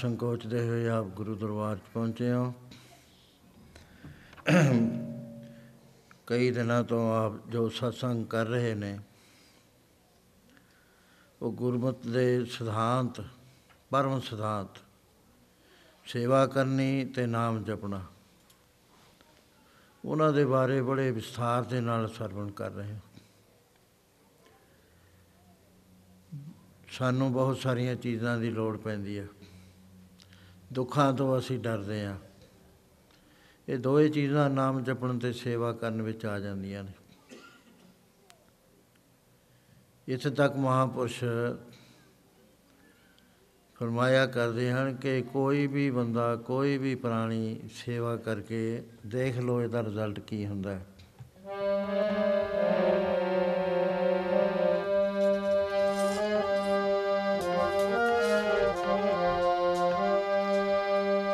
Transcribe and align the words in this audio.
ਸੰਕੋਚਦੇ 0.00 0.60
ਹੋਏ 0.68 0.88
ਆਪ 0.88 1.06
ਗੁਰੂ 1.06 1.34
ਦਰਬਾਰ 1.34 1.76
ਚ 1.76 1.80
ਪਹੁੰਚੇ 1.94 2.32
ਹੋ। 2.32 2.52
ਕਈ 6.26 6.50
ਦਿਨਾਂ 6.50 6.82
ਤੋਂ 6.84 7.00
ਆਪ 7.14 7.48
ਜੋ 7.48 7.68
ਸਤਸੰਗ 7.68 8.24
ਕਰ 8.26 8.46
ਰਹੇ 8.46 8.74
ਨੇ, 8.74 8.98
ਉਹ 11.40 11.52
ਗੁਰਮਤ 11.52 12.06
ਦੇ 12.06 12.44
ਸਿਧਾਂਤ, 12.44 13.20
ਪਰਮ 13.90 14.20
ਸਿਧਾਂਤ, 14.20 14.78
ਸੇਵਾ 16.06 16.46
ਕਰਨੀ 16.46 17.04
ਤੇ 17.04 17.26
ਨਾਮ 17.26 17.62
ਜਪਣਾ, 17.64 18.00
ਉਹਨਾਂ 20.04 20.32
ਦੇ 20.32 20.44
ਬਾਰੇ 20.44 20.80
ਬੜੇ 20.82 21.10
ਵਿਸਥਾਰ 21.10 21.64
ਦੇ 21.64 21.80
ਨਾਲ 21.80 22.08
ਸਰਵਣ 22.08 22.50
ਕਰ 22.50 22.70
ਰਹੇ 22.70 22.92
ਹਾਂ। 22.92 23.00
ਸਾਨੂੰ 26.88 27.32
ਬਹੁਤ 27.32 27.58
ਸਾਰੀਆਂ 27.58 27.94
ਚੀਜ਼ਾਂ 27.96 28.38
ਦੀ 28.38 28.50
ਲੋੜ 28.50 28.76
ਪੈਂਦੀ 28.76 29.18
ਹੈ। 29.18 29.26
ਦੁੱਖਾਂ 30.72 31.12
ਤੋਂ 31.12 31.38
ਅਸੀਂ 31.38 31.58
ਡਰਦੇ 31.58 32.04
ਹਾਂ। 32.04 32.18
ਇਹ 33.68 33.78
ਦੋਏ 33.78 34.08
ਚੀਜ਼ਾਂ 34.08 34.50
ਨਾਮ 34.50 34.84
ਜਪਣ 34.84 35.18
ਤੇ 35.18 35.32
ਸੇਵਾ 35.32 35.72
ਕਰਨ 35.72 36.02
ਵਿੱਚ 36.02 36.26
ਆ 36.26 36.38
ਜਾਂਦੀਆਂ 36.38 36.84
ਨੇ। 36.84 36.92
ਇੱਥੇ 40.08 40.30
ਤੱਕ 40.30 40.56
ਮਹਾਪੁਰਸ਼ 40.56 41.24
ਫਰਮਾਇਆ 43.74 44.26
ਕਰਦੇ 44.26 44.72
ਹਨ 44.72 44.96
ਕਿ 44.96 45.22
ਕੋਈ 45.22 45.66
ਵੀ 45.66 45.90
ਬੰਦਾ, 45.90 46.36
ਕੋਈ 46.36 46.78
ਵੀ 46.78 46.94
ਪ੍ਰਾਣੀ 46.94 47.60
ਸੇਵਾ 47.74 48.16
ਕਰਕੇ 48.16 48.82
ਦੇਖ 49.06 49.38
ਲਓ 49.38 49.62
ਇਹਦਾ 49.62 49.82
ਰਿਜ਼ਲਟ 49.82 50.20
ਕੀ 50.20 50.46
ਹੁੰਦਾ 50.46 50.74
ਹੈ। 50.74 50.86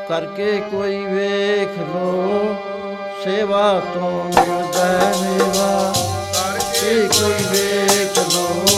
ਕਰਕੇ 0.09 0.61
ਕੋਈ 0.71 0.97
ਵੇਖ 1.07 1.79
ਲੋ 1.79 2.55
ਸੇਵਾ 3.25 3.63
ਤੋਂ 3.95 4.11
ਮਿਲਦਾ 4.25 4.85
ਹੈ 4.85 5.13
ਮੇਵਾ 5.23 5.93
ਕਰਕੇ 6.35 7.09
ਕੋਈ 7.09 7.45
ਵੇਖ 7.53 8.19
ਲੋ। 8.35 8.76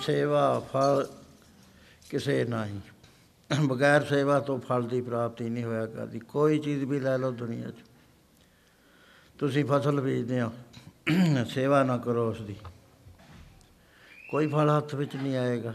ਸੇਵਾ 0.00 0.60
ਫਲ 0.72 1.06
ਕਿਸੇ 2.10 2.44
ਨਹੀਂ। 2.44 2.80
ਬਗੈਰ 3.66 4.04
ਸੇਵਾ 4.04 4.40
ਤੋਂ 4.40 4.58
ਫਲ 4.60 4.82
ਦੀ 4.82 5.00
ਪ੍ਰਾਪਤੀ 5.00 5.48
ਨਹੀਂ 5.50 5.64
ਹੋਇਆ 5.64 5.86
ਕਰਦੀ। 5.86 6.18
ਕੋਈ 6.18 6.58
ਚੀਜ਼ 6.58 6.84
ਵੀ 6.84 7.00
ਲੈ 7.00 7.18
ਲਓ 7.18 7.30
ਦੁਨੀਆ 7.30 7.70
'ਚ। 7.70 7.74
ਤੁਸੀਂ 9.38 9.64
ਫਸਲ 9.64 10.00
ਬੀਜਦੇ 10.00 10.40
ਹੋ। 10.40 10.52
ਸੇਵਾ 11.48 11.82
ਨਾ 11.82 11.98
ਕਰੋ 11.98 12.30
ਉਸ 12.30 12.40
ਦੀ 12.40 12.56
ਕੋਈ 14.30 14.46
ਫਲ 14.46 14.76
ਹੱਥ 14.76 14.94
ਵਿੱਚ 14.94 15.16
ਨਹੀਂ 15.16 15.36
ਆਏਗਾ। 15.36 15.74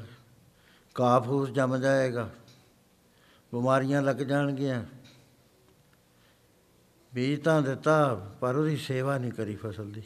ਘਾਹ 1.01 1.22
ਫੂਸ 1.22 1.50
ਜੰਮ 1.50 1.77
ਜਾਏਗਾ। 1.77 2.29
ਬਿਮਾਰੀਆਂ 3.53 4.01
ਲੱਗ 4.01 4.15
ਜਾਣਗੀਆਂ। 4.15 4.84
ਬੀਜ 7.13 7.44
ਤਾਂ 7.44 7.62
ਦਿੱਤਾ, 7.62 8.15
ਪਰ 8.39 8.55
ਉਹਦੀ 8.55 8.77
ਸੇਵਾ 8.77 9.17
ਨਹੀਂ 9.17 9.32
ਕਰੀ 9.32 9.55
ਫਸਲ 9.55 9.91
ਦੀ। 9.91 10.03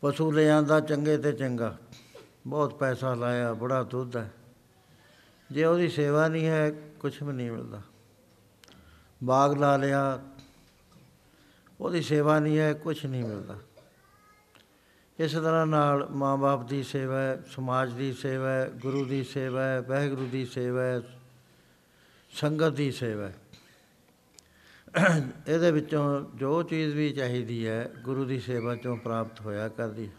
ਪਸ਼ੂ 0.00 0.32
ਲੈ 0.32 0.50
ਆਂਦਾ 0.50 0.80
ਚੰਗੇ 0.80 1.16
ਤੇ 1.18 1.32
ਚੰਗਾ। 1.32 1.78
ਬਹੁਤ 2.46 2.74
ਪੈਸਾ 2.74 3.14
ਲਾਇਆ, 3.14 3.54
ਬੜਾ 3.54 3.82
ਦੁੱਧ 3.82 4.16
ਹੈ। 4.16 4.30
ਜੇ 5.52 5.64
ਉਹਦੀ 5.64 5.88
ਸੇਵਾ 5.88 6.28
ਨਹੀਂ 6.28 6.46
ਹੈ 6.46 6.70
ਕੁਝ 6.70 7.22
ਵੀ 7.22 7.32
ਨਹੀਂ 7.32 7.50
ਮਿਲਦਾ। 7.52 7.82
ਬਾਗ 9.24 9.58
ਲਾ 9.58 9.76
ਲਿਆ, 9.76 10.20
ਉਹਦੀ 11.80 12.02
ਸੇਵਾ 12.02 12.38
ਨਹੀਂ 12.38 12.58
ਹੈ 12.58 12.72
ਕੁਝ 12.72 13.06
ਨਹੀਂ 13.06 13.24
ਮਿਲਦਾ। 13.24 13.56
ਇਸ 15.18 15.32
ਤਰ੍ਹਾਂ 15.32 15.66
ਨਾਲ 15.66 16.08
ਮਾਂ-ਬਾਪ 16.10 16.68
ਦੀ 16.68 16.82
ਸੇਵਾ 16.82 17.18
ਹੈ, 17.18 17.42
ਸਮਾਜ 17.50 17.92
ਦੀ 17.92 18.12
ਸੇਵਾ 18.12 18.50
ਹੈ, 18.50 18.70
ਗੁਰੂ 18.74 19.04
ਦੀ 19.04 19.24
ਸੇਵਾ 19.24 19.64
ਹੈ, 19.64 19.80
ਵਾਹਿਗੁਰੂ 19.80 20.26
ਦੀ 20.26 20.44
ਸੇਵਾ 20.46 20.82
ਹੈ, 20.82 21.02
ਸੰਗਤ 22.30 22.68
ਦੀ 22.68 22.90
ਸੇਵਾ 22.90 23.24
ਹੈ। 23.24 23.34
ਇਹਦੇ 25.48 25.70
ਵਿੱਚੋਂ 25.70 26.24
ਜੋ 26.34 26.62
ਚੀਜ਼ 26.62 26.94
ਵੀ 26.94 27.12
ਚਾਹੀਦੀ 27.12 27.66
ਹੈ, 27.66 27.90
ਗੁਰੂ 28.02 28.24
ਦੀ 28.24 28.40
ਸੇਵਾ 28.40 28.76
ਚੋਂ 28.76 28.96
ਪ੍ਰਾਪਤ 28.96 29.40
ਹੋਇਆ 29.40 29.68
ਕਰਦੀ। 29.68 30.06
ਹੈ 30.06 30.12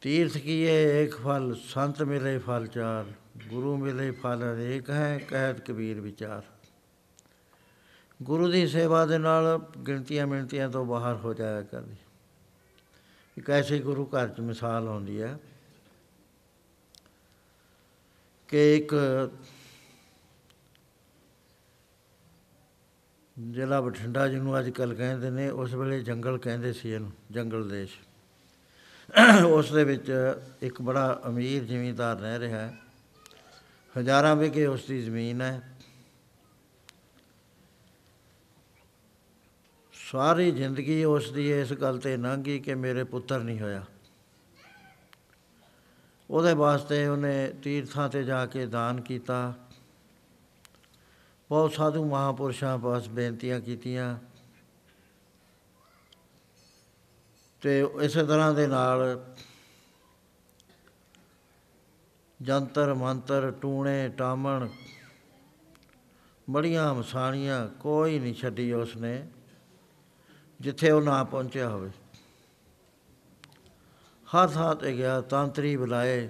ਤੀਰਥ 0.00 0.38
ਕੀਏ 0.38 1.04
ਏਕ 1.04 1.16
ਫਲ, 1.16 1.56
ਸੰਤ 1.64 2.02
ਮਿਲੇ 2.02 2.38
ਫਲ 2.38 2.66
ਚਾਰ, 2.66 3.04
ਗੁਰੂ 3.48 3.76
ਮਿਲੇ 3.76 4.10
ਫਲ 4.10 4.54
ਅਨੇਕ 4.54 4.90
ਹੈ, 4.90 5.18
ਕਹਿਤ 5.18 5.60
ਕਬੀਰ 5.60 6.00
ਵਿਚਾਰ। 6.00 6.42
ਗੁਰੂ 8.22 8.48
ਦੀ 8.48 8.66
ਸੇਵਾ 8.66 9.06
ਦੇ 9.06 9.18
ਨਾਲ 9.18 9.60
ਗਿਣਤੀਆਂ 9.86 10.26
ਮਿਣਤੀਆਂ 10.26 10.68
ਤੋਂ 10.68 10.84
ਬਾਹਰ 10.84 11.16
ਹੋ 11.16 11.34
ਜਾਇਆ 11.34 11.62
ਕਰਦੀ। 11.62 11.96
ਇੱਕ 13.36 13.50
ਐਸੀ 13.50 13.78
ਗੁਰੂ 13.78 14.06
ਘਰ 14.06 14.28
ਚ 14.28 14.40
ਮਿਸਾਲ 14.40 14.88
ਆਉਂਦੀ 14.88 15.22
ਹੈ 15.22 15.38
ਕਿ 18.48 18.76
ਇੱਕ 18.76 18.94
ਜ਼ਿਲ੍ਹਾ 23.40 23.80
ਬਠਿੰਡਾ 23.80 24.28
ਜਿਹਨੂੰ 24.28 24.58
ਅੱਜ 24.58 24.70
ਕੱਲ 24.70 24.94
ਕਹਿੰਦੇ 24.94 25.30
ਨੇ, 25.30 25.50
ਉਸ 25.50 25.74
ਵੇਲੇ 25.74 26.02
ਜੰਗਲ 26.02 26.38
ਕਹਿੰਦੇ 26.38 26.72
ਸੀ 26.72 26.90
ਇਹਨੂੰ, 26.90 27.12
ਜੰਗਲ 27.30 27.68
ਦੇਸ਼। 27.68 27.98
ਉਸ 29.46 29.72
ਦੇ 29.72 29.84
ਵਿੱਚ 29.84 30.12
ਇੱਕ 30.62 30.82
ਬੜਾ 30.82 31.22
ਅਮੀਰ 31.28 31.64
ਜ਼ਿਮੀਂਦਾਰ 31.64 32.16
ਰਹਿ 32.16 32.38
ਰਿਹਾ 32.38 32.58
ਹੈ। 32.58 32.76
ਹਜ਼ਾਰਾਂ 33.98 34.36
ਵਿਗੇ 34.36 34.66
ਉਸ 34.66 34.84
ਦੀ 34.84 35.02
ਜ਼ਮੀਨ 35.02 35.42
ਹੈ। 35.42 35.62
ਸਾਰੀ 40.12 40.50
ਜ਼ਿੰਦਗੀ 40.50 41.04
ਉਸ 41.04 41.30
ਦੀ 41.30 41.60
ਇਸ 41.60 41.72
ਗੱਲ 41.72 41.98
ਤੇ 41.98 42.16
ਲੰਘੀ 42.16 42.58
ਕਿ 42.58 42.74
ਮੇਰੇ 42.74 43.04
ਪੁੱਤਰ 43.04 43.40
ਨਹੀਂ 43.40 43.60
ਹੋਇਆ। 43.60 43.84
ਉਹਦੇ 46.30 46.54
ਵਾਸਤੇ 46.54 47.06
ਉਹਨੇ 47.06 47.48
ਤੀਰਥਾਂ 47.62 48.08
ਤੇ 48.08 48.24
ਜਾ 48.24 48.46
ਕੇ 48.46 48.66
ਦਾਨ 48.66 49.00
ਕੀਤਾ। 49.00 49.54
ਬਹੁਤ 51.48 51.72
ਸਾਧੂ 51.72 52.04
ਮਹਾਪੁਰਸ਼ਾਂ 52.04 52.78
ਪਾਸ 52.78 53.08
ਬੇਨਤੀਆਂ 53.08 53.60
ਕੀਤੀਆਂ। 53.60 54.18
ਤੇ 57.60 57.86
ਇਸੇ 58.00 58.24
ਤਰ੍ਹਾਂ 58.24 58.54
ਦੇ 58.54 58.66
ਨਾਲ 58.66 59.34
ਜੰਤਰ, 62.42 62.94
ਮੰਤਰ, 62.94 63.50
ਟੂਣੇ, 63.50 64.08
ਟਾਮਣ 64.08 64.68
ਬੜੀਆਂ 66.50 66.94
ਮਸਾਣੀਆਂ 66.94 67.68
ਕੋਈ 67.68 68.18
ਨਹੀਂ 68.18 68.34
ਛੱਡੀ 68.34 68.72
ਉਸਨੇ, 68.72 69.28
ਜਿੱਥੇ 70.60 70.90
ਉਹ 70.90 71.02
ਨਾ 71.02 71.24
ਪਹੁੰਚਿਆ 71.24 71.68
ਹੋਵੇ। 71.68 71.90
ਹਰ 74.26 74.48
ਥਾਂ 74.48 74.74
ਤੇ 74.74 74.96
ਗਿਆ 74.96 75.20
ਤੰਤਰੀ 75.20 75.76
ਬੁਲਾਏ। 75.76 76.28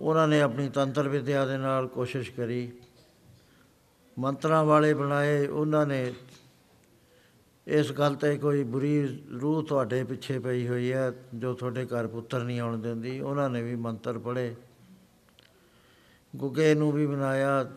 ਉਹਨਾਂ 0.00 0.28
ਨੇ 0.28 0.40
ਆਪਣੀ 0.40 0.68
ਤੰਤਰ 0.68 1.08
ਵਿਦਿਆ 1.08 1.46
ਦੇ 1.46 1.56
ਨਾਲ 1.56 1.88
ਕੋਸ਼ਿਸ਼ 1.88 2.32
ਕਰੀ। 2.32 2.72
ਮੰਤਰਾਂ 4.18 4.64
ਵਾਲੇ 4.64 4.94
ਬਣਾਏ, 4.94 5.46
ਉਹਨਾਂ 5.46 5.86
ਨੇ 5.86 6.14
ਇਸ 7.66 7.92
ਗੱਲ 7.92 8.14
ਤੇ 8.14 8.38
ਕੋਈ 8.38 8.64
ਬੁਰੀ 8.64 9.22
ਰੂਹ 9.42 9.62
ਤੁਹਾਡੇ 9.62 10.04
ਪਿੱਛੇ 10.04 10.38
ਪਈ 10.38 10.68
ਹੋਈ 10.68 10.92
ਹੈ, 10.92 11.12
ਜੋ 11.34 11.54
ਤੁਹਾਡੇ 11.54 11.86
ਘਰ 11.86 12.06
ਪੁੱਤਰ 12.06 12.44
ਨਹੀਂ 12.44 12.60
ਆਉਣ 12.60 12.78
ਦਿੰਦੀ। 12.78 13.20
ਉਹਨਾਂ 13.20 13.50
ਨੇ 13.50 13.62
ਵੀ 13.62 13.74
ਮੰਤਰ 13.74 14.18
ਪੜ੍ਹੇ। 14.18 14.56
ਗੁੱਗੇ 16.36 16.74
ਨੂੰ 16.74 16.92
ਵੀ 16.92 17.06
ਬਣਾਇਆ, 17.06 17.72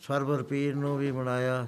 ਸਰਵਰ 0.00 0.42
ਪੀਰ 0.42 0.74
ਨੂੰ 0.74 0.98
ਵੀ 0.98 1.12
ਬਣਾਇਆ। 1.12 1.66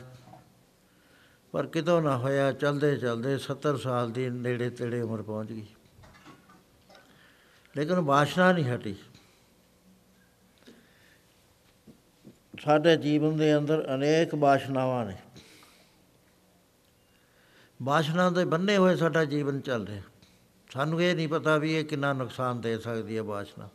ਪਰ 1.53 1.67
ਕਿਤੋਂ 1.67 2.03
ਨਾ 2.03 2.17
ਹੋਇਆ, 2.17 2.53
ਚਲਦੇ 2.53 2.97
ਚਲਦੇ 2.97 3.39
70 3.39 3.77
ਸਾਲ 3.77 4.11
ਦੀ 4.11 4.31
ਨੇੜੇ 4.31 4.71
ਤੇੜੇ 4.71 5.01
ਉਮਰ 5.01 5.23
ਪਹੁੰਚ 5.23 5.53
ਗਈ। 5.53 5.67
ਲੇਕਿਨ 7.77 8.01
ਬਾਸ਼ਨਾ 8.01 8.53
ਨਹੀਂ 8.53 8.65
ਹਟੀ। 8.65 8.97
ਸਾਡੇ 12.65 12.97
ਜੀਵਨ 12.97 13.37
ਦੇ 13.37 13.57
ਅੰਦਰ 13.57 13.95
ਅਨੇਕ 13.95 14.35
ਬਾਸ਼ਨਾਵਾਂ 14.35 15.05
ਨੇ। 15.07 15.17
ਬਾਸ਼ਨਾ 17.83 18.31
ਦੇ 18.31 18.45
ਬੰਨੇ 18.45 18.77
ਹੋਏ 18.77 18.97
ਸਾਡਾ 18.97 19.25
ਜੀਵਨ 19.25 19.61
ਚੱਲ 19.61 19.87
ਰਿਹਾ। 19.87 20.03
ਸਾਨੂੰ 20.73 21.03
ਇਹ 21.03 21.15
ਨਹੀਂ 21.17 21.29
ਪਤਾ 21.29 21.57
ਵੀ 21.57 21.75
ਇਹ 21.75 21.85
ਕਿੰਨਾ 21.85 22.13
ਨੁਕਸਾਨ 22.13 22.61
ਦੇ 22.61 22.79
ਸਕਦੀ 22.79 23.17
ਹੈ 23.17 23.23
ਬਾਸ਼ਨਾ। 23.23 23.69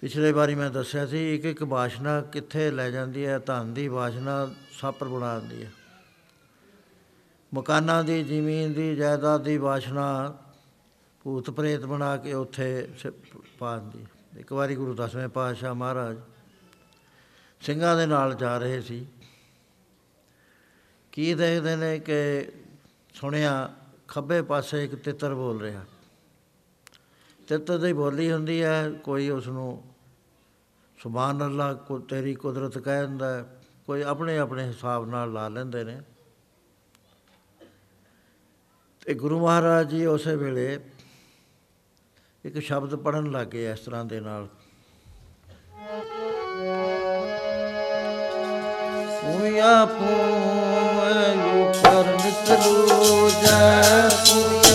ਪਿਛਲੇ 0.00 0.32
ਵਾਰੀ 0.32 0.54
ਮੈਂ 0.54 0.70
ਦੱਸਿਆ 0.70 1.06
ਸੀ 1.06 1.34
ਇੱਕ 1.34 1.44
ਇੱਕ 1.44 1.64
ਬਾਸ਼ਨਾ 1.64 2.20
ਕਿੱਥੇ 2.20 2.70
ਲੈ 2.70 2.90
ਜਾਂਦੀ 2.90 3.26
ਹੈ, 3.26 3.38
ਧਨ 3.38 3.74
ਦੀ 3.74 3.88
ਬਾਸ਼ਨਾ 3.88 4.54
ਸਾਪਰ 4.72 5.08
ਬਣਾ 5.08 5.38
ਦਿੰਦੀ 5.38 5.64
ਹੈ। 5.64 5.72
ਮਕਾਨਾਂ 7.54 8.04
ਦੀ, 8.04 8.22
ਜ਼ਮੀਨ 8.22 8.72
ਦੀ, 8.72 8.96
ਜਾਇਦਾਦ 8.96 9.42
ਦੀ 9.42 9.58
ਬਾਸ਼ਨਾ 9.58 10.36
ਭੂਤ 11.24 11.50
ਪ੍ਰੇਤ 11.50 11.80
ਬਣਾ 11.80 12.16
ਕੇ 12.16 12.32
ਉੱਥੇ 12.32 12.88
ਪਾ 13.58 13.78
ਦਿੰਦੀ 13.78 14.06
ਇੱਕ 14.40 14.52
ਵਾਰੀ 14.52 14.74
ਗੁਰੂ 14.74 14.94
ਦਸਵੇਂ 14.94 15.28
ਪਾਤਸ਼ਾਹ 15.28 15.74
ਮਹਾਰਾਜ 15.74 16.16
ਸਿੰਘਾਂ 17.60 17.96
ਦੇ 17.96 18.06
ਨਾਲ 18.06 18.34
ਜਾ 18.34 18.58
ਰਹੇ 18.58 18.80
ਸੀ। 18.80 19.06
ਕੀ 21.12 21.34
ਦੇਖਦੇ 21.34 21.76
ਨੇ 21.76 21.98
ਕਿ 21.98 22.48
ਸੁਣਿਆ, 23.14 23.74
ਖੱਬੇ 24.08 24.42
ਪਾਸੇ 24.42 24.84
ਇੱਕ 24.84 24.94
ਤਿੱਤਰ 24.94 25.34
ਬੋਲ 25.34 25.60
ਰਿਹਾ। 25.60 25.84
ਤਿੱਤਰ 27.48 27.78
ਦੀ 27.78 27.92
ਬੋਲੀ 27.92 28.32
ਹੁੰਦੀ 28.32 28.62
ਹੈ, 28.62 28.90
ਕੋਈ 28.90 29.30
ਉਸ 29.30 29.48
ਨੂੰ 29.48 29.94
ਸੁਭਾਨ 30.98 31.46
ਅੱਲਾ, 31.46 31.74
ਕੋ 31.74 31.98
ਤੇਰੀ 31.98 32.34
ਕੁਦਰਤ 32.34 32.78
ਕਹਿ 32.78 33.00
ਦਿੰਦਾ 33.00 33.46
ਕੋਈ 33.86 34.02
ਆਪਣੇ 34.02 34.38
ਆਪਣੇ 34.38 34.64
ਹਿਸਾਬ 34.64 35.10
ਨਾਲ 35.10 35.32
ਲਾ 35.32 35.48
ਲੈਂਦੇ 35.48 35.84
ਨੇ। 35.84 36.00
ਤੇ 39.04 39.14
ਗੁਰੂ 39.14 39.40
ਮਹਾਰਾਜ 39.40 39.90
ਜੀ 39.90 40.06
ਉਸੇ 40.06 40.36
ਵੇਲੇ 40.36 40.80
ਇੱਕ 42.44 42.58
ਸ਼ਬਦ 42.58 42.94
ਪੜਨ 42.94 43.30
ਲੱਗੇ 43.30 43.70
ਇਸ 43.70 43.80
ਤਰ੍ਹਾਂ 43.80 44.04
ਦੇ 44.04 44.20
ਨਾਲ। 44.20 44.48
ਪੂਇਆ 49.56 49.84
ਪੂਮਲੂ 49.88 51.64
ਪਰ 51.82 52.06
ਨਿਤਲੂ 52.14 53.30
ਜੈ 53.42 54.08
ਪੂਇਆ 54.10 54.65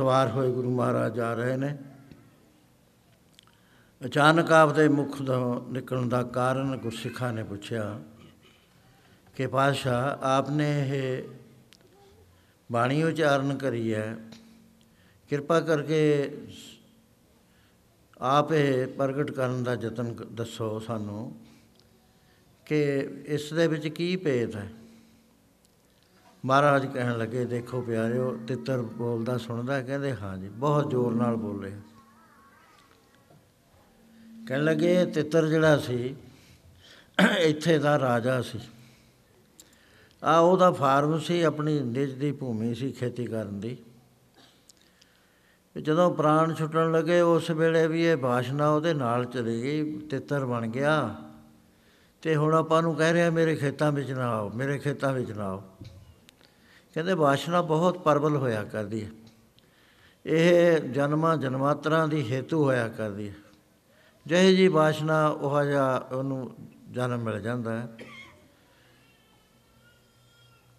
ਸਵਾਰ 0.00 0.28
ਹੋਏ 0.28 0.52
ਗੁਰੂ 0.52 0.76
ਮਹਾਰਾਜ 0.76 1.14
ਜਾ 1.14 1.34
ਰਹੇ 1.34 1.56
ਨੇ। 1.56 1.78
ਅਚਾਨਕ 4.04 4.52
ਆਪਦੇ 4.52 4.88
ਮੁਖ 4.88 5.22
ਤੋਂ 5.22 5.72
ਨਿਕਲਣ 5.72 6.08
ਦਾ 6.08 6.22
ਕਾਰਨ 6.22 6.76
ਗੁਰਸਿੱਖਾਂ 6.76 7.32
ਨੇ 7.32 7.44
ਪੁੱਛਿਆ 7.44 8.00
ਕਿ 9.36 9.46
ਪਾਤਸ਼ਾਹ, 9.46 10.24
ਆਪਨੇ 10.24 10.88
ਇਹ 10.88 11.22
ਬਾਣੀ 12.72 13.02
ਉਚਾਰਨ 13.02 13.56
ਕਰੀ 13.56 13.94
ਹੈ। 13.94 14.16
ਕਿਰਪਾ 15.28 15.60
ਕਰਕੇ 15.60 16.32
ਆਪ 18.18 18.52
ਇਹ 18.52 18.86
ਪ੍ਰਗਟ 18.86 19.30
ਕਰਨ 19.30 19.64
ਦਾ 19.64 19.74
ਯਤਨ 19.74 20.14
ਕ- 20.14 20.24
ਦੱਸੋ 20.24 20.78
ਸਾਨੂੰ 20.78 21.36
ਕਿ 22.66 23.08
ਇਸ 23.26 23.52
ਦੇ 23.52 23.66
ਵਿੱਚ 23.66 23.88
ਕੀ 23.88 24.16
ਭੇਦ 24.16 24.56
ਹੈ? 24.56 24.72
ਮਹਾਰਾਜ 26.44 26.86
ਕਹਿਣ 26.86 27.18
ਲੱਗੇ, 27.18 27.44
ਦੇਖੋ 27.44 27.80
ਪਿਆਰਿਓ, 27.80 28.38
ਤਿੱਤਰ 28.48 28.82
ਬੋਲਦਾ, 28.82 29.38
ਸੁਣਦਾ 29.38 29.74
ਹੈ? 29.74 29.82
ਕਹਿੰਦੇ, 29.82 30.14
ਹਾਂ 30.14 30.38
ਜੀ, 30.38 30.48
ਬਹੁਤ 30.48 30.90
ਜ਼ੋਰ 30.90 31.14
ਨਾਲ 31.14 31.36
ਬੋਲ। 31.36 31.64
ਰਿਹਾ 31.64 31.80
ਕਹਿਣ 34.48 34.64
ਲੱਗੇ, 34.64 35.00
ਇਹ 35.00 35.06
ਤਿੱਤਰ 35.06 35.46
ਜਿਹੜਾ 35.46 35.78
ਸੀ, 35.78 36.16
ਇੱਥੇ 37.38 37.78
ਦਾ 37.78 37.98
ਰਾਜਾ 37.98 38.42
ਸੀ। 38.42 38.60
ਆ 40.24 40.38
ਉਹਦਾ 40.38 40.70
ਫਾਰਮ 40.70 41.18
ਸੀ, 41.18 41.42
ਆਪਣੀ 41.42 41.80
ਨਿੱਜ 41.80 42.12
ਦੀ 42.12 42.32
ਭੂਮੀ 42.32 42.74
ਸੀ 42.74 42.92
ਖੇਤੀ 42.92 43.26
ਕਰਨ 43.26 43.60
ਦੀ। 43.60 43.76
ਤੇ 45.74 45.80
ਜਦੋਂ 45.80 46.14
ਪ੍ਰਾਣ 46.14 46.54
ਛੁੱਟਣ 46.54 46.92
ਲੱਗੇ, 46.92 47.20
ਉਸ 47.20 47.50
ਵੇਲੇ 47.50 47.86
ਵੀ 47.86 48.04
ਇਹ 48.04 48.16
ਬਾਸ਼ਨਾ 48.16 48.70
ਉਹਦੇ 48.70 48.94
ਨਾਲ 48.94 49.24
ਚਲੀ 49.24 49.62
ਗਈ, 49.62 49.98
ਤਿੱਤਰ 49.98 50.46
ਬਣ 50.46 50.66
ਗਿਆ। 50.66 51.16
ਤੇ 52.22 52.36
ਹੁਣ 52.36 52.54
ਆਪਾਂ 52.54 52.82
ਨੂੰ 52.82 52.94
ਕਹਿ 52.94 53.12
ਰਿਹਾ, 53.12 53.30
ਮੇਰੇ 53.30 53.56
ਖੇਤਾਂ 53.56 53.92
ਵਿੱਚ 53.92 54.10
ਨਾ 54.10 54.30
ਆਓ, 54.30 54.50
ਮੇਰੇ 54.50 54.78
ਖੇਤਾਂ 54.78 55.12
ਵਿੱਚ 55.12 55.30
ਨਾ 55.30 55.44
ਆਓ। 55.44 55.62
ਕਹਿੰਦੇ 56.94 57.14
ਬਾਸ਼ਨਾ 57.14 57.62
ਬਹੁਤ 57.62 57.98
ਪਰਬਲ 57.98 58.36
ਹੋਇਆ 58.36 58.64
ਕਰਦੀ 58.64 59.04
ਹੈ। 59.04 59.10
ਇਹ 60.26 60.78
ਜਨਮਾਂ 60.78 61.36
ਜਨਮਾਤਰਾਂ 61.36 62.08
ਦੀ 62.08 62.32
ਹੇਤੂ 62.32 62.64
ਹੋਇਆ 62.64 62.88
ਕਰਦੀ 62.88 63.28
ਹੈ। 63.28 63.34
ਜਿਹੇ 64.26 64.56
ਜੀ 64.56 64.68
ਬਾਸ਼ਨਾ 64.68 65.28
ਉਹ 65.28 65.64
ਜਿਹਾ 65.64 65.96
ਉਹਨੂੰ 65.96 66.56
ਜਨਮ 66.90 67.20
ਮਿਲ 67.20 67.40
ਜਾਂਦਾ 67.40 67.80
ਹੈ। 67.80 67.88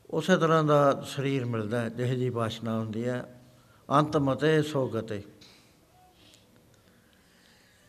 ਉਸੇ 0.10 0.38
ਤਰ੍ਹਾਂ 0.38 0.64
ਦਾ 0.64 1.02
ਸਰੀਰ 1.08 1.46
ਮਿਲਦਾ 1.46 1.82
ਹੈ, 1.82 1.90
ਜਿਹੇ 1.90 2.16
ਜੀ 2.16 2.30
ਬਾਸ਼ਨਾ 2.30 2.80
ਹੁੰਦੀ 2.80 3.08
ਹੈ। 3.08 3.42
ਅੰਤ 3.92 4.18
ਮਤੇ 4.18 4.62
ਸੋ 4.62 4.88
ਗਤੇ 4.90 5.24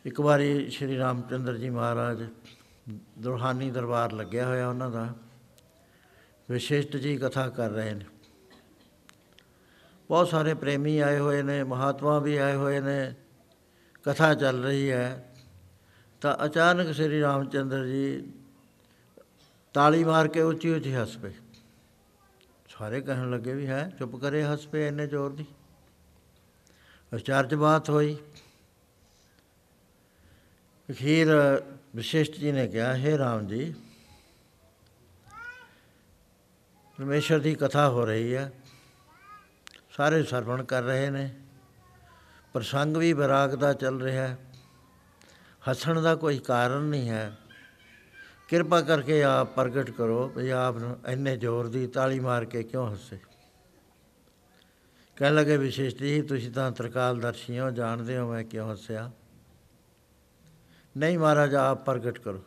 ਇੱਕ 0.04 0.20
ਵਾਰੀ 0.20 0.70
ਸ਼੍ਰੀ 0.70 0.98
ਰਾਮਚੰਦਰ 0.98 1.56
ਜੀ 1.56 1.70
ਮਹਾਰਾਜ 1.70 2.26
ਦੁਰਹਾਨੀ 3.18 3.70
ਦਰਬਾਰ 3.70 4.12
ਲੱਗਿਆ 4.12 4.46
ਹੋਇਆ 4.46 4.68
ਉਹਨਾਂ 4.68 4.90
ਦਾ। 4.90 5.14
ਵਿਸ਼ਿਸ਼ਟ 6.50 6.96
ਜੀ 6.96 7.16
ਕਥਾ 7.16 7.48
ਕਰ 7.48 7.70
ਰਹੇ 7.70 7.94
ਨੇ। 7.94 8.04
ਬਹੁਤ 10.12 10.29
ਸਾਰੇ 10.29 10.53
ਪ੍ਰੇਮੀ 10.55 10.98
ਆਏ 10.98 11.18
ਹੋਏ 11.18 11.42
ਨੇ, 11.42 11.62
ਮਹਾਤਮਾ 11.64 12.18
ਵੀ 12.18 12.37
ਆਏ 12.37 12.55
ਹੋਏ 12.55 12.81
ਨੇ, 12.81 13.14
ਕਥਾ 14.05 14.33
ਚੱਲ 14.35 14.62
ਰਹੀ 14.64 14.90
ਹੈ। 14.90 15.35
ਤਾਂ 16.22 16.35
ਅਚਾਨਕ 16.44 16.92
ਸ੍ਰੀ 16.94 17.20
ਰਾਮਚੰਦਰ 17.20 17.87
ਜੀ 17.87 18.33
ਤਾਲੀ 19.75 20.05
ਮਾਰ 20.05 20.29
ਕੇ 20.29 20.42
ਉੱਚੀ 20.42 20.70
ਉੱਚੀ 20.70 20.94
ਹੱਸ 20.94 21.16
ਪਏ। 21.16 21.33
ਸਾਰੇ 22.68 23.01
ਕਹਿਣ 23.01 23.31
ਲੱਗੇ 23.31 23.55
ਵੀ 23.55 23.66
ਹੈ, 23.66 23.88
ਚੁੱਪ 23.98 24.16
ਕਰੇ 24.16 24.44
ਹੱਸ 24.44 24.66
ਪਏ 24.66 24.87
ਇੰਨੇ 24.88 25.07
ਜ਼ੋਰ 25.07 25.33
ਦੀ। 25.33 25.46
ਅਚਾਰਜ 27.12 27.55
ਬਾਤ 27.55 27.90
ਹੋਈ। 27.90 28.16
ਅਖੀਰ 30.88 31.29
ਵਿਸ਼ਿਸ਼ਟ 31.96 32.35
ਜੀ 32.35 32.53
ਨੇ 32.53 32.66
ਕਿਹਾ, 32.68 32.96
ਹੈ 32.96 33.18
ਰਾਮ 33.18 33.46
ਜੀ, 33.46 33.75
ਪਰਮੇਸ਼ਰ 36.98 37.38
ਦੀ 37.38 37.55
ਕਥਾ 37.55 37.88
ਹੋ 37.88 38.05
ਰਹੀ 38.05 38.35
ਹੈ। 38.35 38.51
ਸਾਰੇ 39.96 40.22
ਸਰਵਣ 40.22 40.64
ਕਰ 40.64 40.83
ਰਹੇ 40.83 41.11
ਨੇ। 41.11 41.35
ਪ੍ਰਸੰਗ 42.52 42.96
ਵੀ 42.96 43.12
ਵਿਰਾਗ 43.12 43.55
ਦਾ 43.55 43.72
ਚੱਲ 43.72 44.02
ਰਿਹਾ 44.02 44.28
ਹੈ। 44.28 44.38
ਹੱਸਣ 45.70 46.00
ਦਾ 46.00 46.14
ਕੋਈ 46.14 46.38
ਕਾਰਨ 46.38 46.83
ਨਹੀਂ 46.83 47.11
ਹੈ। 47.11 47.38
ਕਿਰਪਾ 48.48 48.81
ਕਰਕੇ 48.81 49.22
ਆਪ 49.22 49.55
ਪ੍ਰਗਟ 49.55 49.90
ਕਰੋ 49.90 50.28
ਵੀ 50.28 50.50
ਆਪ 50.50 50.76
ਨੂੰ 50.76 51.00
ਇੰਨੇ 51.07 51.37
ਜ਼ੋਰ 51.37 51.68
ਦੀ 51.68 51.87
ਤਾਲੀ 51.87 52.20
ਮਾਰ 52.20 52.44
ਕੇ 52.44 52.62
ਕਿਉਂ 52.62 52.92
ਹੱਸੇ। 52.92 53.18
ਕਹਿਣ 55.16 55.35
ਲੱਗੇ, 55.35 55.57
ਵਿਸ਼ੇਸ਼ 55.57 55.96
ਜੀ, 55.96 56.22
ਤੁਸੀਂ 56.22 56.52
ਤਾਂ 56.52 56.72
ਤਰਕਾਲਦਰਸ਼ੀ 56.72 57.61
ਹੋ, 57.61 57.70
ਜਾਣਦੇ 57.70 58.18
ਹੋ 58.18 58.31
ਮੈਂ 58.31 58.44
ਕਿਉਂ 58.44 58.72
ਹੱਸਿਆ? 58.72 59.11
ਨਹੀਂ 60.96 61.18
ਮਹਾਰਾਜ, 61.18 61.55
ਆਪ 61.55 61.87
ਪ੍ਰਗਟ 61.87 62.18
ਕਰੋ। 62.18 62.44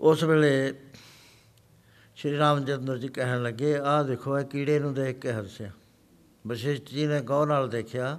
ਉਸ 0.00 0.24
ਵੇਲੇ 0.24 0.80
ਸ਼੍ਰੀ 2.20 2.38
ਰਾਮਚੰਦਰ 2.38 2.98
ਜੀ 2.98 3.08
ਕਹਿਣ 3.08 3.42
ਲੱਗੇ, 3.42 3.76
ਆਹ 3.76 4.02
ਦੇਖੋ, 4.04 4.38
ਇਹ 4.38 4.44
ਕੀੜੇ 4.44 4.78
ਨੂੰ 4.78 4.92
ਦੇਖ 4.94 5.18
ਕੇ 5.18 5.32
ਹੱਸਿਆ। 5.32 5.70
ਵਸ਼ਿਸ਼ਟ 6.46 6.88
ਜੀ 6.88 7.06
ਨੇ 7.06 7.20
ਗੌਰ 7.20 7.46
ਨਾਲ 7.46 7.68
ਦੇਖਿਆ। 7.68 8.18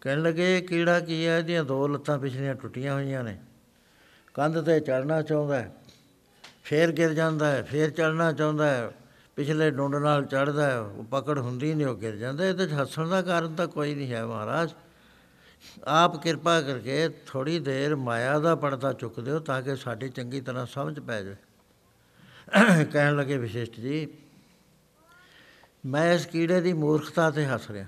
ਕਹਿਣ 0.00 0.22
ਲੱਗੇ, 0.22 0.56
ਇਹ 0.56 0.62
ਕੀੜਾ 0.62 0.98
ਕੀ 1.00 1.26
ਹੈ? 1.26 1.38
ਇਹਦੀਆਂ 1.38 1.64
ਦੋ 1.64 1.86
ਲੱਤਾਂ 1.88 2.18
ਪਿਛਲੀਆਂ 2.18 2.54
ਟੁੱਟੀਆਂ 2.54 2.94
ਹੋਈਆਂ 2.94 3.22
ਨੇ। 3.24 3.36
ਕੰਧ 4.34 4.60
ਤੇ 4.60 4.78
ਚੜਨਾ 4.80 5.20
ਚਾਹੁੰਦਾ 5.22 5.60
ਹੈ, 5.60 5.70
ਫੇਰ 6.64 6.92
ਗਿਰ 6.92 7.14
ਜਾਂਦਾ 7.14 7.50
ਹੈ, 7.52 7.62
ਫੇਰ 7.62 7.90
ਚੜਨਾ 7.90 8.30
ਚਾਹੁੰਦਾ 8.32 8.66
ਹੈ, 8.66 8.90
ਪਿਛਲੇ 9.36 9.70
ਡੁੰਡ 9.70 9.96
ਨਾਲ 9.96 10.24
ਚੜਦਾ 10.24 10.66
ਹੈ, 10.66 10.78
ਉਹ 10.78 11.04
ਪਕੜ 11.04 11.38
ਹੁੰਦੀ 11.38 11.72
ਨਹੀਂ, 11.74 11.86
ਉਹ 11.86 11.96
ਗਿਰ 11.96 12.16
ਜਾਂਦਾ 12.16 12.46
ਇਹਦੇ 12.46 12.66
'ਚ 12.66 12.72
ਹੱਸਣ 12.72 13.08
ਦਾ 13.08 13.22
ਕਾਰਨ 13.22 13.54
ਤਾਂ 13.54 13.68
ਕੋਈ 13.68 13.94
ਨਹੀਂ 13.94 14.12
ਹੈ 14.12 14.24
ਮਹਾਰਾਜ। 14.26 14.74
ਆਪ 15.84 16.22
ਕਿਰਪਾ 16.22 16.60
ਕਰਕੇ 16.62 17.08
ਥੋੜੀ 17.26 17.58
ਦੇਰ 17.60 17.96
ਮਾਇਆ 17.96 18.38
ਦਾ 18.38 18.54
ਪਰਦਾ 18.56 18.92
ਚੁੱਕ 18.92 19.20
ਦਿਓ 19.20 19.38
ਤਾਂ 19.38 19.62
ਕਿ 19.62 19.76
ਸਾਡੀ 19.76 20.08
ਚੰਗੀ 20.08 20.40
ਤਰ੍ਹਾਂ 20.40 20.66
ਸਮਝ 20.66 20.98
ਪੈ 21.00 21.22
ਜਾਵੇ। 21.22 21.36
ਕਹਿਣ 22.92 23.16
ਲੱਗੇ 23.16 23.36
ਵਿਸ਼ਿਸ਼ਟ 23.36 23.74
ਜੀ, 23.74 24.08
ਮੈਂ 25.86 26.12
ਇਸ 26.12 26.26
ਕੀੜੇ 26.26 26.60
ਦੀ 26.60 26.72
ਮੂਰਖਤਾ 26.72 27.30
ਤੇ 27.30 27.46
ਹੱਸ 27.46 27.70
ਰਿਹਾ। 27.70 27.86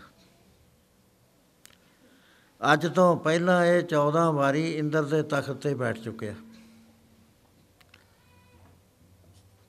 ਅੱਜ 2.73 2.87
ਤੋਂ 2.87 3.17
ਪਹਿਲਾਂ 3.17 3.65
ਇਹ 3.65 3.83
14 3.83 4.33
ਵਾਰੀ 4.33 4.77
ਇੰਦਰ 4.77 5.05
ਦੇ 5.05 5.23
ਤਖਤ 5.23 5.53
ਤੇ 5.53 5.75
ਬੈਠ 5.75 5.99
ਚੁੱਕਿਆ। 5.99 6.35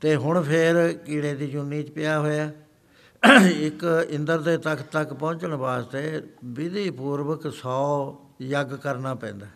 ਤੇ 0.01 0.15
ਹੁਣ 0.15 0.43
ਫੇਰ 0.43 0.97
ਕੀੜੇ 0.97 1.35
ਦੀ 1.35 1.47
ਜੁਨੀ 1.47 1.83
'ਚ 1.83 1.91
ਪਿਆ 1.91 2.19
ਹੋਇਆ। 2.19 2.51
ਇੱਕ 3.41 4.07
ਇੰਦਰ 4.09 4.41
ਦੇ 4.41 4.57
ਤਖਤ 4.57 4.91
ਤੱਕ 4.91 5.13
ਪਹੁੰਚਣ 5.13 5.53
ਵਾਸਤੇ 5.53 6.27
ਵਿਧੀ 6.45 6.89
ਪੂਰਵਕ 6.89 7.47
100 7.47 8.17
ਯੱਗ 8.41 8.67
ਕਰਨਾ 8.67 9.15
ਪੈਂਦਾ। 9.15 9.47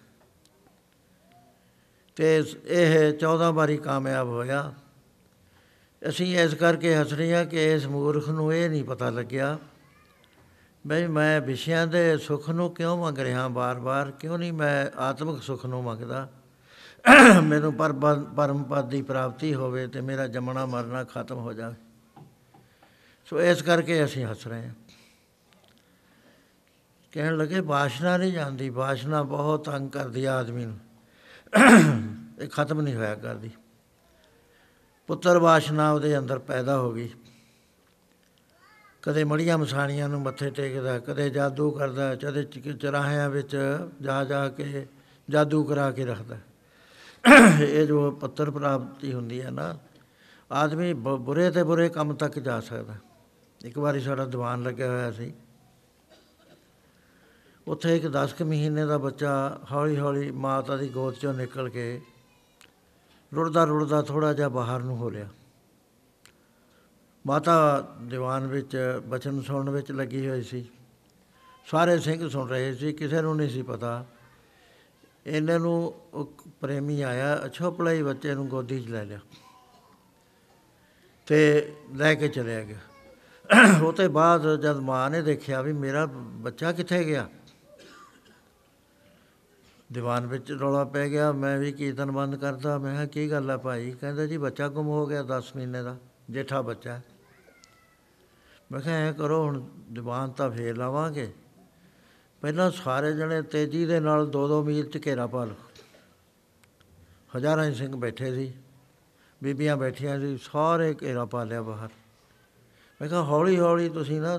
ਤੇ 2.16 2.44
ਇਹ 2.66 3.14
14 3.14 3.52
ਵਾਰੀ 3.52 3.78
ਕਾਮਯਾਬ 3.78 4.28
ਹੋਇਆ। 4.28 4.74
ਅਸੀਂ 6.10 6.40
ਇਸ 6.40 6.54
ਕਰਕੇ 6.54 6.96
ਹੱਸ 6.96 7.14
ਰਹੇ 7.14 7.36
ਹਾਂ 7.36 7.46
ਕਿ 7.46 7.74
ਇਸ 7.74 7.86
ਮੂਰਖ 7.86 8.30
ਨੂੰ 8.30 8.54
ਇਹ 8.54 8.70
ਨਹੀਂ 8.70 8.84
ਪਤਾ 8.84 9.10
ਲੱਗਿਆ 9.10 9.60
ਬਈ 10.88 11.08
ਮੈਂ 11.08 11.42
ਵਿਸ਼ਿਆਂ 11.42 11.88
ਦੇ 11.88 12.18
ਸੁੱਖ 12.18 12.50
ਨੂੰ 12.50 12.74
ਕਿਉਂ 12.74 12.98
ਮੰਗ 12.98 13.18
ਰਿਹਾ 13.18 13.48
ਬਾਰ-ਬਾਰ 13.48 14.12
ਕਿਉਂ 14.12 14.38
ਨਹੀਂ 14.38 14.54
ਮੈਂ 14.54 15.00
ਆਤਮਿਕ 15.00 15.44
ਸੁੱਖ 15.44 15.66
ਨੂੰ 15.66 15.84
ਮੰਗਦਾ? 15.84 16.30
ਮੈਨੂੰ 17.44 17.74
ਪਰ 17.74 17.94
ਪਰਮ 18.38 18.64
ਪਦ 18.64 18.90
ਦੀ 18.90 19.02
ਪ੍ਰਾਪਤੀ 19.02 19.54
ਹੋਵੇ 19.54 19.88
ਤੇ 19.88 20.02
ਮੇਰਾ 20.02 20.28
ਜੰਮਣਾ 20.28 20.66
ਮਰਨਾ 20.66 21.04
ਖਤਮ 21.04 21.36
ਹੋ 21.36 21.54
ਜਾਵੇ। 21.54 21.76
ਸੋ 23.26 23.42
ਇਸ 23.42 23.62
ਕਰਕੇ 23.62 24.06
ਅਸੀਂ 24.06 24.26
ਹੱਸ 24.26 24.48
ਰਹੇ 24.48 24.68
ਹਾਂ। 24.68 24.74
ਕਹਿਣ 27.12 27.38
ਲੱਗੇ 27.38 27.62
ਬਾਸ਼ਨਾ 27.62 28.18
ਨਹੀਂ 28.18 28.34
ਜਾਂਦੀ। 28.34 28.70
ਬਾਸ਼ਨਾ 28.70 29.24
ਬਹੁਤ 29.24 29.70
ਤੰਗ 29.70 29.90
ਕਰਦੀ 29.90 30.26
ਆ 30.26 30.36
ਆਦਮੀ 30.36 30.66
ਨੂੰ। 30.66 30.80
ਇਹ 32.42 32.48
ਖਤਮ 32.48 32.82
ਨਹੀਂ 32.82 32.96
ਹੋਇਆ 32.96 33.16
ਕਰਦੀ। 33.16 33.50
ਪੁੱਤਰ 35.12 35.38
ਬਾਸ਼ਨਾ 35.40 35.92
ਉਹਦੇ 35.92 36.18
ਅੰਦਰ 36.18 36.40
ਪੈਦਾ 36.40 36.78
ਹੋ 36.80 36.92
ਗਈ। 36.94 37.10
ਕਦੇ 39.02 39.24
ਮੜੀਆਂ 39.24 39.58
ਮਸਾਣੀਆਂ 39.58 40.08
ਨੂੰ 40.10 40.20
ਮੱਥੇ 40.22 40.50
ਟੇਕਦਾ, 40.50 41.00
ਕਦੇ 41.00 41.30
ਜਾਦੂ 41.30 41.72
ਕਰਦਾ, 41.72 42.16
ਕਦੇ 42.16 42.44
ਚਰਾਹਿਆਂ 42.74 43.30
ਵਿੱਚ 43.30 43.56
ਜਾ 44.02 44.24
ਜਾ 44.24 44.48
ਕੇ 44.50 44.86
ਜਾਦੂ 45.30 45.64
ਕਰਾ 45.64 45.90
ਕੇ 45.92 46.06
ਰੱਖਦਾ। 46.06 46.38
ਇਹ 47.60 47.86
ਜੋ 47.88 48.12
ਪੱਤਰ 48.12 48.52
ਪ੍ਰਾਪਤੀ 48.52 49.14
ਹੁੰਦੀ 49.14 49.42
ਹੈ 49.42 49.50
ਨਾ, 49.52 49.76
ਆਦਮੀ 50.52 50.94
ਬੁਰੇ 50.94 51.50
ਤੇ 51.52 51.64
ਬੁਰੇ 51.64 51.90
ਕੰਮ 51.90 52.14
ਤੱਕ 52.14 52.40
ਜਾ 52.40 52.60
ਸਕਦਾ। 52.60 52.96
ਇੱਕ 53.66 53.78
ਵਾਰੀ 53.78 54.00
ਸਾਡਾ 54.00 54.26
ਦੀਵਾਨ 54.26 54.64
ਲੱਗਿਆ 54.64 54.90
ਹੋਇਆ 54.92 55.12
ਸੀ। 55.12 55.34
ਉੱਥੇ 57.68 57.96
ਇੱਕ 57.98 58.08
10 58.08 58.34
ਕੁ 58.34 58.46
ਮਹੀਨੇ 58.46 58.86
ਦਾ 58.86 58.98
ਬੱਚਾ 58.98 59.60
ਹੌਲੀ 59.72 60.00
ਹੌਲੀ 60.00 60.32
ਮਾਤਾ 60.32 60.78
ਦੀ 60.78 60.90
ਗੋਦ 60.90 61.16
ਚੋਂ 61.16 61.34
ਨਿਕਲ 61.34 61.70
ਕੇ 61.70 62.02
ਰੁੜਦਾ 63.32 63.64
ਰੁੜਦਾ 63.64 64.02
ਥੋੜਾ 64.02 64.34
ਜਿਹਾ 64.34 64.50
ਬਾਹਰ 64.50 64.80
ਨੂੰ 64.80 64.98
ਹੋ 64.98 65.10
ਲਿਆ 65.10 65.28
ਮਾਤਾ 67.26 67.56
ਦੀਵਾਨ 68.02 68.48
ਵਿੱਚ, 68.48 69.02
ਬਚਨ 69.08 69.42
ਸੁਣਨ 69.42 69.70
ਵਿੱਚ 69.70 69.92
ਲੱਗੀ 69.92 70.28
ਹੋਈ 70.30 70.44
ਸੀ। 70.44 70.66
ਸਾਰੇ 71.68 72.00
ਸਿੰਘ 72.00 72.30
ਸੁਣ 72.30 72.48
ਰਹੇ 72.50 72.74
ਸੀ, 72.76 72.94
ਕਿਸੇ 72.94 73.22
ਨੂੰ 73.22 73.36
ਨਹੀਂ 73.38 73.50
ਸੀ 73.50 73.62
ਪਤਾ। 73.62 74.06
ਇਹਨਾਂ 75.28 75.60
ਨੂੰ 75.60 75.94
ਪ੍ਰੇਮੀ 76.62 77.02
ਆਇਆ 77.02 77.36
ਅਛੋਪਲਾਈ 77.46 78.02
ਬੱਚੇ 78.04 78.34
ਨੂੰ 78.36 78.48
ਗੋਦੀ 78.48 78.80
'ਚ 78.82 78.88
ਲੈ 78.88 79.04
ਲਿਆ 79.06 79.20
ਤੇ 81.28 81.74
ਲੈ 81.96 82.14
ਕੇ 82.16 82.28
ਚਲਿਆ 82.28 82.64
ਗਿਆ। 82.64 82.80
ਉਹ 83.84 83.94
ਤੇ 83.94 84.08
ਬਾਅਦ 84.08 84.56
ਜਦ 84.56 84.78
ਮਾਂ 84.80 85.10
ਨੇ 85.10 85.22
ਦੇਖਿਆ 85.22 85.62
ਵੀ 85.62 85.74
ਮੇਰਾ 85.74 86.06
ਬੱਚਾ 86.46 86.72
ਕਿੱਥੇ 86.72 87.04
ਗਿਆ 87.06 87.28
ਦੀਵਾਨ 89.94 90.26
ਵਿੱਚ 90.28 90.52
ਰੌਲਾ 90.52 90.84
ਪੈ 90.84 91.10
ਗਿਆ, 91.10 91.32
ਮੈਂ 91.32 91.58
ਵੀ 91.60 91.72
ਕੀਰਤਨ 91.72 92.12
ਬੰਦ 92.12 92.36
ਕਰਦਾ 92.36 92.78
ਮੈਂ 92.78 92.92
ਕਿਹਾ, 92.92 93.06
ਕੀ 93.06 93.32
ਗੱਲ 93.32 93.52
ਆ 93.52 93.58
ਭਾਈ? 93.58 93.92
ਕਹਿੰਦਾ, 93.92 94.26
ਜੀ, 94.26 94.38
ਬੱਚਾ 94.38 94.68
ਗੁੰਮ 94.68 94.88
ਹੋ 94.88 95.06
ਗਿਆ 95.08 95.24
10 95.24 95.52
ਮਹੀਨੇ 95.56 95.84
ਦਾ, 95.84 95.98
ਜੇਠਾ 96.30 96.62
ਬੱਚਾ 96.62 97.02
ਮੈਂ 98.72 98.80
ਕਿਹਾ, 98.80 98.96
ਐ 98.96 99.12
ਕਰੋ, 99.12 99.44
ਹੁਣ 99.44 99.64
ਦੀਵਾਨ 99.92 100.32
ਤਾਂ 100.32 100.50
ਫੇਰ 100.52 100.78
ਲਾਵਾਂਗੇ। 100.78 101.32
ਪਹਿਲਾਂ 102.42 102.72
ਸਾਰੇ 102.72 103.14
ਜਣੇ 103.14 103.42
ਤੇਜ਼ੀ 103.42 103.86
ਦੇ 103.86 104.00
ਨਾਲ 104.00 104.30
2-2 104.30 104.64
ਮੀਲ 104.64 104.90
ਚ 104.90 105.06
ਘੇਰਾ 105.06 105.28
ਪਾ 105.28 105.46
ਲਓ। 105.46 105.56
ਹਜ਼ਾਰਾਂ 107.38 107.66
ਹੀ 107.66 107.74
ਸਿੰਘ 107.74 107.96
ਬੈਠੇ 107.96 108.34
ਸੀ, 108.36 108.54
ਬੀਬੀਆਂ 109.44 109.78
ਬੈਠੀਆਂ 109.78 110.20
ਸੀ, 110.20 110.38
ਸਾਰੇ 110.38 110.96
ਘੇਰਾ 111.02 111.26
ਪਾ 111.26 111.44
ਲਿਆ 111.44 111.62
ਬਾਹਰ। 111.62 111.90
ਮੈਂ 113.02 113.10
ਕਿਹਾ 113.10 113.24
ਹੌਲੀ 113.24 113.60
ਹੌਲੀ 113.60 113.90
ਤੁਸੀਂ 113.90 114.22
ਨਾ 114.22 114.38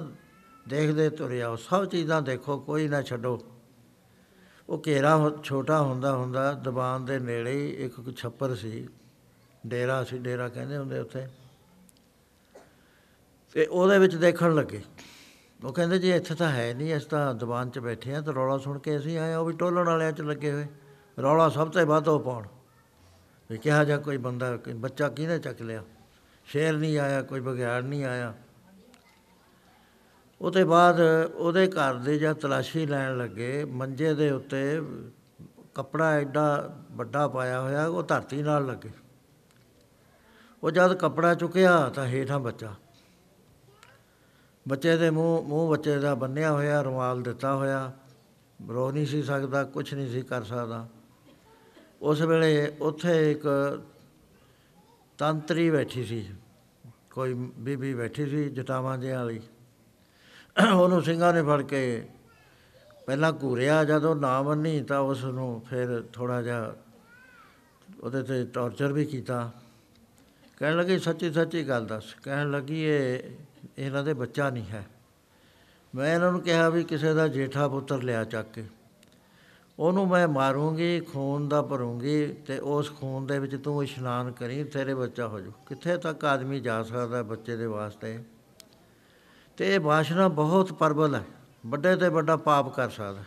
ਦੇਖਦੇ 0.69 1.11
ਤੁਰੇ 1.11 1.43
ਆਓ, 1.43 1.57
ਸਭ 1.57 1.85
ਚੀਜ਼ਾਂ 1.85 2.23
ਦੇਖੋ, 2.23 2.59
ਕੋਈ 2.59 2.89
ਨਾ 2.89 3.03
ਛੱਡੋ। 3.03 3.41
ਉਹ 4.69 4.83
ਘੇਰਾ 4.87 5.33
ਛੋਟਾ 5.45 5.83
ਹੁੰਦਾ 5.83 6.17
ਹੁੰਦਾ 6.17 6.53
ਦੀਵਾਨ 6.53 7.05
ਦੇ 7.05 7.19
ਨੇੜੇ 7.19 7.53
ਹੀ 7.53 7.71
ਇੱਕ 7.71 8.17
ਛੱਪਰ 8.17 8.55
ਸੀ। 8.55 8.89
ਡੇਰਾ 9.67 10.05
ਸੀ, 10.05 10.19
ਡੇਰਾ 10.19 10.49
ਕਹਿੰਦੇ 10.49 10.77
ਹੁੰਦੇ 10.77 10.99
ਉੱਥੇ। 10.99 11.27
ਤੇ 13.53 13.67
ਉਹਦੇ 13.67 13.99
ਵਿੱਚ 13.99 14.17
ਦੇਖਣ 14.17 14.55
ਲੱਗੇ। 14.55 14.83
ਉਹ 15.65 15.73
ਕਹਿੰਦੇ 15.73 15.99
ਜੀ 15.99 16.11
ਇੱਥੇ 16.11 16.35
ਤਾਂ 16.35 16.51
ਹੈ 16.51 16.75
ਨਹੀਂ 16.75 16.95
ਇਸ 16.95 17.05
ਤਾਂ 17.05 17.35
ਦੀਵਾਨ 17.35 17.71
'ਚ 17.71 17.79
ਬੈਠੇ 17.79 18.15
ਆ 18.15 18.21
ਤੇ 18.21 18.33
ਰੌਲਾ 18.33 18.59
ਸੁਣ 18.59 18.79
ਕੇ 18.79 18.97
ਅਸੀਂ 18.97 19.19
ਆਏ 19.19 19.35
ਉਹ 19.35 19.45
ਵੀ 19.45 19.53
ਟੋਲਣ 19.53 19.87
ਵਾਲਿਆਂ 19.87 20.13
'ਚ 20.13 20.21
ਲੱਗੇ 20.21 20.53
ਹੋਏ। 20.53 20.67
ਰੌਲਾ 21.23 21.49
ਸਭ 21.49 21.71
ਤੋਂ 21.71 21.87
ਵੱਧ 21.87 22.09
ਉਹ 22.09 22.21
ਪਾਉਣ। 22.21 22.47
ਵੀ 23.51 23.59
ਕਿਹਾ 23.59 23.85
ਜਾ 23.85 23.97
ਕੋਈ 23.97 24.17
ਬੰਦਾ 24.17 24.59
ਬੱਚਾ 24.75 25.09
ਕਿਹਨੇ 25.09 25.39
ਚੱਕ 25.39 25.63
ਲਿਆ? 25.63 25.83
ਸ਼ੇਰ 26.45 26.77
ਨਹੀਂ 26.77 26.99
ਆਇਆ, 26.99 27.23
ਕੋਈ 27.23 27.41
ਬਗਿਆੜ 27.41 27.83
ਨਹੀਂ 27.83 28.05
ਆਇਆ। 28.05 28.35
ਉਹਦੇ 30.43 30.65
ਬਾਅਦ 30.65 31.01
ਉਹਦੇ 31.35 31.67
ਘਰ 31.67 31.95
ਦੇ 31.95 32.19
ਜਾਂ 32.19 32.35
ਤਲਾਸ਼ੀ 32.35 32.87
ਲੈਣ 32.87 33.19
ਲੱਗੇ, 33.19 33.65
ਮੰਜੇ 33.65 34.15
ਦੇ 34.15 34.31
ਉੱਤੇ 34.31 34.81
ਕੱਪੜਾ 35.75 36.11
ਐਡਾ 36.11 36.77
ਵੱਡਾ 36.91 37.29
ਪਾਇਆ 37.29 37.61
ਹੋਇਆ, 37.61 37.87
ਉਹ 37.87 38.03
ਧਰਤੀ 38.03 38.43
ਨਾਲ 38.43 38.67
ਲੱਗੇ। 38.67 38.91
ਉਹ 40.63 40.71
ਜਦ 40.71 40.95
ਕੱਪੜਾ 40.95 41.35
ਚੁੱਕਿਆ 41.35 41.89
ਤਾਂ 41.89 42.07
ਹੇਠਾਂ 42.07 42.41
ਬੱਚਾ। 42.41 42.75
ਬੱਚੇ 44.67 44.97
ਦੇ 44.97 45.11
ਮੂੰਹ 45.11 45.43
ਮੂੰਹ 45.43 45.71
ਬੱਚੇ 45.71 45.99
ਦਾ 45.99 46.15
ਬੰਨਿਆ 46.15 46.53
ਹੋਇਆ, 46.53 46.83
ਰੁਮਾਲ 46.83 47.23
ਦਿੱਤਾ 47.23 47.55
ਹੋਇਆ। 47.57 47.93
ਰੋ 48.69 48.91
ਨਹੀਂ 48.93 49.07
ਸੀ 49.07 49.23
ਸਕਦਾ 49.23 49.65
ਕੁਝ 49.65 49.95
ਨਹੀਂ 49.95 50.11
ਸੀ 50.11 50.23
ਕਰ 50.23 50.43
ਸਕਦਾ। 50.43 50.87
ਉਸ 52.03 52.21
ਵੇਲੇ 52.21 52.73
ਉੱਥੇ 52.81 53.31
ਇੱਕ 53.31 53.47
ਤੰਤਰੀ 55.19 55.71
ਬੈਠੀ 55.71 56.05
ਸੀ, 56.05 56.27
ਕੋਈ 57.11 57.35
ਬੀਬੀ 57.35 57.95
ਬੈਠੀ 57.95 58.27
ਸੀ 58.27 58.49
ਜਟਾਵਾਂ 58.51 58.99
ਦੇ 58.99 59.13
ਵਾਲੀ। 59.13 59.41
ਉਹਨੂੰ 60.75 61.03
ਸਿੰਘਾਂ 61.03 61.35
ਨੇ 61.35 61.43
ਫੜ 61.43 61.63
ਕੇ 61.63 62.09
ਪਹਿਲਾਂ 63.07 63.33
ਘੂਰਿਆ, 63.43 63.85
ਜਦੋਂ 63.85 64.17
ਨਾ 64.17 64.43
ਮੰਨੀ 64.43 64.83
ਤਾਂ 64.83 65.01
ਉਸ 65.01 65.25
ਨੂੰ 65.25 65.63
ਫਿਰ 65.71 66.05
ਥੋੜਾ 66.13 66.43
ਜਿਹਾ 66.43 66.75
ਉਹਦੇ 68.01 68.23
ਤੇ 68.23 68.45
ਟੌਰਚਰ 68.45 68.93
ਵੀ 68.93 69.05
ਕੀਤਾ। 69.05 69.53
ਕਹਿਣ 70.57 70.77
ਲੱਗੀ, 70.77 70.99
ਸੱਚੀ 70.99 71.33
ਸੱਚੀ 71.33 71.69
ਗੱਲ 71.69 71.87
ਦੱਸ। 71.87 72.05
ਕਹਿਣ 72.23 72.51
ਲੱਗੀ, 72.51 72.83
ਇਹ, 72.83 73.21
ਇਹਨਾਂ 73.79 74.05
ਦੇ 74.05 74.15
ਬੱਚਾ 74.15 74.51
ਨਹੀਂ 74.51 74.65
ਹੈ। 74.65 74.87
ਮੈਂ 75.95 76.15
ਇਹਨਾਂ 76.15 76.33
ਨੂੰ 76.33 76.41
ਕਿਹਾ 76.41 76.69
ਵੀ 76.69 76.85
ਕਿਸੇ 76.85 77.15
ਦਾ 77.15 77.29
ਜੇਠਾ 77.29 77.69
ਪੁੱਤਰ 77.69 78.03
ਲਿਆ 78.03 78.25
ਚੱਕ 78.25 78.53
ਕੇ। 78.53 78.65
ਉਹਨੂੰ 79.79 80.09
ਮੈਂ 80.09 80.29
ਮਾਰੂੰਗੀ, 80.29 81.01
ਖੂਨ 81.01 81.49
ਦਾ 81.49 81.63
ਭਰੂੰਗੀ 81.63 82.27
ਤੇ 82.27 82.59
ਉਸ 82.59 82.93
ਖੂਨ 83.01 83.27
ਦੇ 83.27 83.39
ਵਿੱਚ 83.39 83.57
ਤੂੰ 83.57 83.83
ਇਸ਼ਨਾਨ 83.83 84.33
ਕਰੀ, 84.33 84.65
ਤੇਰੇ 84.65 84.95
ਬੱਚਾ 84.95 85.27
ਹੋ 85.27 85.41
ਜੂ 85.41 85.51
ਕਿੱਥੇ 85.51 85.97
ਤੱਕ 85.97 86.25
ਆਦਮੀ 86.25 86.61
ਜਾ 86.61 86.83
ਸਕਦਾ 86.83 87.23
ਬੱਚੇ 87.23 87.57
ਦੇ 87.57 87.67
ਵਾਸਤੇ? 87.67 88.32
ਤੇ 89.57 89.75
ਇਹ 89.75 89.81
ਬਾਸ਼ਨਾ 89.81 90.29
ਬਹੁਤ 90.29 90.73
ਪਰਬਲ 90.73 91.15
ਹੈ। 91.15 91.25
ਵੱਡੇ 91.67 91.97
ਤੇ 91.97 92.09
ਵੱਡਾ 92.09 92.37
ਪਾਪ 92.37 92.75
ਕਰ 92.75 92.91
ਸਕਦਾ। 92.91 93.25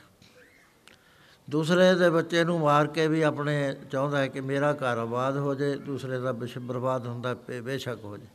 ਦੂਸਰੇ 1.49 1.95
ਦੇ 1.95 2.09
ਬੱਚੇ 2.09 2.43
ਨੂੰ 2.43 2.59
ਮਾਰ 2.59 2.87
ਕੇ 2.87 3.07
ਵੀ 3.07 3.21
ਆਪਣੇ 3.21 3.75
ਚਾਹੁੰਦਾ 3.91 4.17
ਹੈ 4.17 4.27
ਕਿ 4.27 4.41
ਮੇਰਾ 4.41 4.73
ਘਰ 4.73 4.97
ਆਬਾਦ 4.97 5.37
ਹੋ 5.37 5.55
ਜਾਏ, 5.55 5.75
ਦੂਸਰੇ 5.75 6.19
ਦਾ 6.19 6.31
ਬਿਸ਼ 6.31 6.57
ਬਰਬਾਦ 6.57 7.07
ਹੁੰਦਾ 7.07 7.33
ਬੇਸ਼ੱਕ 7.63 8.03
ਹੋ 8.03 8.17
ਜਾਏ। 8.17 8.27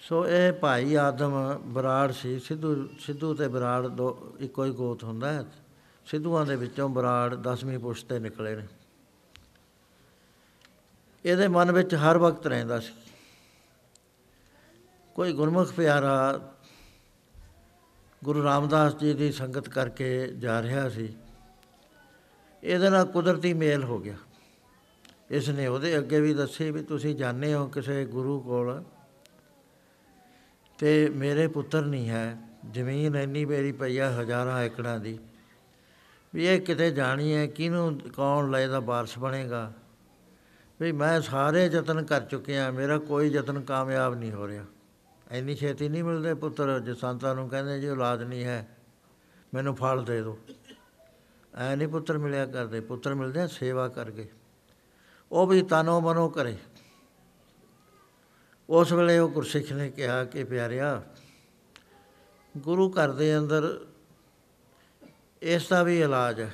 ਸੋ 0.00 0.26
ਇਹ 0.28 0.52
ਭਾਈ 0.52 0.94
ਆਦਮ 0.94 1.58
ਬਰਾੜ 1.64 2.12
ਸੀ। 2.12 2.38
ਸਿੱਧੂ 2.38 2.88
ਸਿੱਧੂ 3.00 3.34
ਤੇ 3.34 3.48
ਬਰਾੜ 3.48 3.86
ਦੋ, 3.86 4.32
ਇੱਕੋ 4.40 4.64
ਹੀ 4.64 4.70
ਗੋਤ 4.70 5.04
ਹੁੰਦਾ 5.04 5.32
ਹੈ। 5.32 5.44
ਸਿੱਧੂਆਂ 6.06 6.46
ਦੇ 6.46 6.56
ਵਿੱਚੋਂ 6.56 6.88
ਬਰਾੜ 6.88 7.34
10ਵੀਂ 7.34 7.78
ਪੁਸ਼ਤੇ 7.78 8.18
ਨਿਕਲੇ 8.18 8.56
ਨੇ। 8.56 8.66
ਇਹਦੇ 11.24 11.48
ਮਨ 11.48 11.72
ਵਿੱਚ 11.72 11.94
ਹਰ 11.94 12.18
ਵਕਤ 12.18 12.46
ਰਹਿੰਦਾ 12.46 12.80
ਸੀ। 12.80 13.07
ਕੋਈ 15.18 15.32
ਗੁਰਮੁਖ 15.32 15.72
ਪਿਆਰਾ 15.72 16.12
ਗੁਰੂ 18.22 18.42
ਰਾਮਦਾਸ 18.44 18.94
ਜੀ 18.96 19.14
ਦੀ 19.14 19.30
ਸੰਗਤ 19.32 19.68
ਕਰਕੇ 19.68 20.26
ਜਾ 20.34 20.60
ਰਿਹਾ 20.62 20.88
ਸੀ, 20.88 21.08
ਇਹਦੇ 22.62 22.90
ਨਾਲ 22.90 23.04
ਕੁਦਰਤੀ 23.06 23.52
ਮੇਲ 23.54 23.84
ਹੋ 23.84 23.98
ਗਿਆ। 23.98 24.14
ਇਸ 25.30 25.48
ਨੇ 25.48 25.66
ਉਹਦੇ 25.66 25.96
ਅੱਗੇ 25.98 26.20
ਵੀ 26.20 26.34
ਦੱਸੇ 26.34 26.70
ਵੀ 26.70 26.82
ਤੁਸੀਂ 26.82 27.16
ਜਾਣਦੇ 27.16 27.52
ਹੋ 27.54 27.66
ਕਿਸੇ 27.68 28.04
ਗੁਰੂ 28.04 28.38
ਕੋਲ 28.40 28.82
ਤੇ 30.78 31.08
ਮੇਰੇ 31.10 31.48
ਪੁੱਤਰ 31.48 31.82
ਨਹੀਂ 31.82 32.08
ਹੈ, 32.08 32.38
ਜ਼ਮੀਨ 32.70 33.16
ਇੰਨੀ 33.16 33.44
ਮੇਰੀ 33.44 33.72
ਪਈਆ 33.72 34.10
ਹਜ਼ਾਰਾਂ 34.12 34.62
ਏਕੜਾਂ 34.62 34.98
ਦੀ, 35.00 35.18
ਵੀ 36.32 36.46
ਇਹ 36.46 36.60
ਕਿਤੇ 36.60 36.90
ਜਾਣੀ 36.92 37.34
ਹੈ, 37.34 37.46
ਕਿਹਨੂੰ, 37.48 37.98
ਕੌਣ 38.16 38.50
ਲੈ 38.50 38.66
ਦਾ 38.68 38.80
ਵਾਰਸ 38.80 39.18
ਬਣੇਗਾ? 39.18 39.72
ਵੀ 40.80 40.92
ਮੈਂ 40.94 41.20
ਸਾਰੇ 41.20 41.66
ਯਤਨ 41.66 42.04
ਕਰ 42.04 42.20
ਚੁੱਕਿਆ, 42.22 42.70
ਮੇਰਾ 42.70 42.98
ਕੋਈ 42.98 43.30
ਯਤਨ 43.30 43.60
ਕਾਮਯਾਬ 43.60 44.14
ਨਹੀਂ 44.14 44.32
ਹੋ 44.32 44.48
ਰਿਹਾ। 44.48 44.64
ਇੰਨੀ 45.30 45.54
ਛੇਤੀ 45.54 45.88
ਨਹੀਂ 45.88 46.04
ਮਿਲਦੇ 46.04 46.34
ਪੁੱਤਰ, 46.34 46.78
ਜੇ 46.78 46.94
ਸੰਤਾਂ 46.94 47.34
ਨੂੰ 47.34 47.48
ਕਹਿੰਦੇ 47.48 47.80
ਜੀ 47.80 47.88
ਔਲਾਦ 47.88 48.22
ਨਹੀਂ 48.22 48.44
ਹੈ, 48.44 48.66
ਮੈਨੂੰ 49.54 49.74
ਫਲ 49.76 50.04
ਦੇ 50.04 50.20
ਦਿਓ। 50.22 50.38
ਐ 51.54 51.74
ਨਹੀਂ 51.76 51.88
ਪੁੱਤਰ 51.88 52.18
ਮਿਲਿਆ 52.18 52.46
ਕਰਦੇ, 52.46 52.80
ਪੁੱਤਰ 52.80 53.14
ਮਿਲਦੇ 53.14 53.40
ਆ, 53.40 53.46
ਸੇਵਾ 53.46 53.88
ਕਰਕੇ। 53.88 54.28
ਉਹ 55.32 55.46
ਵੀ 55.46 55.62
ਤਨੋ 55.62 56.00
ਮਨੋ 56.00 56.28
ਕਰੇ। 56.28 56.56
ਉਸ 58.68 58.92
ਵੇਲੇ 58.92 59.18
ਉਹ 59.18 59.28
ਗੁਰਸਿੱਖ 59.28 59.72
ਨੇ 59.72 59.90
ਕਿਹਾ 59.90 60.24
ਕਿ 60.24 60.44
ਪਿਆਰਿਆ, 60.44 61.02
ਗੁਰੂ 62.56 62.88
ਘਰ 62.90 63.12
ਦੇ 63.12 63.38
ਅੰਦਰ 63.38 63.86
ਇਸ 65.42 65.68
ਦਾ 65.68 65.82
ਵੀ 65.82 66.00
ਇਲਾਜ 66.00 66.40
ਹੈ 66.40 66.50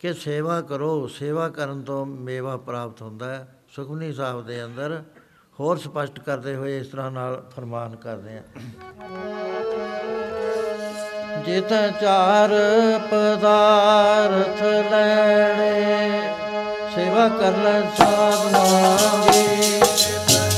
ਕਿ 0.00 0.12
ਸੇਵਾ 0.14 0.60
ਕਰੋ। 0.60 1.06
ਸੇਵਾ 1.06 1.48
ਕਰਨ 1.48 1.82
ਤੋਂ 1.82 2.04
ਮੇਵਾ 2.06 2.56
ਪ੍ਰਾਪਤ 2.56 3.02
ਹੁੰਦਾ 3.02 3.34
ਹੈ, 3.34 3.58
ਸੁਖਮਨੀ 3.68 4.12
ਸਾਹਿਬ 4.12 4.46
ਦੇ 4.46 4.64
ਅੰਦਰ 4.64 5.02
ਹੋਰ 5.60 5.78
ਸਪਸ਼ਟ 5.78 6.18
ਕਰਦੇ 6.18 6.54
ਹੋਏ 6.56 6.78
ਇਸ 6.78 6.86
ਤਰ੍ਹਾਂ 6.86 7.10
ਨਾਲ 7.10 7.42
ਫਰਮਾਨ 7.56 7.94
ਕਰਦੇ 7.96 8.36
ਆ 8.38 8.42
ਜਿਤ 11.46 11.72
ਚਾਰ 12.00 12.52
ਪਦਾਰਥ 13.10 14.62
ਲੈਣੇ, 14.90 16.20
ਸੇਵਾ 16.94 17.28
ਕਰ 17.30 17.56
ਲੈ 17.56 17.80
ਸਾਧਨਾ 17.98 18.96
ਦੀ। 19.26 19.80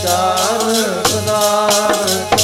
ਚਾਰ 0.03 0.65
ਪਦਾਰਥ 1.05 2.36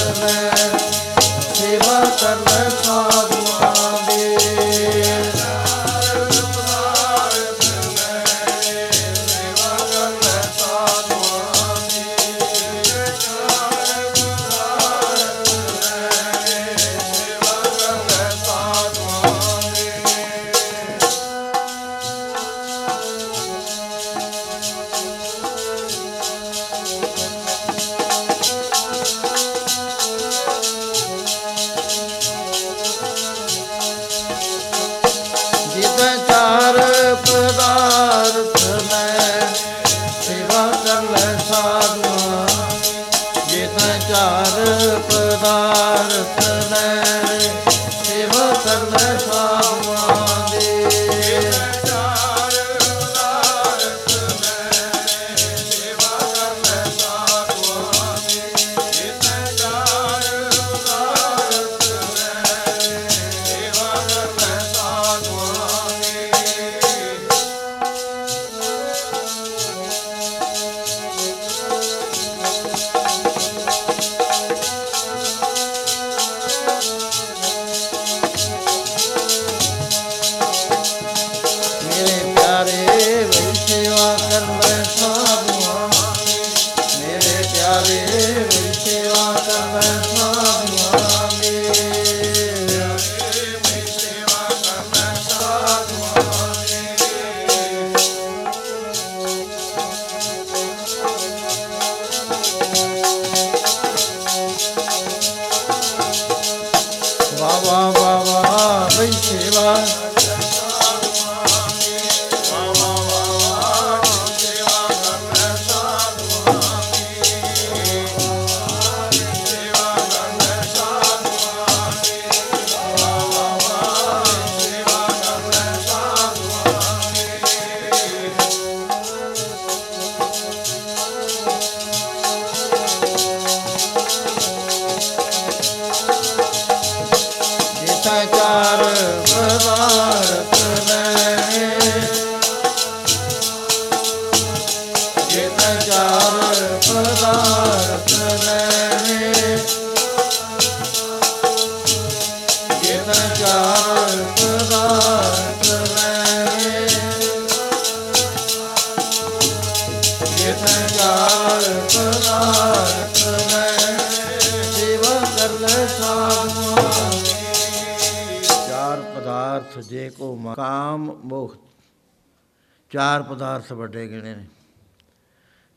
ਚਾਰ 173.22 173.35
ਪਦਾਰਥ 173.35 173.72
ਵੱਡੇ 173.72 174.08
ਗਿਣੇ 174.08 174.35
ਨੇ। 174.35 174.46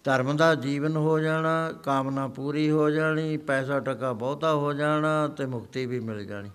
ਧਰਮ 0.04 0.38
ਦਾ 0.38 0.56
ਜੀਵਨ 0.56 0.96
ਹੋ 0.96 1.20
ਜਾਣਾ, 1.20 1.72
ਕਾਮਨਾ 1.72 2.28
ਪੂਰੀ 2.28 2.72
ਹੋ 2.72 2.90
ਜਾਣੀ, 2.90 3.38
ਪੈਸਾ 3.38 3.80
ਟਕਾ 3.80 4.14
ਬਹੁਤਾ 4.14 4.54
ਹੋ 4.54 4.74
ਜਾਣਾ 4.74 5.28
ਤੇ 5.28 5.46
ਮੁਕਤੀ 5.46 5.86
ਵੀ 5.86 6.00
ਮਿਲ 6.00 6.26
ਜਾਣੀ। 6.26 6.52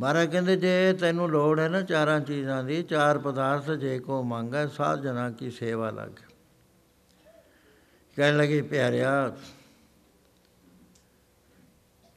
ਮਹਾਰਾਜ 0.00 0.32
ਕਹਿੰਦੇ, 0.32 0.56
ਜੇ 0.56 0.92
ਤੈਨੂੰ 0.92 1.30
ਲੋੜ 1.30 1.60
ਹੈ 1.60 1.68
ਨਾ 1.68 1.82
ਚਾਰਾਂ 1.82 2.20
ਚੀਜ਼ਾਂ 2.20 2.64
ਦੀ, 2.64 2.82
ਚਾਰ 2.82 3.18
ਪਦਾਰਥ 3.18 3.70
ਜੇ 3.70 3.98
ਕੋ 3.98 4.22
ਮੰਗੈ, 4.22 4.66
ਸਾਧ 4.66 5.02
ਜਨਾਂ 5.02 5.30
ਕੀ 5.30 5.50
ਸੇਵਾ 5.50 5.90
ਲੱਗ। 5.90 6.10
ਕਹਿਣ 8.16 8.36
ਲੱਗੇ, 8.36 8.62
ਪਿਆਰਿਆ, 8.62 9.36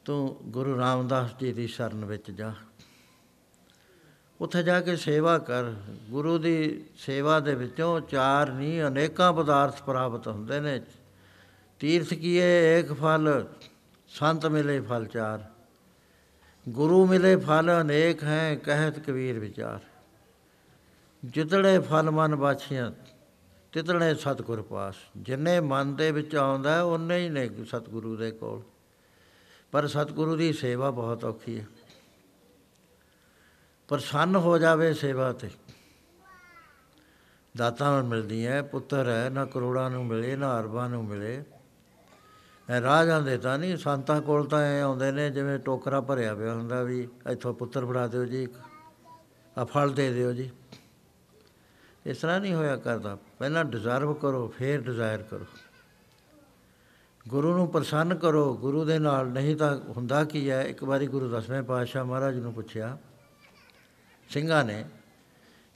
ਤੂੰ 0.06 0.38
ਗੁਰੂ 0.43 0.78
ਰਾਮਦਾਸ 0.78 1.30
ਜੀ 1.39 1.54
ਦੀ 1.54 1.67
ਸ਼ਰਨ 1.67 2.06
ਵਿੱਚ 2.06 2.32
ਜਾ। 2.32 2.54
ਉੱਥੇ 4.41 4.63
ਜਾ 4.63 4.82
ਕੇ 4.82 4.95
ਸੇਵਾ 4.95 5.38
ਕਰ। 5.38 5.63
ਗੁਰੂ 6.10 6.38
ਦੀ 6.38 6.86
ਸੇਵਾ 6.97 7.39
ਦੇ 7.39 7.56
ਵਿੱਚੋਂ 7.56 8.02
ਚਾਰ 8.02 8.52
ਨਹੀਂ 8.52 8.84
ਅਨੇਕਾਂ 8.84 9.34
ਪਦਾਰਥ 9.34 9.84
ਪ੍ਰਾਪਤ 9.84 10.28
ਹੁੰਦੇ 10.28 10.60
ਨੇ। 10.60 10.82
ਤੀਰਥ 11.80 12.08
ਕੀਏ 12.08 12.80
ਏਕ 12.80 12.93
ਫਲ 12.93 13.45
ਸੰਤ 14.08 14.45
ਮਿਲੇ 14.45 14.82
ਫਲ 14.82 15.06
ਚਾਰ। 15.06 15.45
ਗੁਰੂ 16.69 17.06
ਮਿਲੇ 17.06 17.36
ਫਲ 17.36 17.82
ਅਨੇਕ 17.82 18.23
ਹੈ 18.23 18.56
ਕਹਿਤ 18.56 19.00
ਕਬੀਰ 19.00 19.39
ਵਿਚਾਰ। 19.39 19.80
ਜਿਤੜੇ 21.26 21.80
ਫਲ 21.80 22.12
ਮਨ 22.12 22.36
ਬਾਛੀਆਂ 22.36 22.91
ਤਿਤੜੇ 23.71 24.15
ਸਤਿਗੁਰ 24.15 24.62
ਪਾਸ। 24.62 24.95
ਜਿੰਨੇ 25.17 25.60
ਮਨ 25.60 25.95
ਦੇ 25.95 26.12
ਵਿੱਚ 26.12 26.36
ਆਉਂਦਾ 26.36 26.76
ਹੈ, 26.76 26.82
ਉਨੇ 26.82 27.19
ਹੀ 27.19 27.30
ਨੇ 27.30 27.50
ਸਤਿਗੁਰੂ 27.65 28.15
ਦੇ 28.15 28.32
ਕੋਲ। 28.32 28.62
ਪਰ 29.71 29.88
ਸਤਿਗੁਰੂ 29.88 30.36
ਦੀ 30.36 30.54
ਸੇਵਾ 30.54 30.91
ਬਹੁਤ 30.91 31.26
ਔਖੀ 31.26 31.60
ਹੈ। 31.60 31.65
ਪ੍ਰਸੰਨ 33.88 34.36
ਹੋ 34.36 34.58
ਜਾਵੇ 34.58 34.93
ਸੇਵਾ 34.93 35.34
ਤੇ। 35.34 35.50
ਦਾਤਾਂ 37.58 38.04
ਮਿਲਦੀਆਂ 38.04 38.63
ਪੁੱਤਰ 38.63 39.10
ਹੈ 39.10 39.30
ਨਾ 39.30 39.45
ਕਰੋੜਾਂ 39.45 39.89
ਨੂੰ 39.89 40.06
ਮਿਲੇ, 40.06 40.36
ਨਾ 40.36 40.60
ਅਰਬਾਂ 40.60 40.89
ਨੂੰ 40.89 41.06
ਮਿਲੇ। 41.06 41.43
ਐ 42.69 42.82
ਰਾਹ 42.82 43.06
ਜਾਂਦੇ 43.06 43.38
ਤਾਂ 43.38 43.58
ਨਹੀਂ, 43.58 43.78
ਸੰਤਾਂ 43.78 44.21
ਕੋਲ 44.21 44.47
ਤਾਂ 44.47 44.60
ਐ 44.60 44.82
ਆਉਂਦੇ 44.82 45.12
ਨੇ, 45.12 45.30
ਜਿਵੇਂ 45.30 45.60
ਟੋਕਰਾ 45.60 46.02
ਭਰਿਆ 46.02 46.36
ਪਿਆ 46.36 46.54
ਹੁੰਦਾ 46.54 46.84
ਵੀ 46.84 47.08
ਇੱਥੋਂ 47.30 47.54
ਪੁੱਤਰ 47.54 47.86
ਫੜਾ 47.86 48.08
ਦਿਓ 48.08 48.26
ਜੀ 48.26 48.47
ਆ 49.58 49.65
ਫਲ 49.65 49.89
ਦੇ 49.89 50.13
ਦਿਓ 50.13 50.34
ਜੀ। 50.34 50.52
ਇਸ 52.06 52.17
ਤਰ੍ਹਾਂ 52.17 52.39
ਨਹੀਂ 52.39 52.54
ਹੋਇਆ 52.54 52.76
ਕਰਦਾ। 52.76 53.17
ਪਹਿਲਾਂ 53.39 53.65
ਡਿਜ਼ਰਵ 53.65 54.13
ਕਰੋ, 54.13 54.47
ਫਿਰ 54.47 54.82
ਡਿਜ਼ਾਇਰ 54.82 55.23
ਕਰੋ। 55.23 55.45
ਗੁਰੂ 57.28 57.58
ਨੂੰ 57.58 57.67
ਪ੍ਰਸੰਨ 57.67 58.15
ਕਰੋ, 58.15 58.58
ਗੁਰੂ 58.58 58.86
ਦੇ 58.86 59.00
ਨਾਲ 59.00 59.28
ਨਹੀਂ 59.28 59.56
ਤਾਂ 59.56 59.78
ਹੁੰਦਾ 59.78 60.23
ਕੀ 60.23 60.50
ਹੈ 60.50 60.63
ਇੱਕ 60.63 60.84
ਵਾਰੀ 60.84 61.08
ਗੁਰੂ 61.08 61.30
ਦਸਵੇਂ 61.30 61.63
ਪਾਤਸ਼ਾਹ 61.63 62.06
ਮਹਾਰਾਜ 62.06 62.39
ਨੂੰ 62.39 62.54
ਪੁੱਛਿਆ 62.54 62.97
ਸਿੰਘਾਂ 64.30 64.66
ਨੇ 64.66 64.86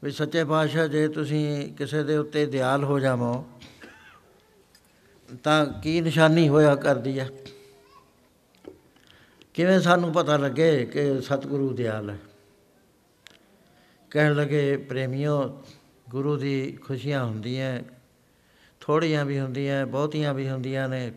ਵੀ 0.04 0.12
ਸੱਚੇ 0.12 0.44
ਪਾਤਸ਼ਾਹ 0.44 0.88
ਜੇ 0.88 1.08
ਤੁਸੀਂ 1.08 1.74
ਕਿਸੇ 1.76 2.04
ਦੇ 2.04 2.18
ਉੱਤੇ 2.18 2.46
ਦਿਆਲ 2.46 2.84
ਹੋ 2.84 3.00
ਜਾਵੋ, 3.00 3.50
ਤਾਂ 5.44 5.66
ਕੀ 5.66 6.02
ਨਿਸ਼ਾਨੀ 6.02 6.50
ਹੋਇਆ 6.50 6.76
ਕਰਦੀ 6.76 7.20
ਹੈ? 7.20 7.30
ਕਿਵੇਂ 9.54 9.80
ਸਾਨੂੰ 9.80 10.14
ਪਤਾ 10.14 10.38
ਲੱਗੇ 10.38 10.86
ਕਿ 10.86 11.22
ਸਤਿਗੁਰੂ 11.22 11.74
ਦਿਆਲ 11.74 12.10
ਹੈ? 12.10 12.18
ਕਹਿਣ 14.10 14.36
ਲੱਗੇ, 14.36 14.78
ਪ੍ਰੇਮਿਓ, 14.78 15.64
ਗੁਰੂ 16.10 16.38
ਦੀ 16.38 16.72
ਖੁਸ਼ੀਆਂ 16.72 17.26
ਹੁੰਦੀਆਂ 17.26 17.82
ਥੋੜੀਆਂ 18.80 19.26
ਵੀ 19.26 19.40
ਹੁੰਦੀਆਂ, 19.40 19.88
ਬਹੁਤੀਆਂ 19.88 20.34
ਵੀ 20.34 20.50
ਹੁੰਦੀਆਂ 20.50 20.90
ਨੇ, 20.90 21.12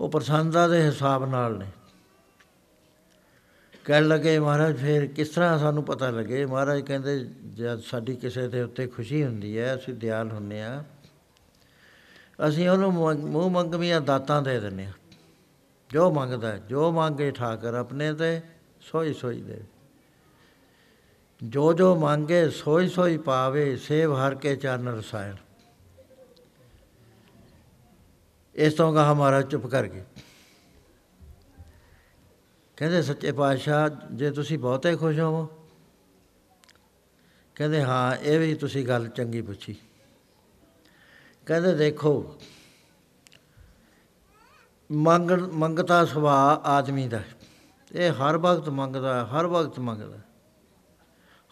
ਉਹ 0.00 0.08
ਪ੍ਰਸੰਨਤਾ 0.08 0.68
ਦੇ 0.68 0.82
ਹਿਸਾਬ 0.82 1.30
ਨਾਲ 1.30 1.58
ਨੇ। 1.58 1.66
ਕਹਿਣ 3.84 4.08
ਲੱਗੇ 4.08 4.38
ਮਹਾਰਾਜ 4.38 4.76
ਫਿਰ 4.76 5.06
ਕਿਸ 5.06 5.28
ਤਰ੍ਹਾਂ 5.28 5.58
ਸਾਨੂੰ 5.58 5.84
ਪਤਾ 5.84 6.10
ਲੱਗੇ? 6.10 6.46
ਮਹਾਰਾਜ 6.46 6.80
ਕਹਿੰਦੇ 6.80 7.24
ਜਦ 7.54 7.80
ਸਾਡੀ 7.80 8.16
ਕਿਸੇ 8.16 8.48
ਦੇ 8.48 8.62
ਉੱਤੇ 8.62 8.86
ਖੁਸ਼ੀ 8.86 9.24
ਹੁੰਦੀ 9.24 9.58
ਹੈ 9.58 9.74
ਅਸੀਂ 9.74 9.94
ਦਿਆਲ 9.94 10.30
ਹੁੰਨੇ 10.30 10.62
ਆ 10.62 10.84
ਅਸੀਂ 12.48 12.68
ਉਹਨੂੰ 12.68 12.92
ਮੰਗ- 12.94 13.26
ਮੂੰਹ 13.26 13.50
ਮੰਗਵੀਆਂ 13.50 14.00
ਦਾਤਾਂ 14.00 14.42
ਦੇ 14.42 14.60
ਦਿੰਨੇ 14.60 14.84
ਆ 14.86 14.92
ਜੋ 15.90 16.10
ਮੰਗਦਾ 16.10 16.48
ਹੈ, 16.48 16.58
ਜੋ 16.58 16.90
ਮੰਗੇ 16.92 17.30
ਠਾਕਰ 17.30 17.74
ਆਪਣੇ 17.74 18.14
ਤੇ 18.14 18.40
ਸੋਈ 18.80 19.14
ਸੋਈ 19.14 19.40
ਦੇ। 19.42 19.60
ਜੋ 21.44 21.72
ਜੋ 21.72 21.94
ਮੰਗੇ 21.96 22.50
ਸੋਈ 22.50 22.88
ਸੋਈ 22.88 23.16
ਪਾਵੇ 23.18 23.76
ਸੇਵ 23.76 24.14
ਹਰ 24.16 24.34
ਕੇ 24.34 24.56
ਚਰਨ 24.56 24.88
ਰਸਾਇਣ। 24.88 25.34
ਇਸ 28.54 28.74
ਤੋਂ 28.74 28.92
ਕਹਾ 28.94 29.14
ਮਹਾਰਾਜ 29.14 29.50
ਚੁੱਪ 29.50 29.66
ਕਰ 29.66 29.86
ਗਏ। 29.86 30.04
ਕਹਿੰਦੇ 32.82 33.02
ਸੱਚੇ 33.02 33.32
ਪਾਤਸ਼ਾਹ 33.32 33.88
ਜੇ 34.12 34.30
ਤੁਸੀਂ 34.30 34.58
ਬਹੁਤੇ 34.58 34.96
ਖੁਸ਼ 34.96 35.18
ਹੋਵੋ 35.18 35.48
ਕਹਿੰਦੇ 37.54 37.82
ਹਾਂ 37.82 38.16
ਇਹ 38.16 38.38
ਵੀ 38.38 38.54
ਤੁਸੀਂ 38.54 38.86
ਗੱਲ 38.86 39.08
ਚੰਗੀ 39.08 39.42
ਪੁੱਛੀ 39.42 39.76
ਕਹਿੰਦੇ 41.46 41.74
ਦੇਖੋ 41.74 42.36
ਮੰਗ 44.92 45.30
ਮੰਗਤਾ 45.30 46.04
ਸੁਭਾਅ 46.04 46.66
ਆਦਮੀ 46.66 47.08
ਦਾ 47.08 47.18
ਹੈ। 47.18 47.24
ਇਹ 47.92 48.12
ਹਰ 48.12 48.36
ਵਕਤ 48.36 48.68
ਮੰਗਦਾ 48.68 49.14
ਹੈ, 49.14 49.30
ਹਰ 49.30 49.46
ਵਕਤ 49.46 49.78
ਮੰਗਦਾ 49.78 50.16
ਹੈ। 50.16 50.22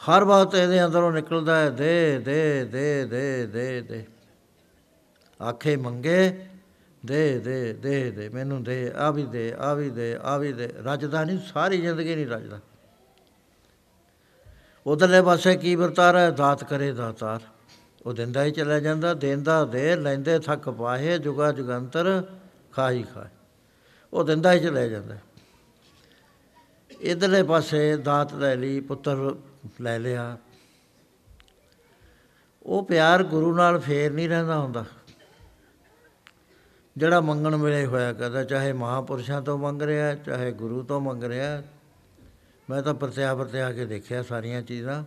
ਹਰ 0.00 0.24
ਵਕਤ 0.24 0.54
ਇਹਦੇ 0.54 0.84
ਅੰਦਰੋਂ 0.84 1.12
ਨਿਕਲਦਾ 1.12 1.58
ਹੈ 1.58 1.70
ਦੇ 1.70 2.18
ਦੇ 2.18 2.64
ਦੇ 2.64 3.04
ਦੇ 3.04 3.46
ਦੇ 3.46 3.80
ਦੇ 3.80 4.06
ਆਖੇ 5.42 5.76
ਮੰਗੇ 5.76 6.49
ਦੇ 7.06 7.38
ਦੇ 7.38 7.72
ਦੇ 7.72 8.10
ਦੇ, 8.10 8.28
ਮੈਨੂੰ 8.28 8.62
ਦੇ, 8.62 8.92
ਆ 8.96 9.10
ਵੀ 9.10 9.22
ਦੇ, 9.22 9.54
ਆ 9.58 9.74
ਵੀ 9.74 9.90
ਦੇ, 9.90 10.18
ਆ 10.22 10.38
ਵੀ 10.38 10.52
ਦੇ। 10.52 10.74
ਰੱਜਦਾ 10.84 11.24
ਨਹੀਂ, 11.24 11.38
ਸਾਰੀ 11.38 11.80
ਜ਼ਿੰਦਗੀ 11.80 12.14
ਨਹੀਂ 12.14 12.26
ਰੱਜਦਾ। 12.26 12.60
ਉਧਰਲੇ 14.86 15.22
ਪਾਸੇ 15.22 15.56
ਕੀ 15.56 15.74
ਵਰਤਾਰ 15.74 16.16
ਹੈ? 16.16 16.30
ਦਾਤ 16.30 16.64
ਕਰੇ 16.64 16.92
ਦਾਤਾਰ। 16.92 17.40
ਉਹ 18.06 18.12
ਦਿੰਦਾ 18.12 18.44
ਹੀ 18.44 18.50
ਚਲਾ 18.50 18.80
ਜਾਂਦਾ, 18.80 19.14
ਦੇਂਦਾ 19.14 19.64
ਦੇ, 19.64 19.96
ਲੈਂਦੇ 19.96 20.38
ਥੱਕ 20.38 20.70
ਪਾਹੇ, 20.70 21.18
ਜੁਗਾ 21.18 21.52
ਜੁਗੰਤਰ 21.52 22.24
ਖਾਈ 22.72 23.02
ਖਾਏ 23.02 23.28
ਉਹ 24.12 24.24
ਦਿੰਦਾ 24.24 24.52
ਹੀ 24.52 24.60
ਚਲਾ 24.60 24.86
ਜਾਂਦਾ। 24.86 25.16
ਇਧਰਲੇ 27.00 27.42
ਪਾਸੇ 27.42 27.96
ਦਾਤ 27.96 28.34
ਲੈ 28.34 28.56
ਲਈ, 28.56 28.80
ਪੁੱਤਰ 28.80 29.36
ਲੈ 29.80 29.98
ਲਿਆ। 29.98 30.38
ਉਹ 32.62 32.84
ਪਿਆਰ 32.84 33.22
ਗੁਰੂ 33.22 33.54
ਨਾਲ 33.54 33.80
ਫੇਰ 33.80 34.12
ਨਹੀਂ 34.12 34.28
ਰਹਿੰਦਾ 34.28 34.58
ਹੁੰਦਾ। 34.58 34.84
ਜਿਹੜਾ 36.96 37.20
ਮੰਗਣ 37.20 37.56
ਵੇਲੇ 37.56 37.86
ਹੋਇਆ 37.86 38.12
ਕਰਦਾ, 38.12 38.44
ਚਾਹੇ 38.44 38.72
ਮਹਾਪੁਰਸ਼ਾਂ 38.72 39.42
ਤੋਂ 39.42 39.58
ਮੰਗ 39.58 39.82
ਰਿਹਾ, 39.82 40.14
ਚਾਹੇ 40.14 40.52
ਗੁਰੂ 40.52 40.82
ਤੋਂ 40.82 41.00
ਮੰਗ 41.00 41.24
ਰਿਹਾ, 41.24 41.62
ਮੈਂ 42.70 42.82
ਤਾਂ 42.82 42.94
ਪ੍ਰਤਿਆ 42.94 43.34
ਪ੍ਰਤਿਆ 43.34 43.72
ਕੇ 43.72 43.84
ਦੇਖਿਆ 43.84 44.22
ਸਾਰੀਆਂ 44.22 44.62
ਚੀਜ਼ਾਂ। 44.62 45.04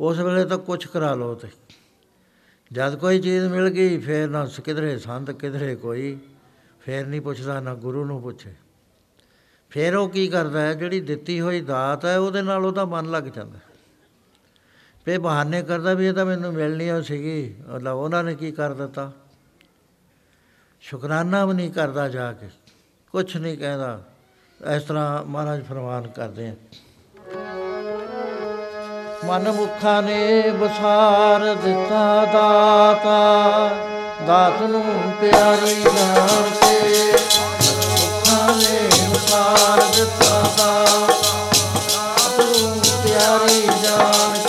ਉਸ 0.00 0.18
ਵੇਲੇ 0.18 0.44
ਤਾਂ 0.44 0.58
ਕੁਝ 0.58 0.86
ਕਰਾ 0.86 1.14
ਲਓ 1.14 1.34
ਤੇ। 1.34 1.48
ਜਦ 2.72 2.96
ਕੋਈ 2.96 3.20
ਚੀਜ਼ 3.20 3.44
ਮਿਲ 3.44 3.68
ਗਈ, 3.68 3.98
ਫੇਰ 3.98 4.28
ਨਾ 4.28 4.48
ਕਿਧਰੇ 4.64 4.98
ਸੰਤ, 4.98 5.30
ਕਿਧਰੇ 5.30 5.76
ਕੋਈ, 5.76 6.18
ਫੇਰ 6.80 7.06
ਨਹੀਂ 7.06 7.20
ਪੁੱਛਦਾ, 7.20 7.60
ਨਾ 7.60 7.74
ਗੁਰੂ 7.74 8.04
ਨੂੰ 8.04 8.22
ਪੁੱਛੇ। 8.22 8.54
ਫੇਰ 9.70 9.96
ਉਹ 9.96 10.08
ਕੀ 10.08 10.28
ਕਰਦਾ 10.28 10.60
ਹੈ, 10.60 10.74
ਜਿਹੜੀ 10.74 11.00
ਦਿੱਤੀ 11.00 11.40
ਹੋਈ 11.40 11.60
ਦਾਤ 11.60 12.04
ਹੈ, 12.04 12.18
ਉਹਦੇ 12.18 12.42
ਨਾਲ 12.42 12.66
ਉਹਦਾ 12.66 12.84
ਮਨ 12.84 13.10
ਲੱਗ 13.10 13.24
ਜਾਂਦਾ। 13.24 13.58
ਫੇ 15.04 15.18
ਬਹਾਨੇ 15.18 15.62
ਕਰਦਾ 15.62 15.94
ਵੀ 15.94 16.06
ਇਹ 16.06 16.12
ਤਾਂ 16.12 16.26
ਮੈਨੂੰ 16.26 16.52
ਮਿਲਣੀ 16.52 16.90
ਹੋ 16.90 17.02
ਸੀਗੀ, 17.02 17.54
ਮਤਲਬ 17.68 17.96
ਉਹਨਾਂ 17.96 18.24
ਨੇ 18.24 18.34
ਕੀ 18.34 18.52
ਕਰ 18.52 18.74
ਦਿੱਤਾ? 18.74 19.12
ਸ਼ੁਕਰਾਨਾ 20.88 21.44
ਵੀ 21.44 21.54
ਨਹੀਂ 21.54 21.70
ਕਰਦਾ 21.70 22.08
ਜਾ 22.08 22.32
ਕੇ। 22.32 22.48
ਕੁਝ 23.12 23.36
ਨਹੀਂ 23.36 23.58
ਕਹਿੰਦਾ। 23.58 24.00
ਇਸ 24.76 24.82
ਤਰ੍ਹਾਂ 24.82 25.22
ਮਹਾਰਾਜ 25.22 25.64
ਫਰਮਾਨ 25.64 26.06
ਕਰਦੇ 26.06 26.48
ਆ। 26.48 26.54
ਮਨ 29.24 29.52
ਮੁਖਾਂ 29.52 30.02
ਨੇ 30.02 30.50
ਬਸਾਰ 30.50 31.54
ਦਿੱਤਾ 31.54 32.24
ਦਾਤਾ। 32.24 33.68
ਦਾਤ 34.26 34.62
ਨੂੰ 34.62 35.12
ਪਿਆਰੀ 35.20 35.82
ਜਾਣ 35.82 36.50
ਕੇ 36.50 37.12
ਮੁਖਾਂ 37.72 38.56
ਨੇ 38.56 38.88
ਬਸਾਰ 39.14 39.82
ਦਿੱਤਾ 39.96 40.40
ਦਾਤਾ। 40.40 40.84
ਦਾਤ 41.74 42.40
ਨੂੰ 42.40 42.80
ਪਿਆਰੀ 43.04 43.68
ਜਾਣ 43.82 44.45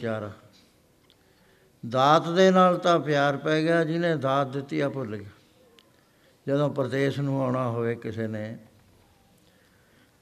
ਵਿਚਾਰਾ। 0.00 0.30
ਦਾਤ 1.84 2.28
ਦੇ 2.28 2.50
ਨਾਲ 2.50 2.76
ਤਾਂ 2.78 2.98
ਪਿਆਰ 3.00 3.36
ਪੈ 3.36 3.60
ਗਿਆ, 3.62 3.82
ਜਿਹਨੇ 3.84 4.14
ਦਾਤ 4.16 4.46
ਦਿੱਤੀ 4.46 4.80
ਆ 4.80 4.88
ਭੁੱਲ 4.88 5.16
ਗਿਆ। 5.16 5.28
ਜਦੋਂ 6.46 6.68
ਪ੍ਰਦੇਸ਼ 6.70 7.18
ਨੂੰ 7.20 7.40
ਆਉਣਾ 7.42 7.66
ਹੋਵੇ 7.68 7.94
ਕਿਸੇ 7.94 8.26
ਨੇ, 8.26 8.56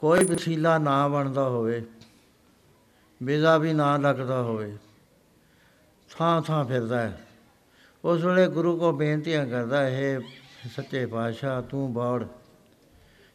ਕੋਈ 0.00 0.24
ਵਸੀਲਾ 0.24 0.76
ਨਾ 0.78 0.96
ਬਣਦਾ 1.08 1.48
ਹੋਵੇ, 1.48 1.82
ਵੀਜ਼ਾ 3.20 3.56
ਵੀ 3.58 3.72
ਨਾ 3.72 3.96
ਲੱਗਦਾ 3.96 4.42
ਹੋਵੇ, 4.42 4.76
ਥਾਂ 6.10 6.40
ਥਾਂ 6.42 6.64
ਫਿਰਦਾ 6.64 7.00
ਹੈ। 7.00 7.20
ਉਸ 8.04 8.24
ਵੇਲੇ 8.24 8.46
ਗੁਰੂ 8.48 8.76
ਕੋ 8.78 8.92
ਬੇਨਤੀਆਂ 8.92 9.46
ਕਰਦਾ 9.46 9.88
ਇਹ 9.88 10.20
ਸੱਚੇ 10.76 11.06
ਪਾਤਸ਼ਾਹ, 11.06 11.62
ਤੂੰ 11.62 11.92
ਬਾੜ। 11.94 12.24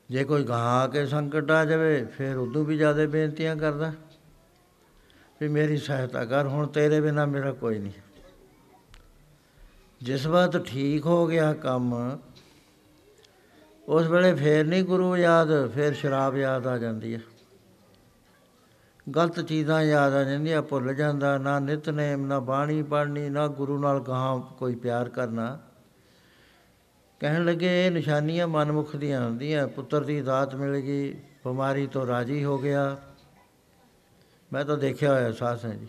ਜੇ 0.10 0.24
ਕੋਈ 0.24 0.44
ਗਾਂ 0.44 0.64
ਆ 0.74 0.88
ਕੇ 0.88 1.06
ਸੰਕਟ 1.06 1.52
ਆ 1.52 1.66
ਜਾਵੇ, 1.66 2.06
ਫਿਰ 2.08 2.38
ਉਦੋਂ 2.38 2.66
ਵੀ 2.66 2.78
ਜ਼ਿਆਦਾ 2.78 3.06
ਬੇਨਤੀਆਂ 3.08 3.56
ਕਰਦਾ। 3.56 3.94
ਵੀ 5.44 5.48
ਮੇਰੀ 5.50 5.78
ਸਹਾਇਤਾ 5.78 6.24
ਕਰ, 6.26 6.48
ਹੁਣ 6.48 6.68
ਤੇਰੇ 6.68 7.00
ਬਿਨਾ 7.02 7.26
ਮੇਰਾ 7.26 7.52
ਕੋਈ 7.52 7.80
ਨਹੀਂ। 7.80 7.91
ਜਿਸ 10.02 10.28
ਵਕਤ 10.28 10.66
ਠੀਕ 10.66 11.06
ਹੋ 11.06 11.26
ਗਿਆ 11.28 11.52
ਕੰਮ, 11.54 11.94
ਉਸ 13.88 14.08
ਵੇਲੇ 14.08 14.34
ਫੇਰ 14.34 14.66
ਨਹੀਂ 14.66 14.84
ਗੁਰੂ 14.84 15.16
ਯਾਦ, 15.18 15.52
ਫੇਰ 15.72 15.94
ਸ਼ਰਾਬ 15.94 16.38
ਯਾਦ 16.38 16.68
ਆ 16.68 16.78
ਜਾਂਦੀ 16.78 17.14
ਹੈ 17.16 17.20
ਗਲਤ 19.08 19.39
ਚੀਜ਼ਾਂ 19.39 19.82
ਯਾਦ 19.82 20.14
ਆ 20.14 20.24
ਜਾਂਦੀਆਂ, 20.24 20.62
ਭੁੱਲ 20.62 20.94
ਜਾਂਦਾ, 20.94 21.38
ਨਾ 21.38 21.60
ਨਿਤਨੇਮ 21.60 22.26
ਨਾ 22.26 22.39
ਬਾਣੀ 22.39 22.82
ਪੜ੍ਹਨੀ, 22.84 23.30
ਨਾ 23.30 23.48
ਗੁਰੂ 23.48 23.80
ਨਾਲ 23.80 24.00
ਗਾਹਾਂ 24.00 24.39
ਕੋਈ 24.60 24.76
ਪਿਆਰ 24.76 25.10
ਕਰਨਾ। 25.10 25.60
ਕਹਿਣ 27.22 27.46
ਲੱਗੇ, 27.46 27.86
ਇਹ 27.86 27.91
ਨਿਸ਼ਾਨੀਆਂ 27.91 28.48
ਮਨਮੁਖ 28.48 28.96
ਦੀਆਂ 28.96 29.24
ਹੁੰਦੀਆਂ, 29.26 29.68
ਪੁੱਤਰ 29.68 30.04
ਦੀ 30.04 30.22
ਦਾਤ 30.22 30.56
ਮਿਲ 30.56 30.80
ਗਈ, 30.80 31.12
ਬਿਮਾਰੀ 31.46 31.88
ਤੋਂ 31.88 32.08
ਰਾਜੀ 32.08 32.44
ਹੋ 32.44 32.58
ਗਿਆ। 32.58 32.96
ਮੈਂ 34.54 34.66
ਤਾਂ 34.66 34.78
ਦੇਖਿਆ 34.78 35.14
ਹੋਇਆ 35.14 35.32
ਸਾਸ 35.32 35.66
ਹੈ 35.66 35.70
ਜੀ। 35.70 35.88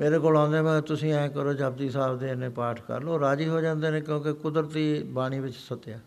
ਮੇਰੇ 0.00 0.18
ਕੋਲ 0.18 0.36
ਆਉਂਦੇ 0.36 0.60
ਮੈਂ 0.60 0.82
ਤੁਸੀਂ 0.82 1.12
ਐਂ 1.12 1.28
ਕਰੋ, 1.28 1.52
ਜਪਜੀ 1.52 1.90
ਸਾਹਿਬ 1.90 2.18
ਦੇ 2.18 2.30
ਇਹਨੇ 2.30 2.48
ਪਾਠ 2.48 2.80
ਕਰ 2.80 3.02
ਲਓ। 3.02 3.20
ਰਾਜੀ 3.20 3.48
ਹੋ 3.48 3.60
ਜਾਂਦੇ 3.60 3.90
ਨੇ 3.90 4.00
ਕਿਉਂਕਿ 4.00 4.32
ਕੁਦਰਤੀ 4.32 5.02
ਬਾਣੀ 5.02 5.40
ਵਿੱਚ 5.40 5.56
ਸਤਿਆ। 5.56 6.00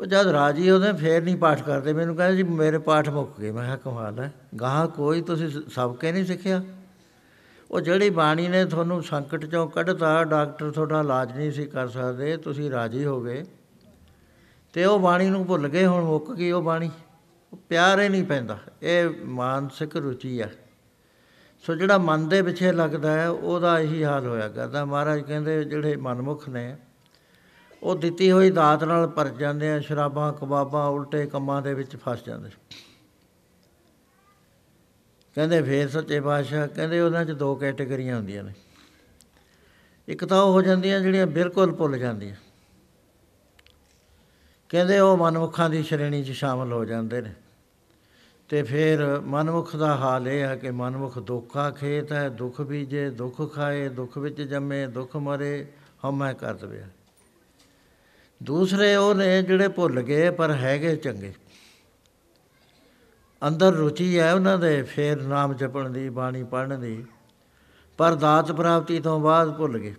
ਉਹ 0.00 0.06
ਜਦ 0.06 0.26
ਰਾਜੀ 0.26 0.70
ਹੁੰਦੇ, 0.70 0.92
ਫੇਰ 0.92 1.22
ਨਹੀਂ 1.22 1.36
ਪਾਠ 1.36 1.62
ਕਰਦੇ। 1.62 1.92
ਮੈਨੂੰ 1.92 2.16
ਕਹਿੰਦੇ, 2.16 2.36
ਜੀ, 2.36 2.42
ਮੇਰੇ 2.42 2.78
ਪਾਠ 2.78 3.08
ਮੁੱਕ 3.08 3.40
ਗਏ। 3.40 3.50
ਮੈਂ 3.50 3.64
ਕਿਹਾ, 3.64 3.76
ਕਮਾਲ 3.76 4.20
ਹੈ। 4.20 4.32
ਗਾਹ 4.60 4.88
ਕੋਈ 4.88 5.22
ਤੁਸੀਂ 5.22 5.50
ਸ- 5.50 5.72
ਸਭ 5.74 5.96
ਕੇ 5.96 6.12
ਨਹੀਂ 6.12 6.24
ਸਿੱਖਿਆ? 6.24 6.62
ਉਹ 7.70 7.80
ਜਿਹੜੀ 7.80 8.10
ਬਾਣੀ 8.10 8.48
ਨੇ 8.48 8.64
ਤੁਹਾਨੂੰ 8.64 9.02
ਸੰਕਟ 9.02 9.46
ਚੋਂ 9.46 9.68
ਕੱਢਤਾ, 9.68 10.24
ਡਾਕਟਰ 10.24 10.70
ਤੁਹਾਡਾ 10.70 11.00
ਇਲਾਜ 11.00 11.36
ਨਹੀਂ 11.36 11.52
ਸੀ 11.52 11.66
ਕਰ 11.66 11.88
ਸਕਦੇ, 11.88 12.36
ਤੁਸੀਂ 12.36 12.70
ਰਾਜੀ 12.70 13.04
ਹੋ 13.04 13.20
ਗਏ। 13.22 13.44
ਤੇ 14.72 14.84
ਉਹ 14.84 14.98
ਬਾਣੀ 14.98 15.30
ਨੂੰ 15.30 15.46
ਭੁੱਲ 15.46 15.68
ਗਏ, 15.68 15.86
ਹੁਣ 15.86 16.04
ਮੁੱਕ 16.04 16.32
ਗਈ 16.32 16.50
ਉਹ 16.50 16.62
ਬਾਣੀ। 16.62 16.86
ਉਹ 16.86 17.03
ਪਿਆਰ 17.68 18.00
ਹੀ 18.00 18.08
ਨਹੀਂ 18.08 18.24
ਪੈਂਦਾ, 18.24 18.58
ਇਹ 18.82 19.08
ਮਾਨਸਿਕ 19.24 19.96
ਰੁਚੀ 19.96 20.38
ਆ। 20.40 20.48
ਸੋ 21.64 21.74
ਜਿਹੜਾ 21.74 21.98
ਮਨ 21.98 22.28
ਦੇ 22.28 22.40
ਪਿੱਛੇ 22.42 22.72
ਲੱਗਦਾ 22.72 23.12
ਹੈ, 23.12 23.28
ਉਹਦਾ 23.28 23.78
ਇਹੀ 23.78 24.02
ਹਾਲ 24.04 24.26
ਹੋਇਆ 24.26 24.48
ਕਰਦਾ। 24.48 24.84
ਮਹਾਰਾਜ 24.84 25.20
ਕਹਿੰਦੇ 25.20 25.62
ਜਿਹੜੇ 25.64 25.96
ਮਨਮੁਖ 25.96 26.48
ਨੇ, 26.48 26.76
ਉਹ 27.82 27.96
ਦਿੱਤੀ 27.96 28.30
ਹੋਈ 28.32 28.50
ਦਾਤ 28.50 28.84
ਨਾਲ 28.84 29.06
ਭਰ 29.06 29.28
ਜਾਂਦੇ 29.28 29.70
ਆ, 29.72 29.80
ਸ਼ਰਾਬਾਂ, 29.80 30.32
ਕਬਾਬਾਂ, 30.32 30.86
ਉਲਟੇ 30.88 31.24
ਕੰਮਾਂ 31.26 31.60
ਦੇ 31.62 31.74
ਵਿੱਚ 31.74 31.96
ਫਸ 31.96 32.24
ਜਾਂਦੇ। 32.24 32.50
ਕਹਿੰਦੇ 35.36 35.62
ਫੇਰ 35.62 35.88
ਸੱਚੇ 35.88 36.20
ਪਾਤਸ਼ਾਹ, 36.20 36.66
ਕਹਿੰਦੇ 36.68 37.00
ਉਹਨਾਂ 37.00 37.24
'ਚ 37.24 37.30
ਦੋ 37.30 37.54
ਕੈਟਾਗਰੀਆਂ 37.54 38.16
ਹੁੰਦੀਆਂ 38.16 38.42
ਨੇ। 38.44 38.52
ਇੱਕ 40.08 40.24
ਤਾਂ 40.24 40.42
ਉਹ 40.42 40.52
ਹੋ 40.52 40.62
ਜਾਂਦੀਆਂ 40.62 41.00
ਜਿਹੜੀਆਂ 41.00 41.26
ਬਿਲਕੁਲ 41.26 41.72
ਭੁੱਲ 41.72 41.98
ਜਾਂਦੀਆਂ। 41.98 42.34
ਕਹਿੰਦੇ 44.70 44.98
ਉਹ 44.98 45.16
ਮਨਮੁਖਾਂ 45.16 45.70
ਦੀ 45.70 45.82
ਸ਼੍ਰੇਣੀ 45.82 46.22
'ਚ 46.24 46.30
ਸ਼ਾਮਲ 46.30 46.72
ਹੋ 46.72 46.84
ਜਾਂਦੇ 46.84 47.20
ਨੇ। 47.20 47.32
ਤੇ 48.48 48.62
ਫਿਰ 48.62 49.20
ਮਨਮੁਖ 49.20 49.76
ਦਾ 49.76 49.96
ਹਾਲ 49.96 50.28
ਇਹ 50.28 50.42
ਹੈ 50.42 50.56
ਕਿ 50.56 50.70
ਮਨਮੁਖ 50.70 51.18
ਦੁੱਖਾ 51.18 51.70
ਖੇਤ 51.70 52.12
ਹੈ, 52.12 52.28
ਦੁੱਖ 52.28 52.60
ਬੀਜੇ, 52.60 53.10
ਦੁੱਖ 53.10 53.54
ਖਾਏ, 53.54 53.88
ਦੁੱਖ 53.88 54.18
ਵਿੱਚ 54.18 54.42
ਜੰਮੇ, 54.42 54.86
ਦੁੱਖ 54.86 55.16
ਮਰੇ 55.16 55.66
ਹਮੈ 56.08 56.32
ਕਰ 56.32 56.54
ਦਵੇ। 56.54 56.82
ਦੂਸਰੇ 58.42 58.96
ਉਹ 58.96 59.14
ਨੇ 59.14 59.42
ਜਿਹੜੇ 59.42 59.68
ਭੁੱਲ 59.68 60.02
ਗਏ 60.02 60.30
ਪਰ 60.30 60.50
ਹੈਗੇ 60.50 60.96
ਚੰਗੇ। 60.96 61.34
ਅੰਦਰ 63.48 63.72
ਰੁਚੀ 63.72 64.18
ਹੈ 64.18 64.34
ਉਹਨਾਂ 64.34 64.58
ਦੇ, 64.58 64.82
ਫੇਰ 64.82 65.22
ਨਾਮ 65.22 65.54
ਜਪਣ 65.54 65.90
ਦੀ, 65.90 66.08
ਬਾਣੀ 66.08 66.42
ਪੜ੍ਹਨ 66.42 66.80
ਦੀ, 66.80 67.04
ਪਰ 67.98 68.14
ਦਾਤ 68.14 68.52
ਪ੍ਰਾਪਤੀ 68.52 69.00
ਤੋਂ 69.00 69.20
ਬਾਅਦ 69.20 69.56
ਭੁੱਲ 69.56 69.78
ਗਏ। 69.78 69.94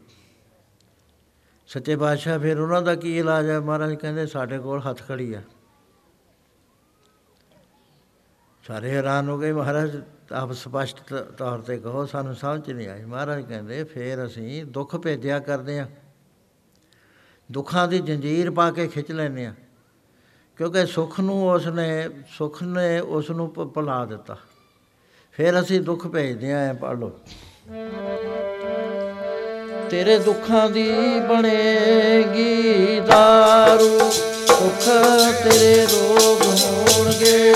ਸੱਚੇ 1.68 1.96
ਪਾਤਸ਼ਾਹ 1.96 2.40
ਫਿਰ 2.40 2.60
ਉਹਨਾਂ 2.60 2.82
ਦਾ 2.82 2.96
ਕੀ 2.96 3.18
ਇਲਾਜ 3.18 3.50
ਹੈ? 3.50 3.60
ਮਹਾਰਾਜ 3.60 3.96
ਕਹਿੰਦੇ 3.96 4.26
ਸਾਡੇ 4.26 4.60
ਕੋਲ 4.60 4.80
ਹੱਥ 4.80 5.02
ਖੜੀ 5.08 5.34
ਆ। 5.34 5.42
ਸਾਰੇ 8.68 8.92
ਹੈਰਾਨ 8.92 9.30
ਹੋ 9.30 9.40
ਗਏ, 9.40 9.52
ਮਹਾਰਾਜ, 9.52 10.02
ਆਪ 10.32 10.52
ਸਪਸ਼ਟ 10.52 11.14
ਤ- 11.14 11.34
ਤੌਰ 11.38 11.60
ਤੇ 11.60 11.78
ਕਹੋ, 11.78 12.06
ਸਾਨੂੰ 12.06 12.36
ਸਮਝ 12.36 12.72
ਨਹੀਂ 12.72 12.88
ਆਈ। 12.88 13.04
ਮਹਾਰਾਜ 13.04 13.42
ਕਹਿੰਦੇ, 13.42 13.84
ਫੇਰ 13.84 14.26
ਅਸੀਂ 14.26 14.66
ਦੁੱਖ 14.66 14.96
ਭੇਜਿਆ 14.96 15.40
ਕਰਦੇ 15.40 15.80
ਆ 15.80 15.88
ਦੁੱਖਾਂ 17.52 17.88
ਦੀ 17.88 18.00
ਜੰਜੀਰ 18.00 18.52
ਪਾ 18.52 18.72
ਕੇ 18.72 18.88
ਖਿੱਚ 18.88 19.12
ਲੈਂਦੇ 19.12 19.46
ਆ 19.46 19.54
ਕਿਉਂਕਿ 20.56 20.86
ਸੁੱਖ 20.86 21.20
ਨੂੰ 21.20 21.50
ਉਸ 21.50 21.68
ਨੇ 21.68 22.10
ਸੁੱਖ 22.38 22.64
ਨੇ 22.64 23.00
ਉਸ 23.00 23.32
ਨੂੰ 23.32 23.54
ਭ- 23.54 23.74
ਭੁਲਾ 23.74 24.06
ਦਿੱਤਾ। 24.06 24.38
ਫਿਰ 25.32 25.62
ਅਸੀਂ 25.62 25.82
ਦੁੱਖ 25.82 26.08
ਭੇਜਦੇ 26.08 26.54
ਆਂ 26.54 26.74
ਪੜ 26.74 26.98
ਲਓ। 26.98 27.20
ਤੇਰੇ 29.90 30.20
ਦੁੱਖਾਂ 30.20 30.70
ਦੀ 30.70 30.92
ਬਣੇਗੀ 31.30 33.00
ਦਾਰੂ, 33.00 34.00
ਸੁੱਖ 34.48 34.90
ਤੇਰੇ 35.44 35.86
ਰੋਗ 35.86 36.42
ਹੋਣਗੇ। 36.46 37.54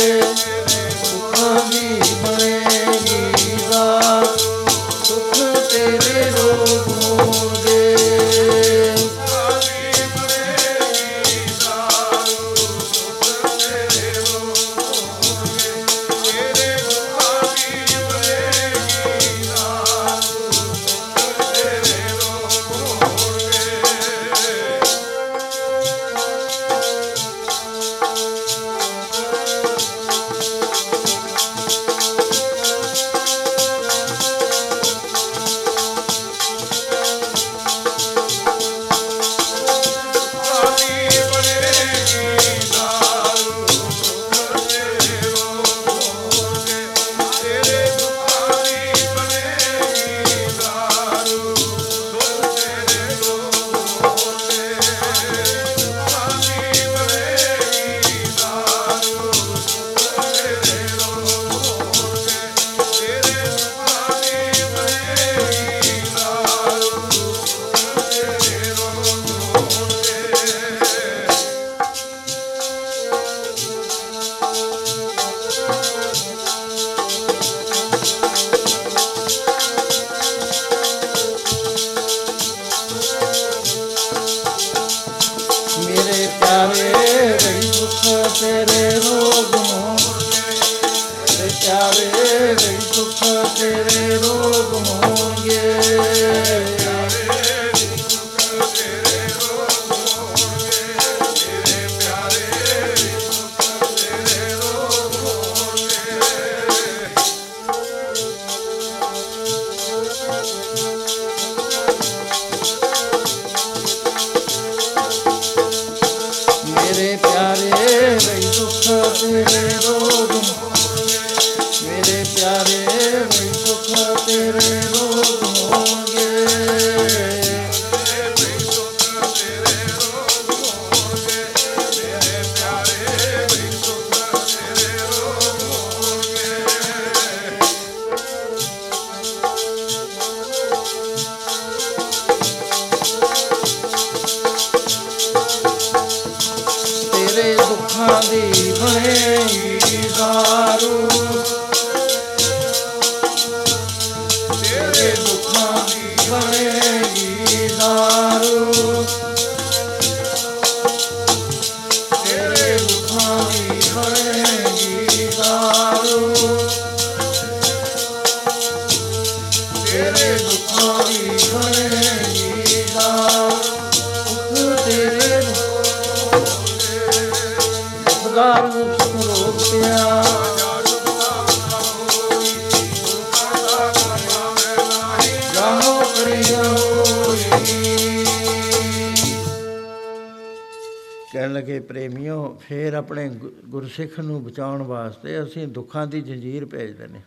ਗੁ- 194.00 194.06
ਗੁਰਸਿੱਖ 194.06 194.26
ਨੂੰ 194.26 194.44
ਬਚਾਉਣ 194.44 194.82
ਵਾਸਤੇ 194.82 195.44
ਅਸੀਂ 195.44 195.68
ਦੁੱਖਾਂ 195.68 196.08
ਦੀ 196.08 196.22
ਜੰਜੀਰ 196.22 196.66
ਭੇਜਦੇ 196.66 197.08
ਨੇ 197.08 197.22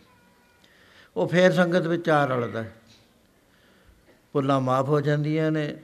ਉਹ 1.17 1.27
ਫੇਰ 1.27 1.51
ਸੰਗਤ 1.51 1.87
ਵਿੱਚ 1.87 2.09
ਆ 2.09 2.25
ਰਲਦਾ 2.25 2.63
ਹੈ। 2.63 2.75
ਭੁੱਲਾਂ 4.33 4.61
ਮਾਫ 4.61 4.89
ਹੋ 4.89 5.01
ਜਾਂਦੀਆਂ 5.01 5.51
ਨੇ। 5.51 5.79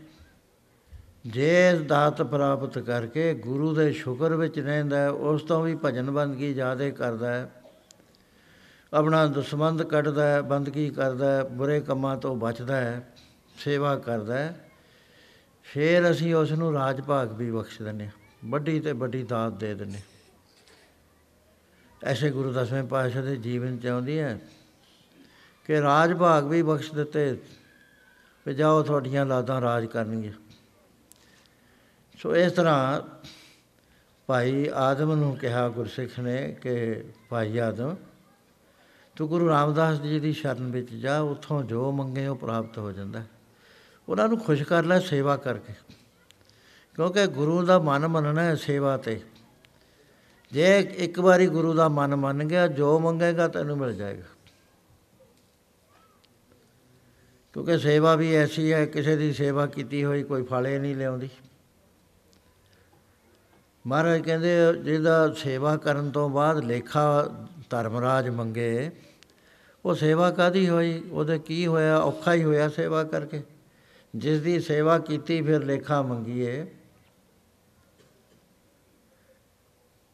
ਜੇ 1.25 1.69
ਇਸ 1.69 1.81
ਦਾਤ 1.81 2.21
ਪ੍ਰਾਪਤ 2.21 2.79
ਕਰਕੇ 2.79 3.33
ਗੁਰੂ 3.33 3.75
ਦੇ 3.75 3.91
ਸ਼ੁਕਰ 3.91 4.35
ਵਿੱਚ 4.35 4.59
ਰਹਿੰਦਾ 4.59 4.97
ਹੈ, 4.97 5.09
ਉਸ 5.09 5.41
ਤੋਂ 5.41 5.63
ਵੀ 5.63 5.77
ਭਜਨ 5.85 6.11
ਬੰਦਗੀ 6.11 6.53
ਜ਼ਿਆਦਾ 6.53 6.89
ਕਰਦਾ 6.89 7.33
ਹੈ। 7.33 7.51
ਆਪਣਾ 8.93 9.25
ਦਸਮੰਦ 9.25 9.83
ਕੱਢਦਾ 9.83 10.27
ਹੈ 10.27 10.41
ਬੰਦਗੀ 10.41 10.89
ਕਰਦਾ 10.89 11.37
ਹੈ 11.37 11.43
ਬੁਰੇ 11.43 11.81
ਕੰਮਾਂ 11.81 12.17
ਤੋਂ 12.17 12.35
ਬਚਦਾ 12.35 12.75
ਹੈ 12.75 13.07
ਸੇਵਾ 13.57 13.95
ਕਰਦਾ 13.95 14.37
ਹੈ। 14.37 14.69
ਫਿਰ 15.63 16.11
ਅਸੀਂ 16.11 16.35
ਉਸ 16.35 16.51
ਨੂੰ 16.51 16.73
ਰਾਜ 16.73 17.01
ਭਾਗ 17.01 17.31
ਵੀ 17.31 17.51
ਬਖਸ਼ 17.51 17.81
ਦਿੰਦੇ 17.81 18.05
ਹਾਂ। 18.05 18.11
ਵੱਡੀ 18.45 18.79
ਤੇ 18.79 18.91
ਵੱਡੀ 18.91 19.23
ਦਾਤ 19.23 19.53
ਦੇ 19.53 19.73
ਦਿੰਦੇ 19.73 19.97
ਹਾਂ। 19.97 20.08
ਐਸੇ 22.03 22.31
ਗੁਰੂ 22.31 22.51
ਦਸਵੇਂ 22.51 22.83
ਪਾਤਸ਼ਾਹ 22.83 23.23
ਦੇ 23.23 23.35
ਜੀਵਨ 23.35 23.77
ਚ 23.77 23.87
ਆਉਂਦੀ 23.87 24.19
ਹੈ 24.19 24.39
ਕਿ 25.65 25.81
ਰਾਜ 25.81 26.13
ਭਾਗ 26.13 26.47
ਵੀ 26.47 26.61
ਬਖਸ਼ 26.61 26.93
ਦਿੱਤੇ 26.93 27.37
ਵੀ 28.47 28.53
ਜਾਓ 28.53 28.83
ਤੁਹਾਡੀਆਂ 28.83 29.25
ਲਾਦਾਂ 29.25 29.61
ਰਾਜ 29.61 29.85
ਕਰਨਗੀਆਂ। 29.85 30.33
ਸੋ 32.17 32.35
ਇਸ 32.35 32.51
ਤਰ੍ਹਾਂ 32.51 33.01
ਭਾਈ 34.27 34.69
ਆਦਮ 34.73 35.15
ਨੂੰ 35.15 35.37
ਕਿਹਾ 35.37 35.69
ਗੁਰਸਿੱਖ 35.69 36.19
ਨੇ 36.19 36.57
ਕਿ 36.61 37.03
ਭਾਈ 37.29 37.57
ਆਦਮ, 37.57 37.95
ਤੂੰ 39.15 39.27
ਗੁਰੂ 39.27 39.49
ਰਾਮਦਾਸ 39.49 39.97
ਜੀ 39.97 40.19
ਦੀ 40.19 40.33
ਸ਼ਰਨ 40.33 40.71
ਵਿੱਚ 40.71 40.93
ਜਾ, 40.93 41.19
ਉੱਥੋਂ 41.19 41.63
ਜੋ 41.63 41.91
ਮੰਗੇ 41.91 42.27
ਉਹ 42.27 42.35
ਪ੍ਰਾਪਤ 42.35 42.77
ਹੋ 42.77 42.91
ਜਾਂਦਾ। 42.91 43.19
ਹੈ। 43.19 43.27
ਉਹਨਾਂ 44.09 44.27
ਨੂੰ 44.27 44.39
ਖੁਸ਼ 44.39 44.63
ਕਰ 44.63 44.83
ਲੈ 44.83 44.99
ਸੇਵਾ 44.99 45.37
ਕਰਕੇ। 45.37 45.73
ਕਿਉਂਕਿ 46.95 47.27
ਗੁਰੂ 47.27 47.65
ਦਾ 47.65 47.79
ਮਨ 47.79 48.07
ਮੰਨਣਾ 48.07 48.43
ਹੈ 48.43 48.55
ਸੇਵਾ 48.55 48.97
ਤੇ। 48.97 49.21
ਜੇ 50.51 50.79
ਇੱਕ 50.79 51.19
ਵਾਰੀ 51.19 51.47
ਗੁਰੂ 51.47 51.73
ਦਾ 51.73 51.89
ਮਨ 51.89 52.15
ਮੰਨ 52.15 52.43
ਗਿਆ, 52.43 52.67
ਜੋ 52.67 52.99
ਮੰਗੇਗਾ 52.99 53.47
ਤੈਨੂੰ 53.47 53.77
ਮਿਲ 53.77 53.95
ਜਾਏਗਾ। 53.95 54.23
ਕਿਉਂਕਿ 57.53 57.77
ਸੇਵਾ 57.77 58.15
ਵੀ 58.15 58.35
ਐਸੀ 58.35 58.73
ਹੈ, 58.73 58.85
ਕਿਸੇ 58.85 59.15
ਦੀ 59.15 59.33
ਸੇਵਾ 59.33 59.67
ਕੀਤੀ 59.67 60.05
ਹੋਈ 60.05 60.23
ਕੋਈ 60.23 60.43
ਫਲੇ 60.43 60.79
ਨਹੀਂ 60.79 60.95
ਲਿਆਉਂਦੀ। 60.95 61.29
ਮਹਾਰਾਜ 63.87 64.21
ਕਹਿੰਦੇ, 64.21 64.49
ਜਿਹਦਾ 64.83 65.33
ਸੇਵਾ 65.33 65.77
ਕਰਨ 65.77 66.11
ਤੋਂ 66.11 66.29
ਬਾਅਦ 66.29 66.57
ਲੇਖਾ 66.57 67.29
ਧਰਮਰਾਜ 67.69 68.29
ਮੰਗੇ, 68.29 68.91
ਉਹ 69.85 69.95
ਸੇਵਾ 69.95 70.31
ਕਾਦੀ 70.31 70.69
ਹੋਈ? 70.69 71.03
ਉਹਦੇ 71.11 71.39
ਕੀ 71.39 71.67
ਹੋਇਆ? 71.67 71.97
ਔਖਾ 71.97 72.33
ਹੀ 72.33 72.43
ਹੋਇਆ 72.43 72.69
ਸੇਵਾ 72.69 73.03
ਕਰਕੇ। 73.03 73.43
ਜਿਸ 74.15 74.39
ਦੀ 74.39 74.59
ਸੇਵਾ 74.59 74.99
ਕੀਤੀ, 74.99 75.41
ਫਿਰ 75.41 75.65
ਲੇਖਾ 75.65 76.01
ਮੰਗੀਏ। 76.01 76.67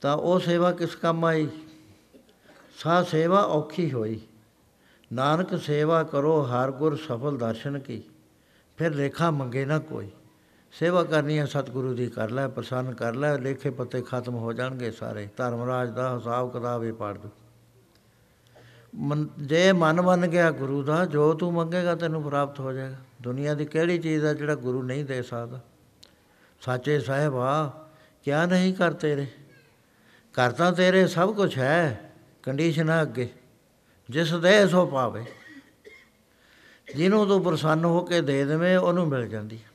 ਤਾਂ 0.02 0.18
ਉਹ 0.18 0.40
ਸੇਵਾ 0.40 0.72
ਕਿਸ 0.72 0.96
ਕੰਮ 0.96 1.26
ਆਈ? 1.26 1.48
ਸਾ 2.78 3.04
ਸੇਵਾ 3.04 3.42
ਔਖੀ 3.42 3.92
ਹੋਈ। 3.92 4.22
ਨਾਨਕ 5.14 5.60
ਸੇਵਾ 5.60 6.04
ਕਰੋ, 6.04 6.42
ਹਰ 6.42 6.72
ਗੁਰ 6.72 6.96
ਸਫਲ 6.96 7.38
ਦਰਸ਼ਨ 7.38 7.80
ਕੀ। 7.80 8.04
ਫਿਰ 8.78 8.94
ਲੇਖਾ 8.94 9.32
ਮੰਗੇ 9.32 9.66
ਨਾ 9.66 9.80
ਕੋਈ। 9.80 10.10
ਸੇਵਾ 10.72 11.04
ਕਰਨੀ 11.04 11.40
ਹੈ 11.40 11.46
ਸਤਿਗੁਰੂ 11.46 11.94
ਦੀ 11.94 12.08
ਕਰ 12.08 12.30
ਲੈ, 12.30 12.48
ਪ੍ਰਸੰਨ 12.48 12.94
ਕਰ 12.94 13.16
ਲੈ, 13.16 13.38
ਲੇਖੇ 13.38 13.70
ਪੱਤੇ 13.70 14.02
ਖਤਮ 14.02 14.36
ਹੋ 14.36 14.54
ਜਾਣਗੇ 14.54 14.92
ਸਾਰੇ। 14.92 15.30
ਧਰਮਰਾਜ 15.38 15.90
ਦਾ 15.90 16.18
ਹਿਸਾਬ 16.18 16.54
ਕਿਤਾਬ 16.54 16.84
ਹੀ 16.84 16.92
ਪੜ 16.92 17.18
ਦੂ 17.18 17.30
ਮਨ, 18.96 19.28
ਜੇ 19.38 19.72
ਮਨ 19.72 20.02
ਮੰਨ 20.02 20.28
ਗਿਆ 20.28 20.52
ਗੁਰੂ 20.52 20.84
ਦਾ, 20.84 21.06
ਜੋ 21.06 21.34
ਤੂੰ 21.34 21.54
ਮੰਗੇਗਾ 21.54 21.96
ਤੈਨੂੰ 21.96 22.24
ਪ੍ਰਾਪਤ 22.24 22.60
ਹੋ 22.60 22.72
ਜਾਏਗਾ। 22.72 22.96
ਦੁਨੀਆ 23.22 23.54
ਦੀ 23.54 23.66
ਕਿਹੜੀ 23.66 24.00
ਚੀਜ਼ 24.00 24.26
ਆ 24.26 24.34
ਜਿਹੜਾ 24.34 24.56
ਗੁਰੂ 24.56 24.84
ਨਹੀਂ 24.84 25.06
ਦੇ 25.06 25.22
ਸਕਦਾ? 25.22 25.60
ਸਾਚੇ 26.62 27.00
ਸਾਹਿਬ 27.00 27.36
ਆ, 27.36 27.86
ਕਿਆ 28.24 28.46
ਨਹੀਂ 28.46 28.74
ਕਰ 28.74 28.94
ਤੇਰੇ 30.36 30.48
ਕਰਤਾ 30.48 30.72
ਤੇਰੇ 30.72 31.08
ਸਭ 31.08 31.36
ਕੁਝ 31.36 31.58
ਹੈ 31.58 32.12
ਕੰਡੀਸ਼ਨਾਂ 32.44 33.02
ਅੱਗੇ। 33.02 33.30
ਜਿਸ 34.10 34.34
ਦੇ 34.34 34.68
ਸੋ 34.68 34.86
ਪਾਵੇ। 34.86 35.26
ਜਿਹਨੂੰ 36.96 37.28
ਤੂੰ 37.28 37.44
ਪ੍ਰਸੰਨ 37.44 37.86
ਹੋ 37.86 38.02
ਕੇ 38.02 38.22
ਦੇ 38.22 38.46
ਦੇਵੇਂ 38.46 38.78
ਉਹਨੂੰ 38.78 39.08
ਮਿਲ 39.08 39.28
ਜਾਂਦੀ। 39.28 39.58
ਹੈ। 39.58 39.70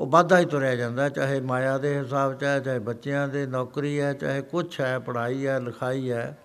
ਉਹ 0.00 0.06
ਵਾਧਾ 0.06 0.38
ਹੀ 0.38 0.44
ਤੁਰਿਆ 0.44 0.74
ਜਾਂਦਾ 0.74 1.08
ਚਾਹੇ 1.08 1.40
ਮਾਇਆ 1.40 1.78
ਦੇ 1.78 1.98
ਹਿਸਾਬ 1.98 2.38
ਚ 2.38 2.44
ਹੈ 2.44 2.60
ਚਾਹੇ 2.60 2.78
ਬੱਚਿਆਂ 2.78 3.28
ਦੇ 3.28 3.46
ਨੌਕਰੀ 3.46 4.00
ਹੈ 4.00 4.12
ਚਾਹੇ 4.12 4.42
ਕੁਛ 4.42 4.80
ਹੈ 4.80 4.98
ਪੜ੍ਹਾਈ 4.98 5.46
ਹੈ 5.46 5.60
ਲਿਖਾਈ 5.60 6.10
ਹੈ। 6.10 6.38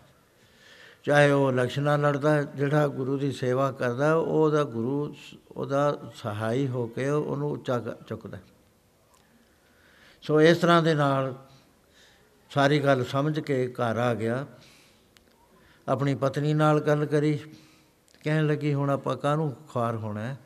ਚਾਹੇ 1.03 1.31
ਉਹ 1.31 1.51
ਲਕਸ਼ਣਾ 1.51 1.97
ਲੜਦਾ 1.97 2.31
ਹੈ, 2.31 2.43
ਜਿਹੜਾ 2.43 2.87
ਗੁਰੂ 2.87 3.17
ਦੀ 3.17 3.31
ਸੇਵਾ 3.31 3.71
ਕਰਦਾ 3.71 4.15
ਉਹਦਾ 4.15 4.63
ਗੁਰੂ 4.63 5.13
ਸ- 5.13 5.35
ਉਹਦਾ 5.51 6.11
ਸਹਾਈ 6.15 6.67
ਹੋ 6.67 6.87
ਕੇ 6.87 7.09
ਉਹਨੂੰ 7.09 7.51
ਉੱਚਾ 7.51 7.79
ਕ- 7.79 8.07
ਚੁੱਕਦਾ। 8.07 8.37
ਸੋ 10.21 10.41
ਇਸ 10.41 10.57
ਤਰ੍ਹਾਂ 10.57 10.83
ਦੇ 10.83 10.93
ਨਾਲ 10.93 11.35
ਸਾਰੀ 12.57 12.79
ਗੱਲ 12.79 13.05
ਸਮਝ 13.05 13.39
ਕੇ 13.39 13.67
ਘਰ 13.67 13.97
ਆ 13.97 14.13
ਗਿਆ। 14.13 14.47
ਆਪਣੀ 15.87 16.15
ਪਤਨੀ 16.15 16.53
ਨਾਲ 16.53 16.79
ਗੱਲ 16.79 17.05
ਕਰੀ। 17.05 17.39
ਕਹਿਣ 18.23 18.47
ਲੱਗੀ, 18.47 18.73
ਹੁਣ 18.73 18.89
ਆਪਾਂ 18.89 19.17
ਕਾਹਨੂੰ 19.17 19.55
ਖਾਰ 19.73 19.95
ਹੋਣਾ 19.95 20.21
ਹੈ? 20.21 20.37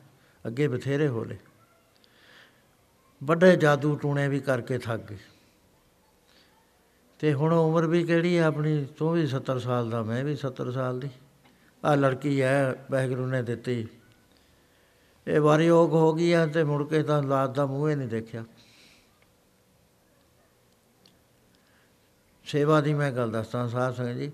ਅੱਗੇ 0.46 0.68
ਬਥੇਰੇ 0.68 1.08
ਹੋਲੇ 1.08 1.38
ਵੱਡੇ 3.24 3.56
ਜਾਦੂ 3.56 3.96
ਟੂਣੇ 3.96 4.28
ਵੀ 4.28 4.40
ਕਰਕੇ 4.40 4.78
ਥੱਕ 4.78 5.02
ਗਏ। 5.02 5.18
ਤੇ 7.18 7.34
ਹੁਣ 7.34 7.52
ਉਮਰ 7.52 7.86
ਵੀ 7.86 8.04
ਕਿਹੜੀ 8.04 8.38
ਹੈ 8.38 8.44
ਆਪਣੀ? 8.44 8.86
ਤੂੰ 8.98 9.12
ਵੀ 9.12 9.26
70 9.26 9.58
ਸਾਲ 9.58 9.90
ਦਾ, 9.90 10.02
ਮੈਂ 10.02 10.24
ਵੀ 10.24 10.36
70 10.36 10.70
ਸਾਲ 10.70 11.00
ਦੀ। 11.00 11.08
ਆ 11.84 11.94
ਲੜਕੀ 11.94 12.42
ਹੈ, 12.42 12.86
ਵਾਹਿਗੁਰੂ 12.90 13.26
ਨੇ 13.26 13.42
ਦਿੱਤੀ। 13.42 13.88
ਇਹ 15.26 15.40
ਵਾਰੀਯੋਗ 15.40 15.92
ਹੋ 15.92 16.14
ਗਈ 16.14 16.32
ਹੈ 16.32 16.46
ਤੇ 16.46 16.64
ਮੁੜ 16.64 16.88
ਕੇ 16.88 17.02
ਤਾਂ 17.02 17.22
ਲਾਦ 17.22 17.54
ਦਾ 17.54 17.66
ਮੂੰਹ 17.66 17.90
ਹੀ 17.90 17.94
ਨਹੀਂ 17.94 18.08
ਦੇਖਿਆ। 18.08 18.44
ਸੇਵਾ 22.52 22.80
ਦੀ 22.80 22.94
ਮੈਂ 22.94 23.12
ਗੱਲ 23.12 23.30
ਦੱਸਦਾ 23.30 23.68
ਸਾਧ 23.68 23.94
ਸੰਗਤ 23.94 24.12
ਜੀ। 24.12 24.32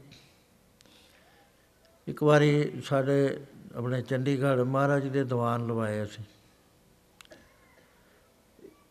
ਇੱਕ 2.08 2.22
ਵਾਰੀ 2.22 2.80
ਸਾਡੇ 2.84 3.40
ਆਪਣੇ 3.76 4.02
ਚੰਡੀਗੜ੍ਹ 4.02 4.62
ਮਹਾਰਾਜ 4.64 5.02
ਜੀ 5.02 5.10
ਦੇ 5.10 5.24
ਦੀਵਾਨ 5.24 5.66
ਲਵਾਏ 5.66 6.02
ਅਸੀਂ। 6.02 6.24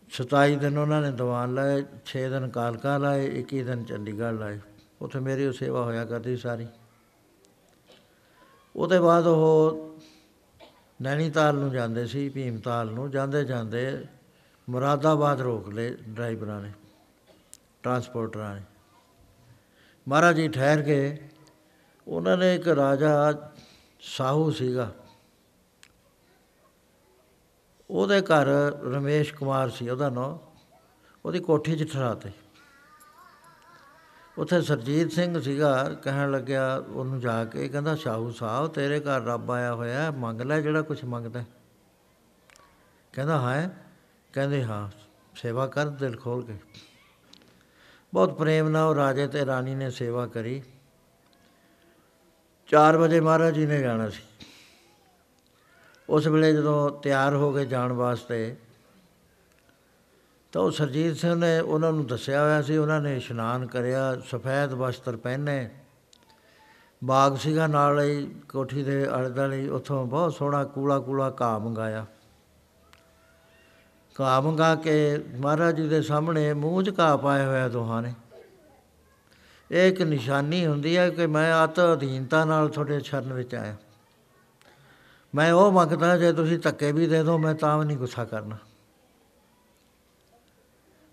27 0.10 0.56
ਦਿਨ 0.56 0.78
ਉਹਨਾਂ 0.78 1.02
ਨੇ 1.02 1.12
ਦੀਵਾਨ 1.12 1.54
ਲਾਏ 1.54 1.84
6 2.06 2.30
ਦਿਨ 2.30 2.50
ਕਾਲਕਾ 2.50 2.98
ਲਾਏ 2.98 3.28
21 3.40 3.64
ਦਿਨ 3.64 3.84
ਚੰਡੀਗੜ੍ਹ 3.84 4.38
ਲਾਏ। 4.38 4.60
ਉੱਥੇ 5.02 5.20
ਮੇਰੀ 5.20 5.46
ਉਹ 5.46 5.54
ਸੇਵਾ 5.54 5.84
ਹੋਇਆ 5.84 6.06
ਕਰਦੀ 6.06 6.38
ਸਾਰੀ। 6.38 6.68
ਉਹਦੇ 8.76 9.00
ਬਾਅਦ 9.00 9.28
ਉਹ 9.28 10.00
ਨੈਣੀਤਾਲ 11.02 11.56
ਨੂੰ 11.56 11.72
ਜਾਂਦੇ 11.72 12.06
ਸੀ, 12.06 12.30
ਭੀਮਤਾਲ 12.30 12.88
ਨੂੰ। 12.88 13.12
ਜਾਂਦੇ 13.12 13.46
ਜਾਂਦੇ 13.46 14.06
ਮੁਰਾਦਾਬਾਦ 14.70 15.42
ਰੋਕ 15.42 15.70
ਲਏ 15.70 15.98
ਡਰਾਈਵਰਾਂ 16.10 16.62
ਨੇ, 16.62 16.72
ਟਰਾਂਸਪੋਰਟਰਾਂ 17.84 18.56
ਨੇ। 18.56 18.62
ਮਹਾਰਾਜ 20.08 20.36
ਜੀ 20.36 20.48
ਠਹਿਰ 20.48 20.82
ਗਏ 20.82 21.30
ਉਹਨਾਂ 22.08 22.38
ਨੇ 22.38 22.56
ਇੱਕ 22.56 22.68
ਰਾਜਾ 22.68 23.34
ਸਾਹੂ 24.00 24.52
ਸੀਗਾ। 24.52 24.92
ਉਹਦੇ 27.90 28.22
ਘਰ 28.22 28.46
ਰਮੇਸ਼ 28.84 29.34
ਕੁਮਾਰ 29.34 29.70
ਸੀ 29.70 29.90
ਉਹਦਾ 29.90 30.10
ਨਾਂ। 30.10 30.38
ਉਹਦੀ 31.26 31.40
ਕੋਠੀ 31.40 31.76
'ਚ 31.78 31.94
ਠਹਿਰਾਤੇ 31.94 32.32
ਉੱਥੇ 34.38 34.62
ਸਰਜੀਤ 34.62 35.12
ਸਿੰਘ 35.12 35.42
ਸੀਗਾ 35.42 35.94
ਕਹਿਣ 35.94 36.32
ਲੱਗਿਆ 36.32 36.76
ਉਹਨੂੰ 36.76 37.20
ਜਾ 37.20 37.46
ਕੇ 37.46 37.70
ਕਹਿੰਦਾ 37.70 37.96
ਸਾਹੂ 37.96 38.32
ਸਾਹਿਬ 38.32 38.68
ਤੇਰੇ 38.68 39.00
ਘਰ 39.00 39.22
ਰੱਬ 39.24 39.52
ਆਇਆ 39.52 39.74
ਹੋਇਆ 39.74 40.02
ਹੈ, 40.02 40.12
ਮੰਗ 40.12 40.42
ਲੈ 40.42 40.62
ਜਿਹੜਾ 40.62 40.82
ਕੁਝ 40.82 41.04
ਮੰਗਦਾ 41.04 41.40
ਹੈ। 41.42 41.46
ਕਹਿੰਦਾ 43.14 43.38
ਹਾਂ? 43.38 43.70
ਕਹਿੰਦੇ 44.34 44.64
ਹਾਂ 44.64 44.90
ਸੇਵਾ 45.36 45.68
ਕਰ 45.68 45.86
ਦਿਲ 45.86 46.18
ਖੋਲ 46.18 46.46
ਕੇ। 46.46 46.56
ਬਹੁਤ 48.14 48.38
ਪ੍ਰੇਮ 48.38 48.70
ਨਾਲ 48.70 48.90
ਉਹ 48.90 48.96
ਰਾਜੇ 48.96 49.28
ਤੇ 49.28 49.46
ਰਾਣੀ 49.46 49.76
ਨੇ 49.76 49.90
ਸੇਵਾ 49.92 50.26
ਕਰੀ। 50.28 50.62
4 52.70 52.98
ਵਜੇ 52.98 53.20
ਮਹਾਰਾਜ 53.20 53.56
ਜੀ 53.56 53.66
ਨੇ 53.66 53.80
ਜਾਣਾ 53.80 54.10
ਸੀ। 54.10 54.22
ਉਸ 56.10 56.28
ਵੇਲੇ 56.28 56.52
ਜਦੋਂ 56.54 56.90
ਤਿਆਰ 57.02 57.36
ਹੋ 57.36 57.52
ਕੇ 57.52 57.66
ਜਾਣ 57.66 57.92
ਵਾਸਤੇ, 57.92 58.56
ਤਾਂ 60.54 60.62
ਉਹ 60.62 60.72
ਸਰਜੀਤ 60.72 61.16
ਸਿੰਘ 61.18 61.34
ਨੇ 61.36 61.60
ਉਹਨਾਂ 61.60 61.92
ਨੂੰ 61.92 62.06
ਦੱਸਿਆ 62.08 62.44
ਹੋਇਆ 62.44 62.62
ਸੀ, 62.62 62.78
ਉਹਨਾਂ 62.78 63.02
ਨੇ 63.02 63.16
ਇਸ਼ਨਾਨ 63.18 63.66
ਕਰਿਆ, 63.68 64.16
ਸਫੈਦ 64.26 64.74
ਵਸਤਰ 64.74 65.16
ਪਹਿਨੇ। 65.16 65.70
ਬਾਗ 67.02 67.36
ਸੀਗਾ 67.38 67.68
ਨਾਲ 67.68 68.00
ਹੀ, 68.00 68.26
ਕੋਠੀ 68.50 68.84
ਦੇ 68.84 69.06
ਆਲੇ 69.06 69.30
ਦੁਆਲੇ 69.30 69.68
ਉੱਥੋਂ 69.70 70.06
ਬਹੁਤ 70.06 70.34
ਸੋਹਣਾ 70.34 70.64
ਕੂਲਾ 70.66 71.00
ਕੂਲਾ 71.00 71.36
ਘਾਹ 71.42 71.60
ਮੰਗਾਇਆ। 71.60 72.06
ਘਾਹ 74.22 74.42
ਮੰਗਾ 74.42 74.76
ਕੇ 74.76 75.18
ਮਹਾਰਾਜ 75.18 75.82
ਜੀ 75.82 75.88
ਦੇ 75.88 76.02
ਸਾਹਮਣੇ 76.02 76.54
ਮੂੰਹ 76.54 76.84
'ਚ 76.84 77.00
ਘਾਹ 77.00 77.18
ਪਾਇਆ 77.18 77.48
ਹੋਇਆ 77.48 77.70
ਦੋਹਾਂ 77.70 78.02
ਨੇ। 78.02 78.14
ਇਹ 79.72 79.92
ਇੱਕ 79.92 80.02
ਨਿਸ਼ਾਨੀ 80.02 80.66
ਹੁੰਦੀ 80.66 80.98
ਹੈ 80.98 81.10
ਕਿ 81.10 81.28
ਮੈਂ 81.28 81.66
ਅਤ 81.66 81.80
ਅਧੀਨਤਾ 81.80 82.46
ਨਾਲ 82.46 82.70
ਤੁਹਾਡੇ 82.70 83.00
ਸ਼ਰਨ 83.00 83.34
ਵਿੱਚ 83.34 83.56
ਆਇਆ। 83.56 83.76
ਮੈਂ 85.36 85.54
ਉਹ 85.54 85.72
ਮੰਗਦਾ, 85.72 86.18
ਜੇ 86.18 86.34
ਤੁਸੀਂ 86.34 86.60
ਧੱਕੇ 86.60 86.92
ਵੀ 86.92 87.08
ਦੇ 87.08 87.24
ਦਿਓ 87.24 87.38
ਮੈਂ 87.38 87.56
ਤਾਂ 87.56 87.78
ਵੀ 87.78 87.86
ਨਹੀਂ 87.86 87.98
ਗੁੱਸਾ 87.98 88.26
ਕਰਨਾ। 88.26 88.58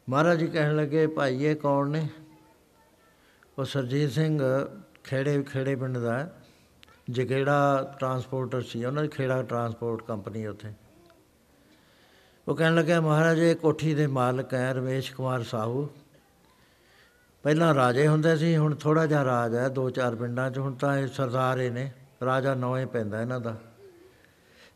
ਮਹਾਰਾਜ 0.08 0.38
ਜੀ 0.38 0.46
ਕਹਿਣ 0.46 0.76
ਲੱਗੇ, 0.76 1.06
ਭਾਈ, 1.06 1.44
ਇਹ 1.44 1.56
ਕੌਣ 1.56 1.88
ਨੇ? 1.88 2.08
ਉਹ 3.58 3.64
ਸਰਜੀਤ 3.64 4.10
ਸਿੰਘ 4.10 4.42
ਖੇੜੇ 5.04 5.42
ਖੇੜੇ 5.42 5.76
ਪਿੰਡ 5.76 5.98
ਦਾ 5.98 6.18
ਹੈ। 6.18 6.32
ਜਗੇੜਾ 7.10 7.92
ਟਰਾਂਸਪੋਰਟਰ 7.98 8.62
ਸੀ। 8.62 8.84
ਉਹਨਾਂ 8.84 9.02
ਦੀ 9.02 9.08
ਖੇੜਾ 9.08 9.42
ਟਰਾਂਸਪੋਰਟ 9.42 10.02
ਕੰਪਨੀ 10.02 10.46
ਉੱਥੇ। 10.46 10.72
ਉਹ 12.48 12.56
ਕਹਿਣ 12.56 12.74
ਲੱਗਾ, 12.74 13.00
ਮਹਾਰਾਜ, 13.00 13.38
ਇਹ 13.38 13.56
ਕੋਠੀ 13.56 13.94
ਦੇ 13.94 14.06
ਮਾਲਕ 14.06 14.54
ਹੈ 14.54 14.74
ਰਮੇਸ਼ 14.74 15.14
ਕੁਮਾਰ 15.14 15.42
ਸਾਹੂ। 15.42 15.90
ਪਹਿਲਾਂ 17.42 17.74
ਰਾਜੇ 17.74 18.08
ਹੁੰਦੇ 18.08 18.36
ਸੀ, 18.36 18.56
ਹੁਣ 18.56 18.74
ਥੋੜਾ 18.74 19.06
ਜਿਹਾ 19.06 19.24
ਰਾਜ 19.24 19.54
ਹੈ, 19.54 19.68
ਦੋ 19.68 19.90
ਚਾਰ 19.90 20.14
ਪਿੰਡਾਂ 20.14 20.50
'ਚ। 20.50 20.58
ਹੁਣ 20.58 20.74
ਤਾਂ 20.74 20.98
ਇਹ 20.98 21.06
ਸਰਦਾਰ 21.06 21.60
ਹੀ 21.60 21.70
ਨੇ, 21.70 21.92
ਰਾਜਾ 22.24 22.54
ਨੌਵੇਂ 22.54 22.86
ਪੈਂਦਾ 22.86 23.20
ਇਹਨਾਂ 23.20 23.40
ਦਾ। 23.40 23.56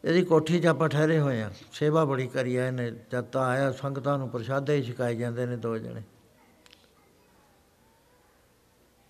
ਇਹਦੀ 0.05 0.23
ਕੋਠੀ 0.23 0.61
'ਚ 0.61 0.67
ਆਪਾਂ 0.67 0.89
ਠਹਿਰੇ 0.89 1.21
ਹੋਏ 1.21 1.43
ਆ 1.43 1.51
ਸੇਵਾ 1.73 2.05
ਬੜੀ 2.05 2.27
ਕਰੀ 2.27 2.57
ਆ 2.57 2.67
ਇਹਨੇ, 2.67 2.91
ਜਦ 2.91 3.25
ਤਾਂ 3.25 3.47
ਆਇਆ, 3.47 3.73
ਸੰਗਤਾਂ 3.73 4.19
ਨੂੰ 4.19 4.29
ਪ੍ਰਸ਼ਾਦੇ 4.29 4.77
ਹੀ 4.77 4.83
ਛਕਾਏ 4.83 5.15
ਜਾਂਦੇ 5.15 5.47
ਨੇ 5.47 5.57
ਦੋ 5.57 5.79
ਜਣੇ। 5.79 6.03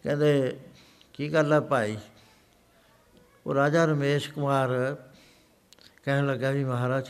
ਕਹਿੰਦੇ, 0.03 0.61
ਕੀ 1.13 1.33
ਗੱਲ 1.33 1.53
ਆ 1.53 1.61
ਭਾਈ? 1.61 1.99
ਉਹ 3.47 3.55
ਰਾਜਾ 3.55 3.85
ਰਮੇਸ਼ 3.85 4.31
ਕੁਮਾਰ 4.33 4.97
ਕਹਿਣ 6.05 6.27
ਲੱਗਾ 6.27 6.51
ਵੀ, 6.51 6.65
ਮਹਾਰਾਜ 6.65 7.09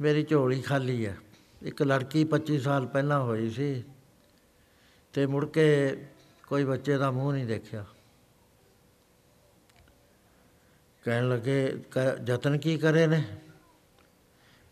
ਮੇਰੀ 0.00 0.22
ਝੋਲੀ 0.22 0.60
ਖਾਲੀ 0.60 1.06
ਹੈ 1.06 1.16
ਇੱਕ 1.62 1.82
ਲੜਕੀ 1.82 2.24
25 2.24 2.58
ਸਾਲ 2.58 2.86
ਪਹਿਲਾਂ 2.86 3.20
ਹੋਈ 3.20 3.50
ਸੀ 3.50 3.84
ਤੇ 5.12 5.26
ਮੁੜ 5.26 5.46
ਕੇ 5.46 5.96
ਕੋਈ 6.46 6.64
ਬੱਚੇ 6.64 6.96
ਦਾ 6.96 7.10
ਮੂੰਹ 7.10 7.32
ਨਹੀਂ 7.32 7.46
ਦੇਖਿਆ। 7.46 7.84
ਕਹਿਣ 11.04 11.28
ਲੱਗੇ 11.28 11.84
ਕ- 11.90 12.20
ਯਤਨ 12.26 12.58
ਕੀ 12.58 12.78
ਕਰੇ 12.78 13.06
ਨੇ? 13.06 13.24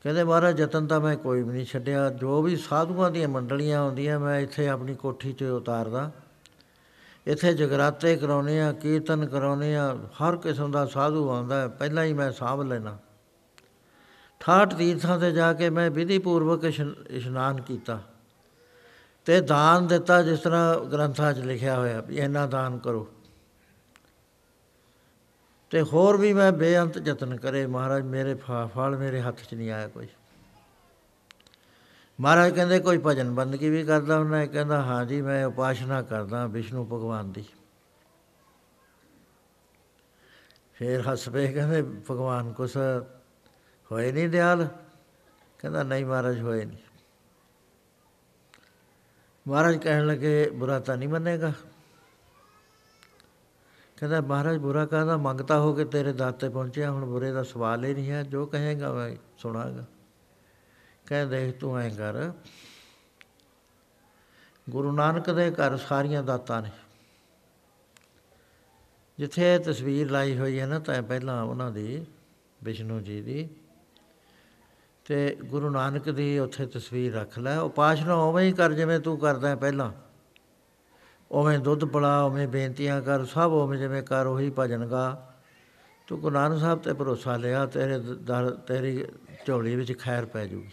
ਕਹਿੰਦੇ 0.03 0.25
ਮਹਾਰਾਜ 0.25 0.61
ਯਤਨ 0.61 0.87
ਤਾਂ 0.87 1.01
ਮੈਂ 1.01 1.17
ਕੋਈ 1.17 1.43
ਵੀ 1.43 1.53
ਨਹੀਂ 1.53 1.67
ਛੱਡਿਆ। 1.67 2.11
ਜੋ 2.11 2.43
ਵੀ 2.43 2.57
ਸਾਧੂਆਂ 2.57 3.11
ਦੀਆਂ 3.11 3.29
ਮੰਡਲੀਆਂ 3.29 3.81
ਆਉਂਦੀਆਂ 3.81 4.21
ਮੈਂ 4.21 4.41
ਇੱਥੇ 4.41 4.69
ਆਪਣੀ 4.69 4.95
ਕੋਠੀ 4.95 5.33
'ਚ 5.33 5.43
ਉਤਾਰਦਾ। 5.43 6.11
ਇੱਥੇ 7.27 7.55
ਜਗਰਾਤੇ 7.55 8.17
ਕਰਾਉਨੇ 8.17 8.63
ਆ 8.63 8.73
ਕੀਰਤਨ 8.73 9.27
ਕਰਾਉਨੇ 9.27 9.77
ਆ 9.77 9.95
ਹਰ 9.95 10.37
ਕਿਸਮ 10.37 10.71
ਦਾ 10.71 10.87
ਸਾਧੂ 10.87 11.31
ਆਉਂਦਾ 11.31 11.61
ਹੈ, 11.61 11.69
ਪਹਿਲਾਂ 11.69 12.05
ਹੀ 12.05 12.13
ਮੈਂ 12.13 12.33
ਸਾਂਭ 12.33 12.63
ਲੈਣਾ 12.63 12.99
ਠਾਠ 14.45 14.75
ਤੀਰਥਾਂ 14.75 15.19
ਤੇ 15.19 15.33
ਜਾ 15.33 15.53
ਕੇ 15.53 15.71
ਮੈਂ 15.71 15.91
ਵਿਧੀ 15.91 16.19
ਪੂਰਵਕ 16.19 16.65
ਇਸ਼ਨ- 16.65 17.07
ਇਸ਼ਨਾਨ 17.11 17.61
ਕੀਤਾ 17.61 18.03
ਤੇ 19.25 19.41
ਦਾਨ 19.41 19.87
ਦਿੱਤਾ 19.87 20.23
ਜਿਸ 20.23 20.41
ਤਰ੍ਹਾਂ 20.41 20.81
ਗ੍ਰੰਥਾਂ 20.81 21.33
'ਚ 21.33 21.39
ਲਿਖਿਆ 21.39 21.77
ਹੋਇਆ 21.77 22.01
ਵੀ 22.01 22.19
ਇੰਨਾ 22.19 22.47
ਦਾਨ 22.47 22.79
ਕਰੋ। 22.79 23.09
ਤੇ 25.71 25.83
ਹੋਰ 25.83 26.17
ਵੀ 26.17 26.33
ਮੈਂ 26.33 26.53
ਬੇਅੰਤ 26.53 27.09
ਯਤਨ 27.09 27.37
ਕਰੇ, 27.37 27.67
ਮਹਾਰਾਜ 27.67 28.03
ਮੇਰੇ 28.03 28.35
ਫ- 28.35 28.75
ਫਲ 28.75 28.97
ਮੇਰੇ 28.97 29.21
ਹੱਥ 29.21 29.41
'ਚ 29.51 29.55
ਨਹੀਂ 29.55 29.71
ਆਇਆ 29.71 29.89
ਕੋਈ। 29.89 30.07
ਮਹਾਰਾਜ 32.21 32.55
ਕਹਿੰਦੇ 32.55 32.79
ਕੋਈ 32.79 32.99
ਭਜਨ 33.07 33.35
ਬੰਦਗੀ 33.35 33.69
ਵੀ 33.69 33.85
ਕਰਦਾ 33.85 34.19
ਹੁੰਦਾ 34.19 34.47
ਕਹਿੰਦਾ, 34.47 34.83
ਹਾਂ 34.83 35.05
ਜੀ, 35.05 35.23
ਮੈਂ 35.23 35.47
ਉਪਾਸ਼ਨਾ 35.47 36.03
ਕਰਦਾ 36.03 36.47
ਵਿਸ਼ਨੂੰ 36.47 36.87
ਭਗਵਾਨ 36.87 37.33
ਦੀ। 37.33 37.45
ਫਿਰ 40.75 41.13
ਹੱਸ 41.13 41.29
ਪਏ, 41.29 41.53
ਕਹਿੰਦੇ, 41.53 41.83
ਭਗਵਾਨ 41.83 42.53
ਕੁਛ 42.53 42.77
ਹੋਏ 43.93 44.13
ਨਹੀਂ 44.13 44.29
ਦਿਆਲ? 44.29 44.69
ਕਹਿੰਦਾ, 45.59 45.83
ਨਹੀਂ 45.83 46.07
ਮਹਾਰਾਜ, 46.07 46.41
ਹੋਏ 46.41 46.65
ਨਹੀਂ 46.65 46.79
ਮਹਾਰਾਜ 49.49 49.77
ਕਹਿਣ 49.77 50.07
ਲੱਗੇ, 50.07 50.51
ਬੁਰਾ 50.51 50.81
ਤਾਂ 50.81 50.97
ਨਹੀਂ 50.97 51.09
ਮੰਨੇਗਾ। 51.09 51.53
ਕਹਿੰਦਾ, 53.97 54.21
ਮਹਾਰਾਜ, 54.21 54.57
ਬੁਰਾ 54.57 54.87
ਕਹਦਾ? 54.87 55.17
ਮੰਗਤਾ 55.17 55.61
ਹੋ 55.61 55.73
ਕੇ 55.73 55.85
ਤੇਰੇ 55.85 56.13
ਦਾਤੇ 56.13 56.49
ਪਹੁੰਚਿਆ, 56.49 56.91
ਹੁਣ 56.91 57.05
ਬੁਰੇ 57.05 57.33
ਦਾ 57.33 57.43
ਸਵਾਲ 57.43 57.85
ਹੀ 57.85 57.95
ਨਹੀਂ 57.95 58.11
ਹੈ। 58.11 58.23
ਜੋ 58.23 58.47
ਕਹੇਗਾ, 58.47 58.93
ਮੈਂ 58.93 59.17
ਸੁਣਾਗਾ। 59.39 59.85
ਕਹਿੰਦਾ 61.07 61.37
ਦੇਖ, 61.37 61.59
ਤੂੰ 61.59 61.79
ਐਂ 61.79 61.91
ਕਰ। 61.91 62.33
ਗੁਰੂ 64.71 64.93
ਨਾਨਕ 64.93 65.31
ਦੇ 65.31 65.51
ਘਰ 65.51 65.77
ਸਾਰੀਆਂ 65.77 66.23
ਦਾਤਾਂ 66.23 66.63
ਨੇ। 66.63 66.71
ਜਿੱਥੇ 69.19 69.55
ਇਹ 69.55 69.61
ਤਸਵੀਰ 69.61 70.11
ਲਾਈ 70.11 70.39
ਹੋਈ 70.39 70.61
ਹੈ 70.61 70.67
ਨਾ, 70.67 70.79
ਤਾਂ 70.79 71.03
ਪਹਿਲਾਂ 71.03 71.43
ਉਹਨਾਂ 71.43 71.71
ਦੀ, 71.71 72.07
ਵਿਸ਼ਨੂੰ 72.63 73.05
ਜੀ 73.05 73.21
ਦੀ। 73.21 73.51
ਤੇ 75.13 75.37
ਗੁਰੂ 75.45 75.71
ਨਾਨਕ 75.71 76.11
ਦੀ 76.11 76.39
ਉੱਥੇ 76.39 76.67
ਤਸਵੀਰ 76.67 77.15
ਰੱਖ 77.15 77.39
ਲੈ। 77.39 77.59
ਉਪਾਸ਼ਨਾ 77.59 78.15
ਉਵੇਂ 78.15 78.47
ਹੀ 78.47 78.53
ਕਰ, 78.53 78.73
ਜਿਵੇਂ 78.73 79.01
ਤੂੰ 79.01 79.19
ਕਰਦਾ 79.19 79.49
ਹੈ 79.49 79.57
ਪਹਿਲਾਂ। 79.57 79.93
ਉਵੇਂ 81.31 81.59
ਦੁੱਧ 81.59 81.85
ਪਿਲਾ, 81.85 82.23
ਉਵੇਂ 82.23 82.49
ਬੇਨਤੀਆਂ 82.49 83.03
ਕਰ, 83.03 83.25
ਸਭ 83.25 83.51
ਉਵੇਂ 83.53 83.79
ਜਿਵੇਂ 83.79 84.03
ਕਰ, 84.03 84.27
ਉਹੀ 84.27 84.53
ਭਜਨ 84.59 84.87
ਗਾ। 84.87 85.35
ਤੂੰ 86.07 86.21
ਗੁਰੂ 86.21 86.35
ਨਾਨਕ 86.35 86.61
ਸਾਹਿਬ 86.61 86.79
ਤੇ 86.79 86.93
ਭਰੋਸਾ 86.93 87.37
ਲਿਆ, 87.37 87.67
ਤੇਰੇ 87.67 87.99
ਦਰ, 87.99 88.51
ਤੇਰੀ 88.51 89.05
ਝੋਲੀ 89.47 89.77
ਵਿੱਚ 89.77 89.99
ਖੈਰ 89.99 90.25
ਪੈ 90.25 90.47
ਜੂਗੀ। 90.47 90.71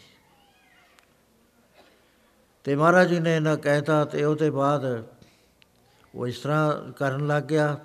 ਤੇ 2.64 2.76
ਮਹਾਰਾਜ 2.76 3.08
ਜੀ 3.08 3.20
ਨੇ 3.20 3.36
ਇਹਨਾਂ 3.36 3.58
ਕਹਿਤਾ 3.58 4.06
ਤੇ 4.06 4.24
ਉਹਦੇ 4.24 4.50
ਬਾਅਦ 4.50 5.06
ਉਹ 6.16 6.28
ਇਸ 6.28 6.40
ਤਰ੍ਹਾਂ 6.40 6.92
ਕਰਨ 6.92 7.28
ਲੱਗ 7.28 7.44
ਗਿਆ। 7.44 7.78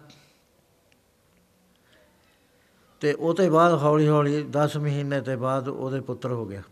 ਤੇ 3.01 3.13
ਉਹਦੇ 3.13 3.51
ਬਾਅਦ 3.51 3.83
ਹੌਲੀ 3.83 4.09
ਹੌਲੀ 4.09 4.43
10 4.43 4.77
ਮਹੀਨੇ 4.77 5.21
ਤੇ 5.21 5.37
ਬਾਅਦ 5.37 5.69
ਉਹਦੇ 5.69 6.01
ਪੁੱਤਰ 6.01 6.33
ਹੋ 6.33 6.47
ਗਿਆ। 6.47 6.63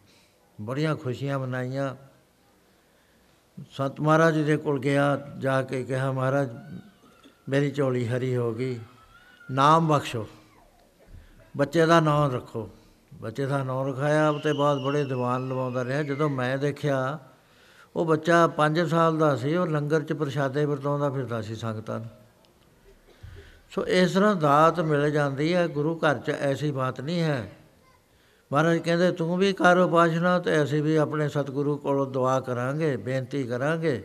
ਬੜੀਆਂ 0.61 0.97
ਖੁਸ਼ੀਆਂ 0.97 1.39
ਮਨਾਈਆਂ। 1.39 1.97
ਸੰਤ 3.71 4.01
ਮਹਾਰਾਜ 4.01 4.35
ਜੀ 4.35 4.45
ਦੇ 4.45 4.57
ਕੋਲ 4.57 4.81
ਗਿਆ, 4.81 5.29
ਜਾ 5.39 5.63
ਕੇ 5.63 5.85
ਕਿਹਾ, 5.85 6.13
ਮਹਾਰਾਜ, 6.13 6.49
ਮੇਰੀ 7.49 7.71
ਝੋਲੀ 7.71 8.09
ਹਰੀ 8.09 8.37
ਹੋ 8.37 8.55
ਗਈ। 8.55 8.81
ਨਾਮ 9.51 9.89
ਬਖਸ਼ੋ। 9.89 10.27
ਬੱਚੇ 11.57 11.87
ਦਾ 11.87 12.01
ਨਾਮ 12.01 12.35
ਰੱਖੋ। 12.35 12.71
ਬੱਚੇ 13.15 13.47
ਦਾ 13.47 13.65
ਨਾਮ 13.65 13.89
ਰਖਾਇਆ 13.89 14.33
ਤੇ 14.33 14.53
ਬਾਅਦ 14.53 14.79
ਬੜੇ 14.79 15.05
ਦੀਵਾਨ 15.05 15.49
ਲਵਾਉਂਦਾ 15.49 15.85
ਰਿਹਾ। 15.85 16.03
ਜਦੋਂ 16.03 16.29
ਮੈਂ 16.29 16.59
ਦੇਖਿਆ, 16.59 17.19
ਉਹ 17.97 18.05
ਬੱਚਾ 18.05 18.47
5 18.47 18.87
ਸਾਲ 18.87 19.19
ਦਾ 19.19 19.37
ਸੀ, 19.37 19.57
ਉਹ 19.57 19.67
ਲੰਗਰ 19.67 20.03
'ਚ 20.03 20.13
ਪ੍ਰਸ਼ਾਦੇ 20.13 20.65
ਵਰਤਾਉਂਦਾ 20.65 21.11
ਫਿਰਦਾ 21.11 21.43
ਸੀ 21.43 21.55
ਸੰਗਤਾਂ 21.55 22.01
ਨੂੰ। 22.01 22.09
ਸੋ 23.73 23.87
ਇਸ 23.87 24.13
ਤਰ੍ਹਾਂ 24.13 24.37
ਦਾਤ 24.37 24.81
ਮਿਲ 24.81 25.11
ਜਾਂਦੀ 25.11 25.55
ਹੈ, 25.55 25.67
ਗੁਰੂ 25.67 25.99
ਘਰ 25.99 26.19
'ਚ 26.19 26.31
ਐਸੀ 26.31 26.71
ਬਾਤ 26.71 27.01
ਨਹੀਂ 27.01 27.21
ਹੈ। 27.21 27.53
ਮਹਾਰਾਜ 28.53 28.79
ਕਹਿੰਦੇ, 28.79 29.13
ਤੂੰ 29.13 29.37
ਵੀ 29.37 29.53
ਕਰ 29.53 29.79
ਉਪਾਸ਼ਨਾ 29.79 30.39
ਤੇ 30.39 30.63
ਅਸੀਂ 30.63 30.83
ਵੀ 30.83 30.97
ਆਪਣੇ 30.97 31.29
ਸਤਿਗੁਰੂ 31.29 31.77
ਕੋਲੋਂ 31.77 32.07
ਦੁਆ 32.07 32.41
ਕਰਾਂਗੇ, 32.41 32.97
ਬੇਨਤੀ 32.97 33.45
ਕਰਾਂਗੇ, 33.45 34.03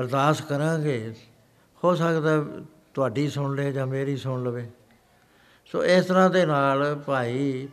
ਅਰਦਾਸ 0.00 0.40
ਕਰਾਂਗੇ। 0.40 1.14
ਹੋ 1.84 1.94
ਸਕਦਾ 1.94 2.44
ਤੁਹਾਡੀ 2.94 3.28
ਸੁਣ 3.28 3.54
ਲੇ 3.56 3.72
ਜਾਂ 3.72 3.86
ਮੇਰੀ 3.86 4.16
ਸੁਣ 4.16 4.42
ਲਵੇ। 4.42 4.70
ਸੋ 5.66 5.84
ਇਸ 5.84 6.04
ਤਰ੍ਹਾਂ 6.04 6.30
ਦੇ 6.30 6.46
ਨਾਲ 6.46 6.94
ਭਾਈ 7.06 7.68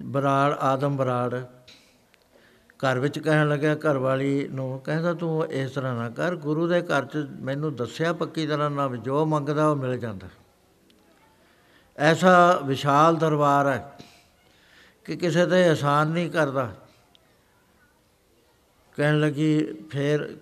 ਬਰਾੜ, 0.00 0.52
ਆਦਮ 0.52 0.96
ਬਰਾੜ 0.96 1.40
ਘਰ 2.84 2.98
ਵਿੱਚ 2.98 3.18
ਕਹਿਣ 3.18 3.48
ਲੱਗਿਆ 3.48 3.74
ਘਰ 3.74 3.98
ਵਾਲੀ 3.98 4.48
ਨੂੰ 4.48 4.80
ਕਹਿੰਦਾ, 4.80 5.14
ਤੂੰ 5.14 5.46
ਇਸ 5.46 5.70
ਤਰ੍ਹਾਂ 5.70 5.94
ਨਾ 5.94 6.08
ਕਰ, 6.10 6.36
ਗੁਰੂ 6.36 6.66
ਦੇ 6.68 6.82
ਘਰ 6.82 7.04
'ਚ 7.04 7.26
ਮੈਨੂੰ 7.40 7.74
ਦੱਸਿਆ 7.76 8.12
ਪੱਕੀ 8.12 8.46
ਤਰ੍ਹਾਂ 8.46 8.70
ਨਾ 8.70 8.86
ਵੀ 8.86 8.98
ਜੋ 8.98 9.24
ਮੰਗਦਾ 9.24 9.68
ਉਹ 9.68 9.76
ਮਿਲ 9.76 9.98
ਜਾਂਦਾ। 9.98 10.28
ਐਸਾ 11.98 12.60
ਵਿਸ਼ਾਲ 12.64 13.16
ਦਰਬਾਰ 13.16 13.66
ਹੈ 13.66 13.92
ਕਿ 15.04 15.16
ਕਿਸੇ 15.16 15.46
ਤੇ 15.46 15.68
ਆਸਾਨ 15.68 16.08
ਨਹੀਂ 16.08 16.30
ਕਰਦਾ। 16.30 16.72
ਕਹਿਣ 18.96 19.20
ਲੱਗੀ, 19.20 19.66
ਫੇਰ 19.90 20.36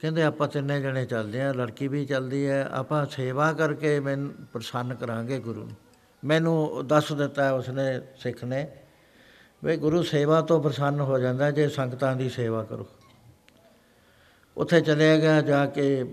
ਕਹਿੰਦੇ, 0.00 0.22
ਆਪਾਂ 0.22 0.48
ਤਿੰਨੇ 0.48 0.80
ਜਣੇ 0.80 1.06
ਚੱਲਦੇ 1.06 1.42
ਆ 1.42 1.52
ਲੜਕੀ 1.52 1.88
ਵੀ 1.88 2.06
ਚੱਲਦੀ 2.06 2.46
ਹੈ, 2.46 2.68
ਆਪਾਂ 2.72 3.06
ਸੇਵਾ 3.06 3.52
ਕਰਕੇ 3.52 4.00
ਮੈਨੂੰ 4.00 4.32
ਪ੍ਰਸੰਨ 4.52 4.94
ਕਰਾਂਗੇ 4.94 5.38
ਗੁਰੂ 5.38 5.60
ਨੂੰ। 5.60 5.76
ਮੈਨੂੰ 6.24 6.86
ਦੱਸ 6.86 7.12
ਦਿੱਤਾ 7.12 7.52
ਉਸਨੇ 7.52 8.00
ਸਿੱਖ 8.16 8.44
ਨੇ 8.44 8.66
ਵੀ 9.64 9.76
ਗੁਰੂ 9.76 10.02
ਸੇਵਾ 10.02 10.40
ਤੋਂ 10.40 10.62
ਪ੍ਰਸੰਨ 10.62 11.00
ਹੋ 11.00 11.18
ਜਾਂਦਾ 11.18 11.50
ਜੇ 11.50 11.68
ਸੰਗਤਾਂ 11.68 12.14
ਦੀ 12.16 12.28
ਸੇਵਾ 12.28 12.62
ਕਰੋ। 12.64 12.86
ਉੱਥੇ 14.56 14.80
ਚਲੇ 14.80 15.20
ਗਿਆ, 15.20 15.40
ਜਾ 15.40 15.64
ਕੇ 15.66 16.04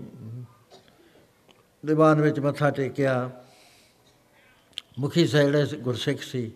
ਦੀਵਾਨ 1.86 2.20
ਵਿੱਚ 2.20 2.40
ਮੱਥਾ 2.40 2.70
ਟੇਕਿਆ। 2.70 3.30
ਮੁਖੀ 4.98 5.24
ਜਿਹੜੇ 5.26 5.66
ਗੁਰਸਿੱਖ 5.76 6.22
ਸੀ, 6.22 6.52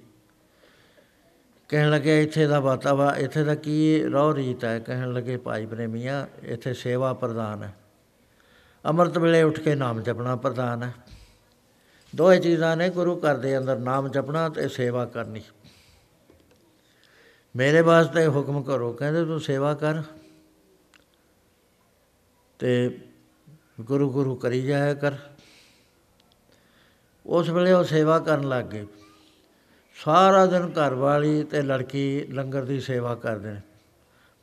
ਕਹਿਣ 1.69 1.91
ਲੱਗੇ, 1.91 2.23
ਇੱਥੇ 2.23 2.47
ਦਾ 2.47 2.61
ਵਾਤਾਵਾ 2.61 3.15
ਇੱਥੇ 3.17 3.45
ਦਾ 3.45 3.55
ਕੀ 3.55 4.03
ਰੌ 4.05 4.35
ਰੀਤ 4.35 4.65
ਹੈ? 4.65 4.79
ਕਹਿਣ 4.79 5.13
ਲੱਗੇ, 5.13 5.37
ਭਾਈ 5.37 5.67
ਪ੍ਰੇਮੀਆਂ, 5.67 6.27
ਇੱਥੇ 6.43 6.75
ਸੇਵਾ 6.75 7.13
ਪ੍ਰਦਾਨ 7.13 7.63
ਹੈ। 7.63 7.75
ਅੰਮ੍ਰਿਤ 8.85 9.19
ਵੇਲੇ 9.19 9.43
ਉੱਠ 9.43 9.61
ਕੇ 9.61 9.75
ਨਾਮ 9.75 10.01
ਜਪਣਾ 10.01 10.37
ਪ੍ਰਦਾਨ 10.37 10.83
ਹੈ। 10.83 10.93
ਦੋਏ 12.17 12.39
ਚੀਜ਼ਾਂ 12.39 12.77
ਨੇ 12.77 12.89
ਗੁਰੂ 12.91 13.21
ਘਰ 13.21 13.37
ਦੇ 13.37 13.57
ਅੰਦਰ 13.59 13.79
ਨਾਮ 13.79 14.09
ਜਪਣਾ 14.09 14.49
ਤੇ 14.49 14.69
ਸੇਵਾ 14.69 15.05
ਕਰਨੀ। 15.05 15.43
ਮੇਰੇ 17.57 17.81
ਵਾਸਤੇ 17.81 18.29
ਹੁਕਮ 18.29 18.63
ਕਰੋ, 18.63 18.93
ਕਹਿੰਦੇ 18.93 19.25
ਤੂੰ 19.25 19.41
ਸੇਵਾ 19.41 19.75
ਕਰ 19.75 20.03
ਤੇ 22.59 22.99
ਗੁਰੂ 23.81 24.11
ਗੁਰੂ 24.11 24.37
ਕਰੀ 24.37 24.63
ਜਾਇਆ 24.63 24.95
ਕਰ। 24.95 25.13
ਉਸ 27.27 27.49
ਵੇਲੇ 27.49 27.73
ਉਹ 27.73 27.85
ਸੇਵਾ 27.85 28.19
ਕਰਨ 28.19 28.49
ਲੱਗ 28.49 28.65
ਗਏ। 28.65 28.87
ਸਾਰਾ 30.05 30.47
ਦਿਨ 30.47 30.73
ਘਰ 30.73 30.95
ਵਾਲੀ 30.95 31.45
ਤੇ 31.45 31.63
ਲੜਕੀ 31.63 32.21
ਲੰਗਰ 32.21 32.65
ਦੀ 32.65 32.81
ਸੇਵਾ 32.81 33.15
ਕਰਦੇ 33.15 33.53
ਨੇ। 33.53 33.61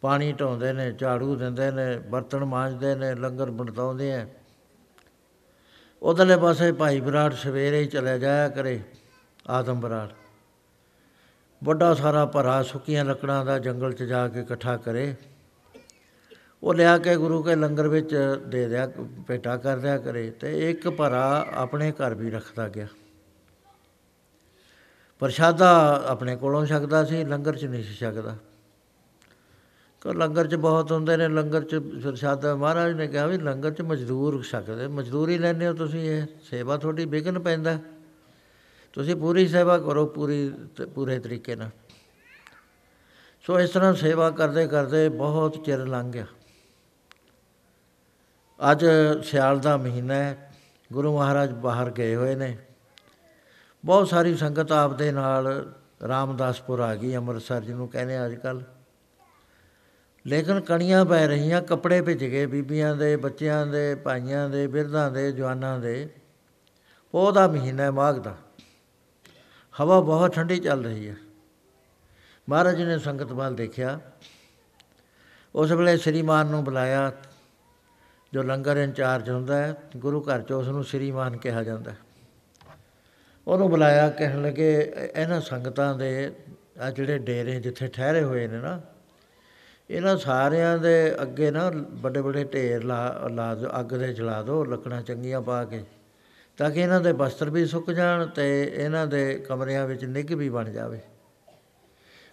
ਪਾਣੀ 0.01 0.33
ਢੋਂਦੇ 0.33 0.73
ਨੇ, 0.73 0.91
ਝਾੜੂ 0.91 1.35
ਦਿੰਦੇ 1.35 1.71
ਨੇ, 1.71 1.97
ਬਰਤਨ 1.97 2.45
ਮਾਂਜਦੇ 2.45 2.95
ਨੇ, 2.95 3.15
ਲੰਗਰ 3.15 3.51
ਬਣਤਾਉਂਦੇ 3.51 4.13
ਆ। 4.13 4.27
ਉਧਰਲੇ 6.01 6.37
ਪਾਸੇ 6.37 6.71
ਭਾਈ 6.71 6.99
ਬਰਾੜ 6.99 7.33
ਸਵੇਰੇ 7.33 7.79
ਹੀ 7.79 7.85
ਚਲੇ 7.85 8.19
ਜਾਇਆ 8.19 8.49
ਕਰੇ, 8.49 8.81
ਆਦਮ 9.49 9.79
ਬਰਾੜ। 9.79 10.07
ਵੱਡਾ 11.63 11.93
ਸਾਰਾ 11.93 12.25
ਭਰਾ 12.25 12.63
ਸੁੱਕੀਆਂ 12.63 13.05
ਲੱਕੜਾਂ 13.05 13.45
ਦਾ 13.45 13.59
ਜੰਗਲ 13.59 13.93
'ਚ 13.93 14.03
ਜਾ 14.03 14.27
ਕੇ 14.27 14.39
ਇਕੱਠਾ 14.39 14.77
ਕਰੇ। 14.77 15.15
ਉਹ 16.63 16.73
ਲਿਆ 16.73 16.97
ਕੇ 16.97 17.15
ਗੁਰੂ 17.15 17.43
ਕੇ 17.43 17.55
ਲੰਗਰ 17.55 17.87
ਵਿੱਚ 17.87 18.15
ਦੇ 18.47 18.67
ਦਿਆ, 18.67 18.87
ਭੇਟਾ 19.27 19.57
ਕਰ 19.57 19.77
ਦਿਆ 19.77 19.97
ਕਰੇ 19.97 20.29
ਤੇ 20.29 20.71
ਇੱਕ 20.71 20.89
ਭਰਾ 20.89 21.47
ਆਪਣੇ 21.53 21.91
ਘਰ 21.91 22.13
ਵੀ 22.13 22.29
ਰੱਖਦਾ 22.29 22.67
ਗਿਆ। 22.69 22.87
ਪ੍ਰਸ਼ਾਦਾ 25.19 26.03
ਆਪਣੇ 26.07 26.35
ਕੋਲੋਂ 26.35 26.65
ਛਕਦਾ 26.65 27.03
ਸੀ, 27.03 27.23
ਲੰਗਰ 27.23 27.55
'ਚ 27.55 27.65
ਨਹੀਂ 27.65 27.83
ਸੀ 27.83 27.93
ਛਕਦਾ। 27.93 28.35
ਕੋ 30.01 30.13
ਲੰਗਰ 30.13 30.47
'ਚ 30.47 30.55
ਬਹੁਤ 30.55 30.91
ਹੁੰਦੇ 30.91 31.17
ਨੇ, 31.17 31.27
ਲੰਗਰ 31.27 31.63
'ਚ 31.63 31.75
ਪ੍ਰਸ਼ਾਦਾ, 31.75 32.55
ਮਹਾਰਾਜ 32.55 32.93
ਨੇ 32.93 33.07
ਕਿਹਾ 33.07 33.27
ਵੀ 33.27 33.37
ਲੰਗਰ 33.37 33.71
'ਚ 33.71 33.81
ਮਜ਼ਦੂਰ 33.81 34.43
ਛਕਦੇ, 34.43 34.87
ਮਜ਼ਦੂਰੀ 34.87 35.37
ਲੈਂਦੇ 35.37 35.67
ਹੋ 35.67 35.73
ਤੁਸੀਂ, 35.73 35.99
ਇਹ 35.99 36.25
ਸੇਵਾ 36.49 36.77
ਤੁਹਾਡੀ 36.77 37.05
ਵਿਗਨ 37.05 37.39
ਪੈਂਦਾ। 37.39 37.79
ਤੁਸੀਂ 38.93 39.15
ਪੂਰੀ 39.15 39.47
ਸੇਵਾ 39.47 39.77
ਕਰੋ 39.77 40.05
ਪੂਰੀ 40.05 40.53
ਪੂਰੇ 40.95 41.19
ਤਰੀਕੇ 41.19 41.55
ਨਾਲ। 41.55 41.69
ਸੋ 43.41 43.59
ਇਸ 43.59 43.69
ਤਰ੍ਹਾਂ 43.69 43.93
ਸੇਵਾ 43.93 44.29
ਕਰਦੇ 44.31 44.67
ਕਰਦੇ 44.67 45.09
ਬਹੁਤ 45.09 45.63
ਚਿਰ 45.65 45.85
ਲੰਘ 45.87 46.11
ਗਿਆ। 46.11 46.25
ਅੱਜ 48.71 48.85
ਸਿਆਲ 49.23 49.59
ਦਾ 49.59 49.77
ਮਹੀਨਾ 49.77 50.13
ਹੈ, 50.13 50.53
ਗੁਰੂ 50.93 51.17
ਮਹਾਰਾਜ 51.17 51.53
ਬਾਹਰ 51.53 51.91
ਗਏ 51.91 52.15
ਹੋਏ 52.15 52.35
ਨੇ। 52.35 52.57
ਬਹੁਤ 53.85 54.07
ਸਾਰੀ 54.07 54.35
ਸੰਗਤ 54.35 54.71
ਆਪ 54.71 54.93
ਦੇ 54.93 55.11
ਨਾਲ 55.11 55.73
ਰਾਮਦਾਸਪੁਰ 56.07 56.79
ਆ 56.79 56.95
ਗਈ, 56.95 57.15
ਅੰਮ੍ਰਿਤਸਰ 57.15 57.61
ਜਿਹਨੂੰ 57.61 57.87
ਕਹਿੰਦੇ 57.87 58.25
ਅੱਜ 58.25 58.35
ਕੱਲ 58.35 58.63
ਲੇਕਿਨ 60.25 60.59
ਕਣੀਆਂ 60.61 61.05
ਪੈ 61.05 61.27
ਰਹੀਆਂ, 61.27 61.61
ਕੱਪੜੇ 61.61 62.01
ਭਿੱਜ 62.01 62.19
ਗਏ 62.19 62.45
ਬੀਬੀਆਂ 62.45 62.95
ਦੇ, 62.95 63.15
ਬੱਚਿਆਂ 63.15 63.65
ਦੇ, 63.67 63.95
ਭਾਈਆਂ 63.95 64.49
ਦੇ, 64.49 64.67
ਬਿਰਧਾਂ 64.67 65.11
ਦੇ, 65.11 65.31
ਜਵਾਨਾਂ 65.31 65.79
ਦੇ। 65.79 66.09
ਉਹਦਾ 67.13 67.47
ਮਹੀਨਾ 67.47 67.91
ਮਾਘ 67.91 68.13
ਦਾ। 68.13 68.35
ਹਵਾ 69.75 69.99
ਬਹੁਤ 69.99 70.33
ਠੰਡੀ 70.35 70.57
ਚੱਲ 70.59 70.83
ਰਹੀ 70.85 71.07
ਹੈ। 71.09 71.15
ਮਹਾਰਾਜ 72.47 72.81
ਨੇ 72.81 72.97
ਸੰਗਤ 72.99 73.31
ਵੱਲ 73.31 73.55
ਦੇਖਿਆ। 73.55 73.99
ਉਸ 75.55 75.71
ਵੇਲੇ 75.71 75.95
ਸ੍ਰੀਮਾਨ 75.97 76.47
ਨੂੰ 76.47 76.63
ਬੁਲਾਇਆ, 76.63 77.11
ਜੋ 78.33 78.43
ਲੰਗਰ 78.43 78.77
ਇੰਚਾਰਜ 78.77 79.29
ਹੁੰਦਾ 79.29 79.57
ਹੈ, 79.57 79.75
ਗੁਰੂ 79.97 80.21
ਘਰ 80.21 80.41
'ਚ 80.41 80.51
ਉਸ 80.51 80.67
ਨੂੰ 80.67 80.83
ਸ੍ਰੀਮਾਨ 80.83 81.37
ਕਿਹਾ 81.37 81.63
ਜਾਂਦਾ 81.63 81.93
ਉਹਨੂੰ 83.47 83.69
ਬੁਲਾਇਆ, 83.69 84.09
ਕਹਿਣ 84.09 84.41
ਲੱਗੇ, 84.41 84.71
ਇਹਨਾਂ 85.15 85.39
ਸੰਗਤਾਂ 85.41 85.93
ਦੇ 85.95 86.31
ਆ 86.79 86.89
ਜਿਹੜੇ 86.91 87.17
ਡੇਰੇ 87.19 87.59
ਜਿੱਥੇ 87.59 87.87
ਠਹਿਰੇ 87.87 88.23
ਹੋਏ 88.23 88.47
ਨੇ 88.47 88.59
ਨਾ, 88.59 88.79
ਇਹਨਾਂ 89.89 90.17
ਸਾਰਿਆਂ 90.17 90.77
ਦੇ 90.77 91.15
ਅੱਗੇ 91.21 91.51
ਨਾ 91.51 91.69
ਵੱਡੇ 92.01 92.19
ਵੱਡੇ 92.19 92.43
ਢੇਰ 92.43 92.83
ਲਾ 92.83 93.27
ਲਾ 93.31 93.53
ਦਿਓ 93.55 93.69
ਅੱਗ 93.79 93.93
ਦੇ 93.95 94.13
ਜਲਾ 94.13 94.41
ਦਿਓ 94.41 94.63
ਲੱਕੜਾਂ 94.63 95.01
ਚੰਗੀਆਂ 95.01 95.41
ਪਾ 95.41 95.63
ਕੇ। 95.65 95.83
ਤਾਂ 96.57 96.69
ਕਿ 96.71 96.79
ਇਹਨਾਂ 96.79 97.01
ਦੇ 97.01 97.13
ਬਸਤਰ 97.13 97.49
ਵੀ 97.49 97.65
ਸੁੱਕ 97.65 97.91
ਜਾਣ 97.91 98.25
ਤੇ 98.27 98.73
ਇਹਨਾਂ 98.75 99.07
ਦੇ 99.07 99.35
ਕਮਰਿਆਂ 99.47 99.87
ਵਿੱਚ 99.87 100.05
ਨਿੱਘ 100.05 100.35
ਵੀ 100.35 100.49
ਬਣ 100.49 100.69
ਜਾਵੇ। 100.69 100.99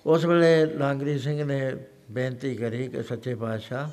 ਉਸ 0.07 0.25
ਵੇਲੇ 0.25 0.67
ਲਾਂਗਰੀ 0.67 1.19
ਸਿੰਘ 1.19 1.45
ਨੇ 1.45 1.77
ਬੇਨਤੀ 2.11 2.55
ਕਰੀ 2.55 2.89
ਕਿ 2.89 3.03
ਸੱਚੇ 3.03 3.35
ਪਾਤਸ਼ਾਹ, 3.35 3.91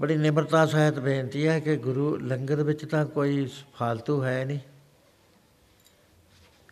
ਬੜੀ 0.00 0.16
ਨਿਮਰਤਾ 0.16 0.66
ਸਹਿਤ 0.66 0.98
ਬੇਨਤੀ 0.98 1.46
ਹੈ 1.46 1.60
ਕਿ 1.60 1.76
ਗੁਰੂ 1.76 2.16
ਲੰਗਰ 2.16 2.62
ਵਿੱਚ 2.62 2.84
ਤਾਂ 2.84 3.04
ਕੋਈ 3.06 3.44
ਫालतू 3.46 4.22
ਹੈ 4.22 4.44
ਨਹੀਂ। 4.44 4.58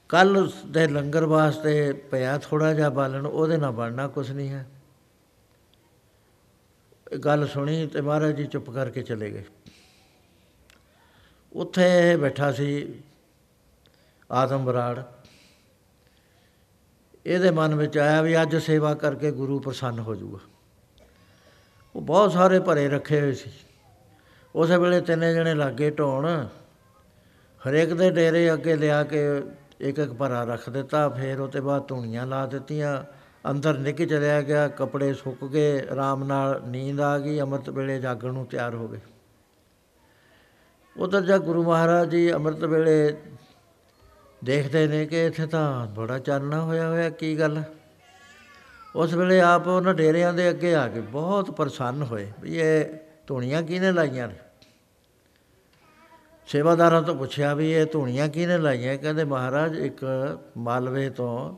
ਕੱਲ 0.09 0.51
ਦੇ 0.67 0.87
ਲੰਗਰ 0.89 1.25
ਵਾਸਤੇ 1.25 1.93
ਪਿਆ 1.93 2.39
ਥੋੜਾ 2.39 2.73
ਜਿਹਾ 2.75 2.89
ਬਾਲਣ, 2.89 3.27
ਉਹਦੇ 3.27 3.57
ਨਾਲ 3.57 3.71
ਬਣਨਾ 3.71 4.09
ਕੁਛ 4.09 4.31
ਨਹੀਂ 4.31 4.49
ਹੈ। 4.49 4.67
ਇਹ 7.13 7.19
ਗੱਲ 7.19 7.47
ਸੁਣੀ 7.47 7.87
ਤੇ 7.87 8.01
ਮਹਾਰਾਜ 8.01 8.37
ਜੀ 8.37 8.47
ਚੁੱਪ 8.47 8.71
ਕਰਕੇ 8.71 9.03
ਚਲੇ 9.03 9.31
ਗਏ। 9.31 9.45
ਉੱਥੇ 11.53 12.13
ਇਹ 12.13 12.17
ਬੈਠਾ 12.19 12.53
ਸੀ 12.53 12.95
ਆਦਮ 14.31 14.65
ਬਰਾੜ। 14.65 15.03
ਇਹਦੇ 17.27 17.51
ਮਨ 17.51 17.75
ਵਿੱਚ 17.75 17.99
ਆਇਆ 17.99 18.23
ਵੀ 18.23 18.43
ਅੱਜ 18.43 18.57
ਸੇਵਾ 18.57 18.95
ਕਰਕੇ 18.95 19.31
ਗੁਰੂ 19.31 19.59
ਪ੍ਰਸੰਨ 19.61 19.99
ਹੋ 19.99 20.15
ਜਾਊਗਾ। 20.15 20.39
ਉਹ 21.97 22.01
ਬਹੁਤ 22.01 22.33
ਸਾਰੇ 22.33 22.61
ਭਰੇ 22.61 22.89
ਰੱਖੇ 22.89 23.21
ਹੋਏ 23.21 23.33
ਸੀ। 23.33 23.51
ਉਸੇ 24.55 24.77
ਵੇਲੇ 24.77 25.01
ਤਿੰਨੇ 25.01 25.35
ਜਣੇ 25.35 25.55
ਲਾਗੇ 25.55 25.91
ਢੋਣ, 25.91 26.27
ਹਰੇਕ 27.63 27.93
ਦੇ 27.95 28.11
ਡੇਰੇ 28.11 28.53
ਅੱਗੇ 28.53 28.77
ਲਿਆ 28.77 29.03
ਕੇ 29.05 29.27
ਇੱਕ 29.81 29.99
ਇੱਕ 29.99 30.13
ਭਰਾ 30.13 30.45
ਰੱਖ 30.45 30.71
ਦਿੱਤਾ, 30.71 31.09
ਫਿਰ 31.09 31.41
ਉਹ 31.41 31.49
ਤੇ 31.49 31.61
ਬਾਅਦ 31.61 31.89
ਧੂਣੀਆਂ 31.89 32.27
ਲਾ 32.27 32.47
ਦਿੱਤੀਆਂ, 32.47 33.03
ਅੰਦਰ 33.51 33.79
ਨਿੱਘ 33.79 34.07
ਚਲਿਆ 34.07 34.41
ਗਿਆ, 34.43 34.69
ਕੱਪੜੇ 34.69 35.13
ਸੁੱਕ 35.15 35.45
ਗਏ, 35.45 35.81
ਆਰਾਮ 35.89 36.25
ਨਾਲ 36.25 36.63
ਨੀਂਦ 36.67 37.01
ਆ 37.01 37.19
ਗਈ, 37.19 37.41
ਅੰਮ੍ਰਿਤ 37.41 37.71
ਵੇਲੇ 37.71 38.01
ਜਾਗਣ 38.01 38.33
ਨੂੰ 38.33 38.47
ਤਿਆਰ 38.47 38.75
ਹੋ 38.75 38.89
ਗਏ। 38.89 39.01
ਉਧਰ 40.99 41.21
ਜਾ 41.21 41.39
ਗੁਰੂ 41.39 41.63
ਮਹਾਰਾਜ 41.63 42.11
ਜੀ 42.11 42.33
ਅੰਮ੍ਰਿਤ 42.33 42.65
ਵੇਲੇ 42.65 43.17
ਦੇਖਦੇ 44.45 44.87
ਨੇ 44.87 45.07
ਕਿ 45.07 45.27
ਇੱਥੇ 45.27 45.47
ਤਾਂ 45.47 45.87
ਬੜਾ 45.87 46.19
ਚਾਨਣਾ 46.19 46.61
ਹੋਇਆ 46.61 46.89
ਹੋਇਆ 46.89 47.11
ਕੀ 47.11 47.39
ਗੱਲ? 47.39 47.63
ਉਸ 48.97 49.15
ਵੇਲੇ 49.15 49.41
ਆਪ 49.41 49.67
ਉਹਨਾਂ 49.67 49.95
ਡੇਰਿਆਂ 49.95 50.33
ਦੇ 50.33 50.51
ਅੱਗੇ 50.51 50.75
ਆ 50.75 50.89
ਕੇ 50.89 51.01
ਬਹੁਤ 51.01 51.51
ਪ੍ਰਸੰਨ 51.51 52.03
ਹੋਏ 52.03 52.33
ਵੀ 52.41 52.59
ਇਹ 52.59 52.85
ਧੂਣੀਆਂ 53.27 53.63
ਕਿਹਨੇ 53.63 53.93
ਲਾਈਆਂ 53.93 54.29
ਨੇ? 54.29 54.35
ਸੇਵਾਦਾਰਾਂ 56.47 57.03
ਤੋਂ 57.03 57.15
ਪੁੱਛਿਆ 57.15 57.55
ਵੀ 57.55 57.73
ਇਹ 57.73 57.87
ਧੂਣੀਆਂ 57.87 58.29
ਕਿਹਨੇ 58.29 58.59
ਲਾਈਆਂ? 58.59 58.97
ਕਹਿੰਦੇ 58.97 59.25
ਮਹਾਰਾਜ 59.25 59.79
ਇੱਕ 59.79 60.05
ਮਾਲਵੇ 60.57 61.11
ਤੋਂ 61.11 61.57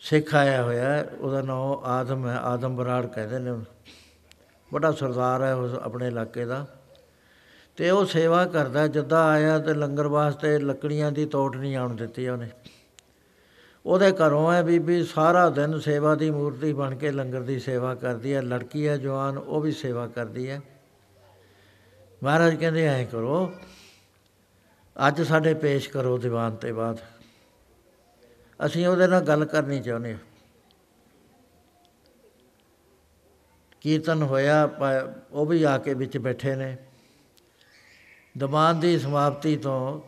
ਸਿੱਖ 0.00 0.34
ਆਇਆ 0.34 0.62
ਹੋਇਆ 0.62 0.92
ਹੈ, 0.92 1.10
ਉਹਦਾ 1.20 1.42
ਨਾਮ 1.42 1.80
ਆਦਮ 1.84 2.28
ਹੈ 2.28 2.36
ਆਦਮ 2.36 2.76
ਬਰਾੜ 2.76 3.06
ਕਹਿੰਦੇ 3.06 3.38
ਨੇ। 3.38 3.50
ਉਹਨੂੰ 3.50 3.66
ਬੜਾ 4.72 4.92
ਸਰਦਾਰ 4.92 5.42
ਹੈ 5.42 5.54
ਉਸ 5.54 5.74
ਆਪਣੇ 5.74 6.06
ਇਲਾਕੇ 6.06 6.44
ਦਾ। 6.44 6.66
ਤੇ 7.76 7.90
ਉਹ 7.90 8.04
ਸੇਵਾ 8.04 8.46
ਕਰਦਾ 8.46 8.86
ਜਿੱਦਾਂ 8.86 9.28
ਆਇਆ 9.28 9.58
ਤੇ 9.58 9.74
ਲੰਗਰ 9.74 10.06
ਵਾਸਤੇ 10.06 10.58
ਲੱਕੜੀਆਂ 10.58 11.12
ਦੀ 11.12 11.26
ਤੋਟ 11.26 11.56
ਨਹੀਂ 11.56 11.76
ਆਉਣ 11.76 11.96
ਦਿੱਤੀ 11.96 12.28
ਉਹਨੇ। 12.28 12.50
ਉਹਦੇ 13.86 14.12
ਘਰੋਂ 14.12 14.52
ਹੈ 14.52 14.62
ਬੀਬੀ, 14.62 15.04
ਸਾਰਾ 15.04 15.50
ਦਿਨ 15.50 15.78
ਸੇਵਾ 15.80 16.14
ਦੀ 16.14 16.30
ਮੂਰਤੀ 16.30 16.72
ਬਣ 16.72 16.96
ਕੇ 16.96 17.10
ਲੰਗਰ 17.10 17.40
ਦੀ 17.40 17.58
ਸੇਵਾ 17.58 17.94
ਕਰਦੀ 17.94 18.34
ਹੈ 18.34 18.42
ਲੜਕੀ 18.42 18.88
ਹੈ 18.88 18.96
ਜਵਾਨ, 18.96 19.38
ਉਹ 19.38 19.60
ਵੀ 19.60 19.72
ਸੇਵਾ 19.72 20.06
ਕਰਦੀ 20.06 20.50
ਹੈ 20.50 20.60
ਮਹਾਰਾਜ 22.22 22.54
ਕਹਿੰਦੇ, 22.54 22.86
ਐਂ 22.86 23.06
ਕਰੋ, 23.06 23.52
ਅੱਜ 25.08 25.22
ਸਾਡੇ 25.22 25.54
ਪੇਸ਼ 25.54 25.90
ਕਰੋ 25.90 26.18
ਦੀਵਾਨ 26.18 26.56
ਤੇ 26.56 26.72
ਬਾਅਦ। 26.72 26.98
ਅਸੀਂ 28.66 28.86
ਉਹਦੇ 28.86 29.06
ਨਾਲ 29.06 29.20
ਗੱਲ 29.20 29.44
ਕਰਨੀ 29.44 29.82
ਚਾਹੁੰਦੇ 29.82 30.12
ਹਾਂ। 30.12 30.20
ਕੀਰਤਨ 33.80 34.22
ਹੋਇਆ, 34.22 34.66
ਪ- 34.66 35.14
ਉਹ 35.32 35.46
ਵੀ 35.46 35.62
ਆ 35.62 35.78
ਕੇ 35.78 35.94
ਵਿੱਚ 35.94 36.18
ਬੈਠੇ 36.18 36.56
ਨੇ। 36.56 36.76
ਦੀਵਾਨ 38.38 38.80
ਦੀ 38.80 38.98
ਸਮਾਪਤੀ 38.98 39.56
ਤੋਂ 39.56 40.00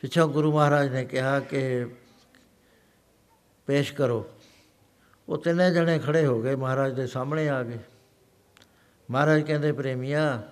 ਪਿੱਛੋਂ 0.00 0.28
ਗੁਰੂ 0.28 0.52
ਮਹਾਰਾਜ 0.52 0.88
ਨੇ 0.88 1.04
ਕਿਹਾ 1.04 1.40
ਕਿ 1.40 1.86
ਪੇਸ਼ 3.66 3.94
ਕਰੋ। 3.94 4.30
ਉਹ 5.28 5.38
ਤਿੰਨੇ 5.38 5.70
ਜਣੇ 5.70 5.98
ਖੜੇ 5.98 6.26
ਹੋ 6.26 6.42
ਗਏ 6.42 6.54
ਮਹਾਰਾਜ 6.54 6.94
ਦੇ 6.94 7.06
ਸਾਹਮਣੇ 7.06 7.48
ਆ 7.48 7.62
ਗਏ 7.62 7.78
ਮਹਾਰਾਜ 9.10 9.40
ਕਹਿੰਦੇ, 9.40 9.72
ਪ੍ਰੇਮੀਆ, 9.72 10.42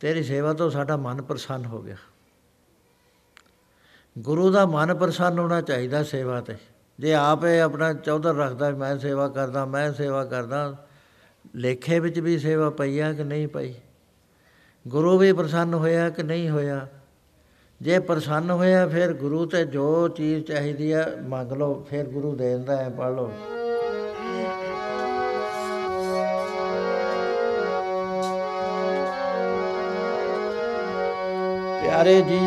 ਤੇਰੀ 0.00 0.22
ਸੇਵਾ 0.22 0.52
ਤੋਂ 0.52 0.70
ਸਾਡਾ 0.70 0.96
ਮਨ 0.96 1.22
ਪ੍ਰਸੰਨ 1.22 1.64
ਹੋ 1.64 1.82
ਗਿਆ। 1.82 1.96
ਗੁਰੂ 4.18 4.50
ਦਾ 4.50 4.66
ਮਨ 4.66 4.94
ਪ੍ਰਸੰਨ 4.94 5.38
ਹੋਣਾ 5.38 5.60
ਚਾਹੀਦਾ 5.60 6.02
ਸੇਵਾ 6.02 6.40
ਤੇ। 6.40 6.56
ਜੇ 6.98 7.14
ਆਪ 7.14 7.44
ਇਹ 7.44 7.62
ਆਪਣਾ 7.62 7.92
ਚੌਧਰ 7.92 8.34
ਰੱਖਦਾ 8.34 8.70
ਵੀ 8.70 8.76
ਮੈਂ 8.76 8.98
ਸੇਵਾ 8.98 9.28
ਕਰਦਾ, 9.28 9.64
ਮੈਂ 9.64 9.92
ਸੇਵਾ 9.92 10.24
ਕਰਦਾ, 10.24 10.86
ਲੇਖੇ 11.54 11.98
ਵਿੱਚ 11.98 12.18
ਵੀ 12.18 12.38
ਸੇਵਾ 12.38 12.70
ਪਈ 12.70 12.98
ਆ 12.98 13.12
ਕਿ 13.12 13.24
ਨਹੀਂ 13.24 13.48
ਪਈ? 13.48 13.74
ਗੁਰੂ 14.88 15.18
ਵੀ 15.18 15.32
ਪ੍ਰਸੰਨ 15.32 15.74
ਹੋਇਆ 15.74 16.10
ਕਿ 16.10 16.22
ਨਹੀਂ 16.22 16.50
ਹੋਇਆ? 16.50 16.86
ਜੇ 17.82 17.98
ਪ੍ਰਸੰਨ 17.98 18.50
ਹੋਇਆ, 18.50 18.86
ਫਿਰ 18.86 19.12
ਗੁਰੂ 19.12 19.46
ਤੇ 19.46 19.64
ਜੋ 19.64 20.08
ਚੀਜ਼ 20.08 20.44
ਚਾਹੀਦੀ 20.44 20.92
ਹੈ 20.92 21.12
ਮੰਗ 21.28 21.52
ਲਓ, 21.52 21.86
ਫਿਰ 21.90 22.04
ਗੁਰੂ 22.04 22.34
ਦੇ 22.34 22.50
ਦਿੰਦਾ 22.50 22.76
ਹੈ 22.76 22.88
ਪੜ੍ਹ 22.88 23.10
ਲਓ। 23.10 23.30
ਪਿਆਰੇ 31.82 32.22
ਜੀ, 32.22 32.38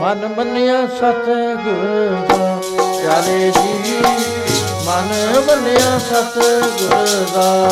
ਮਨ 0.00 0.34
ਮੰਨਿਆ 0.36 0.86
ਸਤਿਗੁਰ 0.86 2.16
ਦਾ। 2.28 2.60
ਪਿਆਰੇ 3.02 3.50
ਜੀ, 3.50 3.96
ਮਨ 4.86 5.40
ਮੰਨਿਆ 5.40 5.98
ਸਤਿਗੁਰ 5.98 7.26
ਦਾ। 7.34 7.68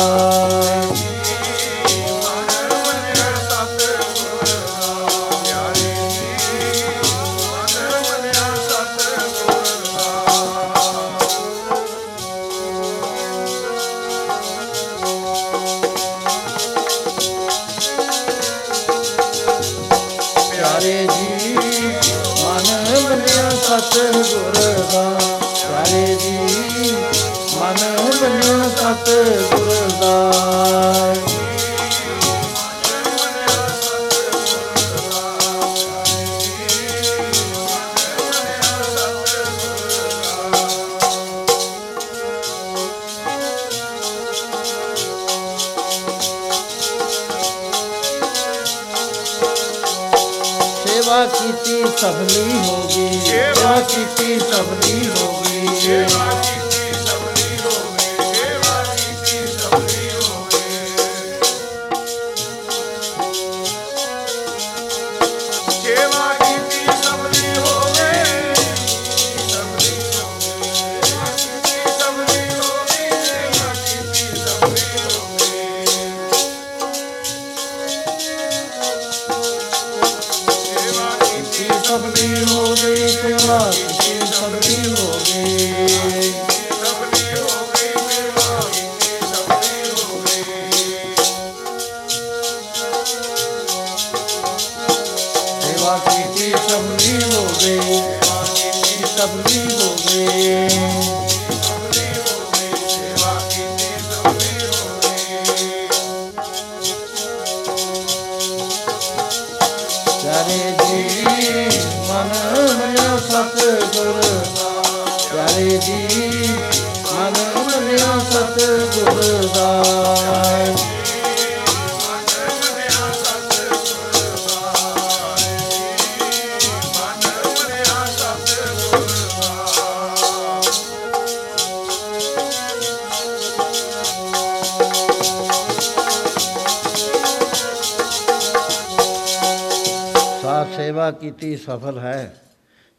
ਸਾਥ 141.67 141.79
ਸੇਵਾ 141.79 141.91
ਕੀਤੀ 141.91 141.93
ਸਫਲ 141.93 141.99
ਹੈ, 141.99 142.41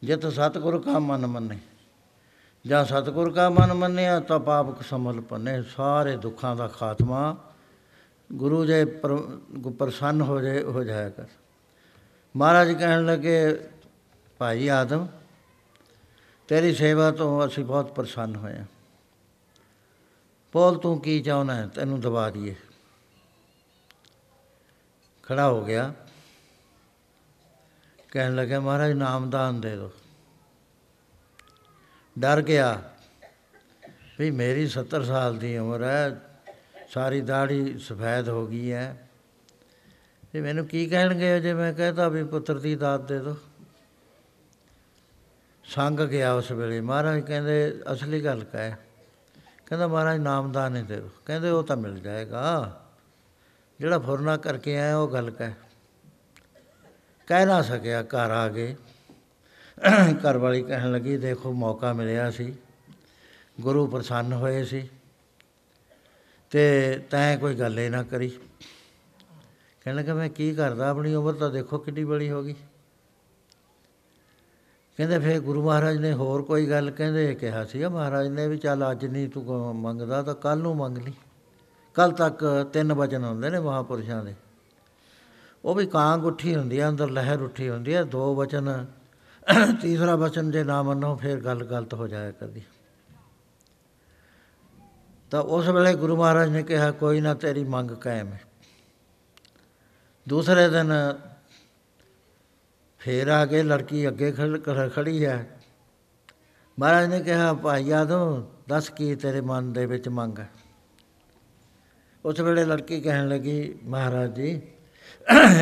ਜਿਤ 0.04 0.26
ਸਤਿਗੁਰ 0.26 0.82
ਕਾ 0.82 0.98
ਮਨ 0.98 1.26
ਮੰਨੇ। 1.26 1.58
ਜਾਂ 2.66 2.84
ਸਤਿਗੁਰ 2.84 3.32
ਕਾ 3.32 3.50
ਮਨ 3.50 3.74
ਮੰਨਿਆ 3.74 4.20
ਤਾਂ 4.20 4.40
ਪਾਪ 4.40 4.82
ਸਮਲ 4.82 5.20
ਪੰਨੇ। 5.20 5.62
ਸਾਰੇ 5.62 6.16
ਦੁੱਖਾਂ 6.16 6.56
ਦਾ 6.56 6.68
ਖਾਤਮਾ 6.68 7.44
ਗੁਰੂ 8.32 8.64
ਜੇ 8.64 8.84
ਪਰ- 8.84 9.18
ਗੁ- 9.58 9.72
ਪ੍ਰਸੰਨ 9.72 10.20
ਹੋ 10.20 10.40
ਜਾਏ 10.40 10.62
ਹੋ 10.62 10.84
ਜਾਇਆ 10.84 11.10
ਕਰ। 11.10 11.24
ਮਹਾਰਾਜ 12.36 12.72
ਕਹਿਣ 12.72 13.06
ਲੱਗੇ, 13.06 13.68
ਭਾਈ 14.38 14.68
ਆਦਮ, 14.68 15.08
ਤੇਰੀ 16.48 16.74
ਸੇਵਾ 16.74 17.10
ਤੋਂ 17.10 17.46
ਅਸੀਂ 17.46 17.64
ਬਹੁਤ 17.64 17.92
ਪ੍ਰਸੰਨ 17.92 18.36
ਹੋਏ 18.36 18.56
ਹਾਂ। 18.56 18.64
ਬੋਲ 20.52 20.78
ਤੂੰ 20.78 21.00
ਕੀ 21.00 21.20
ਚਾਹੁੰਦਾ 21.20 21.54
ਹੈ? 21.54 21.66
ਤੈਨੂੰ 21.66 22.00
ਦਵਾ 22.00 22.30
ਦਈਏ। 22.30 22.54
ਖੜਾ 25.22 25.48
ਹੋ 25.48 25.64
ਗਿਆ। 25.64 25.94
ਕਹਿਣ 28.10 28.34
ਲੱਗਾ, 28.34 28.60
ਮਹਾਰਾਜ 28.60 28.92
ਨਾਮਦਾਨ 28.92 29.60
ਦੇ 29.60 29.70
ਦਿਓ। 29.70 29.92
ਡਰ 32.18 32.42
ਗਿਆ 32.42 32.82
ਵੀ 34.18 34.30
ਮੇਰੀ 34.30 34.68
70 34.68 35.02
ਸਾਲ 35.02 35.38
ਦੀ 35.38 35.58
ਉਮਰ 35.58 35.82
ਹੈ, 35.82 36.20
ਸਾਰੀ 36.88 37.20
ਦਾੜੀ 37.20 37.78
ਸਫੈਦ 37.78 38.28
ਹੋ 38.28 38.46
ਗਈ 38.46 38.72
ਹੈ। 38.72 39.08
ਤੇ 40.32 40.40
ਮੈਨੂੰ 40.40 40.66
ਕੀ 40.66 40.86
ਕਹਿਣਗੇ 40.86 41.40
ਜੇ 41.40 41.54
ਮੈਂ 41.54 41.72
ਕਹਤਾ 41.72 42.08
ਵੀ 42.08 42.24
ਪੁੱਤਰ 42.24 42.58
ਦੀ 42.58 42.74
ਦਾਤ 42.74 43.00
ਦੇ 43.00 43.18
ਦਿਓ। 43.18 43.36
ਸੰਗ 45.64 46.00
ਗਿਆ 46.00 46.32
ਉਸ 46.32 46.50
ਵੇਲੇ। 46.50 46.80
ਮਹਾਰਾਜ 46.80 47.20
ਕਹਿੰਦੇ, 47.20 47.80
ਅਸਲੀ 47.92 48.24
ਗੱਲ 48.24 48.44
ਕਹਿ 48.44 48.76
ਕਹਿੰਦਾ, 49.66 49.86
ਮਹਾਰਾਜ 49.86 50.18
ਨਾਮਦਾਨ 50.18 50.76
ਹੀ 50.76 50.82
ਦੇ 50.82 50.96
ਦਿਓ। 50.96 51.10
ਕਹਿੰਦੇ, 51.26 51.50
ਉਹ 51.50 51.62
ਤਾਂ 51.62 51.76
ਮਿਲ 51.76 51.98
ਜਾਏਗਾ। 51.98 52.80
ਜਿਹੜਾ 53.80 53.98
ਫੁਰਨਾ 53.98 54.36
ਕਰਕੇ 54.36 54.78
ਆਇਆ, 54.78 54.96
ਉਹ 54.96 55.12
ਗੱਲ 55.12 55.30
ਕਹਿ 55.30 55.52
ਕਹਿ 57.28 57.46
ਨਾ 57.46 57.62
ਸਕਿਆ, 57.62 58.02
ਘਰ 58.02 58.30
ਆ 58.30 58.48
ਗਏ। 58.48 58.76
ਘਰ 60.12 60.38
ਵਾਲੀ 60.38 60.62
ਕਹਿਣ 60.62 60.92
ਲੱਗੀ, 60.92 61.16
ਦੇਖੋ, 61.16 61.52
ਮੌਕਾ 61.52 61.92
ਮਿਲਿਆ 61.92 62.30
ਸੀ। 62.30 62.54
ਗੁਰੂ 63.60 63.86
ਪ੍ਰਸੰਨ 63.86 64.32
ਹੋਏ 64.32 64.64
ਸੀ 64.64 64.88
ਤੇ 66.50 66.94
ਤੈਂ 67.10 67.38
ਕੋਈ 67.38 67.54
ਗੱਲ 67.54 67.78
ਹੀ 67.78 67.88
ਨਾ 67.88 68.02
ਕਰੀ। 68.02 68.28
ਕਹਿਣ 69.84 69.96
ਲੱਗਾ, 69.96 70.14
ਮੈਂ 70.14 70.28
ਕੀ 70.28 70.54
ਕਰਦਾ? 70.54 70.88
ਆਪਣੀ 70.88 71.14
ਉਮਰ 71.14 71.32
ਤਾਂ 71.32 71.50
ਦੇਖੋ 71.50 71.78
ਕਿੰਨੀ 71.78 72.04
ਬੜੀ 72.04 72.30
ਹੋ 72.30 72.42
ਗਈ। 72.42 72.52
ਕਹਿੰਦੇ, 74.96 75.18
ਫਿਰ 75.18 75.40
ਗੁਰੂ 75.40 75.66
ਮਹਾਰਾਜ 75.66 75.96
ਨੇ 75.96 76.12
ਹੋਰ 76.12 76.42
ਕੋਈ 76.42 76.70
ਗੱਲ? 76.70 76.90
ਕਹਿੰਦੇ 76.90 77.34
ਕਿਹਾ 77.34 77.64
ਸੀ 77.64 77.84
ਮਹਾਰਾਜ 77.84 78.28
ਨੇ 78.28 78.48
ਵੀ 78.48 78.58
ਚੱਲ 78.58 78.90
ਅੱਜ 78.90 79.06
ਨਹੀਂ 79.06 79.28
ਤੂੰ 79.28 79.44
ਕੋ- 79.44 79.72
ਮੰਗਦਾ 79.72 80.22
ਤਾਂ 80.22 80.34
ਕੱਲ 80.34 80.58
ਨੂੰ 80.58 80.76
ਮੰਗ 80.76 80.98
ਲਈ। 80.98 81.12
ਕੱਲ 81.94 82.12
ਤੱਕ 82.12 82.70
ਤਿੰਨ 82.72 82.92
ਵਚਨ 82.92 83.24
ਹੁੰਦੇ 83.24 83.50
ਨੇ 83.50 83.60
ਮਹਾਪੁਰਸ਼ਾਂ 83.60 84.24
ਦੇ। 84.24 84.34
ਉਹ 85.64 85.74
ਵੀ 85.74 85.86
ਕਾਂਗ 85.86 86.24
ਉੱਠੀ 86.24 86.56
ਹੁੰਦੀ 86.56 86.80
ਹੈ 86.80 86.88
ਅੰਦਰ 86.88 87.10
ਲਹਿਰ 87.10 87.42
ਉੱਠੀ 87.42 87.68
ਹੁੰਦੀ 87.68 87.94
ਹੈ 87.94 88.04
ਦੋ 88.04 88.34
ਵਚਨ 88.34 88.86
ਤੀਸਰਾ 89.82 90.16
ਵਚਨ 90.16 90.50
ਜੇ 90.50 90.64
ਨਾ 90.64 90.82
ਮੰਨੋ, 90.82 91.16
ਫਿਰ 91.16 91.40
ਗੱਲ 91.40 91.64
ਗਲਤ 91.64 91.94
ਹੋ 91.94 92.08
ਜਾਇਆ 92.08 92.30
ਕਰਦੀ। 92.30 92.62
ਤਾਂ 95.30 95.42
ਉਸ 95.42 95.68
ਵੇਲੇ 95.68 95.94
ਗੁਰੂ 95.94 96.16
ਮਹਾਰਾਜ 96.16 96.48
ਨੇ 96.48 96.62
ਕਿਹਾ, 96.62 96.90
ਕੋਈ 96.90 97.20
ਨਾ 97.20 97.34
ਤੇਰੀ 97.34 97.64
ਮੰਗ 97.64 97.90
ਕਾਇਮ 97.90 98.32
ਹੈ। 98.32 98.40
ਦੂਸਰੇ 100.28 100.68
ਦਿਨ 100.68 100.92
ਫੇਰ 102.98 103.28
ਆ 103.28 103.46
ਕੇ 103.46 103.62
ਲੜਕੀ 103.62 104.08
ਅੱਗੇ 104.08 104.32
ਖੜ- 104.32 104.62
ਖੜ- 104.62 104.90
ਖੜੀ 104.90 105.24
ਹੈ। 105.24 105.60
ਮਹਾਰਾਜ 106.78 107.08
ਨੇ 107.08 107.20
ਕਿਹਾ, 107.20 107.52
ਭਾਈ 107.52 107.90
ਆਦਮ, 107.90 108.46
ਦੱਸ 108.68 108.90
ਕੀ 108.90 109.16
ਤੇਰੇ 109.16 109.40
ਮਨ 109.40 109.72
ਦੇ 109.72 109.86
ਵਿੱਚ 109.86 110.08
ਮੰਗ 110.08 110.38
ਹੈ? 110.38 110.50
ਉਸ 112.24 112.40
ਵੇਲੇ 112.40 112.64
ਲੜਕੀ 112.64 113.00
ਕਹਿਣ 113.00 113.28
ਲੱਗੀ, 113.28 113.78
ਮਹਾਰਾਜ 113.84 114.34
ਜੀ 114.34 114.62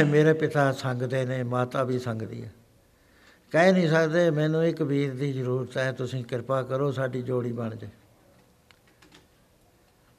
ਮੇਰੇ 0.07 0.33
ਪਿਤਾ 0.33 0.73
ਸੰਗਦੇ 0.73 1.25
ਨੇ, 1.25 1.43
ਮਾਤਾ 1.43 1.83
ਵੀ 1.83 1.99
ਸੰਗਦੀ 1.99 2.45
ਹੈ। 2.45 2.53
ਕਹਿ 3.51 3.73
ਨਹੀਂ 3.73 3.89
ਸਕਦੇ, 3.89 4.31
ਮੈਨੂੰ 4.31 4.67
ਇੱਕ 4.67 4.83
ਵੀਰ 4.83 5.15
ਦੀ 5.15 5.33
ਜ਼ਰੂਰਤ 5.33 5.79
ਹੈ, 5.79 5.93
ਤੁਸੀਂ 5.93 6.25
ਕਿਰਪਾ 6.25 6.63
ਕਰੋ 6.63 6.93
ਸਾਡੀ 6.93 7.23
ਜੋੜੀ 7.23 7.53
ਬਣ 7.53 7.77
ਜਾਏ। 7.77 7.91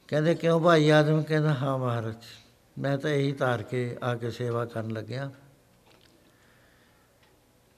ਕਹਿੰਦੇ, 0.08 0.34
ਕਿਉਂ 0.34 0.60
ਭਾਈ 0.60 0.90
ਆਦਮ? 0.90 1.22
ਕਹਿੰਦਾ, 1.22 1.54
ਹਾਂ 1.54 1.78
ਮਹਾਰਾਜ, 1.78 2.24
ਮੈਂ 2.78 2.98
ਤਾਂ 2.98 3.10
ਇਹੀ 3.10 3.32
ਧਾਰ 3.32 3.62
ਕੇ 3.62 3.96
ਆ 4.02 4.14
ਕੇ 4.14 4.30
ਸੇਵਾ 4.30 4.64
ਕਰਨ 4.64 4.90
ਲੱਗਿਆ। 4.90 5.30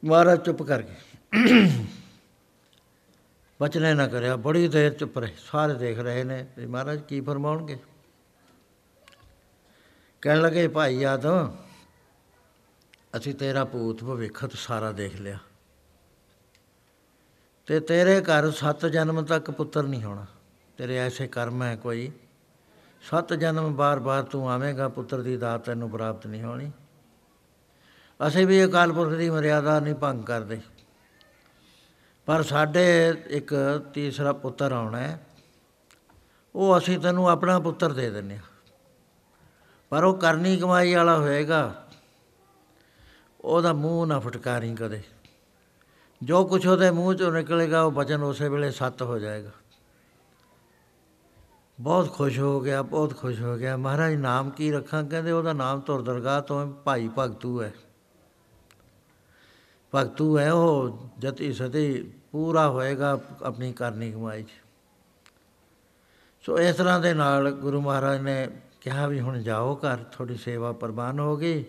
ਮਹਾਰਾਜ 0.05 0.45
ਚੁੱਪ 0.45 0.63
ਕਰ 0.63 0.83
ਗਏ। 0.83 0.97
ਬਚਨੇ 3.63 3.95
ਨਾ 3.95 4.07
ਕਰਿਆ, 4.07 4.37
ਬੜੀ 4.37 4.69
ਦੇਰ 4.69 4.93
ਚੁੱਪ 4.93 5.19
ਰਹੇ, 5.19 5.33
ਸਾਰੇ 5.39 5.75
ਦੇਖ 5.75 5.99
ਰਹੇ 5.99 6.25
ਨੇ 6.25 6.47
ਵੀ 6.59 6.67
ਮਹਾਰਾਜ 6.67 7.01
ਕੀ 7.01 7.21
ਫਰਮਾਉਣਗੇ। 7.21 7.79
ਕਹਿਣ 10.23 10.41
ਲੱਗੇ, 10.41 10.69
ਭਾਈ 10.69 11.05
ਆਦਮ, 11.05 11.57
ਅਸੀਂ 13.17 13.35
ਤੇਰਾ 13.35 13.65
ਭੂਤ 13.65 14.05
ਭਵਿੱਖਤ 14.05 14.53
ਸਾਰਾ 14.53 14.93
ਦੇਖ 14.93 15.21
ਲਿਆ। 15.21 15.39
ਤੇ 17.67 17.81
ਤੇਰੇ 17.81 18.21
ਘਰ 18.21 18.51
ਸੱਤ 18.51 18.87
ਜਨਮ 18.87 19.25
ਤੱਕ 19.25 19.51
ਪੁੱਤਰ 19.51 19.83
ਨਹੀਂ 19.83 20.03
ਹੋਣਾ। 20.03 20.27
ਤੇਰੇ 20.77 20.97
ਐਸੇ 20.97 21.27
ਕਰਮ 21.27 21.63
ਹੈ 21.63 21.77
ਕੋਈ। 21.77 22.13
ਸੱਤ 23.03 23.35
ਜਨਮ 23.35 23.75
ਬਾਰ-ਬਾਰ 23.75 24.23
ਤੂੰ 24.23 24.51
ਆਵੇਂਗਾ, 24.51 24.89
ਪੁੱਤਰ 24.89 25.23
ਦੀ 25.23 25.37
ਦਾਤ 25.37 25.65
ਤੈਨੂੰ 25.65 25.91
ਪ੍ਰਾਪਤ 25.91 26.27
ਨਹੀਂ 26.27 26.43
ਹੋਣੀ। 26.43 26.73
ਅਸੀਂ 28.27 28.47
ਵੀ 28.47 28.65
ਅਕਾਲ 28.65 28.93
ਪੁਰਖ 28.93 29.13
ਦੀ 29.13 29.31
ਮਰਿਆਦਾ 29.31 29.81
ਨਹੀਂ 29.81 29.95
ਭੰਗ 29.95 30.25
ਕਰਦੇ। 30.25 30.61
ਪਰ 32.27 32.43
ਸਾਡੇ 32.43 33.15
ਇੱਕ 33.27 33.55
ਤੀਸਰਾ 33.95 34.33
ਪੁੱਤਰ 34.33 34.73
ਆਉਣਾ 34.73 34.99
ਹੈ। 34.99 35.27
ਉਹ 36.55 36.79
ਅਸੀਂ 36.79 36.99
ਤੈਨੂੰ 36.99 37.29
ਆਪਣਾ 37.29 37.59
ਪੁੱਤਰ 37.59 37.93
ਦੇ 37.93 38.11
ਦਿੰਨੇ 38.11 38.37
ਹਾਂ। 38.37 38.50
ਪਰ 39.91 40.05
ਉਹ 40.05 40.15
ਕਰਨੀ 40.15 40.57
ਕਮਾਈ 40.57 40.95
ਵਾਲਾ 40.95 41.19
ਹੋਏਗਾ 41.19 41.87
ਉਹਦਾ 43.41 43.73
ਮੂੰਹ 43.73 44.07
ਨਾ 44.07 44.19
ਫਟਕਾਰੀ 44.19 44.75
ਕਦੇ 44.75 45.03
ਜੋ 46.23 46.45
ਕੁਛ 46.45 46.67
ਉਹਦੇ 46.67 46.91
ਮੂੰਹ 46.91 47.15
ਚੋਂ 47.15 47.33
ਨਿਕਲੇਗਾ 47.33 47.83
ਉਹ 47.83 47.93
ਬਚਨ 47.93 48.23
ਉਸੇ 48.23 48.49
ਵੇਲੇ 48.49 48.71
ਸੱਤ 48.71 49.03
ਹੋ 49.03 49.19
ਜਾਏਗਾ। 49.19 49.51
ਬਹੁਤ 51.81 52.13
ਖੁਸ਼ 52.13 52.39
ਹੋ 52.39 52.61
ਗਿਆ 52.61 52.83
ਬਹੁਤ 52.83 53.17
ਖੁਸ਼ 53.17 53.41
ਹੋ 53.41 53.57
ਗਿਆ। 53.57 53.77
ਮਹਾਰਾਜ 53.77 54.15
ਨਾਮ 54.15 54.51
ਕੀ 54.51 54.73
ਰੱਖਾਂ? 54.73 55.05
ਕਹਿੰਦੇ 55.05 55.33
ਉਹਦਾ 55.33 55.53
ਨਾਮ 55.53 55.81
ਤੁਰ 55.81 56.03
ਦਰਗਾਹ 56.03 56.43
ਤੋਂ 56.43 56.67
ਹੈ, 56.67 56.73
ਭਾਈ 56.85 57.11
ਭਗਤੂ 57.19 57.63
ਹੈ। 57.63 57.73
ਭਗਤੂ 59.95 60.39
ਹੈ 60.39 60.53
ਉਹ 60.53 60.99
ਜਤੀ 61.19 61.53
ਸਤੀ 61.53 62.13
ਪੂਰਾ 62.33 62.69
ਹੋਏਗਾ 62.69 63.21
ਆਪਣੀ 63.43 63.73
ਕਰਨੀ 63.73 64.13
ਕਮਾਈ 64.13 64.43
'ਚ। 64.43 64.49
ਸੋ 66.47 66.59
ਇਸ 66.59 66.77
ਤਰ੍ਹਾਂ 66.77 67.01
ਦੇ 67.01 67.15
ਨਾਲ 67.15 67.51
ਗੁਰੂ 67.51 67.81
ਮਹਾਰਾਜ 67.81 68.21
ਨੇ 68.21 68.49
ਕਿਹਾ 68.81 69.07
ਵੀ 69.07 69.21
ਹੁਣ 69.21 69.43
ਜਾਓ 69.43 69.77
ਘਰ, 69.77 69.97
ਤੁਹਾਡੀ 69.97 70.37
ਸੇਵਾ 70.37 70.73
ਪ੍ਰਵਾਨ 70.73 71.21
ਹੋ 71.21 71.37
ਗਈ। 71.37 71.65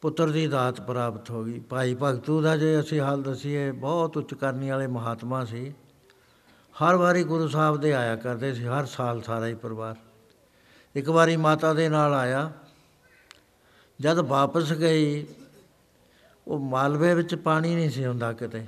ਪੁੱਤਰ 0.00 0.30
ਦੀ 0.30 0.46
ਦਾਤ 0.46 0.80
ਪ੍ਰਾਪਤ 0.80 1.30
ਹੋ 1.30 1.44
ਗਈ। 1.44 1.60
ਭਾਈ 1.60 1.96
ਭਗਤੂ 2.02 2.42
ਦਾ 2.42 2.56
ਜੇ 2.56 2.80
ਅਸੀਂ 2.80 3.00
ਹਾਲ 3.00 3.22
ਦਸੀਏ, 3.22 3.70
ਬਹੁਤ 3.70 4.16
ਉੱਚ 4.16 4.34
ਕਰਨੀ 4.34 4.70
ਵਾਲੇ 4.70 4.86
ਮਹਾਤਮਾ 4.86 5.44
ਸੀ। 5.44 5.74
ਹਰ 6.74 6.96
ਵਾਰੀ 6.96 7.24
ਗੁਰੂ 7.24 7.48
ਸਾਹਿਬ 7.48 7.76
ਦੇ 7.76 7.92
ਆਇਆ 7.92 8.16
ਕਰਦੇ 8.16 8.54
ਸੀ, 8.54 8.64
ਹਰ 8.64 8.84
ਸਾਲ 8.84 9.22
ਸਾਰਾ 9.22 9.46
ਹੀ 9.46 9.54
ਪਰਿਵਾਰ। 9.54 9.96
ਇੱਕ 10.94 11.08
ਵਾਰੀ 11.08 11.36
ਮਾਤਾ 11.36 11.74
ਦੇ 11.74 11.88
ਨਾਲ 11.88 12.14
ਆਇਆ। 12.14 12.52
ਜਦ 14.00 14.18
ਵਾਪਸ 14.18 14.72
ਗਈ, 14.72 15.26
ਉਹ 16.48 16.58
ਮਾਲਵੇ 16.58 17.14
ਵਿੱਚ 17.14 17.34
ਪਾਣੀ 17.34 17.74
ਨਹੀਂ 17.74 17.90
ਸੀ 17.90 18.06
ਹੁੰਦਾ 18.06 18.32
ਕਿਤੇ। 18.32 18.66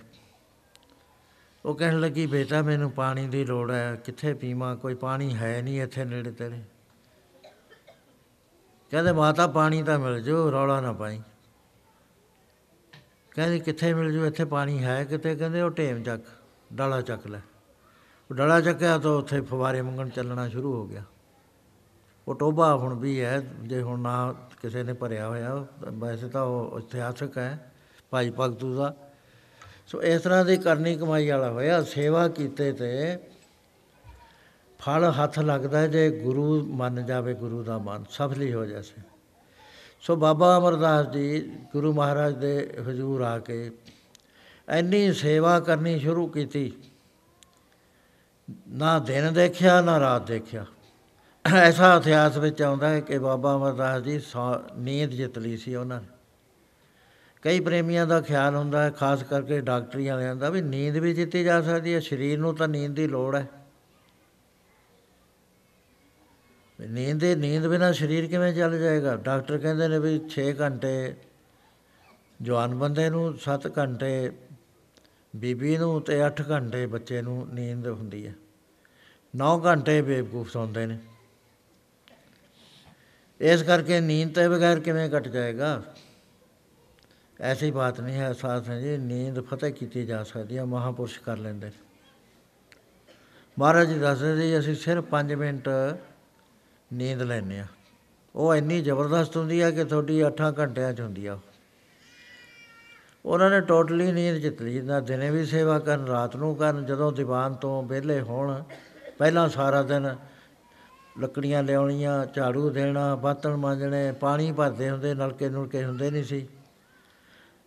ਉਹ 1.65 1.75
ਕਹਿਣ 1.75 2.01
ਲੱਗੀ, 2.01 2.27
ਬੇਟਾ, 2.27 2.63
ਮੈਨੂੰ 2.63 2.91
ਪਾਣੀ 2.91 3.27
ਦੀ 3.27 3.45
ਲੋੜ 3.45 3.71
ਹੈ। 3.71 3.97
ਕਿੱਥੇ 3.97 4.35
ਪੀਵਾਂ? 4.35 4.77
ਕੋਈ 4.77 4.95
ਪਾਣੀ 4.95 5.35
ਹੈ 5.35 5.63
ਨਹੀਂ 5.63 5.83
ਇੱਥੇ 5.83 6.05
ਨੇੜੇ 6.05 6.31
ਤੇੜੇ 6.31 6.61
ਕਹਿੰਦੇ 8.91 9.13
ਮਾਤਾ 9.13 9.47
ਪਾਣੀ 9.47 9.83
ਤਾਂ 9.83 9.99
ਮਿਲ 9.99 10.21
ਜੂ 10.23 10.51
ਰੌਲਾ 10.53 10.81
ਨਾ 10.81 10.93
ਪਾਈ। 10.93 11.21
ਕਹਿੰਦੇ 13.31 13.59
ਕਿੱਥੇ 13.59 13.93
ਮਿਲ 13.95 14.13
ਜੂ, 14.13 14.25
ਇੱਥੇ 14.27 14.45
ਪਾਣੀ 14.45 14.83
ਹੈ 14.85 15.05
ਕਿਤੇ? 15.05 15.35
ਕਹਿੰਦੇ 15.37 15.61
ਉਹ 15.63 15.71
ਢੇਮ 15.71 16.03
ਚੱਕ, 16.03 16.25
ਡਾਲਾ 16.73 17.01
ਚੱਕ 17.01 17.27
ਲੈ। 17.27 17.39
ਉਹ 18.31 18.35
ਡਾਲਾ 18.35 18.61
ਚੱਕਿਆ 18.61 18.99
ਤਾਂ 18.99 19.11
ਉੱਥੇ 19.11 19.41
ਫਵਾਰੇ 19.41 19.83
ਮੰਗਣ 19.83 20.09
ਚੱਲਣਾ 20.09 20.49
ਸ਼ੁਰੂ 20.49 20.75
ਹੋ 20.75 20.87
ਗਿਆ। 20.87 21.03
ਉਹ 22.29 22.35
ਟੋਬਾ 22.35 22.75
ਹੁਣ 22.77 22.99
ਵੀ 22.99 23.21
ਹੈ, 23.21 23.39
ਜੇ 23.63 23.83
ਹੁਣ 23.83 24.01
ਨਾ 24.01 24.35
ਕਿਸੇ 24.63 24.83
ਨੇ 24.83 24.93
ਭਰਿਆ 24.93 25.29
ਹੋਇਆ, 25.29 25.55
ਵੈਸੇ 25.81 26.29
ਤਾਂ 26.29 26.43
ਉਹ 26.43 26.79
ਇਤਿਹਾਸਕ 26.79 27.39
ਹੈ, 27.39 27.73
ਭਾਈ 28.11 28.33
ਭਗਤੂ 28.41 28.75
ਦਾ। 28.77 28.95
ਸੋ 29.87 30.03
ਇਸ 30.03 30.23
ਤਰ੍ਹਾਂ 30.23 30.45
ਦੀ 30.45 30.57
ਕਰਨੀ 30.57 30.97
ਕਮਾਈ 30.97 31.29
ਵਾਲਾ 31.31 31.51
ਹੋਇਆ, 31.51 31.83
ਸੇਵਾ 31.83 32.29
ਕੀਤੇ 32.29 32.73
ਤੇ 32.73 33.19
ਫਲ 34.81 35.11
ਹੱਥ 35.11 35.39
ਲੱਗਦਾ 35.39 35.87
ਜੇ 35.87 36.11
ਗੁਰੂ 36.11 36.67
ਮੰਨ 36.67 37.07
ਜਾਵੇ, 37.07 37.35
ਗੁਰੂ 37.35 37.63
ਦਾ 37.63 37.79
ਮਨ 37.79 38.05
ਸਫਲੀ 38.11 38.55
ਹੋ 38.55 38.65
ਜਾਵੇ 38.65 39.03
ਸੋ 40.01 40.17
ਬਾਬਾ 40.17 40.59
ਅਮਰਦਾਸ 40.59 41.07
ਜੀ, 41.07 41.41
ਗੁਰੂ 41.73 41.93
ਮਹਾਰਾਜ 41.93 42.39
ਦੇ 42.39 42.75
ਹਜ਼ੂਰ 42.89 43.21
ਆ 43.21 43.39
ਕੇ 43.39 43.71
ਇੰਨੀ 44.71 45.13
ਸੇਵਾ 45.13 45.61
ਕਰਨੀ 45.61 45.99
ਸ਼ੁਰੂ 45.99 46.27
ਕੀਤੀ। 46.27 46.73
ਨਾ 48.69 48.99
ਦਿਨ 48.99 49.33
ਦੇਖਿਆ, 49.33 49.81
ਨਾ 49.81 50.01
ਰਾਤ 50.01 50.27
ਦੇਖਿਆ। 50.27 50.67
ਐਸਾ 51.55 51.97
ਇਤਿਹਾਸ 51.97 52.37
ਵਿੱਚ 52.37 52.63
ਆਉਂਦਾ 52.63 52.89
ਹੈ 52.89 53.01
ਕਿ 53.01 53.19
ਬਾਬਾ 53.19 53.57
ਅਮਰਦਾਸ 53.57 54.03
ਜੀ 54.03 54.21
ਸੌ- 54.21 54.79
ਨੀਂਦ 54.79 55.11
ਜਿੱਤ 55.11 55.39
ਲਈ 55.39 55.57
ਸੀ 55.57 55.75
ਉਹਨਾਂ 55.75 56.01
ਨੇ। 56.01 56.09
ਕਈ 57.43 57.61
ਪ੍ਰੇਮੀਆਂ 57.61 58.07
ਦਾ 58.07 58.21
ਖਿਆਲ 58.21 58.55
ਹੁੰਦਾ 58.55 58.83
ਹੈ, 58.83 58.91
ਖਾਸ 58.91 59.23
ਕਰਕੇ 59.23 59.61
ਡਾਕਟਰੀ 59.61 60.09
ਵਾਲਿਆਂ 60.09 60.37
ਦਾ, 60.37 60.51
ਵੀ 60.51 60.61
ਨੀਂਦ 60.61 60.97
ਵੀ 60.97 61.15
ਜਿੱਤੀ 61.15 61.45
ਜਾ 61.45 61.63
ਸਕਦੀ 61.63 61.95
ਹੈ, 61.95 62.01
ਸਰੀਰ 62.01 62.39
ਨੂੰ 62.39 62.55
ਤਾਂ 62.55 62.69
ਨੀਂਦ 62.69 62.95
ਦੀ 62.95 63.07
ਲੋੜ 63.07 63.37
ਹੈ 63.37 63.49
ਵੀ 66.70 66.70
ਨੀਂਦ 66.89 67.21
ਦੇ 67.21 67.35
ਨੀਂਦ 67.35 67.67
ਬਿਨਾ 67.67 67.93
ਸਰੀਰ 67.93 68.27
ਕਿਵੇਂ 68.27 68.55
ਚੱਲ 68.55 68.79
ਜਾਏਗਾ? 68.79 69.17
ਡਾਕਟਰ 69.17 69.59
ਕਹਿੰਦੇ 69.59 69.89
ਨੇ 69.89 69.99
ਵੀ 69.99 70.21
6 70.29 70.61
ਘੰਟੇ, 70.61 71.15
ਜਵਾਨ 72.43 72.75
ਬੰਦੇ 72.75 73.11
ਨੂੰ 73.11 73.39
7 73.39 73.79
ਘੰਟੇ, 73.79 74.33
ਬੀਬੀ 75.37 75.79
ਨੂੰ 75.79 76.03
ਤੇ 76.03 76.25
8 76.25 76.43
ਘੰਟੇ 76.51 76.87
ਬੱਚੇ 76.87 77.23
ਨੂੰ 77.23 77.49
ਨੀਂਦ 77.55 77.87
ਹੁੰਦੀ 77.87 78.27
ਹੈ। 78.27 78.35
9 79.37 79.65
ਘੰਟੇ 79.65 80.03
ਬੇਵਕੂਫ 80.03 80.51
ਸੌਂਦੇ 80.51 80.87
ਨੇ। 80.87 80.99
ਇਸ 83.41 83.63
ਕਰਕੇ 83.63 84.01
ਨੀਂਦ 84.01 84.35
ਤੇ 84.35 84.49
ਬਗੈਰ 84.49 84.81
ਕਿਵੇਂ 84.81 85.11
ਕੱਟ 85.11 85.29
ਜਾਏਗਾ? 85.29 85.83
ਐਸੀ 87.41 87.71
ਬਾਤ 87.71 88.01
ਨਹੀਂ 88.01 88.17
ਹੈ 88.17 88.33
ਸਾਥ 88.33 88.69
ਹੈ 88.69 88.81
ਜੀ। 88.81 88.97
ਨੀਂਦ 88.97 89.41
ਫਤਿਹ 89.41 89.73
ਕੀਤੀ 89.73 90.07
ਜਾ 90.07 90.23
ਸਕਦੀ 90.23 90.59
ਹੈ, 90.59 90.65
ਮਹਾਪੁਰਸ਼ 90.65 91.21
ਕਰ 91.21 91.37
ਲੈਂਦੇ 91.37 91.67
ਨੇ। 91.67 91.91
ਮਹਾਰਾਜ 93.59 93.89
ਜੀ 93.89 93.99
ਦੱਸਦੇ 93.99 94.37
ਸੀ 94.37 94.59
ਅਸੀਂ 94.59 94.75
ਸਿਰਫ 94.75 95.05
5 95.05 95.35
ਮਿੰਟ 95.35 95.69
ਨੀਂਦ 96.93 97.23
ਲੈਂਦੇ 97.23 97.61
ਆ। 97.61 97.67
ਉਹ 98.35 98.55
ਇੰਨੀ 98.55 98.81
ਜ਼ਬਰਦਸਤ 98.81 99.37
ਹੁੰਦੀ 99.37 99.63
ਹੈ 99.63 99.71
ਕਿ 99.71 99.85
ਤੁਹਾਡੀ 99.85 100.25
8 100.25 100.53
ਘੰਟਿਆਂ 100.59 100.93
'ਚ 100.93 101.01
ਹੁੰਦੀ 101.01 101.27
ਆ 101.27 101.35
ਉਹ। 101.35 101.39
ਉਹਨਾਂ 103.25 103.51
ਨੇ 103.51 103.61
ਟੋਟਲੀ 103.61 104.13
ਨੀਂਦ 104.13 104.37
ਜਿੱਤ 104.37 104.63
ਲਈ। 104.63 104.81
ਨਾ 104.81 105.01
ਦਿਨੇ 105.01 105.31
ਵੀ 105.31 105.47
ਸੇਵਾ 105.47 105.79
ਕਰਨ, 105.79 106.07
ਰਾਤ 106.07 106.37
ਨੂੰ 106.37 106.57
ਕਰਨ, 106.57 106.87
ਜਦੋਂ 106.87 107.13
ਦੀਵਾਨ 107.13 107.55
ਤੋਂ 107.55 107.83
ਵਿਹਲੇ 107.83 108.21
ਹੋਣ, 108.21 108.63
ਪਹਿਲਾਂ 109.19 109.49
ਸਾਰਾ 109.49 109.83
ਦਿਨ 109.83 110.17
ਲੱਕੜੀਆਂ 111.21 111.63
ਲਿਆਉਣੀਆਂ, 111.63 112.27
ਝਾੜੂ 112.27 112.71
ਦੇਣਾ 112.71 113.15
ਬਰਤਨ 113.15 113.57
ਮਾਂਜਣੇ, 113.57 114.13
ਪਾਣੀ 114.13 114.53
ਭਰਦੇ 114.53 114.91
ਹੁੰਦੇ, 114.91 115.15
ਨਲਕੇ 115.15 115.49
ਨੁਲਕੇ 115.49 115.85
ਹੁੰਦੇ 115.85 116.11
ਨਹੀਂ 116.11 116.25
ਸੀ। 116.25 116.49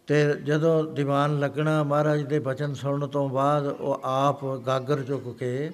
ਤੇ 0.07 0.33
ਜਦੋਂ 0.33 0.83
ਦੀਵਾਨ 0.83 1.39
ਲੱਗਣਾ, 1.39 1.83
ਮਹਾਰਾਜ 1.83 2.21
ਦੇ 2.21 2.39
ਬਚਨ 2.39 2.73
ਸੁਣਨ 2.73 3.07
ਤੋਂ 3.07 3.29
ਬਾਅਦ 3.29 3.65
ਉਹ 3.67 4.01
ਆਪ 4.03 4.45
ਗਾਗਰ 4.45 5.03
ਚੁੱਕ 5.03 5.37
ਕੇ 5.37 5.71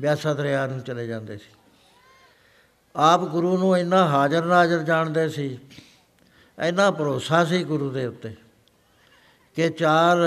ਬਿਆਸਾ 0.00 0.34
ਦਰਿਆ 0.34 0.66
ਨੂੰ 0.66 0.80
ਚਲੇ 0.80 1.06
ਜਾਂਦੇ 1.06 1.36
ਸੀ। 1.36 1.61
ਆਪ 2.94 3.20
ਗੁਰੂ 3.24 3.56
ਨੂੰ 3.58 3.76
ਇੰਨਾ 3.78 4.04
ਹਾਜ਼ਰ 4.08 4.44
ਨਾਜ਼ਰ 4.44 4.82
ਜਾਣਦੇ 4.82 5.28
ਸੀ, 5.28 5.58
ਇੰਨਾ 6.58 6.90
ਭਰੋਸਾ 6.90 7.44
ਸੀ 7.44 7.62
ਗੁਰੂ 7.64 7.90
ਦੇ 7.90 8.06
ਉੱਤੇ 8.06 8.34
ਕਿ 9.56 9.68
4 9.78 10.18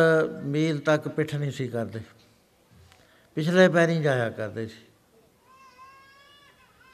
ਮੀਲ 0.45 0.80
ਤੱਕ 0.80 1.07
ਪਿੱਠ 1.07 1.36
ਨਹੀਂ 1.36 1.51
ਸੀ 1.51 1.68
ਕਰਦੇ, 1.68 2.01
ਪਿਛਲੇ 3.38 3.68
ਪੈਰੀਂ 3.70 4.01
ਜਾਇਆ 4.01 4.30
ਕਰਦੇ 4.30 4.66
ਸੀ 4.68 4.84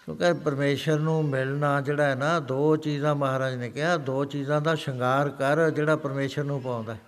ਕਿਉਂਕਿ 0.07 0.33
ਪਰਮੇਸ਼ਰ 0.33 0.99
ਨੂੰ 0.99 1.23
ਮਿਲਣਾ 1.25 1.79
ਜਿਹੜਾ 1.81 2.03
ਹੈ 2.03 2.15
ਨਾ, 2.15 2.39
ਦੋ 2.39 2.75
ਚੀਜ਼ਾਂ 2.75 3.15
ਮਹਾਰਾਜ 3.15 3.55
ਨੇ 3.55 3.69
ਕਿਹਾ, 3.69 3.95
ਦੋ 3.97 4.25
ਚੀਜ਼ਾਂ 4.25 4.59
ਦਾ 4.61 4.75
ਸ਼ਿੰਗਾਰ 4.75 5.29
ਕਰ 5.29 5.69
ਜਿਹੜਾ 5.69 5.95
ਪਰਮੇਸ਼ਰ 5.95 6.43
ਨੂੰ 6.43 6.61
ਪਾਉਂਦਾ 6.61 6.93
ਹੈ। 6.93 6.99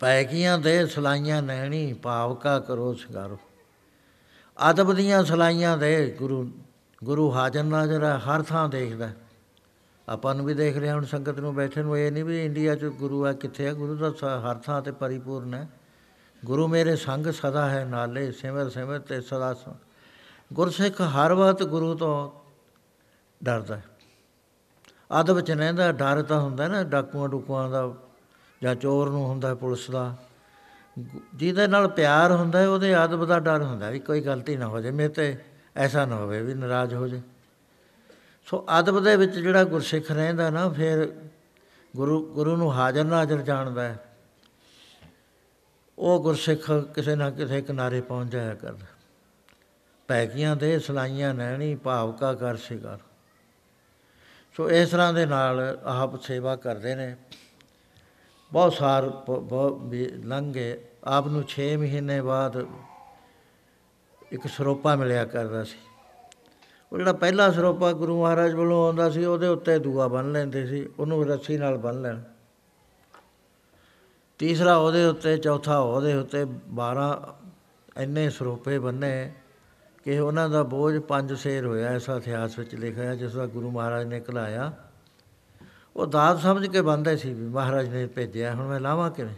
ਪੈਕੀਆਂ 0.00 0.58
ਦੇ, 0.58 0.86
ਸਲਾਈਆਂ 0.86 1.42
ਨੈਣੀ 1.42 1.92
ਭਾਵ 1.92 2.34
ਕਾ 2.34 2.58
ਕਰੋ 2.60 2.92
ਸ਼ਿੰਗਾਰੋ 2.94 3.38
ਅਦਬ 4.70 4.92
ਦੀਆਂ 4.92 5.24
ਸਲਾਈਆਂ 5.24 5.78
ਦੇ 5.78 6.16
ਗੁਰੂ 6.18 6.50
ਗੁਰੂ 7.04 7.32
ਹਾਜ਼ਰ 7.32 7.62
ਨਾਜ਼ਰ 7.62 8.04
ਹੈ 8.04 8.18
ਹਰ 8.18 8.42
ਥਾਂ 8.42 8.68
ਦੇਖਦਾ। 8.68 9.06
ਹੈ। 9.06 9.16
ਆਪਾਂ 10.08 10.34
ਨੂੰ 10.34 10.46
ਵੀ 10.46 10.54
ਦੇਖ 10.54 10.76
ਰਿਹਾ 10.76 10.94
ਹੁਣ 10.94 11.04
ਸੰਗਤ 11.04 11.40
ਨੂੰ 11.40 11.54
ਬੈਠੇ 11.54 11.82
ਨੂੰ, 11.82 11.98
ਇਹ 11.98 12.12
ਨਹੀਂ 12.12 12.24
ਵੀ 12.24 12.44
ਇੰਡੀਆ 12.44 12.74
'ਚ 12.74 12.84
ਗੁਰੂ 12.84 13.26
ਹੈ 13.26 13.32
ਕਿੱਥੇ 13.32 13.66
ਹੈ 13.66 13.74
ਗੁਰੂ 13.74 13.96
ਦਾ 13.96 14.10
ਸ- 14.10 14.24
ਹਰ 14.24 14.54
ਥਾਂ 14.54 14.82
ਤੇ 14.82 14.92
ਪਰਿਪੂਰਨ 14.92 15.54
ਹੈ। 15.54 15.68
ਗੁਰੂ 16.44 16.68
ਮੇਰੇ 16.68 16.96
ਸੰਗ 16.96 17.26
ਸਦਾ 17.26 17.70
ਹੈ 17.70 17.84
ਨਾਲੇ, 17.84 18.32
ਸਿਮਰ 18.32 18.70
ਸਿਮਰ 18.70 18.98
ਤੇ 18.98 19.20
ਸਦਾ 19.20 19.54
ਸ- 19.54 19.74
ਗੁਰਸਿੱਖ 20.52 21.00
ਹਰ 21.00 21.34
ਵਕਤ 21.34 21.62
ਗੁਰੂ 21.62 21.94
ਤੋਂ 21.94 22.30
ਡਰਦਾ 23.44 23.76
ਹੈ। 23.76 23.84
ਅਦਬ 25.20 25.40
ਚ 25.40 25.50
ਰਹਿੰਦਾ, 25.50 25.92
ਡਰ 25.92 26.22
ਤਾਂ 26.22 26.40
ਹੁੰਦਾ 26.40 26.68
ਨਾ 26.68 26.82
ਡਾਕੂਆਂ 26.82 27.28
ਡੁਕੂਆਂ 27.28 27.70
ਦਾ 27.70 27.94
ਜਾਂ 28.62 28.74
ਚੋਰ 28.74 29.10
ਨੂੰ 29.10 29.26
ਹੁੰਦਾ 29.26 29.54
ਪੁਲਿਸ 29.54 29.90
ਦਾ। 29.90 30.04
ਗੁ- 30.10 30.23
ਜਿਹਦੇ 31.34 31.66
ਨਾਲ 31.66 31.88
ਪਿਆਰ 31.88 32.32
ਹੁੰਦਾ 32.32 32.58
ਹੈ, 32.58 32.68
ਉਹਦੇ 32.68 33.04
ਅਦਬ 33.04 33.24
ਦਾ 33.24 33.38
ਡਰ 33.38 33.62
ਹੁੰਦਾ 33.62 33.90
ਵੀ 33.90 33.98
ਕੋਈ 33.98 34.20
ਗਲਤੀ 34.20 34.56
ਨਾ 34.56 34.66
ਹੋ 34.66 34.80
ਜਾਏ 34.80 34.92
ਮੇਰੇ 34.92 35.08
ਤੇ 35.08 35.36
ਐਸਾ 35.76 36.04
ਨਾ 36.06 36.16
ਹੋਵੇ 36.16 36.42
ਵੀ 36.42 36.54
ਨਾਰਾਜ਼ 36.54 36.94
ਹੋ 36.94 37.08
ਜਾਏ। 37.08 37.20
ਸੋ 38.46 38.66
ਅਦਬ 38.78 39.04
ਦੇ 39.04 39.16
ਵਿੱਚ 39.16 39.32
ਜਿਹੜਾ 39.32 39.64
ਗੁਰਸਿੱਖ 39.64 40.10
ਰਹਿੰਦਾ 40.10 40.50
ਨਾ 40.50 40.68
ਫਿਰ 40.68 41.12
ਗੁਰੂ 41.96 42.34
ਗੁਰੂ 42.34 42.56
ਨੂੰ 42.56 42.72
ਹਾਜ਼ਰ 42.72 43.04
ਨਾਜ਼ਰ 43.04 43.38
ਜਾਣਦਾ 43.38 43.82
ਹੈ। 43.82 43.98
ਉਹ 45.98 46.22
ਗੁਰਸਿੱਖ 46.22 46.70
ਕਿਸੇ 46.94 47.14
ਨਾ 47.14 47.30
ਕਿਸੇ 47.30 47.60
ਕਿਨਾਰੇ 47.62 48.00
ਪਹੁੰਚ 48.00 48.32
ਜਾਇਆ 48.32 48.54
ਕਰਦਾ। 48.54 48.86
ਪੈਕੀਆਂ 50.08 50.56
ਦੇ 50.56 50.78
ਸਲਾਈਆਂ 50.78 51.34
ਨੈਣੀ 51.34 51.74
ਭਾਵ 51.74 52.12
ਕਾ 52.12 52.34
ਕਰ 52.34 52.56
ਸ਼ਿਕਾਰ 52.56 52.98
ਸੋ 54.56 54.70
ਇਸ 54.70 54.88
ਤਰ੍ਹਾਂ 54.88 55.12
ਦੇ 55.12 55.26
ਨਾਲ 55.26 55.80
ਆਪ 55.84 56.22
ਸੇਵਾ 56.22 56.56
ਕਰਦੇ 56.56 56.94
ਨੇ। 56.94 57.16
ਬਹੁਤ 58.52 58.72
ਸਾਰ 58.72 59.08
ਬ- 59.08 59.40
ਬਹੁਤ 59.40 59.78
ਵੀ 59.82 60.04
ਲੰਘ। 60.04 60.52
ਗਏ 60.52 60.84
ਆਪ 61.04 61.26
ਨੂੰ 61.26 61.44
6 61.48 61.76
ਮਹੀਨੇ 61.76 62.22
ਬਾਅਦ 62.22 62.66
ਇੱਕ 64.32 64.46
ਸਰੋਪਾ 64.46 64.96
ਮਿਲਿਆ 64.96 65.24
ਕਰਦਾ 65.24 65.64
ਸੀ। 65.64 65.78
ਉਹ 66.92 66.98
ਜਿਹੜਾ 66.98 67.12
ਪਹਿਲਾ 67.12 67.50
ਸਰੋਪਾ 67.50 67.92
ਗੁਰੂ 67.92 68.22
ਮਹਾਰਾਜ 68.22 68.54
ਵੱਲੋਂ 68.54 68.86
ਆਉਂਦਾ 68.86 69.10
ਸੀ, 69.10 69.24
ਉਹਦੇ 69.24 69.46
ਉੱਤੇ 69.46 69.78
ਦੂਆ 69.78 70.08
ਬੰਨ 70.08 70.32
ਲੈਂਦੇ 70.32 70.66
ਸੀ, 70.66 70.88
ਉਹਨੂੰ 70.98 71.28
ਰੱਸੀ 71.28 71.58
ਨਾਲ 71.58 71.78
ਬੰਨ 71.78 72.02
ਲੈਣ। 72.02 72.20
ਤੀਸਰਾ 74.38 74.76
ਉਹਦੇ 74.76 75.04
ਉੱਤੇ, 75.04 75.36
ਚੌਥਾ 75.36 75.78
ਉਹਦੇ 75.78 76.14
ਉੱਤੇ 76.14 76.44
12 76.68 77.34
ਇੰਨੇ 77.96 78.30
ਸਰੋਪੇ 78.30 78.78
ਬੰਨੇ 78.78 79.32
ਕਿ 80.04 80.18
ਉਹਨਾਂ 80.18 80.48
ਦਾ 80.48 80.62
ਬੋਝ 80.62 80.98
ਪੰਜ 80.98 81.32
ਸੇਰ 81.32 81.66
ਹੋਇਆ 81.66 81.90
ਐਸਾ 81.90 82.16
ਇਤਿਹਾਸ 82.16 82.58
ਵਿੱਚ 82.58 82.74
ਲਿਖਿਆ 82.74 83.04
ਹੈ 83.04 83.14
ਜਿਸ 83.14 83.32
ਦਾ 83.32 83.46
ਗੁਰੂ 83.46 83.70
ਮਹਾਰਾਜ 83.70 84.06
ਨੇ 84.06 84.20
ਕਲਾਇਆ 84.20 84.83
ਉਹ 85.96 86.06
ਦਾਤ 86.06 86.38
ਸਮਝ 86.38 86.66
ਕੇ 86.66 86.82
ਬੰਦੇ 86.82 87.16
ਸੀ 87.16 87.32
ਵੀ 87.32 87.48
ਮਹਾਰਾਜ 87.48 87.88
ਨੇ 87.88 88.06
ਭੇਜਿਆ, 88.06 88.54
ਹੁਣ 88.54 88.66
ਮੈਂ 88.66 88.80
ਲਾਵਾਂ 88.80 89.10
ਕਿਵੇਂ? 89.10 89.34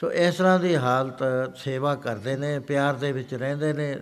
ਸੋ 0.00 0.12
ਇਸ 0.12 0.34
ਤਰ੍ਹਾਂ 0.34 0.60
ਦੀ 0.60 0.76
ਹਾਲਤ 0.76 1.18
ਸੇਵਾ 1.56 1.94
ਕਰਦੇ 1.94 2.36
ਨੇ, 2.36 2.58
ਪਿਆਰ 2.58 2.94
ਦੇ 2.94 3.12
ਵਿੱਚ 3.12 3.34
ਰਹਿੰਦੇ 3.34 3.72
ਨੇ 3.72 3.96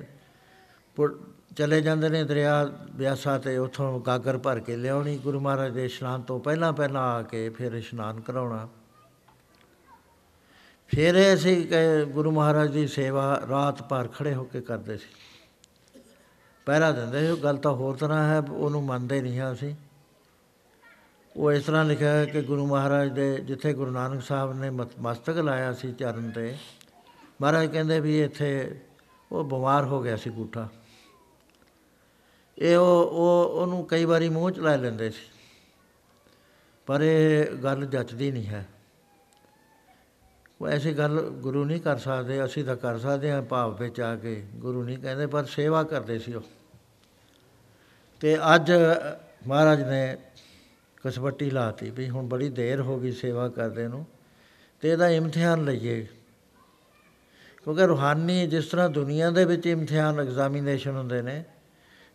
ਪੁ- 0.96 1.18
ਚਲੇ 1.56 1.80
ਜਾਂਦੇ 1.80 2.08
ਨੇ 2.08 2.24
ਦਰਿਆ 2.24 2.64
ਬਿਆਸਾ 2.94 3.38
ਤੇ, 3.38 3.58
ਉੱਥੋਂ 3.58 4.00
ਗਾਗਰ 4.00 4.38
ਭਰ 4.38 4.60
ਕੇ 4.60 4.76
ਲਿਆਉਣੀ, 4.76 5.18
ਗੁਰੂ 5.18 5.40
ਮਹਾਰਾਜ 5.40 5.72
ਦੇ 5.72 5.84
ਇਸ਼ਨਾਨ 5.84 6.22
ਤੋਂ 6.22 6.40
ਪਹਿਲਾਂ 6.40 6.72
ਪਹਿਲਾਂ 6.72 7.02
ਆ 7.02 7.22
ਕੇ 7.22 7.48
ਫਿਰ 7.48 7.72
ਇਸ਼ਨਾਨ 7.72 8.20
ਕਰਾਉਣਾ। 8.20 8.68
ਫਿਰ 10.88 11.14
ਇਹ 11.14 11.34
ਅਸੀਂ 11.34 11.66
ਕਿ 11.66 12.04
ਗੁਰੂ 12.04 12.30
ਮਹਾਰਾਜ 12.30 12.70
ਦੀ 12.70 12.86
ਸੇਵਾ 12.86 13.42
ਰਾਤ 13.48 13.82
ਭਰ 13.82 14.08
ਖੜੇ 14.08 14.34
ਹੋ 14.34 14.44
ਕੇ 14.44 14.60
ਕਰਦੇ 14.60 14.96
ਸੀ। 14.96 15.08
ਪਹਿਰਾ 16.66 16.92
ਦਿੰਦੇ 16.92 17.20
ਸੀ, 17.20 17.32
ਉਹ 17.32 17.36
ਗੱਲ 17.36 17.56
ਤਾਂ 17.56 17.72
ਹੋਰ 17.72 17.96
ਤਰ੍ਹਾਂ 17.96 18.28
ਹੈ, 18.28 18.38
ਉਹਨੂੰ 18.38 18.84
ਮੰਨਦੇ 18.84 19.22
ਨਹੀਂ 19.22 19.38
ਹਾਂ 19.38 19.52
ਅਸੀਂ। 19.52 19.74
ਉਹ 21.36 21.52
ਇਸ 21.52 21.64
ਤਰ੍ਹਾਂ 21.64 21.84
ਲਿਖਿਆ 21.84 22.12
ਹੈ 22.12 22.26
ਕਿ 22.26 22.42
ਗੁਰੂ 22.42 22.66
ਮਹਾਰਾਜ 22.66 23.12
ਦੇ 23.12 23.38
ਜਿੱਥੇ 23.38 23.72
ਗੁਰੂ 23.72 23.90
ਨਾਨਕ 23.90 24.22
ਸਾਹਿਬ 24.22 24.52
ਨੇ 24.52 24.70
ਮਤ- 24.70 24.94
ਮਸਤਕ 25.00 25.36
ਲਾਇਆ 25.36 25.72
ਸੀ 25.72 25.92
ਚਰਨ 25.92 26.30
ਤੇ, 26.30 26.56
ਮਹਾਰਾਜ 27.42 27.66
ਕਹਿੰਦੇ 27.66 28.00
ਵੀ 28.00 28.22
ਇੱਥੇ 28.22 28.80
ਉਹ 29.32 29.44
ਬਿਮਾਰ 29.44 29.84
ਹੋ 29.84 30.02
ਗਿਆ 30.02 30.16
ਸੀ 30.16 30.30
ਗੂਠਾ 30.30 30.68
ਇਹ 32.58 32.76
ਉਹ 32.76 33.04
ਉਹ, 33.04 33.60
ਉਹਨੂੰ 33.60 33.86
ਕਈ 33.86 34.04
ਵਾਰੀ 34.04 34.28
ਮੂੰਹ 34.28 34.50
ਚ 34.50 34.58
ਲੈ 34.58 34.78
ਲੈਂਦੇ 34.78 35.10
ਸੀ। 35.10 35.38
ਪਰ 36.86 37.02
ਇਹ 37.02 37.46
ਗੱਲ 37.46 37.86
ਜੱਚਦੀ 37.86 38.30
ਨਹੀਂ 38.30 38.46
ਹੈ। 38.46 38.68
ਉਹ 40.60 40.68
ਐਸੀ 40.68 40.92
ਗੱਲ 40.92 41.20
ਗੁਰੂ 41.20 41.64
ਨਹੀਂ 41.64 41.80
ਕਰ 41.80 41.96
ਸਕਦੇ, 41.96 42.44
ਅਸੀਂ 42.44 42.64
ਤਾਂ 42.64 42.76
ਕਰ 42.76 42.98
ਸਕਦੇ 42.98 43.32
ਹਾਂ 43.32 43.42
ਭਾਵ 43.42 43.78
ਵਿੱਚ 43.78 44.00
ਆ 44.00 44.16
ਕੇ 44.16 44.46
ਗੁਰੂ 44.54 44.82
ਨਹੀਂ 44.82 44.98
ਕਹਿੰਦੇ, 44.98 45.26
ਪਰ 45.26 45.44
ਸੇਵਾ 45.44 45.82
ਕਰਦੇ 45.82 46.18
ਸੀ 46.18 46.34
ਉਹ। 46.34 46.42
ਤੇ 48.20 48.38
ਅੱਜ 48.54 48.72
ਮਹਾਰਾਜ 49.46 49.82
ਨੇ 49.82 50.16
ਕਸਵੱਟੀ 51.04 51.50
ਲਾਤੀ 51.50 51.90
ਵੀ 51.90 52.10
ਹੁਣ 52.10 52.26
ਬੜੀ 52.26 52.48
ਦੇਰ 52.48 52.80
ਹੋ 52.80 53.00
ਗਈ 53.00 53.12
ਸੇਵਾ 53.12 53.48
ਕਰਦੇ 53.48 53.88
ਨੂੰ 53.88 54.06
ਤੇ 54.80 54.90
ਇਹਦਾ 54.90 55.08
ਇਮਤਿਹਾਨ 55.08 55.64
ਲਈਏ। 55.64 56.06
ਕਿਉਂਕਿ 57.62 57.86
ਰੂਹਾਨੀ 57.86 58.46
ਜਿਸ 58.46 58.66
ਤਰ੍ਹਾਂ 58.66 58.90
ਦੁਨੀਆ 58.90 59.30
ਦੇ 59.30 59.44
ਵਿੱਚ 59.44 59.66
ਇਮਤਿਹਾਨ 59.66 60.20
ਐਗਜ਼ਾਮੀਨੇਸ਼ਨ 60.20 60.96
ਹੁੰਦੇ 60.96 61.22
ਨੇ, 61.22 61.44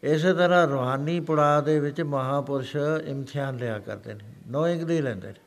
ਇਸੇ 0.04 0.34
ਤਰ੍ਹਾਂ 0.34 0.68
ਰੂਹਾਨੀ 0.68 1.20
ਪੜਾਅ 1.20 1.62
ਦੇ 1.62 1.80
ਵਿੱਚ 1.80 2.02
ਮਹਾਪੁਰਸ਼ 2.02 2.76
ਇਮਤਿਹਾਨ 3.06 3.56
ਲਿਆ 3.56 3.80
ਕਰਦੇ 3.80 4.14
ਨੇ 4.14 4.26
ਨੋਇੰਗਲੀ 4.48 5.02
ਲੈਂਦੇ 5.02 5.28
ਨੇ। 5.28 5.40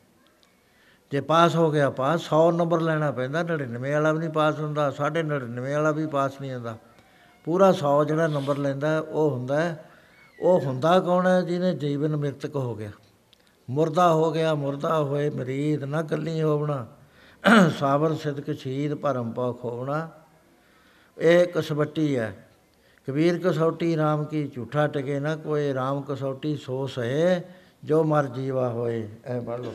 ਜੇ 1.10 1.20
ਪਾਸ 1.20 1.56
ਹੋ 1.56 1.70
ਗਿਆ 1.70 1.90
ਪਾਸ 1.90 2.20
100 2.20 2.50
ਨੰਬਰ 2.52 2.80
ਲੈਣਾ 2.80 3.10
ਪੈਂਦਾ 3.10 3.42
99 3.42 3.92
ਵਾਲਾ 3.92 4.12
ਵੀ 4.12 4.18
ਨਹੀਂ 4.18 4.30
ਪਾਸ 4.30 4.58
ਹੁੰਦਾ 4.58 4.90
99 4.90 5.72
ਵਾਲਾ 5.72 5.90
ਵੀ 5.90 6.06
ਪਾਸ 6.06 6.40
ਨਹੀਂ 6.40 6.52
ਹੁੰਦਾ। 6.52 6.78
ਪੂਰਾ 7.44 7.72
100 7.72 8.04
ਜਿਹੜਾ 8.04 8.26
ਨੰਬਰ 8.26 8.58
ਲੈਂਦਾ, 8.58 8.98
ਉਹ 8.98 9.30
ਹੁੰਦਾ 9.30 9.62
ਹੈ। 9.62 9.90
ਉਹ 10.40 10.60
ਹੁੰਦਾ 10.60 11.00
ਕੌਣ 11.00 11.26
ਹੈ 11.26 11.40
ਜਿਹਨੇ 11.40 11.74
ਜੀਵਨ 11.74 12.16
ਮ੍ਰਿਤਕ 12.16 12.56
ਹੋ 12.56 12.74
ਗਿਆ? 12.74 12.90
ਮੁਰਦਾ 13.70 14.12
ਹੋ 14.12 14.32
ਗਿਆ, 14.32 14.54
ਮੁਰਦਾ 14.54 14.98
ਹੋਏ 14.98 15.30
ਮਰੀਦ 15.30 15.84
ਨਾ 15.84 16.02
ਕੱਲੀ 16.02 16.42
ਹੋਵਣਾ। 16.42 16.86
ਸਾਬਰ 17.80 18.14
ਸਿਦਕ 18.14 18.58
ਸ਼ਹੀਦ 18.58 18.94
ਭਰਮ 18.94 19.30
ਪਾ 19.30 19.52
ਖੋਵਣਾ। 19.52 20.10
ਇਹ 21.18 21.46
ਕਸਵੱਟੀ 21.46 22.18
ਹੈ। 22.18 22.48
ਕਬੀਰ 23.08 23.38
ਕਸੌਟੀ 23.38 23.96
RAM 23.96 24.24
ਕੀ 24.24 24.50
ਝੂਠਾ 24.54 24.86
ਟਕੇ 24.86 25.20
ਨਾ 25.20 25.36
ਕੋਈ 25.36 25.72
RAM 25.72 26.02
ਕਸੌਟੀ 26.08 26.56
ਸੋ 26.56 26.86
ਸਹੇ, 26.86 27.40
ਜੋ 27.84 28.04
ਮਰ 28.04 28.26
ਜੀਵਾ 28.26 28.68
ਹੋਏ। 28.68 29.08
ਐ 29.24 29.40
ਪੜ 29.40 29.60
ਲਓ। 29.60 29.72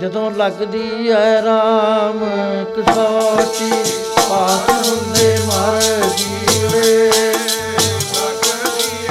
ਜਦੋਂ 0.00 0.30
ਲੱਗਦੀ 0.30 1.08
ਐ 1.08 1.42
RAM 1.42 2.24
ਕਸੌਟੀ, 2.76 3.72
ਪਾਸ 4.30 4.88
ਹੁੰਦੇ 4.88 5.38
ਮਰ 5.46 5.80
ਜੀਵੇ। 6.16 7.10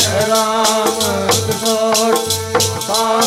ਐ 0.05 0.25
RAM 0.29 1.06
ਕਸੌਟੀ 2.87 3.26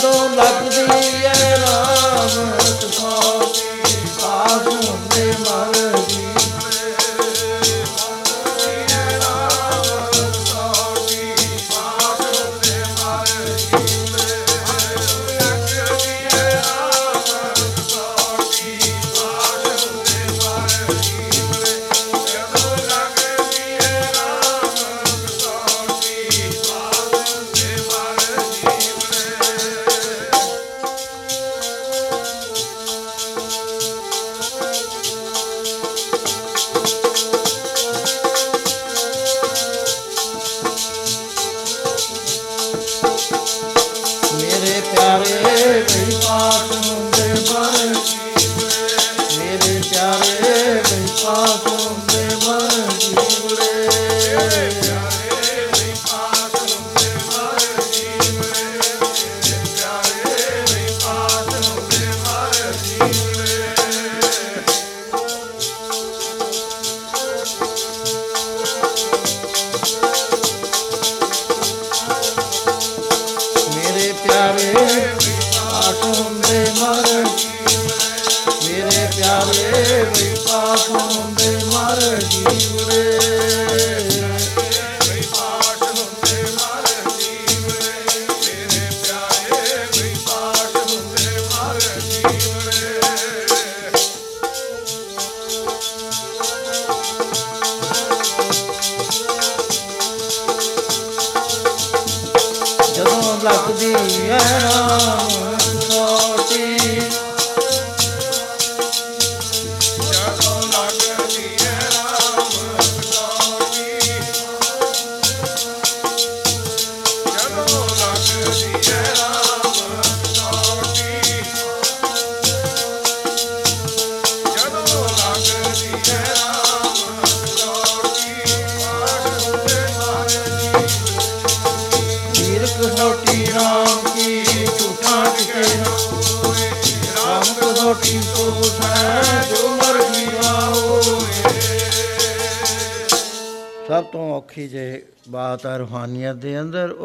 ਜਦੋਂ 0.00 0.28
ਲੱਗਦੀ 0.28 1.19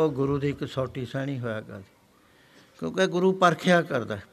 ਉਹ 0.05 0.11
ਗੁਰੂ 0.11 0.37
ਦੀ 0.37 0.51
ਕਸੌਟੀ 0.51 1.05
ਸਹਿਣੀ 1.05 1.39
ਹੋਇਆ 1.39 1.61
ਕਰਦੀ 1.61 1.83
ਕਿਉਂਕਿ 2.79 3.07
ਗੁਰੂ 3.07 3.31
ਪਰਖਿਆ 3.31 3.81
ਕਰਦਾ। 3.81 4.15
ਹੈ। 4.15 4.23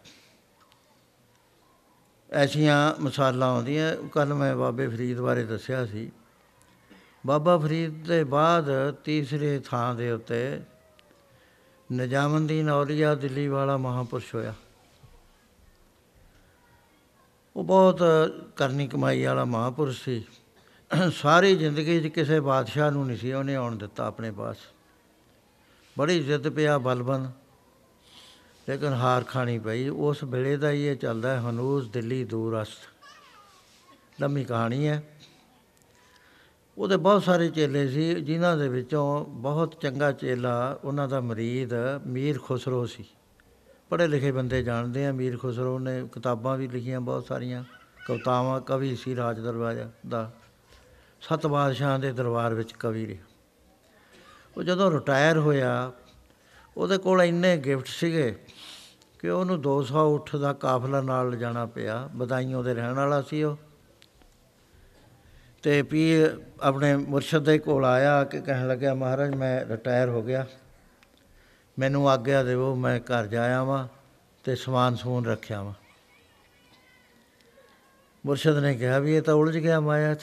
ਐਸੀਆਂ 2.33 3.03
ਮਿਸਾਲਾਂ 3.03 3.49
ਆਉਂਦੀਆਂ। 3.49 4.09
ਕੱਲ 4.09 4.35
ਮੈਂ 4.35 4.57
ਬਾਬੇ 4.57 4.89
ਫਰੀਦ 4.89 5.21
ਬਾਰੇ 5.21 5.45
ਦੱਸਿਆ 5.45 5.87
ਸੀ। 5.87 6.13
ਬਾਬਾ 7.27 7.59
ਫਰੀਦ 7.59 8.07
ਦੇ 8.07 8.25
ਬਾਅਦ 8.25 8.95
ਤੀਸਰੇ 9.05 9.61
ਥਾਂ 9.61 9.95
ਦੇ 9.95 10.11
ਉੱਤੇ 10.11 10.61
ਨਿਜ਼ਾਮੁਦੀਨ 11.93 12.71
ਔਲੀਆ 12.71 13.15
ਦਿੱਲੀ 13.15 13.49
ਵਾਲਾ 13.49 13.77
ਮਹਾਪੁਰਸ਼ 13.77 14.35
ਹੋਇਆ। 14.35 14.55
ਉਹ 17.57 17.65
ਬਹੁਤ 17.65 18.03
ਕਰਨੀ 18.57 18.89
ਕਮਾਈ 18.89 19.25
ਵਾਲਾ 19.25 19.45
ਮਹਾਪੁਰਸ਼ 19.45 20.03
ਸੀ। 20.03 20.25
ਸਾਰੀ 21.15 21.57
ਜ਼ਿੰਦਗੀ 21.57 22.01
'ਚ 22.01 22.07
ਕਿਸੇ 22.07 22.41
ਬਾਦਸ਼ਾਹ 22.41 22.91
ਨੂੰ 22.91 23.07
ਨਹੀਂ 23.07 23.17
ਸੀ। 23.17 23.33
ਉਹਨੇ 23.33 23.55
ਆਉਣ 23.55 23.77
ਦਿੱਤਾ 23.77 24.07
ਆਪਣੇ 24.07 24.31
ਪਾਸ। 24.31 24.57
ਬੜੀ 25.99 26.23
ਜਿੱਦ 26.23 26.49
ਪਿਆ 26.49 26.79
ਬਲਬਨ। 26.79 27.31
ਲੇਕਿਨ 28.69 28.93
ਹਾਰ 28.93 29.25
ਖਾਣੀ 29.25 29.59
ਪਈ। 29.59 29.89
ਉਸ 29.89 30.25
ਵੇਲੇ 30.25 30.57
ਦਾ 30.57 30.71
ਹੀ 30.71 30.87
ਇਹ 30.87 30.97
ਚੱਲਦਾ 30.97 31.31
ਹੈ 31.31 31.51
ਹਨੂਸ 31.51 31.89
ਦਿੱਲੀ 31.89 32.25
ਦੂਰਸਤ 32.25 32.89
ਲੰਮੀ 34.21 34.45
ਕਹਾਣੀ 34.45 34.89
ਹੈ। 34.89 35.19
ਉਹਦੇ 36.79 36.97
ਬਹੁਤ 36.97 37.23
ਸਾਰੇ 37.23 37.49
ਚੇਲੇ 37.49 37.89
ਸੀ, 37.89 38.15
ਜਿਨ੍ਹਾਂ 38.15 38.57
ਦੇ 38.57 38.69
ਵਿੱਚੋਂ 38.69 39.25
ਬਹੁਤ 39.25 39.75
ਚੰਗਾ 39.81 40.13
ਚੇਲਾ 40.13 40.79
ਉਹਨਾਂ 40.85 41.09
ਦਾ 41.09 41.21
ਮਰੀਦ 41.21 41.71
ਮੀਰ 42.07 42.39
ਖੁਸਰੋ 42.39 42.87
ਸੀ। 42.87 43.05
ਪੜ੍ਹੇ 43.91 44.07
ਲਿਖੇ 44.07 44.33
ਬੰਦੇ 44.33 44.63
ਜਾਣਦੇ 44.63 45.07
ਆ, 45.07 45.13
ਮੀਰ 45.13 45.39
ਖੁਸਰੋ 45.39 45.79
ਨੇ 45.79 46.09
ਕਿਤਾਬਾਂ 46.13 46.59
ਵੀ 46.59 46.69
ਲਿਖੀਆਂ 46.69 47.01
ਬਹੁਤ 47.01 47.27
ਸਾਰੀਆਂ, 47.27 47.65
ਕਵਿਤਾਵਾਂ, 48.07 48.61
ਕਵੀ 48.61 48.97
ਸੀ 48.97 49.17
ਰਾਜ 49.17 49.41
ਦਰਬਾਰ 49.41 49.91
ਦਾ। 50.09 50.33
ਸੱਤ 51.21 51.47
ਬਾਦਸ਼ਾਹਾਂ 51.47 51.99
ਦੇ 51.99 52.13
ਦਰਬਾਰ 52.13 52.55
ਵਿੱਚ 52.55 52.73
ਕਵੀ 52.73 53.07
ਰਿਹਾ। 53.07 53.32
ਉਹ 54.57 54.63
ਜਦੋਂ 54.63 54.91
ਰਿਟਾਇਰ 54.91 55.37
ਹੋਇਆ, 55.37 55.93
ਉਹਦੇ 56.77 56.99
ਕੋਲ 56.99 57.23
ਇੰਨੇ 57.23 57.57
ਗਿਫਟ 57.57 57.87
ਸੀਗੇ 57.87 58.39
ਕਿ 59.19 59.29
ਉਹਨੂੰ 59.29 59.63
200 59.63 60.15
ਉੱਠ 60.15 60.37
ਦਾ 60.37 60.53
ਕਾਫਲਾ 60.53 61.01
ਨਾਲ 61.01 61.31
ਲਿਜਾਣਾ 61.31 61.67
ਪਿਆ। 61.67 62.11
ਬਦਾਈਆਂ 62.15 62.63
ਦੇ 62.63 62.75
ਰਹਿਣ 62.75 62.93
ਵਾਲਾ 62.93 63.23
ਸੀ 63.23 63.43
ਉਹ। 63.43 63.57
ਤੇ 65.63 65.83
ਪੀਰ 65.83 66.41
ਆਪਣੇ 66.61 66.97
ਮੁਰਸ਼ਦ 66.97 67.39
ਦੇ 67.39 67.59
ਕੋਲ 67.59 67.85
ਆਇਆ 67.85 68.25
ਕਿ 68.25 68.41
ਕਹਿਣ 68.41 68.69
ਲੱਗਿਆ, 68.69 68.95
ਮਹਾਰਾਜ, 68.95 69.35
ਮੈਂ 69.35 69.67
ਰਿਟਾਇਰ 69.67 70.09
ਹੋ 70.09 70.23
ਗਿਆ। 70.23 70.47
ਮੈਨੂੰ 71.79 72.11
ਆਗਿਆ 72.11 72.43
ਦਿਓ, 72.43 72.75
ਮੈਂ 72.75 73.01
ਘਰ 73.01 73.27
ਜਾਇਆ 73.27 73.65
ਵਾਂ 73.65 73.89
ਤੇ 74.45 74.57
ਸਮਾਨ 74.57 74.95
ਸਮੂਨ 74.95 75.27
ਰੱਖਿਆ 75.27 75.63
ਵਾਂ 75.63 75.75
ਮੁਰਸ਼ਦ 78.27 78.59
ਨੇ 78.59 78.75
ਕਿਹਾ 78.75 78.99
ਵੀ 78.99 79.17
ਇਹ 79.17 79.23
ਤਾਂ 79.23 79.35
ਉਲਝ 79.35 79.59
ਗਿਆ 79.59 79.81
ਮਾਇਆ 79.81 80.15
'ਚ। 80.15 80.21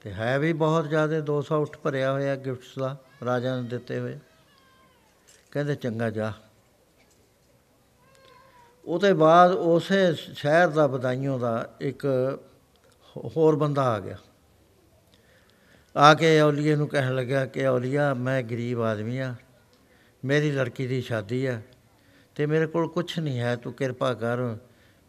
ਤੇ 0.00 0.12
ਹੈ 0.12 0.38
ਵੀ 0.38 0.52
ਬਹੁਤ 0.52 0.88
ਜ਼ਿਆਦਾ 0.88 1.20
200 1.20 1.62
ਉੱਠ 1.62 1.78
ਭਰਿਆ 1.78 2.12
ਹੋਇਆ 2.12 2.36
ਗਿਫਟਸ 2.36 2.78
ਦਾ। 2.78 2.96
ਰਾਜਾ 3.24 3.60
ਨੇ 3.60 3.68
ਦਿੱਤੇ 3.68 4.00
ਹੋਏ। 4.00 4.18
ਕਹਿੰਦੇ, 5.50 5.74
ਚੰਗਾ, 5.74 6.10
ਜਾ। 6.10 6.32
ਉਹਦੇ 8.84 9.12
ਬਾਅਦ 9.12 9.52
ਉਸੇ 9.52 10.14
ਸ਼ਹਿਰ 10.14 10.68
ਦਾ 10.68 10.86
ਬਦਾਈਆਂ 10.86 11.38
ਦਾ 11.38 11.74
ਇੱਕ 11.80 12.04
ਹੋ- 13.16 13.28
ਹੋਰ 13.28 13.56
ਬੰਦਾ 13.56 13.82
ਆ 13.82 14.00
ਗਿਆ। 14.00 14.16
ਆ 15.96 16.14
ਕੇ 16.14 16.40
ਔਲੀਏ 16.40 16.76
ਨੂੰ 16.76 16.88
ਕਹਿਣ 16.88 17.14
ਲੱਗਾ 17.14 17.46
ਕਿ, 17.46 17.66
ਔਲੀਆ, 17.66 18.14
ਮੈਂ 18.14 18.42
ਗਰੀਬ 18.42 18.82
ਆਦਮੀ 18.82 19.18
ਆ। 19.18 19.34
ਮੇਰੀ 20.24 20.52
ਲੜਕੀ 20.52 20.86
ਦੀ 20.86 21.00
ਸ਼ਾਦੀ 21.00 21.46
ਆ 21.46 21.62
ਤੇ 22.34 22.46
ਮੇਰੇ 22.46 22.66
ਕੋਲ 22.66 22.88
ਕੁਝ 22.88 23.18
ਨਹੀਂ 23.18 23.40
ਹੈ। 23.40 23.56
ਤੂੰ 23.56 23.72
ਕਿਰਪਾ 23.72 24.14
ਕਰ। 24.14 24.56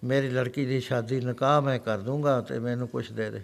ਮੇਰੀ 0.03 0.29
ਲੜਕੀ 0.29 0.65
ਦੀ 0.65 0.79
ਸ਼ਾਦੀ 0.79 1.21
ਨਿਕਾਹ 1.21 1.61
ਮੈਂ 1.61 1.79
ਕਰ 1.79 1.97
ਦੂੰਗਾ 1.97 2.41
ਤੇ 2.41 2.59
ਮੈਨੂੰ 2.59 2.87
ਕੁਝ 2.87 3.11
ਦੇ 3.11 3.29
ਦੇ। 3.29 3.41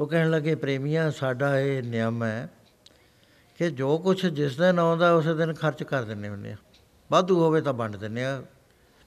ਉਹ 0.00 0.06
ਕਹਿਣ 0.06 0.30
ਲੱਗੇ, 0.30 0.54
ਪ੍ਰੇਮੀਆਂ, 0.54 1.10
ਸਾਡਾ 1.10 1.60
ਇਹ 1.60 1.82
ਨਿਯਮ 1.82 2.24
ਹੈ 2.24 2.48
ਕਿ 3.58 3.70
ਜੋ 3.70 3.98
ਕੁਝ 3.98 4.26
ਜਿਸ 4.26 4.56
ਦਿਨ 4.56 4.78
ਆਉਂਦਾ, 4.78 5.14
ਉਸੇ 5.14 5.34
ਦਿਨ 5.34 5.54
ਖਰਚ 5.54 5.82
ਕਰ 5.82 6.02
ਦਿੰਨੇ 6.02 6.28
ਹੁੰਦੇ 6.28 6.52
ਆ। 6.52 6.56
ਵਾਧੂ 7.10 7.40
ਹੋਵੇ 7.40 7.60
ਤਾਂ 7.60 7.72
ਵੰਡ 7.72 7.96
ਦਿੰਨੇ 7.96 8.24
ਆ। 8.24 8.42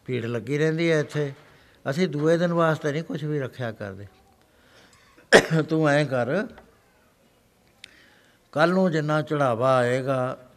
ਭੀੜ 0.06 0.26
ਲੱਗੀ 0.26 0.58
ਰਹਿੰਦੀ 0.58 0.92
ਹੈ 0.92 1.00
ਇੱਥੇ। 1.00 1.34
ਅਸੀਂ 1.90 2.08
ਦੂਏ 2.08 2.38
ਦਿਨ 2.38 2.54
ਵਾਸਤੇ 2.54 2.92
ਨਹੀਂ 2.92 3.04
ਕੁਝ 3.04 3.26
ਵੀ 3.26 3.40
ਰੱਖਿਆ 3.40 3.72
ਕਰਦੇ। 3.72 4.08
ਤੂੰ 5.70 5.90
ਐਂ 5.90 6.06
ਕਰ। 6.06 6.48
ਕੱਲ 8.52 8.70
ਨੂੰ 8.70 8.92
ਜਿੰਨਾ 8.92 9.22
ਚੜਾਵਾ 9.22 9.78
ਆਏਗਾ, 9.78 10.50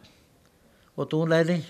ਉਹ 0.97 1.05
ਤੂੰ 1.05 1.29
ਲੈ 1.29 1.43
ਲਈ। 1.43 1.63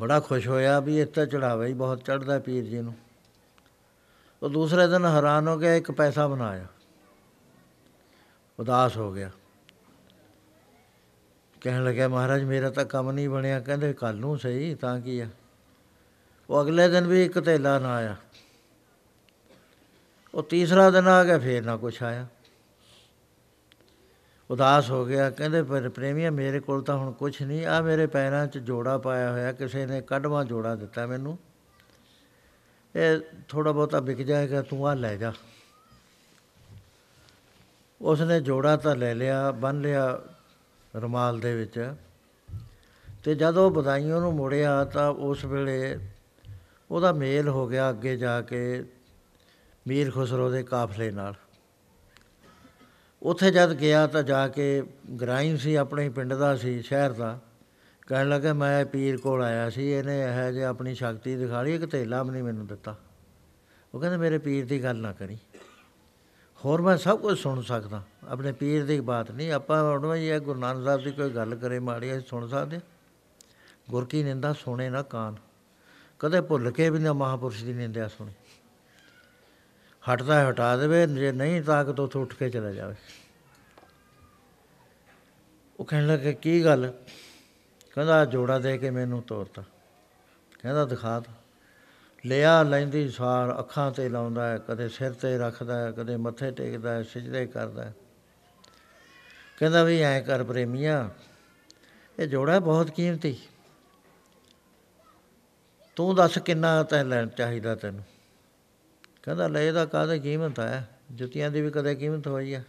ਬੜਾ 0.00 0.20
ਖੁਸ਼ 0.20 0.48
ਹੋਇਆ 0.48 0.80
ਵੀ 0.80 1.00
ਇੱਥੇ 1.00 1.26
ਚੜਾਵਾ 1.26 1.66
ਹੀ 1.66 1.72
ਬਹੁਤ 1.72 1.98
ਚੜਦਾ 1.98 2.38
ਪੀਰ 2.38 2.64
ਜੀ 2.64 2.78
ਨੂੰ। 2.78 2.94
ਉਹ 4.42 4.48
ਦੂਸਰੇ 4.48 4.86
ਦਿਨ 4.86 5.04
ਹੈਰਾਨ 5.04 5.48
ਹੋ 5.48 5.58
ਗਿਆ, 5.58 5.74
ਇੱਕ 5.74 5.90
ਪੈਸਾ 5.90 6.26
ਬਣਾਇਆ। 6.26 6.66
ਉਦਾਸ 8.58 8.96
ਹੋ 8.96 9.12
ਗਿਆ। 9.12 9.30
ਕਹਿਣ 11.60 11.84
ਲੱਗਿਆ, 11.84 12.08
ਮਹਾਰਾਜ, 12.08 12.44
ਮੇਰਾ 12.44 12.70
ਤਾਂ 12.70 12.84
ਕੰਮ 12.84 13.10
ਨਹੀਂ 13.10 13.28
ਬਣਿਆ। 13.28 13.60
ਕਹਿੰਦੇ 13.60 13.92
ਕੱਲ 13.92 14.16
ਨੂੰ 14.16 14.38
ਸਹੀ, 14.38 14.74
ਤਾਂ 14.74 15.00
ਕੀ 15.00 15.20
ਆ? 15.20 15.28
ਉਹ 16.50 16.62
ਅਗਲੇ 16.62 16.88
ਦਿਨ 16.88 17.06
ਵੀ 17.06 17.24
ਇੱਕ 17.24 17.44
ਧੇਲਾ 17.44 17.78
ਨਾ 17.78 17.94
ਆਇਆ। 17.94 18.16
ਉਹ 20.34 20.42
ਤੀਸਰਾ 20.42 20.90
ਦਿਨ 20.90 21.08
ਆ 21.08 21.24
ਗਿਆ, 21.24 21.38
ਫੇਰ 21.38 21.64
ਨਾ 21.64 21.76
ਕੁਛ 21.76 22.02
ਆਇਆ। 22.02 22.26
ਉਦਾਸ 24.50 24.90
ਹੋ 24.90 25.06
ਗਿਆ। 25.06 25.30
ਕਹਿੰਦੇ, 25.30 25.62
ਪਰ 25.62 25.88
ਪ੍ਰੇਮੀਆ, 25.88 26.30
ਮੇਰੇ 26.30 26.60
ਕੋਲ 26.60 26.82
ਤਾਂ 26.82 26.96
ਹੁਣ 26.96 27.12
ਕੁਛ 27.12 27.42
ਨਹੀਂ। 27.42 27.66
ਆ 27.66 27.80
ਮੇਰੇ 27.80 28.06
ਪੈਰਾਂ 28.06 28.46
'ਚ 28.46 28.58
ਜੋੜਾ 28.58 28.98
ਪਾਇਆ 28.98 29.32
ਹੋਇਆ। 29.32 29.52
ਕਿਸੇ 29.52 29.86
ਨੇ 29.86 30.00
ਕੱਢਵਾ 30.00 30.44
ਜੋੜਾ 30.44 30.74
ਦਿੱਤਾ 30.74 31.06
ਮੈਨੂੰ। 31.06 31.38
ਇਹ 32.96 33.20
ਥੋੜਾ 33.48 33.72
ਬਹੁਤਾ 33.72 34.00
ਵਿਕ 34.00 34.18
ਜਾਏਗਾ, 34.18 34.62
ਤੂੰ 34.62 34.88
ਆ 34.88 34.94
ਲੈ 34.94 35.16
ਜਾ। 35.16 35.32
ਉਸਨੇ 38.00 38.40
ਜੋੜਾ 38.40 38.76
ਤਾਂ 38.76 38.96
ਲੈ 38.96 39.14
ਲਿਆ 39.14 39.50
ਬੰਨ 39.50 39.80
ਲਿਆ। 39.80 40.20
ਰੁਮਾਲ 40.96 41.40
ਦੇ 41.40 41.54
ਵਿੱਚ। 41.54 41.94
ਤੇ 43.24 43.34
ਜਦੋਂ 43.34 43.70
ਬਦਾਈਆਂ 43.70 44.20
ਨੂੰ 44.20 44.34
ਮੁੜਿਆ 44.34 44.84
ਤਾਂ 44.84 45.10
ਉਸ 45.10 45.44
ਵੇਲੇ 45.44 45.98
ਉਹਦਾ 46.90 47.12
ਮੇਲ 47.12 47.48
ਹੋ 47.48 47.68
ਗਿਆ 47.68 47.90
ਅੱਗੇ 47.90 48.16
ਜਾ 48.16 48.42
ਕੇ 48.42 48.84
ਮੀਰ 49.88 50.10
ਖੁਸਰੋ 50.10 50.50
ਦੇ 50.50 50.62
ਕਾਫਲੇ 50.62 51.10
ਨਾਲ। 51.10 51.34
ਉੱਥੇ 53.22 53.50
ਜਦ 53.50 53.80
ਗਿਆ 53.80 54.06
ਤਾਂ 54.06 54.22
ਜਾ 54.22 54.48
ਕੇ 54.48 54.82
ਗਰਾਈਂ 55.20 55.56
ਸੀ, 55.56 55.74
ਆਪਣੇ 55.74 56.04
ਹੀ 56.04 56.08
ਪਿੰਡ 56.08 56.34
ਦਾ 56.34 56.56
ਸੀ, 56.56 56.82
ਸ਼ਹਿਰ 56.82 57.12
ਦਾ। 57.12 57.40
ਕਹਿਣ 58.06 58.28
ਲੱਗਾ, 58.28 58.52
ਮੈਂ 58.52 58.84
ਪੀਰ 58.84 59.16
ਕੋਲ 59.16 59.42
ਆਇਆ 59.42 59.70
ਸੀ, 59.70 59.90
ਇਹਨੇ 59.90 60.20
ਇਹ 60.20 60.52
ਜੇ 60.52 60.64
ਆਪਣੀ 60.64 60.94
ਸ਼ਕਤੀ 60.94 61.36
ਦਿਖਾ 61.36 61.62
ਲਈ, 61.62 61.74
ਇੱਕ 61.74 61.90
ਧੇਲਾ 61.90 62.22
ਵੀ 62.22 62.30
ਨਹੀਂ 62.30 62.42
ਮੈਨੂੰ 62.42 62.66
ਦਿੱਤਾ। 62.66 62.96
ਉਹ 63.94 64.00
ਕਹਿੰਦੇ, 64.00 64.16
ਮੇਰੇ 64.16 64.38
ਪੀਰ 64.38 64.66
ਦੀ 64.66 64.82
ਗੱਲ 64.82 64.96
ਨਾ 64.96 65.12
ਕਰੀ। 65.12 65.38
ਹੋਰ 66.64 66.82
ਮੈਂ 66.82 66.96
ਸਭ 66.96 67.20
ਕੁਝ 67.20 67.38
ਸੁਣ 67.38 67.62
ਸਕਦਾ। 67.62 68.02
ਆਪਣੇ 68.28 68.52
ਪੀਰ 68.52 68.86
ਦੀ 68.86 69.00
ਬਾਤ 69.00 69.30
ਨਹੀਂ। 69.30 69.52
ਆਪਾਂ 69.52 69.82
ਹੁਣ 69.82 70.06
ਵੀ 70.06 70.28
ਇਹ 70.28 70.40
ਗੁਰੂ 70.40 70.60
ਨਾਨਕ 70.60 70.84
ਸਾਹਿਬ 70.84 71.04
ਦੀ 71.04 71.10
ਕੋਈ 71.12 71.30
ਗੱਲ 71.30 71.54
ਕਰੇ 71.54 71.78
ਮਾੜੀ, 71.78 72.12
ਅਸੀਂ 72.12 72.26
ਸੁਣ 72.26 72.48
ਸਕਦੇ 72.48 72.80
ਗੁਰ 73.90 74.04
ਕੀ 74.04 74.22
ਨਿੰਦਾ 74.22 74.52
ਸੁਣੇ 74.52 74.90
ਨਾ 74.90 75.02
ਕਾਨ। 75.02 75.36
ਕਦੇ 76.18 76.40
ਭੁੱਲ 76.40 76.70
ਕੇ 76.70 76.90
ਵੀ 76.90 76.98
ਨਾ 76.98 77.12
ਮਹਾਪੁਰਸ਼ 77.12 77.64
ਦੀ 77.64 77.72
ਨਿੰਦਿਆ 77.72 78.08
ਸੁਣੇ। 78.08 78.32
ਹਟਦਾ 80.12 80.40
ਹੈ, 80.40 80.50
ਹਟਾ 80.50 80.76
ਦੇਵੇ। 80.76 81.06
ਜੇ 81.06 81.32
ਨਹੀਂ 81.32 81.62
ਤਾਕਤ, 81.62 82.00
ਉੱਥੋਂ 82.00 82.22
ਉੱਠ 82.22 82.34
ਕੇ 82.34 82.50
ਚਲਾ 82.50 82.70
ਜਾਵੇ। 82.70 82.94
ਉਹ 85.80 85.84
ਕਹਿਣ 85.84 86.06
ਲੱਗੇ, 86.06 86.32
ਕੀ 86.32 86.64
ਗੱਲ? 86.64 86.92
ਕਹਿੰਦਾ 87.94 88.24
ਜੋੜਾ 88.24 88.58
ਦੇ 88.58 88.78
ਕੇ 88.78 88.90
ਮੈਨੂੰ 88.90 89.22
ਤੋਰਤਾ। 89.22 89.64
ਕਹਿੰਦਾ, 90.62 90.84
ਦਿਖਾ 90.84 91.20
ਤਾ। 91.20 91.37
ਲਿਆ 92.26 92.62
ਲੈਂਦੀ 92.62 93.08
ਸਾਰ, 93.08 93.58
ਅੱਖਾਂ 93.58 93.92
ਤੇ 93.92 94.08
ਲਾਉਂਦਾ 94.08 94.48
ਹੈ, 94.48 94.58
ਕਦੇ 94.58 94.88
ਸਿਰ 94.88 95.12
ਤੇ 95.12 95.38
ਰੱਖਦਾ 95.38 95.78
ਹੈ, 95.78 95.92
ਕਦੇ 95.92 96.16
ਮੱਥੇ 96.16 96.50
ਟੇਕਦਾ 96.50 96.92
ਹੈ 96.92 97.02
ਸਿਜਦੇ 97.02 97.46
ਕਰਦਾ 97.46 97.84
ਹੈ। 97.84 97.94
ਕਹਿੰਦਾ 99.58 99.84
ਵੀ 99.84 100.00
ਐਂ 100.00 100.22
ਕਰ 100.22 100.44
ਪ੍ਰੇਮੀਆ, 100.44 101.10
ਇਹ 102.18 102.28
ਜੋੜਾ 102.28 102.58
ਬਹੁਤ 102.58 102.90
ਕੀਮਤੀ। 102.90 103.38
ਤੂੰ 105.96 106.14
ਦੱਸ 106.14 106.38
ਕਿੰਨਾ 106.38 106.82
ਤੈ 106.82 107.04
ਲੈਣ 107.04 107.28
ਚਾਹੀਦਾ 107.28 107.74
ਤੈਨੂੰ? 107.74 108.04
ਕਹਿੰਦਾ, 109.22 109.48
ਲੈ 109.48 109.62
ਇਹਦਾ 109.62 109.86
ਕਾਹਦੇ 109.86 110.18
ਕੀਮਤ 110.18 110.60
ਹੈ? 110.60 110.88
ਜੁੱਤੀਆਂ 111.12 111.50
ਦੀ 111.50 111.60
ਵੀ 111.60 111.70
ਕਦੇ 111.70 111.94
ਕੀਮਤ 111.94 112.28
ਹੋਈ 112.28 112.54
ਆ। 112.54 112.62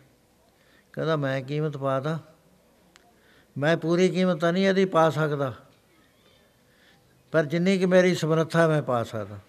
ਕਹਿੰਦਾ, 0.93 1.15
ਮੈਂ 1.15 1.41
ਕੀਮਤ 1.41 1.77
ਪਾਦਾ 1.77 2.19
ਮੈਂ 3.57 3.77
ਪੂਰੀ 3.77 4.09
ਕੀਮਤ 4.09 4.41
ਤਾਂ 4.41 4.53
ਨਹੀਂ 4.53 4.67
ਇਹਦੀ 4.67 4.85
ਪਾ 4.85 5.09
ਸਕਦਾ। 5.09 5.53
ਪਰ 7.31 7.45
ਜਿੰਨੀ 7.45 7.77
ਕਿ 7.77 7.85
ਮੇਰੀ 7.85 8.15
ਸਮਰੱਥਾ 8.15 8.67
ਮੈਂ 8.67 8.81
ਪਾ 8.81 9.03
ਸਕਦਾ। 9.03 9.39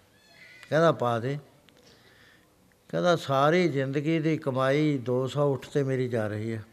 ਕਹਿੰਦਾ 0.70 0.92
ਪਾ 0.92 1.18
ਦੇ। 1.18 1.38
ਕਹਿੰਦਾ 2.88 3.16
ਸਾਰੀ 3.16 3.68
ਜ਼ਿੰਦਗੀ 3.68 4.20
ਦੀ 4.20 4.36
ਕਮਾਈ 4.36 4.98
200 4.98 5.40
ਉੱਠ 5.40 5.68
ਤੇ 5.68 5.82
ਮੇਰੀ 5.82 6.08
ਜਾ 6.08 6.26
ਰਹੀ 6.26 6.52
ਹੈ। 6.52 6.64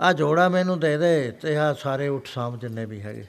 ਆ 0.00 0.12
ਜੋੜਾ 0.12 0.48
ਮੈਨੂੰ 0.48 0.80
ਦੇ 0.80 0.98
ਦੇ 0.98 1.30
ਤੇ 1.30 1.56
ਆ 1.56 1.72
ਸਾਰੇ 1.72 2.08
ਉੱਠ 2.08 2.26
ਸਾਮ 2.26 2.58
ਜਿੰਨੇ 2.58 2.86
ਵੀ 2.86 3.02
ਹੈਗੇ। 3.02 3.26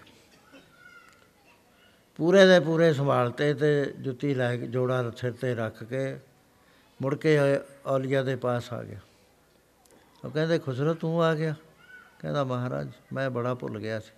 ਪੂਰੇ 2.18 2.46
ਦੇ 2.46 2.60
ਪੂਰੇ 2.60 2.94
ਸੰਭਾਲਤੇ 2.94 3.54
ਤੇ 3.54 3.94
ਜੁੱਤੀ 4.00 4.34
ਲੈ 4.34 4.58
ਕੇ 4.58 4.68
ਜੋੜਾ 4.68 5.12
ਸਿਰ 5.12 5.32
ਤੇ 5.32 5.56
ਰੱਖ 5.56 5.84
ਕੇ 5.84 6.20
ਮੁੜ 7.02 7.16
ਕੇ 7.16 7.38
ਔਲੀਆ 7.86 8.24
ਦੇ 8.24 8.36
ਪਾਸ 8.36 8.74
ਆ 8.74 8.84
ਗਿਆ। 8.84 9.00
ਉਹ 10.26 10.32
ਕਹਿੰਦੇ 10.32 10.60
ਖੁਸਰੋ 10.60 10.94
ਤੂੰ 10.94 11.24
ਆ 11.24 11.36
ਗਿਆ? 11.36 11.56
ਕਹਿੰਦਾ, 12.20 12.44
ਮਹਾਰਾਜ, 12.44 12.92
ਮੈਂ 13.14 13.30
ਬੜਾ 13.30 13.54
ਭੁੱਲ 13.56 13.80
ਗਿਆ 13.80 14.00
ਸੀ। 14.00 14.12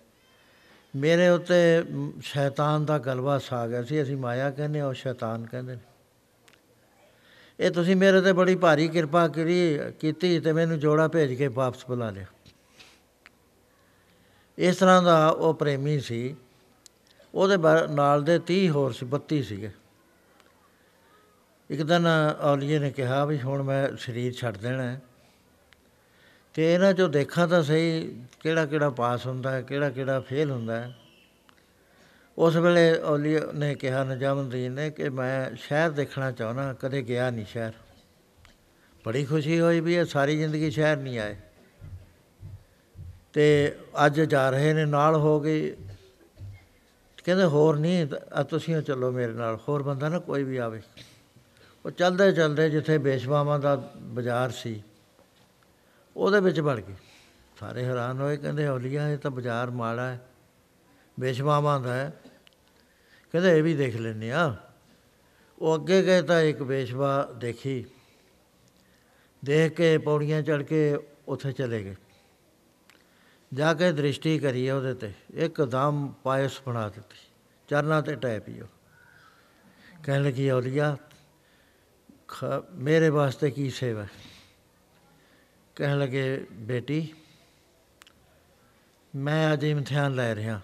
ਮੇਰੇ 0.98 1.28
ਉੱਤੇ 1.28 1.82
ਮ, 1.90 2.12
ਸ਼ੈਤਾਨ 2.20 2.84
ਦਾ 2.84 2.98
ਗਲਵਾ 2.98 3.38
ਛਾ 3.38 3.68
ਗਿਆ 3.68 3.82
ਸੀ 3.82 4.02
ਅਸੀਂ 4.02 4.16
ਮਾਇਆ 4.16 4.50
ਕਹਿੰਦੇ 4.50 4.80
ਹਾਂ 4.80 4.86
ਉਹ 4.86 4.94
ਸ਼ੈਤਾਨ 4.94 5.46
ਕਹਿੰਦੇ 5.46 5.74
ਨੇ। 5.74 5.80
ਇਹ 7.60 7.70
ਤੁਸੀਂ 7.70 7.96
ਮੇਰੇ 7.96 8.20
ਤੇ 8.20 8.32
ਬੜੀ 8.32 8.56
ਭਾਰੀ 8.56 8.88
ਕਿਰਪਾ 8.88 9.28
ਕਰੀ 9.28 9.78
ਕੀਤੀ 10.00 10.40
ਤੇ 10.40 10.52
ਮੈਨੂੰ 10.52 10.78
ਜੋੜਾ 10.78 11.08
ਭੇਜ 11.08 11.34
ਕੇ 11.34 11.48
ਵਾਪਸ 11.48 11.86
ਬੁਲਾ 11.86 12.10
ਲਿਆ। 12.10 12.24
ਇਸ 14.58 14.76
ਤਰ੍ਹਾਂ 14.76 15.02
ਦਾ 15.02 15.28
ਉਹ 15.28 15.54
ਪ੍ਰੇਮੀ 15.54 16.00
ਸੀ। 16.00 16.36
ਉਹਦੇ 17.34 17.56
ਬਾ- 17.56 17.92
ਨਾਲ 17.92 18.22
ਦੇ 18.22 18.38
30 18.38 18.68
ਹੋਰ 18.68 18.92
ਸੀ 18.92 19.06
32 19.06 19.42
ਸੀਗੇ। 19.42 19.70
ਇੱਕ 21.70 21.82
ਦਿਨ 21.82 22.06
ਔਲੀਏ 22.40 22.78
ਨੇ 22.78 22.90
ਕਿਹਾ 22.90 23.24
ਵੀ 23.24 23.40
ਹੁਣ 23.40 23.62
ਮੈਂ 23.62 23.96
ਸਰੀਰ 23.96 24.32
ਛੱਡ 24.32 24.56
ਦੇਣਾ 24.56 24.82
ਹੈ। 24.82 25.00
ਤੇ 26.58 26.74
ਇਹਨਾਂ 26.74 26.94
ਚੋਂ 26.94 27.08
ਦੇਖਾਂ 27.08 27.48
ਤਾਂ 27.48 27.62
ਸਹੀ 27.62 28.20
ਕਿਹੜਾ 28.40 28.66
ਕਿਹੜਾ 28.66 28.90
ਪਾਸ 28.90 29.26
ਹੁੰਦਾ 29.26 29.50
ਹੈ, 29.50 29.62
ਕਿਹੜਾ 29.62 29.90
ਕਿਹੜਾ 29.90 30.20
ਫੇਲ 30.20 30.50
ਹੁੰਦਾ 30.50 30.80
ਹੈ। 30.80 30.96
ਉਸ 32.38 32.56
ਵੇਲੇ 32.56 33.00
ਔਲੀਏ 33.00 33.40
ਨੇ 33.54 33.74
ਕਿਹਾ, 33.74 34.04
ਨਜਾਮੁਦੀਨ 34.04 34.72
ਨੇ, 34.72 34.90
ਕਿ 34.90 35.08
ਮੈਂ 35.08 35.56
ਸ਼ਹਿਰ 35.56 35.90
ਦੇਖਣਾ 35.90 36.32
ਚਾਹੁੰਦਾ, 36.32 36.72
ਕਦੇ 36.72 37.02
ਗਿਆ 37.02 37.30
ਨਹੀਂ 37.30 37.44
ਸ਼ਹਿਰ। 37.44 37.72
ਬੜੀ 39.06 39.24
ਖੁਸ਼ੀ 39.24 39.60
ਹੋਈ 39.60 39.80
ਵੀ 39.80 39.94
ਇਹ 39.94 40.04
ਸਾਰੀ 40.04 40.36
ਜ਼ਿੰਦਗੀ 40.36 40.70
ਸ਼ਹਿਰ 40.70 40.96
ਨਹੀਂ 40.96 41.18
ਆਏ। 41.18 41.36
ਤੇ 43.32 43.76
ਅੱਜ 44.06 44.20
ਜਾ 44.20 44.50
ਰਹੇ 44.50 44.72
ਨੇ, 44.72 44.84
ਨਾਲ 44.84 45.14
ਹੋ 45.14 45.40
ਗਈ 45.40 45.70
ਕਹਿੰਦੇ, 47.24 47.44
ਹੋਰ 47.44 47.76
ਨਹੀਂ 47.76 48.06
ਆ 48.32 48.42
ਤੁਸੀਂ 48.42 48.76
ਓ 48.76 48.80
ਚੱਲੋ 48.80 49.12
ਮੇਰੇ 49.12 49.32
ਨਾਲ, 49.32 49.58
ਹੋਰ 49.68 49.82
ਬੰਦਾ 49.82 50.08
ਨਾ 50.08 50.18
ਕੋਈ 50.18 50.42
ਵੀ 50.42 50.56
ਆਵੇ। 50.56 50.80
ਉਹ 51.86 51.90
ਚੱਲਦੇ 51.90 52.32
ਚੱਲਦੇ 52.32 52.70
ਜਿੱਥੇ 52.70 52.98
ਬੇਸ਼ਵਾਵਾਂ 52.98 53.58
ਦਾ 53.58 53.92
ਬਾਜ਼ਾਰ 53.96 54.50
ਸੀ 54.50 54.82
ਉਹਦੇ 56.18 56.40
ਵਿੱਚ 56.40 56.60
ਵੜ 56.60 56.80
ਗਏ 56.80 56.94
ਸਾਰੇ 57.60 57.84
ਹੈਰਾਨ 57.84 58.20
ਹੋਏ, 58.20 58.36
ਕਹਿੰਦੇ 58.36 58.68
ਔਲੀਆ 58.68 59.08
ਇਹ 59.08 59.18
ਤਾਂ 59.18 59.30
ਬਾਜ਼ਾਰ 59.30 59.70
ਮਾੜਾ 59.70 60.08
ਹੈ 60.10 60.28
ਬੇਸ਼ਵਾਵਾਂ 61.20 61.80
ਦਾ 61.80 61.94
ਹੈ। 61.94 62.20
ਕਹਿੰਦੇ 63.32 63.58
ਇਹ 63.58 63.62
ਵੀ 63.62 63.74
ਦੇਖ 63.74 63.96
ਲੈਂਦੇ 63.96 64.32
ਆ 64.32 64.56
ਉਹ 65.58 65.74
ਅੱਗੇ 65.74 66.02
ਗਏ 66.02 66.22
ਤਾਂ 66.22 66.40
ਇੱਕ 66.40 66.62
ਬੇਸ਼ਵਾ 66.62 67.32
ਦੇਖੀ। 67.36 67.86
ਦੇਖ 69.44 69.72
ਕੇ 69.72 69.98
ਪੌੜੀਆਂ 69.98 70.42
ਚੜ 70.42 70.62
ਕੇ 70.62 70.98
ਉੱਥੇ 71.28 71.52
ਚਲੇ 71.52 71.84
ਗਏ। 71.84 71.96
ਜਾ 73.54 73.74
ਕੇ 73.74 73.92
ਦ੍ਰਿਸ਼ਟੀ 73.92 74.38
ਕਰੀ 74.38 74.70
ਉਹਦੇ 74.70 74.94
ਤੇ। 74.94 75.12
ਇੱਕਦਮ 75.34 76.14
ਪਾਇਸ 76.22 76.60
ਬਣਾ 76.66 76.88
ਦਿੱਤੀ। 76.88 77.16
ਚਰਨਾਂ 77.68 78.02
ਤੇ 78.02 78.14
ਟੈ 78.14 78.40
ਪਈ 78.40 78.60
ਉਹ। 78.60 78.68
ਕਹਿਣ 80.04 80.22
ਲੱਗੀ 80.22 80.50
ਔਲੀਆ 80.50 80.96
ਖ- 82.28 82.64
ਮੇਰੇ 82.74 83.08
ਵਾਸਤੇ 83.08 83.50
ਕੀ 83.50 83.70
ਸੇਵਾ 83.70 84.02
ਹੈ? 84.02 84.08
ਕਹਿਣ 85.78 85.98
ਲੱਗੇ, 85.98 86.46
ਬੇਟੀ, 86.52 87.14
ਮੈਂ 89.16 89.52
ਅੱਜ 89.52 89.64
ਇਮਤਿਹਾਨ 89.64 90.14
ਲੈ 90.14 90.34
ਰਿਹਾ। 90.34 90.60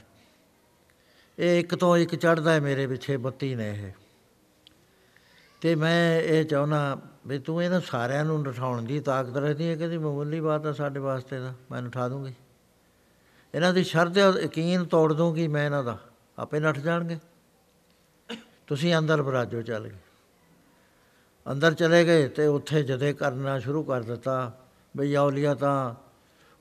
ਇਹ 1.38 1.60
ਇੱਕ 1.60 1.74
ਤੋਂ 1.74 1.96
ਇੱਕ 1.96 2.14
ਚੜਦਾ 2.14 2.52
ਹੈ 2.52 2.60
ਮੇਰੇ 2.60 2.86
ਪਿੱਛੇ 2.86 3.16
ਬੱਤੀ 3.16 3.54
ਨੇ 3.54 3.70
ਇਹ। 3.70 3.92
ਤੇ 5.60 5.74
ਮੈਂ 5.74 6.20
ਇਹ 6.20 6.44
ਚਾਹੁੰਦਾ 6.44 7.00
ਵੀ 7.26 7.38
ਤੂੰ 7.38 7.62
ਇਹਨਾਂ 7.62 7.80
ਸਾਰਿਆਂ 7.80 8.24
ਨੂੰ 8.24 8.42
ਨਠਾਉਣ 8.42 8.82
ਦੀ 8.82 9.00
ਤਾਕਤ 9.00 9.36
ਰੱਖਦੀ 9.36 9.68
ਹੈ 9.68 9.76
ਕਹਿੰਦੀ 9.76 9.98
ਮਾਮੂਲੀ 9.98 10.40
ਬਾਤ 10.40 10.66
ਆ 10.66 10.72
ਸਾਡੇ 10.72 11.00
ਵਾਸਤੇ 11.00 11.38
ਤਾਂ। 11.38 11.54
ਮੈਂ 11.70 11.82
ਨਠਾ 11.82 12.08
ਦੂੰਗੀ। 12.08 12.34
ਇਹਨਾਂ 13.54 13.74
ਦੀ 13.74 13.84
ਸ਼ਰਤ 13.84 14.16
ਯਕੀਨ 14.16 14.84
ਤੋੜ 14.84 15.12
ਦੂੰਗੀ 15.12 15.48
ਮੈਂ 15.48 15.66
ਇਹਨਾਂ 15.66 15.84
ਦਾ। 15.84 15.98
ਆਪੇ 16.38 16.60
ਨੱਠ 16.60 16.78
ਜਾਣਗੇ। 16.78 17.18
ਤੁਸੀਂ 18.66 18.94
ਅੰਦਰ 18.94 19.22
ਬਰਾਜੋ 19.22 19.62
ਚੱਲ 19.62 19.88
ਗਏ। 19.88 19.96
ਅੰਦਰ 21.52 21.74
ਚਲੇ 21.74 22.04
ਗਏ 22.04 22.28
ਤੇ 22.28 22.46
ਉੱਥੇ 22.46 22.82
ਜਦੇ 22.82 23.12
ਕਰਨਾ 23.12 23.58
ਸ਼ੁਰੂ 23.58 23.82
ਕਰ 23.82 24.02
ਦਿੱਤਾ। 24.02 24.60
ਬਈ 24.96 25.14
ਔਲੀਆ 25.14 25.54
ਤਾਂ 25.54 25.94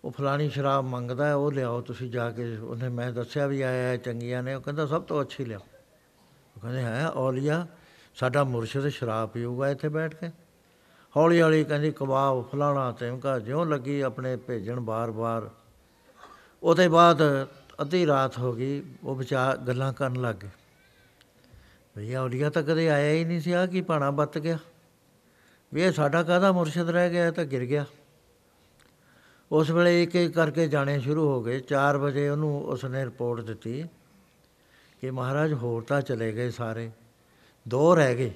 ਉਹ 0.04 0.12
ਫਲਾਣੀ 0.12 0.50
ਸ਼ਰਾਬ 0.50 0.86
ਮੰਗਦਾ 0.86 1.26
ਹੈ, 1.26 1.36
ਉਹ 1.36 1.52
ਲਿਆਓ, 1.52 1.82
ਤੁਸੀਂ 1.82 2.12
ਜਾ 2.12 2.32
ਕੇ 2.32 2.58
ਉਹਨੇ 2.58 2.90
ਮੈਂ 2.90 3.12
ਦੱਸਿਆ 3.12 3.48
ਵੀ 3.48 3.62
ਆਇਆ 3.62 3.88
ਹੈ, 3.88 3.98
ਚੰਗੀਆਂ 3.98 4.44
ਨੇ, 4.44 4.54
ਉਹ 4.54 4.62
ਕਹਿੰਦਾ 4.62 4.86
ਸਭ 4.86 5.02
ਤੋਂ 5.02 5.22
ਅੱਛੀ 5.22 5.46
ਲਿਆਓ। 5.46 5.62
ਉਹ 6.56 6.62
ਕਹਿੰਦੇ 6.62 6.84
ਹੈ 6.84 7.10
ਔਲੀਆ 7.10 7.68
ਸਾਡਾ 8.16 8.44
ਮੁਰਸ਼ਿਦ 8.44 8.88
ਸ਼ਰਾਬ 8.88 9.30
ਪੀਊਗਾ 9.30 9.70
ਇੱਥੇ 9.70 9.90
ਬੈਠ 9.90 10.16
ਕੇ। 10.16 10.30
ਹੌਲੀ 11.18 11.42
ਹੌਲੀ 11.42 11.64
ਕਹਿੰਦੀ, 11.64 11.92
ਕਬਾਬ 11.92 12.44
ਫਲਾਣਾ 12.52 12.92
ਤਿਮਕਾ 12.92 13.40
ਜਿਉਂ 13.40 13.66
ਲੱਗੀ 13.66 14.02
ਆਪਣੇ 14.02 14.36
ਭੇਜਣ 14.36 14.80
ਬਾਰ-ਬਾਰ। 14.80 15.50
ਉਹਦੇ 16.64 16.88
ਬਾਅਦ 16.88 17.48
ਅੱਧੀ 17.82 18.08
ਰਾਤ 18.08 18.38
ਹੋ 18.40 18.54
ਗਈ, 18.54 18.84
ਉਹ 19.04 19.16
ਵਿਚਾਰ 19.16 19.58
ਗੱਲਾਂ 19.58 19.94
ਕਰਨ 19.94 20.22
ਲੱਗ 20.22 20.36
ਗਏ। 20.36 20.50
ਭਈਆ 21.96 22.22
ਔਲੀਆ 22.22 22.50
ਤਾਂ 22.50 22.64
ਕਦੇ 22.64 22.90
ਆਇਆ 22.90 23.14
ਹੀ 23.14 23.24
ਨਹੀਂ 23.24 23.42
ਸੀ 23.42 23.52
ਆ 23.52 23.66
ਕੀ 23.66 23.82
ਪਾਣਾ 23.82 24.12
ਬੱਤ 24.12 24.38
ਗਿਆ। 24.38 24.58
ਵੀ 25.74 25.82
ਇਹ 25.82 25.92
ਸਾਡਾ 25.92 26.24
ਕਾਹਦਾ 26.24 26.52
ਮੁਰਸ਼ਿਦ 26.52 26.90
ਰਹਿ 26.90 27.10
ਗਿਆ, 27.10 27.28
ਇਹ 27.28 27.32
ਤਾਂ 27.32 27.46
ਗਿਰ 27.46 27.66
ਗਿਆ। 27.66 27.86
ਉਸ 29.52 29.70
ਵੇਲੇ 29.70 30.02
ਇੱਕ 30.04 30.16
ਇੱਕ 30.16 30.34
ਕਰਕੇ 30.34 30.68
ਜਾਣੇ 30.68 31.00
ਸ਼ੁਰੂ 31.00 31.28
ਹੋ 31.28 31.42
ਗਏ। 31.44 31.60
4 31.60 31.98
ਵਜੇ 31.98 32.28
ਉਹਨੂੰ 32.30 32.64
ਉਸਨੇ 32.64 33.04
ਰਿਪੋਰਟ 33.06 33.42
ਦਿੱਤੀ 33.42 33.84
ਕਿ 35.02 35.12
ਮਹਾਰਾਜ 35.12 35.54
ਹੋਰ 35.54 35.84
ਤਾਂ 35.84 36.02
ਚਲੇ 36.02 36.32
ਗਏ 36.32 36.50
ਸਾਰੇ। 36.50 36.90
ਦੋ 37.66 37.96
ਰਹਿ 37.96 38.16
ਗਏ, 38.16 38.32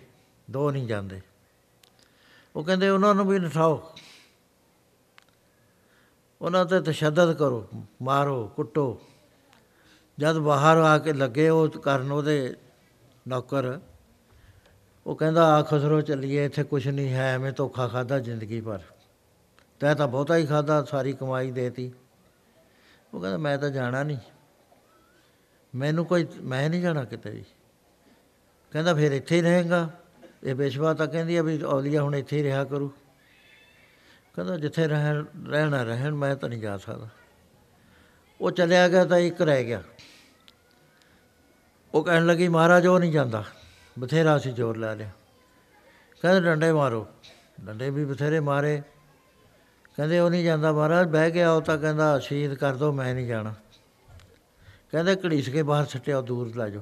ਦੋ 0.47 0.69
ਨਹੀਂ 0.71 0.87
ਜਾਂਦੇ। 0.87 1.21
ਉਹ 2.55 2.63
ਕਹਿੰਦੇ, 2.63 2.89
ਉਹਨਾਂ 2.89 3.13
ਨੂੰ 3.15 3.27
ਵੀ 3.27 3.39
ਨਠਾਓ। 3.39 3.81
ਉਹਨਾਂ 6.41 6.65
ਤੇ 6.65 6.79
ਤਸ਼ੱਦਦ 6.81 7.33
ਕਰੋ, 7.33 7.67
ਮਾਰੋ, 8.01 8.47
ਕੁੱਟੋ। 8.55 8.99
ਜਦ 10.17 10.37
ਬਾਹਰ 10.37 10.77
ਆ 10.77 10.97
ਕੇ 10.97 11.13
ਲੱਗੇ 11.13 11.47
ਉਹ 11.49 11.67
ਕਰਨ 11.69 12.11
ਉਹਦੇ 12.11 12.55
ਨੌਕਰ, 13.27 13.79
ਉਹ 15.05 15.15
ਕਹਿੰਦਾ 15.15 15.45
ਆ 15.55 15.61
ਖਸਰੋ 15.61 15.99
ਚੱਲੀਏ, 16.01 16.45
ਇੱਥੇ 16.45 16.63
ਕੁਝ 16.63 16.87
ਨਹੀਂ 16.87 17.13
ਹੈ, 17.13 17.33
ਐਵੇਂ 17.33 17.51
ਧੋਖਾ 17.51 17.87
ਖਾਦਾ 17.87 18.19
ਜ਼ਿੰਦਗੀ 18.19 18.61
ਭਰ। 18.61 18.79
ਤੈਂ 19.79 19.95
ਤਾਂ 19.95 20.07
ਬਹੁਤਾ 20.07 20.35
ਹੀ 20.35 20.45
ਖਾਦਾ 20.45 20.83
ਸਾਰੀ 20.83 21.13
ਕਮਾਈ 21.13 21.51
ਦੇਤੀ। 21.51 21.93
ਉਹ 23.13 23.21
ਕਹਿੰਦਾ, 23.21 23.37
ਮੈਂ 23.37 23.57
ਤਾਂ 23.57 23.69
ਜਾਣਾ 23.69 24.03
ਨਹੀਂ। 24.03 24.17
ਮੈਨੂੰ 25.75 26.05
ਕੋਈ, 26.05 26.27
ਮੈਂ 26.41 26.69
ਨਹੀਂ 26.69 26.81
ਜਾਣਾ 26.81 27.03
ਕਿਤੇ 27.03 27.29
ਵੀ। 27.29 27.45
ਕਹਿੰਦਾ, 28.71 28.93
ਫਿਰ 28.93 29.11
ਇੱਥੇ 29.11 29.35
ਹੀ 29.35 29.41
ਰਹੇਗਾ। 29.41 29.89
ਇਹ 30.43 30.55
ਬੇਸ਼ਵਾ 30.55 30.93
ਤਾਂ 30.93 31.07
ਕਹਿੰਦੀ 31.07 31.37
ਆ 31.37 31.43
ਵੀ 31.43 31.63
ਔਲੀਆ 31.63 32.03
ਹੁਣ 32.03 32.15
ਇੱਥੇ 32.15 32.37
ਹੀ 32.37 32.43
ਰਿਹਾ 32.43 32.63
ਕਰੂ। 32.63 32.87
ਕਹਿੰਦਾ, 34.33 34.57
ਜਿੱਥੇ 34.57 34.87
ਰਹਿਣ, 34.87 35.25
ਰਹਿਣਾ 35.47 35.83
ਰਹਿਣ, 35.83 36.15
ਮੈਂ 36.15 36.35
ਤਾਂ 36.35 36.49
ਨਹੀਂ 36.49 36.61
ਜਾ 36.61 36.77
ਸਕਦਾ। 36.77 37.09
ਉਹ 38.41 38.51
ਚਲਿਆ 38.51 38.87
ਗਿਆ 38.87 39.05
ਤਾਂ 39.05 39.17
ਇੱਕ 39.17 39.41
ਰਹਿ 39.41 39.63
ਗਿਆ। 39.63 39.83
ਉਹ 41.93 42.03
ਕਹਿਣ 42.03 42.25
ਲੱਗੀ, 42.25 42.47
ਮਹਾਰਾਜ, 42.47 42.87
ਉਹ 42.87 42.99
ਨਹੀਂ 42.99 43.11
ਜਾਂਦਾ। 43.11 43.43
ਬਥੇਰਾ 43.99 44.37
ਸੀ 44.37 44.51
ਜ਼ੋਰ 44.51 44.77
ਲਾ 44.77 44.93
ਲਿਆ। 44.93 45.09
ਕਹਿੰਦੇ, 46.21 46.41
ਡੰਡੇ 46.41 46.71
ਮਾਰੋ। 46.71 47.07
ਡੰਡੇ 47.61 47.89
ਵੀ 47.89 48.05
ਬਥੇਰੇ 48.05 48.39
ਮਾਰੇ। 48.39 48.81
ਕਹਿੰਦੇ 49.97 50.19
ਉਹ 50.19 50.29
ਨਹੀਂ 50.29 50.43
ਜਾਂਦਾ 50.43 50.71
ਮਹਾਰਾਜ, 50.71 51.07
ਬਹਿ 51.07 51.31
ਗਿਆ 51.31 51.51
ਉਹ 51.51 51.61
ਤਾਂ 51.61 51.77
ਕਹਿੰਦਾ 51.77 52.19
ਸ਼ਹੀਦ 52.19 52.53
ਕਰ 52.53 52.75
ਦੋ, 52.75 52.91
ਮੈਂ 52.91 53.15
ਨਹੀਂ 53.15 53.27
ਜਾਣਾ। 53.27 53.53
ਕਹਿੰਦੇ 54.91 55.15
ਘੜੀਸ 55.15 55.49
ਕੇ 55.49 55.63
ਬਾਹਰ 55.63 55.85
ਸੱਟਿਆ 55.85 56.21
ਦੂਰ 56.21 56.55
ਲੈ 56.55 56.69
ਜਾਓ। 56.69 56.81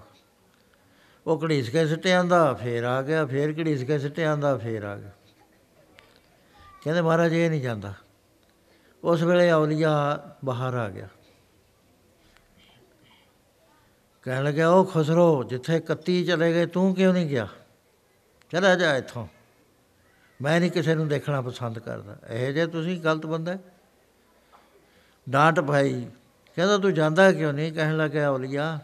ਉਹ 1.27 1.41
ਘੜੀਸ 1.43 1.69
ਕੇ 1.69 1.87
ਸੱਟਿਆ 1.87 2.19
ਆਂਦਾ, 2.19 2.53
ਫੇਰ 2.53 2.83
ਆ 2.83 3.01
ਗਿਆ, 3.01 3.25
ਫੇਰ 3.25 3.51
ਘੜੀਸ 3.59 3.83
ਕੇ 3.83 3.99
ਸੱਟਿਆ 3.99 4.33
ਆਂਦਾ, 4.33 4.57
ਫੇਰ 4.57 4.83
ਆ 4.83 4.97
ਗਿਆ। 4.97 5.11
ਕਹਿੰਦੇ 6.83 7.01
ਮਹਾਰਾਜ 7.01 7.33
ਇਹ 7.33 7.49
ਨਹੀਂ 7.49 7.61
ਜਾਂਦਾ। 7.61 7.93
ਉਸ 9.03 9.21
ਵੇਲੇ 9.21 9.51
ਔਲੀਆ 9.51 10.21
ਬਾਹਰ 10.45 10.73
ਆ 10.73 10.89
ਗਿਆ। 10.89 11.07
ਕਹਿਣ 14.21 14.43
ਲੱਗਿਆ, 14.43 14.69
ਉਹ 14.69 14.85
ਖਸਰੋ, 14.85 15.43
ਜਿੱਥੇ 15.43 15.79
31 15.79 16.25
ਚਲੇ 16.25 16.53
ਗਏ, 16.53 16.65
ਤੂੰ 16.65 16.95
ਕਿਉਂ 16.95 17.13
ਨਹੀਂ 17.13 17.27
ਗਿਆ? 17.27 17.47
ਚਲਾ 18.51 18.75
ਜਾ 18.75 18.97
ਇੱਥੋਂ। 18.97 19.27
ਮੈਂ 20.42 20.60
ਨਹੀਂ 20.60 20.70
ਕਿਸੇ 20.70 20.94
ਨੂੰ 20.94 21.08
ਦੇਖਣਾ 21.08 21.40
ਪਸੰਦ 21.40 21.78
ਕਰਦਾ 21.78 22.16
ਇਹ 22.30 22.54
ਜੇ 22.54 22.66
ਤੁਸੀਂ 22.66 23.00
ਗਲਤ 23.00 23.26
ਬੰਦਾ 23.26 23.52
ਹੈ। 23.52 23.58
ਡਾਂਟ 25.30 25.60
ਭਾਈ 25.60 26.06
ਕਹਿੰਦਾ 26.56 26.78
ਤੂੰ 26.78 26.94
ਜਾਂਦਾ 26.94 27.32
ਕਿਉਂ 27.32 27.52
ਨਹੀਂ 27.52 27.72
ਕਹਿਣ 27.72 27.96
ਲੱਗਿਆ 27.96 28.30
ਔਲੀਆ 28.30 28.78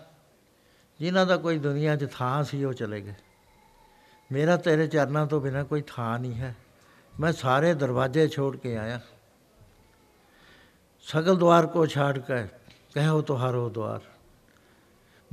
ਜਿਨ੍ਹਾਂ 1.00 1.26
ਦਾ 1.26 1.36
ਕੋਈ 1.36 1.58
ਦੁਨੀਆ 1.58 1.96
'ਚ 1.96 2.08
ਥਾਂ 2.12 2.44
ਸੀ 2.44 2.64
ਉਹ 2.64 2.72
ਚਲੇ 2.72 3.00
ਗਏ 3.00 3.14
ਮੇਰਾ 4.32 4.56
ਤੇਰੇ 4.56 4.86
ਚਰਨਾਂ 4.86 5.26
ਤੋਂ 5.26 5.40
ਬਿਨਾ 5.40 5.64
ਕੋਈ 5.64 5.82
ਥਾਂ 5.86 6.18
ਨਹੀਂ 6.18 6.34
ਹੈ 6.34 6.56
ਮੈਂ 7.20 7.32
ਸਾਰੇ 7.32 7.74
ਦਰਵਾਜ਼ੇ 7.74 8.28
ਛੋੜ 8.28 8.56
ਕੇ 8.56 8.76
ਆਇਆ 8.76 9.00
ਸਗਲ 11.02 11.34
द्वार 11.34 11.68
को 11.70 11.86
ਛਾੜ 11.86 12.18
ਕੇ 12.18 12.44
ਕਹੋ 12.94 13.20
ਤੁਹਾਰੋ 13.20 13.70
द्वार 13.70 14.09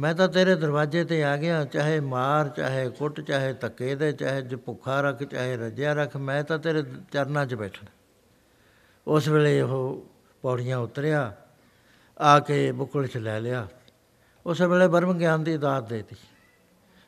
ਮੈਂ 0.01 0.15
ਤਾਂ 0.15 0.29
ਤੇਰੇ 0.29 0.55
ਦਰਵਾਜ਼ੇ 0.55 1.05
ਤੇ 1.05 1.25
ਆ 1.25 1.37
ਗਿਆ, 1.37 1.65
ਚਾਹੇ 1.65 2.01
ਮਾਰ, 2.01 2.49
ਚਾਹੇ 2.49 2.91
ਕੁੱਟ, 2.91 3.21
ਚਾਹੇ 3.21 3.53
ਧੱਕੇ 3.53 3.95
ਦੇ, 3.95 4.13
ਚਾਹੇ 4.13 4.43
ਜੇ 4.43 4.57
ਭੁੱਖਾ 4.57 5.01
ਰੱਖ, 5.01 5.23
ਚਾਹੇ 5.23 5.57
ਰੱਜਿਆ 5.57 5.93
ਰੱਖ, 5.93 6.17
ਮੈਂ 6.17 6.45
ਤਾਂ 6.45 6.59
ਤੇਰੇ 6.59 6.85
ਚਰਨਾਂ 7.13 7.47
'ਚ 7.47 7.55
ਬੈਠਣਾ। 7.55 7.91
ਉਸ 9.07 9.29
ਵੇਲੇ 9.29 9.61
ਉਹ 9.61 10.07
ਪੌੜੀਆਂ 10.43 10.79
ਉਤਰਿਆ, 10.79 11.37
ਆ 12.21 12.41
ਕੇ 12.41 12.73
ਬੁੱਕਲ 12.73 13.07
'ਚ 13.07 13.17
ਲੈ 13.17 13.41
ਲਿਆ। 13.41 13.69
ਉਸ 14.47 14.61
ਵੇਲੇ 14.61 14.89
ਬਰਮ 14.89 15.19
ਗਿਆਨ 15.19 15.45
ਦੀ 15.45 15.57
ਦਾਤ 15.57 15.89
ਦੇਤੀ। 15.89 16.17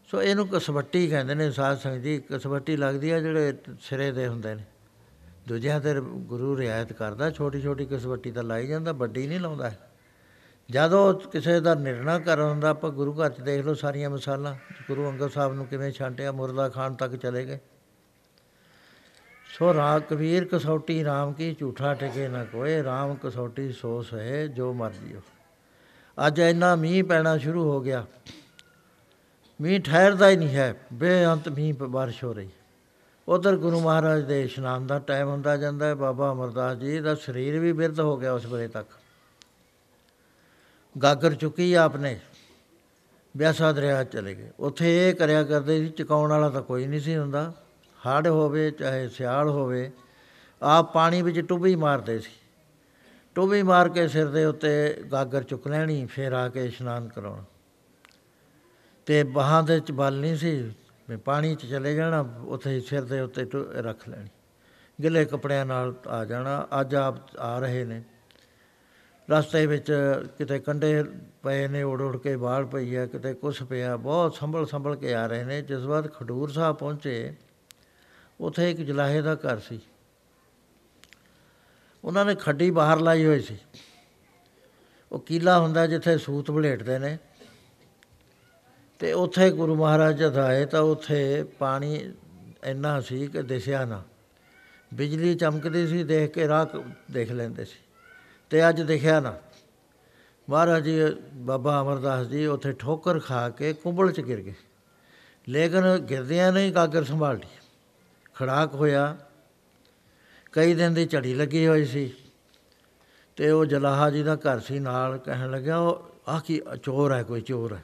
ਸੋ 0.08 0.22
ਇਹਨੂੰ 0.22 0.48
ਕਸਵੱਟੀ 0.48 1.08
ਕਹਿੰਦੇ 1.08 1.34
ਨੇ, 1.34 1.50
ਸਾਧ 1.50 1.78
ਸੰਗਤ 1.78 2.02
ਜੀ, 2.02 2.22
ਕਸਵੱਟੀ 2.32 2.76
ਲੱਗਦੀ 2.76 3.10
ਆ 3.10 3.20
ਜਿਹੜੇ 3.20 3.54
ਸਿਰੇ 3.80 4.12
ਦੇ 4.12 4.28
ਹੁੰਦੇ 4.28 4.54
ਨੇ। 4.54 4.64
ਦੂਜਿਆਂ 5.48 5.80
ਤੇ 5.80 5.94
ਗੁਰੂ 6.00 6.58
ਰਿਆਇਤ 6.58 6.92
ਕਰਦਾ 6.92 7.30
ਛੋਟੀ 7.30 7.60
ਛੋਟੀ 7.60 7.86
ਕਸਵੱਟੀ 7.86 8.30
ਤਾਂ 8.30 8.42
ਲਾਈ 8.42 8.66
ਜਾਂਦਾ, 8.66 8.92
ਵੱਡੀ 8.92 9.26
ਨਹੀਂ 9.26 9.40
ਲਾਉਂਦਾ। 9.40 9.72
ਜਦੋਂ 10.70 11.14
ਕਿਸੇ 11.14 11.60
ਦਾ 11.60 11.74
ਨਿਰਣਾ 11.74 12.18
ਕਰਨ 12.18 12.42
ਹੁੰਦਾ, 12.42 12.68
ਆਪਾਂ 12.68 12.90
ਗੁਰੂ 12.90 13.12
ਘਰ 13.12 13.30
'ਚ 13.30 13.40
ਦੇਖ 13.40 13.64
ਲਓ 13.64 13.74
ਸਾਰੀਆਂ 13.74 14.10
ਮਿਸਾਲਾਂ, 14.10 14.54
ਗੁਰੂ 14.88 15.10
ਅੰਗਦ 15.10 15.30
ਸਾਹਿਬ 15.30 15.54
ਨੂੰ 15.54 15.66
ਕਿਵੇਂ 15.66 15.92
ਛਾਂਟਿਆ 15.92 16.32
ਮੁਰਦਾ 16.32 16.68
ਖਾਨ 16.68 16.94
ਤੱਕ 16.94 17.16
ਚਲੇ 17.16 17.46
ਗਏ। 17.46 17.58
ਸੋ 19.58 19.74
ਰਾ 19.74 19.98
ਕਬੀਰ 19.98 20.44
ਕਸੌਟੀ 20.44 21.04
RAM 21.04 21.32
ਕੀ 21.32 21.56
ਝੂਠਾ 21.60 21.94
ਟਿਕੇ 21.94 22.28
ਨਾ 22.28 22.44
ਕੋਏ 22.44 22.82
RAM 22.82 23.18
ਕਸੌਟੀ 23.22 23.72
ਸੋ 23.72 24.02
ਸਹੇ 24.02 24.48
ਜੋ 24.48 24.72
ਮਰਜ਼ੀ 24.72 25.14
ਹੋ। 25.14 25.20
ਅੱਜ 26.26 26.38
ਇੰਨਾ 26.38 26.76
ਮੀਂਹ 26.76 27.04
ਪੈਣਾ 27.04 27.38
ਸ਼ੁਰੂ 27.38 27.70
ਹੋ 27.70 27.80
ਗਿਆ। 27.80 28.06
ਮੀਂਹ 29.60 29.80
ਠਹਿਰਦਾ 29.80 30.28
ਹੀ 30.28 30.36
ਨਹੀਂ 30.36 30.56
ਹੈ, 30.56 30.74
ਬੇਅੰਤ 30.92 31.48
ਮੀਂਹ 31.48 31.74
ਪ- 31.74 31.82
ਬਾਰਿਸ਼ 31.82 32.24
ਹੋ 32.24 32.32
ਰਹੀ। 32.32 32.48
ਉਧਰ 33.28 33.56
ਗੁਰੂ 33.56 33.80
ਮਹਾਰਾਜ 33.80 34.24
ਦੇ 34.24 34.42
ਇਸ਼ਨਾਨ 34.42 34.86
ਦਾ 34.86 34.98
ਟਾਈਮ 34.98 35.28
ਹੁੰਦਾ 35.28 35.56
ਜਾਂਦਾ 35.56 35.86
ਹੈ, 35.86 35.94
ਬਾਬਾ 35.94 36.32
ਅਮਰਦਾਸ 36.32 36.76
ਜੀ 36.76 37.00
ਦਾ 37.00 37.14
ਸਰੀਰ 37.14 37.58
ਵੀ 37.58 37.72
ਬਿਰਧ 37.72 38.00
ਹੋ 38.00 38.16
ਗਿਆ 38.16 38.32
ਉਸ 38.32 38.46
ਵੇਲੇ 38.46 38.68
ਤੱਕ। 38.68 38.99
ਗਾਗਰ 41.02 41.34
ਚੁੱਕੀ 41.34 41.74
ਆਪਨੇ। 41.74 42.20
ਬਿਆਸਾ 43.36 43.72
ਦਰਿਆ 43.72 44.04
'ਚ 44.04 44.12
ਚਲੇ 44.12 44.34
ਗਏ। 44.34 44.50
ਉੱਥੇ 44.60 45.08
ਇਹ 45.08 45.14
ਕਰਿਆ 45.14 45.44
ਕਰਦੇ 45.44 45.78
ਸੀ, 45.78 45.88
ਚਕਾਉਣ 45.88 46.30
ਵਾਲਾ 46.30 46.50
ਤਾਂ 46.50 46.62
ਕੋਈ 46.62 46.86
ਨਹੀਂ 46.86 47.00
ਸੀ 47.00 47.16
ਹੁੰਦਾ। 47.16 47.54
ਹੜ੍ਹ 48.06 48.28
ਹੋਵੇ, 48.28 48.70
ਚਾਹੇ 48.70 49.08
ਸਿਆਲ 49.08 49.48
ਹੋਵੇ, 49.48 49.90
ਆਪ 50.62 50.92
ਪਾਣੀ 50.92 51.22
ਵਿੱਚ 51.22 51.40
ਟੁੱਬੀ 51.40 51.76
ਮਾਰਦੇ 51.76 52.18
ਸੀ। 52.18 52.30
ਟੁੱਬੀ 53.34 53.62
ਮਾਰ 53.62 53.88
ਕੇ 53.88 54.08
ਸਿਰ 54.08 54.28
ਦੇ 54.28 54.44
ਉੱਤੇ 54.44 55.02
ਗਾਗਰ 55.12 55.42
ਚੁੱਕ 55.42 55.68
ਲੈਣੀ, 55.68 56.06
ਫਿਰ 56.06 56.32
ਆ 56.32 56.48
ਕੇ 56.48 56.64
ਇਸ਼ਨਾਨ 56.64 57.08
ਕਰਾਉਣਾ। 57.08 57.44
ਤੇ 59.06 59.24
ਬਾਹਾਂ 59.24 59.62
ਦੇ 59.62 59.80
ਚ 59.80 59.92
ਬਲ 59.92 60.20
ਨਹੀਂ 60.20 60.36
ਸੀ, 60.36 60.72
ਵੀ 61.10 61.16
ਪਾਣੀ 61.16 61.54
'ਚ 61.54 61.66
ਚਲੇ 61.66 61.94
ਜਾਣਾ, 61.94 62.34
ਉੱਥੇ 62.46 62.74
ਹੀ 62.74 62.80
ਸਿਰ 62.80 63.04
ਦੇ 63.04 63.20
ਉੱਤੇ 63.20 63.44
ਟੁ- 63.44 63.66
ਰੱਖ 63.72 64.08
ਲੈਣੀ। 64.08 64.28
ਗਿੱਲੇ 65.02 65.24
ਕੱਪੜਿਆਂ 65.24 65.66
ਨਾਲ 65.66 65.94
ਆ 66.08 66.24
ਜਾਣਾ, 66.24 66.68
ਅੱਜ 66.80 66.94
ਆਪ 66.94 67.36
ਆ 67.36 67.58
ਰਹੇ 67.58 67.84
ਨੇ। 67.84 68.02
ਰਸਤੇ 69.30 69.66
ਵਿੱਚ 69.66 69.92
ਕਿਤੇ 70.38 70.58
ਕੰਡੇ 70.58 71.04
ਪਏ 71.42 71.68
ਨੇ, 71.68 71.82
ਉੜ 71.82 72.02
ਉੜ 72.02 72.16
ਕੇ 72.16 72.36
ਬਾੜ 72.36 72.66
ਪਈ 72.66 72.94
ਆ, 72.94 73.06
ਕਿਤੇ 73.06 73.34
ਕੁਛ 73.34 73.62
ਪਿਆ, 73.62 73.96
ਬਹੁਤ 73.96 74.34
ਸੰਭਲ 74.34 74.66
ਸੰਭਲ 74.66 74.96
ਕੇ 74.96 75.14
ਆ 75.14 75.26
ਰਹੇ 75.26 75.44
ਨੇ। 75.44 75.62
ਜਿਸ 75.62 75.78
ਵਾਰ 75.78 76.08
ਖਡੂਰ 76.08 76.50
ਸਾਹਿਬ 76.50 76.76
ਪਹੁੰਚੇ, 76.76 77.34
ਉੱਥੇ 78.40 78.70
ਇੱਕ 78.70 78.80
ਜਲਾਹੇ 78.80 79.22
ਦਾ 79.22 79.34
ਘਰ 79.34 79.58
ਸੀ। 79.58 79.80
ਉਹਨਾਂ 82.04 82.24
ਨੇ 82.24 82.34
ਖੱਡੀ 82.34 82.70
ਬਾਹਰ 82.70 83.00
ਲਾਈ 83.00 83.26
ਹੋਈ 83.26 83.40
ਸੀ। 83.40 83.58
ਉਹ 85.12 85.20
ਕੀਲਾ 85.20 85.60
ਹੁੰਦਾ 85.60 85.86
ਜਿੱਥੇ 85.86 86.18
ਸੂਤ 86.18 86.50
ਬਲੇਟਦੇ 86.50 86.98
ਨੇ। 86.98 87.18
ਤੇ 88.98 89.12
ਉੱਥੇ 89.12 89.50
ਗੁਰੂ 89.50 89.74
ਮਹਾਰਾਜ 89.74 90.16
ਜਦ 90.16 90.36
ਆਏ 90.36 90.66
ਤਾਂ 90.66 90.80
ਉੱਥੇ 90.80 91.44
ਪਾਣੀ 91.58 92.12
ਇੰਨਾ 92.64 93.00
ਸੀ 93.00 93.26
ਕਿ 93.26 93.42
ਦਿਸਿਆ 93.42 93.84
ਨਾ। 93.84 94.02
ਬਿਜਲੀ 94.94 95.34
ਚਮਕਦੀ 95.34 95.86
ਸੀ, 95.86 96.04
ਦੇਖ 96.04 96.30
ਕੇ 96.30 96.48
ਰਾਹ 96.48 96.66
ਕ- 96.66 96.84
ਦੇਖ 97.10 97.32
ਲੈਂਦੇ 97.32 97.64
ਸੀ। 97.64 97.78
ਤੇ 98.50 98.68
ਅੱਜ 98.68 98.82
ਦਿਖਿਆ 98.82 99.20
ਨਾ, 99.20 99.36
ਮਹਾਰਾਜ 100.50 100.84
ਜੀ, 100.84 100.98
ਬਾਬਾ 101.34 101.82
ਅਮਰਦਾਸ 101.82 102.26
ਜੀ 102.26 102.46
ਉੱਥੇ 102.46 102.72
ਠੋਕਰ 102.72 103.18
ਖਾ 103.18 103.48
ਕੇ 103.48 103.72
ਕੁੰਬਲ 103.72 104.12
ਚ 104.12 104.20
ਗਿਰ 104.20 104.40
ਗਏ। 104.40 104.54
ਲੇਕਿਨ 105.48 105.98
ਗਿਰਦਿਆਂ 105.98 106.52
ਨਹੀਂ 106.52 106.72
ਗਾਗਰ 106.72 107.04
ਸੰਭਾਲ 107.04 107.36
ਲਈ। 107.36 107.48
ਖੜਾਕ 108.34 108.74
ਹੋਇਆ। 108.74 109.16
ਕਈ 110.52 110.74
ਦਿਨ 110.74 110.94
ਦੀ 110.94 111.06
ਝੜੀ 111.06 111.34
ਲੱਗੀ 111.34 111.66
ਹੋਈ 111.66 111.84
ਸੀ 111.84 112.14
ਤੇ 113.36 113.50
ਉਹ 113.50 113.64
ਜਲਾਹਾ 113.64 114.10
ਜੀ 114.10 114.22
ਦਾ 114.22 114.34
ਘਰ 114.34 114.60
ਸੀ 114.60 114.78
ਨਾਲ, 114.78 115.18
ਕਹਿਣ 115.18 115.50
ਲੱਗਿਆ, 115.50 115.78
ਉਹ 115.78 116.10
ਆ 116.28 116.40
ਕੀ 116.40 116.60
ਚੋਰ 116.82 117.12
ਹੈ, 117.12 117.22
ਕੋਈ 117.22 117.40
ਚੋਰ 117.40 117.74
ਹੈ? 117.74 117.82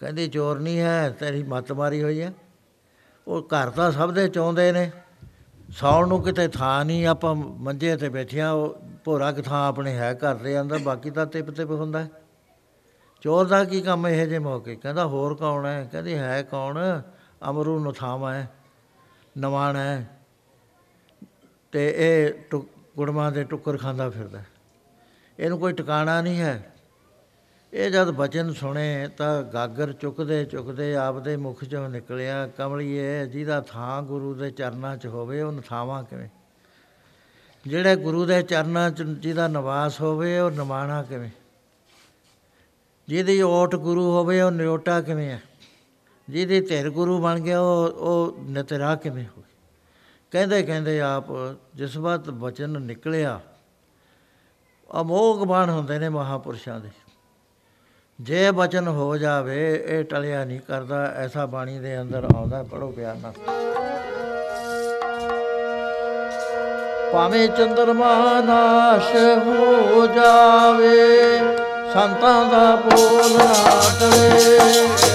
ਕਹਿੰਦੀ, 0.00 0.28
ਚੋਰ 0.28 0.58
ਨਹੀਂ 0.58 0.80
ਹੈ, 0.80 1.10
ਤੇਰੀ 1.10 1.42
ਮੱਤ 1.42 1.72
ਮਾਰੀ 1.72 2.02
ਹੋਈ 2.02 2.20
ਹੈ। 2.20 2.32
ਉਹ 3.26 3.42
ਘਰ 3.42 3.70
ਤਾਂ 3.70 3.92
ਸਭ 3.92 4.12
ਦੇ 4.12 4.28
ਚਾਹੁੰਦੇ 4.28 4.72
ਨੇ। 4.72 4.90
ਸੌਣ 5.70 6.08
ਨੂੰ 6.08 6.22
ਕਿਤੇ 6.22 6.48
ਥਾਂ 6.48 6.84
ਨਹੀਂ, 6.84 7.06
ਆਪਾਂ 7.06 7.34
ਮੰਜੇ 7.34 7.96
ਤੇ 7.96 8.08
ਬੈਠਿਆ 8.08 8.52
ਉਹ 8.52 8.74
ਭੋਰਾ 9.04 9.32
ਕਿ 9.32 9.42
ਥਾਂ 9.42 9.68
ਆਪਣੇ 9.68 9.96
ਹੈ 9.96 10.14
ਘਰ 10.14 10.34
ਦੇ 10.34 10.60
ਅੰਦਰ, 10.60 10.78
ਬਾਕੀ 10.78 11.10
ਤਾਂ 11.10 11.26
ਤਿਪ 11.26 11.50
ਤਿਪ 11.50 11.70
ਹੁੰਦਾ 11.70 12.02
ਹੈ। 12.02 12.10
ਚੋਰ 13.20 13.46
ਦਾ 13.46 13.64
ਕੀ 13.64 13.80
ਕੰਮ 13.80 14.06
ਇਹ 14.06 14.26
ਜੇ 14.26 14.38
ਮੌਕੇ? 14.38 14.76
ਕਹਿੰਦਾ, 14.76 15.06
ਹੋਰ 15.06 15.34
ਕੌਣ 15.34 15.66
ਹੈ? 15.66 15.88
ਕਹਿੰਦੀ, 15.92 16.14
ਹੈ 16.14 16.42
ਕੌਣ? 16.42 17.00
ਅਮਰੂ 17.50 17.88
ਨਥਾਵਾ 17.88 18.34
ਹੈ 18.34 18.50
ਨਵਾਣ 19.38 19.76
ਹੈ। 19.76 20.18
ਤੇ 21.72 21.94
ਇਹ 21.96 22.32
ਟੁ- 22.50 22.80
ਗੁੜਮਾਂ 22.96 23.32
ਦੇ 23.32 23.44
ਟੁੱਕਰ 23.44 23.76
ਖਾਂਦਾ 23.76 24.10
ਫਿਰਦਾ 24.10 24.38
ਹੈ। 24.38 24.46
ਇਹਨੂੰ 25.38 25.58
ਕੋਈ 25.58 25.72
ਟਿਕਾਣਾ 25.72 26.22
ਨਹੀਂ 26.22 26.40
ਹੈ। 26.40 26.69
ਇਹ 27.72 27.90
ਜਦ 27.90 28.10
ਬਚਨ 28.10 28.52
ਸੁਣੇ 28.52 29.08
ਤਾਂ 29.18 29.42
ਗਾਗਰ 29.42 29.92
ਚੁੱਕਦੇ 29.92 30.44
ਚੁੱਕਦੇ 30.44 30.96
ਆਪਦੇ 30.96 31.36
ਮੁਖ 31.36 31.64
ਚੋਂ 31.64 31.88
ਨਿਕਲਿਆ, 31.88 32.46
ਕਮਲੀਏ, 32.46 33.26
ਜਿਹਦਾ 33.26 33.60
ਥਾਂ 33.60 34.02
ਗੁਰੂ 34.02 34.34
ਦੇ 34.34 34.50
ਚਰਨਾਂ 34.50 34.96
'ਚ 34.96 35.06
ਹੋਵੇ 35.06 35.42
ਉਹ 35.42 35.52
ਨਥਾਵਾਂ 35.52 36.04
ਕਿਵੇਂ? 36.04 36.28
ਜਿਹੜੇ 37.66 37.96
ਗੁਰੂ 37.96 38.24
ਦੇ 38.24 38.42
ਚਰਨਾਂ 38.42 38.90
'ਚ 38.90 39.02
ਜਿਹਦਾ 39.02 39.48
ਨਿਵਾਸ 39.48 40.00
ਹੋਵੇ, 40.00 40.38
ਉਹ 40.38 40.50
ਨਿਮਾਣਾ 40.50 41.02
ਕਿਵੇਂ? 41.02 41.30
ਜਿਹਦੀ 43.08 43.42
ਓਟ 43.42 43.76
ਗੁਰੂ 43.76 44.10
ਹੋਵੇ, 44.10 44.40
ਉਹ 44.40 44.50
ਨਿਓਟਾ 44.50 45.00
ਕਿਵੇਂ 45.00 45.30
ਹੈ? 45.30 45.42
ਜਿਹਦੀ 46.28 46.60
ਧਿਰ 46.60 46.90
ਗੁਰੂ 46.90 47.22
ਬਣ 47.22 47.40
ਗਿਆ, 47.40 47.60
ਉਹ 47.60 47.88
ਉਹ 47.88 48.38
ਨਿਤਰਾ 48.40 48.96
ਕਿਵੇਂ 48.96 49.24
ਹੋਵੇ? 49.24 49.54
ਕਹਿੰਦੇ 50.30 50.62
ਕਹਿੰਦੇ 50.62 51.00
ਆਪ, 51.00 51.24
ਜਿਸ 51.74 51.96
ਵਕਤ 51.96 52.30
ਬਚਨ 52.30 52.82
ਨਿਕਲਿਆ, 52.82 53.40
ਅਮੋਘ 55.00 55.44
ਬਾਣ 55.44 55.70
ਹੁੰਦੇ 55.70 55.98
ਨੇ 55.98 56.08
ਮਹਾਪੁਰਸ਼ਾਂ 56.08 56.80
ਦੇ। 56.80 56.90
ਜੇ 58.20 58.50
ਬਚਨ 58.50 58.88
ਹੋ 58.88 59.16
ਜਾਵੇ, 59.16 59.84
ਇਹ 59.86 60.04
ਟਲਿਆ 60.04 60.44
ਨਹੀਂ 60.44 60.60
ਕਰਦਾ, 60.68 61.04
ਐਸਾ 61.16 61.46
ਬਾਣੀ 61.46 61.78
ਦੇ 61.78 62.00
ਅੰਦਰ 62.00 62.26
ਆਉਂਦਾ 62.34 62.62
ਪੜੋ 62.62 62.90
ਪਿਆਰ 62.96 63.16
ਨਾਲ। 63.16 63.32
ਭਾਵੇਂ 67.12 67.48
ਚੰਦਰਮਾ 67.48 68.40
ਨਾਸ਼ 68.40 69.14
ਹੋ 69.46 70.06
ਜਾਵੇ, 70.06 71.38
ਸੰਤਾਂ 71.94 72.44
ਦਾ 72.50 72.76
ਬੋਲ 72.76 73.32
ਨਾ 73.38 73.54
ਟਲੇ। 74.00 75.09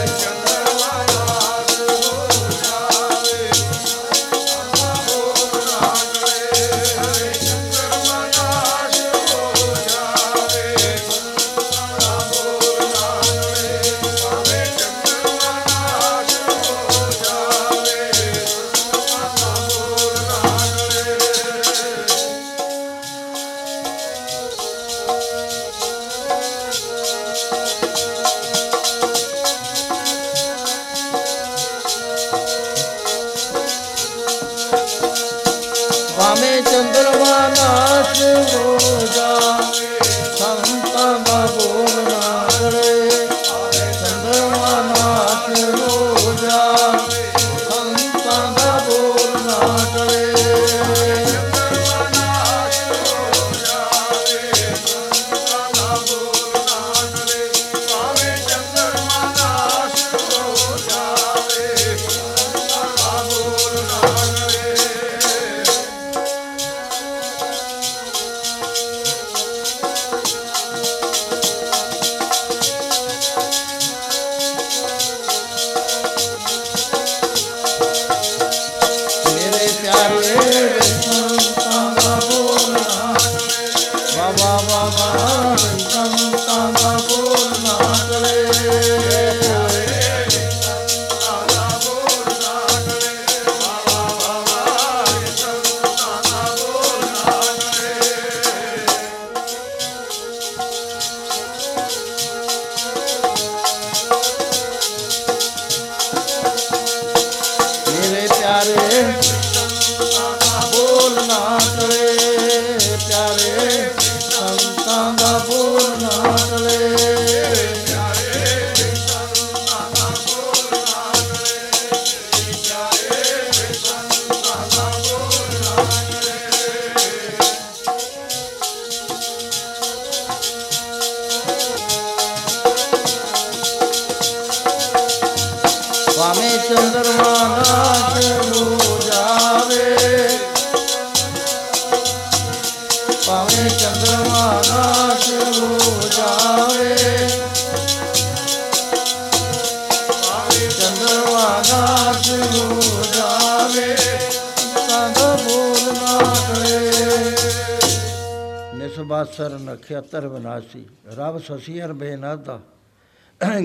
70 160.13 160.27
ਬਨਾਸੀ 160.27 160.85
ਰਬ 161.07 161.37
ਸਸੀ 161.37 161.81
ਹਰ 161.81 161.93
ਬੇਨਾਦਾ। 161.93 162.61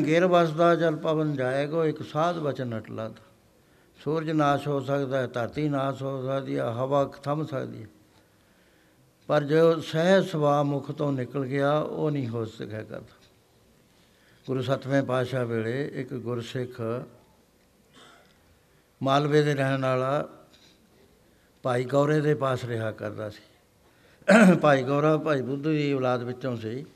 ਗੇਰ 0.07 0.27
ਵਸਦਾ, 0.27 0.75
ਜਲ 0.75 0.97
ਪਵਨ 0.97 1.37
ਜਾਏਗੋ 1.37 1.85
ਇੱਕ 1.85 2.03
ਸਾਧ 2.03 2.39
ਬਚਨ 2.39 2.79
ਅਟਲਾ 2.79 3.09
ਦਾ 3.09 3.23
ਸੂਰਜ 4.05 4.31
ਨਾਸ਼ 4.31 4.69
ਹੋ 4.69 4.81
ਸਕਦਾ 4.81 5.19
ਹੈ, 5.19 5.27
ਧਰਤੀ 5.27 5.69
ਨਾਸ਼ 5.69 6.03
ਹੋ 6.03 6.27
ਸਕਦੀ 6.27 6.59
ਹੈ, 6.59 6.65
ਹਵਾ 6.65 7.05
ਥਮ 7.05 7.47
ਸਕਦੀ 7.47 7.83
ਹੈ। 7.83 7.89
ਪਰ 9.27 9.45
ਜੋ 9.45 9.81
ਸਹਿ 9.81 10.23
ਸਵਾ 10.23 10.63
ਮੁਖ 10.63 10.91
ਤੋਂ 10.91 11.13
ਨਿਕਲ 11.13 11.47
ਗਿਆ, 11.47 11.79
ਉਹ 11.79 12.11
ਨਹੀਂ 12.11 12.29
ਹੋ 12.29 12.45
ਸਕਿਆ 12.45 12.83
ਕਰਦਾ 12.83 13.01
ਗੁਰੂ 14.47 14.63
ਸਤਵੇਂ 14.63 15.03
ਪਾਸ਼ਾ 15.03 15.45
ਵੇਲੇ 15.45 15.91
ਇੱਕ 15.95 16.15
ਗੁਰਸਿੱਖ 16.15 17.05
ਮਾਲਵੇ 19.03 19.43
ਦੇ 19.43 19.55
ਰਹਿਣ 19.55 19.83
ਵਾਲਾ 19.83 20.29
ਭਾਈ 21.63 21.85
ਗੌਰੇ 21.85 22.21
ਦੇ 22.21 22.35
ਪਾਸ 22.35 22.65
ਰਿਹਾ 22.65 22.93
ਕਰਦਾ 22.93 23.31
ਸੀ। 23.31 23.43
ਭਾਈ 24.63 24.83
ਗੌਰਾ, 24.83 25.17
ਭਾਈ 25.17 25.43
ਬੁੱਧੂ 25.43 25.71
ਦੀ 25.71 25.93
ਔਲਾਦ 25.93 26.23
ਵਿੱਚੋਂ 26.23 26.57
ਸੀ। 26.57 26.87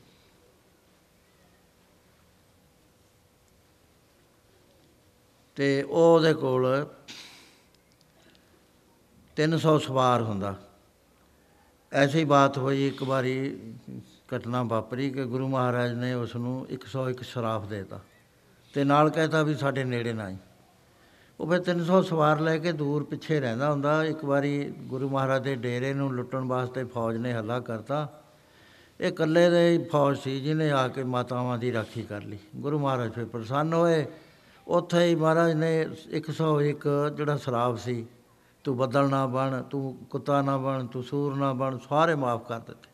ਤੇ 5.55 5.83
ਉਹ 5.83 6.15
ਉਹਦੇ 6.15 6.33
ਕੋਲ 6.33 6.87
300 9.35 9.79
ਸਵਾਰ 9.79 10.21
ਹੁੰਦਾ। 10.21 10.55
ਐਸੀ 11.93 12.23
ਬਾਤ 12.23 12.57
ਹੋਈ, 12.57 12.87
ਇੱਕ 12.87 13.03
ਵਾਰੀ 13.03 13.59
ਘਟਨਾ 14.35 14.63
ਵਾਪਰੀ 14.63 15.09
ਕਿ 15.09 15.25
ਗੁਰੂ 15.25 15.47
ਮਹਾਰਾਜ 15.47 15.93
ਨੇ 15.93 16.13
ਉਸ 16.13 16.35
ਨੂੰ 16.35 16.67
101 16.69 17.23
ਸ਼ਰਾਫ 17.23 17.65
ਦੇਤਾ। 17.65 17.99
ਤੇ 18.73 18.83
ਨਾਲ 18.83 19.09
ਕਹਿਤਾ 19.09 19.43
ਵੀ 19.43 19.55
ਸਾਡੇ 19.55 19.83
ਨੇੜੇ 19.83 20.13
ਨਾ 20.13 20.23
ਆਈ। 20.23 20.37
ਉਹ 21.39 21.47
ਫਿਰ 21.47 21.59
300 21.59 22.01
ਸਵਾਰ 22.01 22.39
ਲੈ 22.39 22.57
ਕੇ 22.57 22.71
ਦੂਰ 22.71 23.03
ਪਿੱਛੇ 23.03 23.39
ਰਹਿੰਦਾ 23.39 23.71
ਹੁੰਦਾ। 23.71 24.03
ਇੱਕ 24.03 24.25
ਵਾਰੀ 24.25 24.73
ਗੁਰੂ 24.83 25.09
ਮਹਾਰਾਜ 25.09 25.43
ਦੇ 25.43 25.55
ਡੇਰੇ 25.55 25.93
ਨੂੰ 25.93 26.13
ਲੁੱਟਣ 26.13 26.43
ਵਾਸਤੇ 26.43 26.83
ਫੌਜ 26.83 27.17
ਨੇ 27.17 27.33
ਹੱਲਾ 27.33 27.59
ਕਰਤਾ। 27.59 28.07
ਇਹ 29.01 29.07
ਇਕੱਲੇ 29.07 29.49
ਦੇ 29.49 29.69
ਹੀ 29.69 29.83
ਫੌਜ 29.83 30.17
ਸੀ 30.17 30.39
ਜਿਹਨੇ 30.41 30.71
ਆ 30.71 30.87
ਕੇ 30.87 31.03
ਮਾਤਾਵਾਂ 31.03 31.57
ਦੀ 31.57 31.73
ਰਾਖੀ 31.73 32.03
ਕਰ 32.03 32.21
ਲਈ। 32.21 32.37
ਗੁਰੂ 32.55 32.79
ਮਹਾਰਾਜ 32.79 33.11
ਫਿਰ 33.11 33.25
ਪ੍ਰਸੰਨ 33.25 33.73
ਹੋਏ। 33.73 34.05
ਉੱਥੇ 34.67 35.05
ਹੀ 35.05 35.15
ਮਹਾਰਾਜ 35.15 35.53
ਨੇ 35.53 35.89
101 36.09 36.87
ਜਿਹੜਾ 37.15 37.37
ਸ਼ਰਾਬ 37.37 37.77
ਸੀ, 37.77 38.05
ਤੂੰ 38.63 38.77
ਬੱਦਲ 38.77 39.09
ਨਾ 39.09 39.25
ਬਣ, 39.25 39.61
ਤੂੰ 39.61 39.97
ਕੁੱਤਾ 40.09 40.41
ਨਾ 40.41 40.57
ਬਣ, 40.57 40.85
ਤੂੰ 40.85 41.03
ਸੂਰ 41.03 41.35
ਨਾ 41.35 41.53
ਬਣ, 41.53 41.77
ਸਾਰੇ 41.89 42.15
ਮਾਫ 42.15 42.47
ਕਰ 42.47 42.59
ਦਿੱਤੇ। 42.59 42.89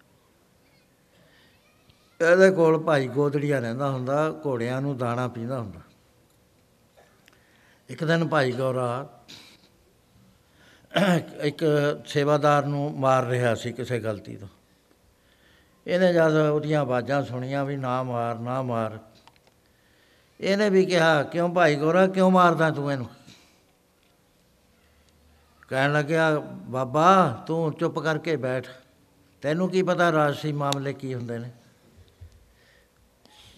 ਇਹਦੇ 2.25 2.51
ਕੋਲ 2.51 2.77
ਭਾਈ 2.77 3.07
ਗੋਦੜੀਆ 3.07 3.59
ਰਹਿੰਦਾ 3.59 3.89
ਹੁੰਦਾ, 3.91 4.41
ਘੋੜਿਆਂ 4.45 4.81
ਨੂੰ 4.81 4.97
ਦਾਣਾ 4.97 5.27
ਪੀਂਦਾ 5.27 5.59
ਹੁੰਦਾ। 5.59 5.79
ਇੱਕ 7.91 8.03
ਦਿਨ 8.03 8.27
ਭਾਈ 8.27 8.51
ਗੌਰਾ 8.51 9.07
ਇੱਕ 11.43 11.63
ਸੇਵਾਦਾਰ 12.05 12.65
ਨੂੰ 12.65 12.83
ਮਾਰ 12.99 13.25
ਰਿਹਾ 13.25 13.53
ਸੀ 13.55 13.71
ਕਿਸੇ 13.73 13.99
ਗਲਤੀ 13.99 14.35
ਤੋਂ। 14.37 14.47
ਇਹਨੇ 15.85 16.11
ਜਦ 16.13 16.35
ਉਹਦੀਆਂ 16.35 16.81
ਆਵਾਜ਼ਾਂ 16.81 17.23
ਸੁਣੀਆਂ 17.23 17.63
ਵੀ 17.65 17.75
ਨਾ 17.77 18.01
ਮਾਰ 18.03 18.39
ਨਾ 18.39 18.61
ਮਾਰ, 18.61 18.97
ਇਹਨੇ 20.39 20.69
ਵੀ 20.69 20.85
ਕਿਹਾ, 20.85 21.23
ਕਿਉਂ 21.23 21.49
ਭਾਈ 21.49 21.75
ਗੋਰਾ, 21.75 22.05
ਕਿਉਂ 22.07 22.31
ਮਾਰਦਾ 22.31 22.69
ਤੂੰ 22.71 22.91
ਇਹਨੂੰ? 22.91 23.09
ਕਹਿਣ 25.69 25.93
ਲੱਗਿਆ, 25.93 26.29
ਬਾਬਾ, 26.67 27.43
ਤੂੰ 27.47 27.73
ਚੁੱਪ 27.73 27.99
ਕਰਕੇ 27.99 28.35
ਬੈਠ। 28.37 28.67
ਤੈਨੂੰ 29.43 29.69
ਕੀ 29.69 29.81
ਪਤਾ 29.83 30.11
ਰਾਜਸੀ 30.11 30.51
ਮਾਮਲੇ 30.53 30.93
ਕੀ 30.93 31.13
ਹੁੰਦੇ 31.13 31.37
ਨੇ? 31.39 31.51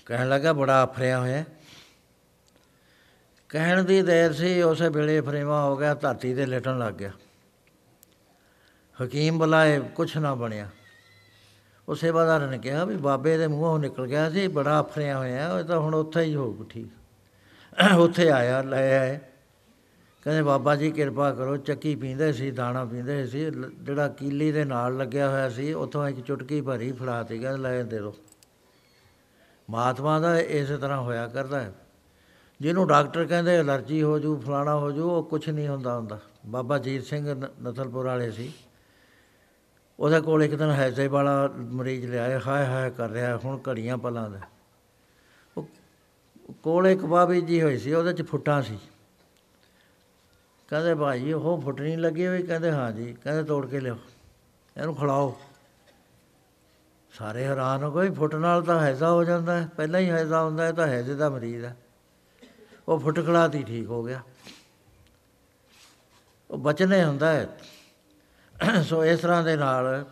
ਕਹਿਣ 0.05 0.29
ਲੱਗਾ 0.29 0.53
ਬੜਾ 0.53 0.81
ਆਫਰਿਆ 0.81 1.19
ਹੋਇਆ 1.19 1.43
ਕਹਿਣ 3.53 3.83
ਦੀ 3.83 4.01
ਦੇਰ 4.01 4.33
ਸੀ, 4.33 4.61
ਉਸੇ 4.61 4.89
ਵੇਲੇ 4.89 5.21
ਫਰੇਵਾ 5.21 5.63
ਹੋ 5.63 5.77
ਗਿਆ, 5.77 5.93
ਧਰਤੀ 5.93 6.35
ਤੇ 6.35 6.45
ਲੇਟਣ 6.45 6.79
ਲੱਗ 6.79 6.93
ਗਿਆ। 6.93 7.11
ਹਕੀਮ 9.03 9.39
ਬੁਲਾਏ, 9.39 9.79
ਕੁਛ 9.79 10.17
ਨਾ 10.17 10.35
ਬਣਿਆ। 10.35 10.69
ਉਹ 11.89 11.95
ਸੇਵਾਦਾਰ 11.95 12.47
ਨੇ 12.47 12.57
ਕਿਹਾ 12.57 12.85
ਵੀ 12.85 12.97
ਬਾਬੇ 12.97 13.37
ਦੇ 13.37 13.47
ਮੂੰਹੋਂ 13.47 13.79
ਨਿਕਲ 13.79 14.07
ਗਿਆ 14.07 14.29
ਸੀ, 14.29 14.47
ਬੜਾ 14.47 14.79
ਆਫਰਿਆ 14.79 15.17
ਹੋਇਆ, 15.17 15.59
ਇਹ 15.59 15.63
ਤਾਂ 15.63 15.79
ਹੁਣ 15.79 15.95
ਉੱਥੇ 15.95 16.21
ਹੀ 16.21 16.35
ਹੋਊ, 16.35 16.63
ਠੀਕ। 16.69 16.87
ਉੱਥੇ 17.97 18.29
ਆਇਆ, 18.29 18.61
ਲੈ 18.61 18.99
ਆਏ। 18.99 19.19
ਕਹਿੰਦੇ, 20.23 20.41
ਬਾਬਾ 20.41 20.75
ਜੀ 20.75 20.91
ਕਿਰਪਾ 20.91 21.31
ਕਰੋ, 21.31 21.57
ਚੱਕੀ 21.57 21.95
ਪੀਂਦੇ 21.95 22.33
ਸੀ, 22.33 22.51
ਦਾਣਾ 22.51 22.85
ਪੀਂਦੇ 22.85 23.27
ਸੀ 23.27 23.45
ਲ- 23.45 23.71
ਜਿਹੜਾ 23.81 24.07
ਕੀਲੀ 24.07 24.51
ਦੇ 24.51 24.65
ਨਾਲ 24.65 24.97
ਲੱਗਿਆ 24.97 25.29
ਹੋਇਆ 25.29 25.49
ਸੀ, 25.49 25.73
ਉੱਥੋਂ 25.73 26.07
ਇੱਕ 26.07 26.19
ਚੁਟਕੀ 26.21 26.61
ਭਰੀ 26.61 26.91
ਫੜਾਤੀ, 26.91 27.39
ਕਹਿੰਦੇ, 27.39 27.57
ਲੈ 27.57 27.83
ਦੇ 27.83 27.99
ਦੋ। 27.99 28.15
ਮਹਾਤਮਾ 29.69 30.19
ਦਾ 30.19 30.39
ਇਸੇ 30.39 30.77
ਤਰ੍ਹਾਂ 30.77 31.01
ਹੋਇਆ 31.01 31.27
ਕਰਦਾ 31.27 31.59
ਹੈ। 31.59 31.73
ਜਿਹਨੂੰ 32.61 32.87
ਡਾਕਟਰ 32.87 33.25
ਕਹਿੰਦੇ 33.25 33.61
ਅਲਰਜੀ 33.61 34.03
ਹੋ 34.03 34.19
ਜੂ, 34.19 34.39
ਫਲਾਣਾ 34.39 34.75
ਹੋ 34.75 34.91
ਜੂ, 34.91 35.11
ਉਹ 35.11 35.23
ਕੁਝ 35.23 35.49
ਨਹੀਂ 35.49 35.67
ਹੁੰਦਾ 35.67 35.95
ਹੁੰਦਾ। 35.95 36.19
ਬਾਬਾ 36.45 36.77
ਜੀਤ 36.77 37.03
ਸਿੰਘ 37.03 37.33
ਨ- 37.33 37.69
ਨਸਲਪੁਰ 37.69 38.05
ਵਾਲੇ 38.05 38.31
ਸੀ। 38.31 38.53
ਉਹਦੇ 39.99 40.21
ਕੋਲ 40.21 40.43
ਇੱਕ 40.43 40.55
ਦਿਨ 40.55 40.69
ਹੈਜ਼ੇ 40.69 41.07
ਵਾਲਾ 41.07 41.53
ਮਰੀਜ਼ 41.57 42.11
ਲਿਆਏ 42.11 42.39
ਹਾਏ 42.47 42.65
ਹਾਏ, 42.65 42.89
ਕਰ 42.89 43.09
ਰਿਹਾ, 43.09 43.37
ਹੁਣ 43.37 43.59
ਘੜੀਆਂ 43.69 43.97
ਪਲਾਂ 43.97 44.29
ਦਾ। 44.29 44.39
ਉਹ 45.57 45.67
ਕੋਲ 46.63 46.87
ਇੱਕ 46.87 47.05
ਬਾਬੀ 47.05 47.41
ਜੀ 47.41 47.61
ਹੋਈ 47.61 47.77
ਸੀ, 47.77 47.93
ਉਹਦੇ 47.93 48.13
ਚ 48.13 48.27
ਫੁੱਟਾਂ 48.27 48.61
ਸੀ। 48.61 48.79
ਕਹਿੰਦੇ, 50.67 50.95
ਭਾਈ, 50.95 51.33
ਉਹ 51.33 51.61
ਫੁੱਟ 51.61 51.81
ਨਹੀਂ 51.81 51.97
ਲੱਗੀ 51.97 52.27
ਹੋਈ 52.27 52.43
ਕਹਿੰਦੇ, 52.43 52.71
ਹਾਂ 52.71 52.91
ਜੀ। 52.91 53.13
ਕਹਿੰਦੇ, 53.23 53.43
ਤੋੜ 53.43 53.69
ਕੇ 53.69 53.79
ਲਿਓ 53.79 53.97
ਇਹਨੂੰ 54.77 54.95
ਖਿਲਾਓ। 54.95 55.35
ਸਾਰੇ 57.13 57.43
ਹੈਰਾਨ 57.43 57.83
ਹੋ 57.83 57.91
ਗਏ, 57.91 58.09
ਫੁੱਟ 58.09 58.35
ਨਾਲ 58.35 58.63
ਤਾਂ 58.63 58.79
ਹੈਜ਼ਾ 58.79 59.11
ਹੋ 59.11 59.23
ਜਾਂਦਾ 59.23 59.61
ਹੈ। 59.61 59.69
ਪਹਿਲਾਂ 59.77 59.99
ਹੀ 59.99 60.09
ਹੈਜ਼ਾ 60.09 60.43
ਹੁੰਦਾ 60.43 60.65
ਹੈ, 60.65 60.71
ਤਾਂ 60.71 60.87
ਹੈਜ਼ੇ 60.87 61.15
ਦਾ 61.15 61.29
ਮਰੀਜ਼ 61.29 61.65
ਹੈ। 61.65 61.77
ਉਹ 62.87 62.99
ਫੁੱਟ 62.99 63.19
ਖਲਾਤੀ 63.19 63.63
ਠੀਕ 63.63 63.87
ਹੋ 63.87 64.03
ਗਿਆ। 64.03 64.21
ਉਹ 66.51 66.57
ਬਚਨੇ 66.57 67.03
ਹੁੰਦਾ 67.03 67.31
ਹੈ। 67.31 67.57
ਸੋ 68.83 69.05
ਇਸ 69.05 69.19
ਤਰ੍ਹਾਂ 69.19 69.43
ਦੇ 69.43 69.55
ਨਾਲ 69.55 70.05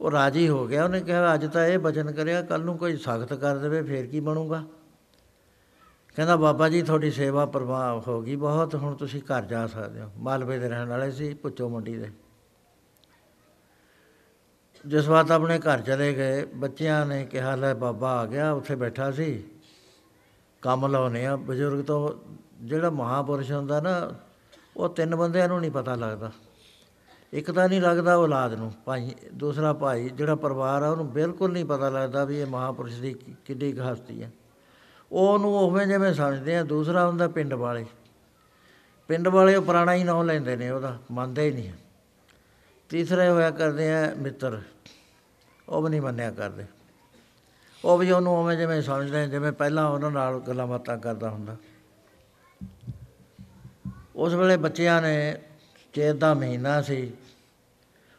ਉਹ 0.00 0.10
ਰਾਜੀ 0.10 0.48
ਹੋ 0.48 0.66
ਗਿਆ। 0.68 0.84
ਉਹਨੇ 0.84 1.00
ਕਿਹਾ, 1.00 1.34
ਅੱਜ 1.34 1.52
ਤਾਂ 1.52 1.66
ਇਹ 1.66 1.78
ਬਚਨ 1.78 2.12
ਕਰਿਆ 2.12 2.42
ਕੱਲ 2.42 2.60
ਨੂੰ 2.60 2.78
ਕੋਈ 2.78 2.96
ਸਖਤ 2.96 3.34
ਕਰ 3.34 3.58
ਦੇਵੇ, 3.58 3.82
ਫੇਰ 3.82 4.06
ਕੀ 4.06 4.20
ਬਣੂਗਾ? 4.20 4.64
ਕਹਿੰਦਾ, 6.16 6.36
ਬਾਬਾ 6.36 6.68
ਜੀ, 6.68 6.82
ਤੁਹਾਡੀ 6.82 7.10
ਸੇਵਾ 7.10 7.46
ਪ੍ਰਭਾਵ 7.46 8.02
ਹੋ 8.08 8.22
ਗਈ 8.22 8.36
ਬਹੁਤ, 8.36 8.74
ਹੁਣ 8.74 8.94
ਤੁਸੀਂ 8.94 9.20
ਘਰ 9.20 9.42
ਜਾ 9.42 9.66
ਸਕਦੇ 9.66 10.00
ਹੋ। 10.00 10.10
ਮਾਲਵੇ 10.16 10.58
ਦੇ 10.58 10.68
ਰਹਿਣ 10.68 10.88
ਵਾਲੇ 10.88 11.10
ਸੀ 11.10 11.34
ਪੁੱਚੋ 11.34 11.68
ਮੰਡੀ 11.68 11.96
ਦੇ। 11.96 12.10
ਜਿਸ 14.86 15.08
ਵਾਰ 15.08 15.30
ਆਪਣੇ 15.30 15.58
ਘਰ 15.58 15.80
ਚਲੇ 15.80 16.14
ਗਏ, 16.14 16.44
ਬੱਚਿਆਂ 16.44 17.06
ਨੇ 17.06 17.24
ਕਿਹਾ, 17.24 17.54
ਲੈ 17.54 17.74
ਬਾਬਾ 17.74 18.12
ਆ 18.12 18.26
ਗਿਆ, 18.26 18.52
ਉੱਥੇ 18.52 18.74
ਬੈਠਾ 18.74 19.10
ਸੀ। 19.10 19.44
ਕੰਮ 20.62 20.86
ਲਾਉਨੇ 20.86 21.26
ਆ। 21.26 21.36
ਬਜ਼ੁਰਗ 21.36 21.84
ਤੋਂ 21.84 22.10
ਜਿਹੜਾ 22.60 22.90
ਮਹਾਪੁਰਸ਼ 22.90 23.52
ਹੁੰਦਾ 23.52 23.80
ਨਾ, 23.80 24.10
ਉਹ 24.76 24.88
ਤਿੰਨ 24.88 25.16
ਬੰਦਿਆਂ 25.16 25.48
ਨੂੰ 25.48 25.60
ਨਹੀਂ 25.60 25.70
ਪਤਾ 25.70 25.94
ਲੱਗਦਾ। 25.94 26.32
ਇੱਕ 27.32 27.50
ਤਾਂ 27.50 27.68
ਨਹੀਂ 27.68 27.80
ਲੱਗਦਾ 27.80 28.16
ਔਲਾਦ 28.16 28.54
ਨੂੰ, 28.54 28.72
ਭਾਈ, 28.84 29.14
ਦੂਸਰਾ 29.34 29.72
ਭਾਈ, 29.72 30.08
ਜਿਹੜਾ 30.08 30.34
ਪਰਿਵਾਰ 30.34 30.82
ਆ, 30.82 30.88
ਉਹਨੂੰ 30.88 31.12
ਬਿਲਕੁਲ 31.12 31.52
ਨਹੀਂ 31.52 31.64
ਪਤਾ 31.64 31.88
ਲੱਗਦਾ 31.88 32.24
ਵੀ 32.24 32.40
ਇਹ 32.40 32.46
ਮਹਾਪੁਰਸ਼ 32.46 33.00
ਦੀ 33.00 33.12
ਕਿ- 33.12 33.34
ਕਿੱਡੀ 33.44 33.72
ਕੁ 33.72 33.92
ਹਸਤੀ 33.92 34.22
ਹੈ 34.22 34.32
ਉਹ 35.12 35.34
ਉਹਨੂੰ 35.34 35.58
ਉਵੇਂ 35.58 35.86
ਜਿਵੇਂ 35.86 36.14
ਸਮਝਦੇ 36.14 36.56
ਆ, 36.56 36.62
ਦੂਸਰਾ 36.62 37.06
ਹੁੰਦਾ 37.06 37.28
ਪਿੰਡ 37.28 37.54
ਵਾਲੇ। 37.54 37.86
ਪਿੰਡ 39.08 39.28
ਵਾਲੇ 39.28 39.56
ਉਹ 39.56 39.62
ਪੁਰਾਣਾ 39.62 39.94
ਹੀ 39.94 40.04
ਨਾਂ 40.04 40.24
ਲੈਂਦੇ 40.24 40.56
ਨੇ, 40.56 40.70
ਉਹਦਾ 40.70 40.98
ਮੰਨਦੇ 41.12 41.42
ਹੀ 41.42 41.50
ਨਹੀਂ 41.50 41.72
ਤੀਸਰੇ 42.88 43.28
ਹੋਇਆ 43.28 43.50
ਕਰਦੇ 43.50 43.94
ਆ 43.94 44.14
ਮਿੱਤਰ। 44.18 44.62
ਉਹ 45.68 45.82
ਵੀ 45.82 45.90
ਨਹੀਂ 45.90 46.02
ਮੰਨਿਆ 46.02 46.30
ਕਰਦੇ। 46.30 46.64
ਉਹ 47.84 47.98
ਵੀ 47.98 48.10
ਉਹਨੂੰ 48.10 48.38
ਉਵੇਂ 48.38 48.56
ਜਿਵੇਂ 48.58 48.82
ਸਮਝਦੇ 48.82 49.20
ਆ, 49.20 49.26
ਜਿਵੇਂ 49.26 49.52
ਪਹਿਲਾਂ 49.52 49.90
ਉਹਨਾਂ 49.90 50.10
ਨਾਲ 50.10 50.40
ਗੱਲਾਂ 50.40 50.66
ਬਾਤਾਂ 50.66 50.98
ਕਰਦਾ 50.98 51.30
ਹੁੰਦਾ। 51.30 51.56
ਉਸ 54.16 54.34
ਵੇਲੇ 54.34 54.56
ਬੱਚਿਆਂ 54.56 55.02
ਨੇ 55.02 55.36
ਚੇਤ 55.92 56.16
ਦਾ 56.16 56.34
ਮਹੀਨਾ 56.34 56.82
ਸੀ। 56.82 57.12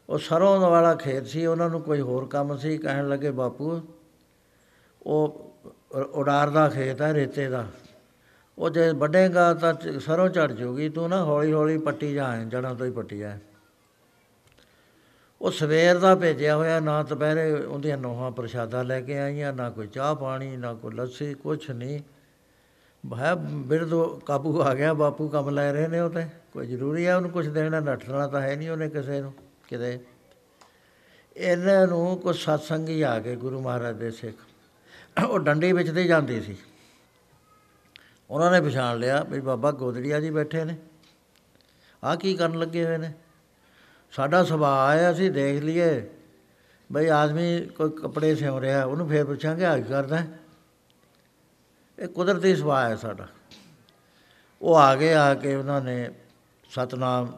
ਉਹ 0.10 0.18
ਸਰੋਂ 0.18 0.62
ਦਾ 0.62 0.70
ਵਾਲਾ 0.70 0.96
ਖੇਤ 0.96 1.28
ਸੀ 1.28 1.46
ਉਹਨਾਂ 1.46 1.70
ਨੂੰ 1.70 1.82
ਕੋਈ 1.82 2.02
ਹੋਰ 2.02 2.26
ਕੰਮ 2.26 2.58
ਸੀ 2.58 2.78
ਕਹਿਣ 2.78 3.10
ਲੱਗੇ 3.10 3.32
ਬਾਪੂ 3.32 3.82
ਉਹ 5.04 5.52
ਉ- 5.92 6.20
ਉਡਾਰ 6.20 6.50
ਦਾ 6.50 6.70
ਖੇਤ 6.70 7.02
ਹੈ 7.02 7.14
ਰੇਤੇ 7.14 7.50
ਦਾ। 7.50 7.68
ਉਹ 8.58 8.70
ਜੇ 8.70 8.92
ਵੱਢੇਗਾ 8.92 9.54
ਤਾਂ 9.54 9.74
ਚ- 9.74 10.02
ਸਰੋਂ 10.02 10.30
ਝੜ 10.30 10.52
ਜੂਗੀ 10.52 10.90
ਤੂੰ 10.90 11.10
ਨਾ 11.10 11.26
ਹੌਲੀ 11.26 11.54
ਹੌਲੀ 11.54 11.78
ਪੱਟੀ 11.78 12.14
ਜਾ 12.14 12.44
ਜੜਾਂ 12.44 12.76
ਤੋਂ 12.76 12.86
ਹੀ 12.86 12.92
ਪੱਟੀ 12.92 13.20
ਜਾ 13.20 13.38
ਉਹ 15.42 15.52
ਸਵੇਰ 15.52 15.98
ਦਾ 15.98 16.16
ਭੇਜਿਆ 16.16 16.56
ਹੋਇਆ, 16.56 16.80
ਨਾ 16.80 17.04
ਦੁਪਹਿਰੇ 17.04 17.52
ਉਹਦੀਆਂ 17.52 17.98
ਨੋਹਾਂ 17.98 18.32
ਪ੍ਰਸ਼ਾਦਾ 18.32 18.84
ਲੈ 18.84 19.02
ਕੇ 19.02 19.20
ਆਈਆਂ, 19.20 19.54
ਨਾ 19.54 19.70
ਕੋਈ 19.70 19.88
ਚਾਹ 19.88 20.16
ਪਾਣੀ, 20.16 20.58
ਨਾ 20.58 20.74
ਕੋਈ 20.74 20.94
ਲੱਸੀ, 20.94 21.34
ਕੁਛ 21.34 21.70
ਨਹੀਂ। 21.70 22.00
ਭਾਇਆ 23.10 23.36
ਬਿਰਦ 23.36 24.20
ਕਾਬੂ 24.20 24.62
ਆ 24.62 24.74
ਗਿਆ, 24.74 24.94
ਬਾਪੂ 24.94 25.28
ਕੰਮ 25.28 25.50
ਲੈ 25.50 25.74
ਰਹੇ 25.74 25.88
ਨੇ 25.88 26.00
ਉਹ 26.00 26.10
ਤੇ 26.10 26.26
ਕੋਈ 26.54 26.68
ਜ਼ਰੂਰੀ 26.68 27.08
ਹੈ 27.08 27.16
ਉਹਨੂੰ 27.16 27.32
ਕੁਝ 27.32 27.48
ਦੇਣਾ, 27.48 27.80
ਨੱਠਣਾ 27.80 28.28
ਤਾਂ 28.28 28.42
ਹੈ 28.42 28.56
ਨਹੀਂ 28.56 28.70
ਉਹਨੇ 28.70 28.90
ਕਿਸੇ 28.90 29.22
ਨੂੰ, 29.22 29.34
ਕਿਤੇ। 29.68 30.00
ਇਹਨਾਂ 31.38 31.88
ਨੂੰ 31.88 32.18
ਕੋਈ 32.18 32.34
ਸਤਸੰਗੀ 32.34 33.02
ਆ 33.02 33.20
ਗਏ 33.20 33.36
ਗੁਰੂ 33.36 33.62
ਮਹਾਰਾਜ 33.62 33.96
ਦੇ 33.96 34.12
ਸਿੱਖ। 34.12 34.36
ਉਹ 35.24 35.40
ਡੰਡੀ 35.40 35.72
ਵਿੱਚ 35.72 35.90
ਤੇ 35.90 36.04
ਜਾਂਦੀ 36.04 36.42
ਸੀ। 36.42 36.58
ਉਹਨਾਂ 38.30 38.52
ਨੇ 38.52 38.62
ਪਛਾਣ 38.62 38.98
ਲਿਆ 38.98 39.24
ਵੀ 39.24 39.40
ਬਾਬਾ 39.40 39.72
ਗੋਦੜੀਆ 39.72 40.20
ਜੀ 40.20 40.30
ਬੈਠੇ 40.30 40.64
ਨੇ। 40.66 40.78
ਆਹ 42.04 42.16
ਕੀ 42.16 42.34
ਕਰਨ 42.34 42.60
ਲੱਗੇ 42.60 42.86
ਹੋਏ 42.86 42.98
ਨੇ? 42.98 43.14
ਸਾਡਾ 44.14 44.44
ਸੁਭਾਅ 44.44 44.96
ਹੈ 44.98 45.12
ਅਸੀਂ 45.12 45.32
ਦੇਖ 45.32 45.64
ਲਈਏ 45.64 46.10
ਬਈ 46.90 47.08
ਆਦਮੀ 47.08 47.60
ਕੋਈ 47.68 47.90
ਕੱਪੜੇ 47.90 48.36
ਸਿਉਂ 48.36 48.60
ਰਿਹਾ, 48.62 48.84
ਉਹਨੂੰ 48.86 49.08
ਫੇਰ 49.10 49.26
ਪੁੱਛਾਂਗੇ 49.26 49.66
ਆ 49.66 49.78
ਕੀ 49.78 49.84
ਕਰਦਾ 49.84 50.18
ਹੈ? 50.18 50.28
ਇਹ 52.00 52.08
ਕੁਦਰਤੀ 52.08 52.56
ਸੁਭਾਅ 52.56 52.90
ਹੈ 52.90 52.96
ਸਾਡਾ 52.96 53.28
ਉਹ 54.62 54.76
ਆ 54.76 54.96
ਗਏ, 54.96 55.14
ਆ 55.14 55.34
ਕੇ 55.36 55.56
ਉਹਨਾਂ 55.56 55.82
ਨੇ 55.82 56.10
ਸਤਨਾਮ 56.70 57.32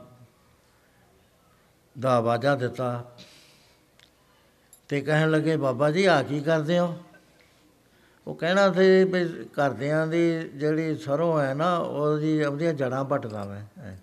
ਦਾ 1.95 2.16
ਆਵਾਜ਼ਾ 2.16 2.56
ਦਿੱਤਾ 2.56 3.04
ਤੇ 4.90 5.02
ਕਹਿਣ 5.02 5.32
ਲੱਗੇ, 5.32 5.58
ਬਾਬਾ 5.58 5.91
ਜੀ 5.91 6.06
ਆ 6.06 6.22
ਕੀ 6.24 6.40
ਕਰਦੇ 6.40 6.80
ਹੋ 6.80 6.95
ਉਹ 8.28 8.36
ਕਹਿਣਾ 8.36 8.72
ਸੀ 8.74 9.04
ਵੀ 9.04 9.24
ਘਰਦਿਆਂ 9.58 10.06
ਦੀ 10.08 10.50
ਜਿਹੜੀ 10.56 10.95
ਸਰੋਂ 10.98 11.40
ਹੈ 11.41 11.54
ਨਾ, 11.54 11.78
ਉਹਦੀ 11.78 12.44
ਉਹਦੀਆਂ 12.44 12.74
ਜੜਾਂ 12.74 13.04
ਪੱਟਦਾ 13.06 13.44
ਮੈਂ 13.44 13.64
ਐਂ। 13.84 13.95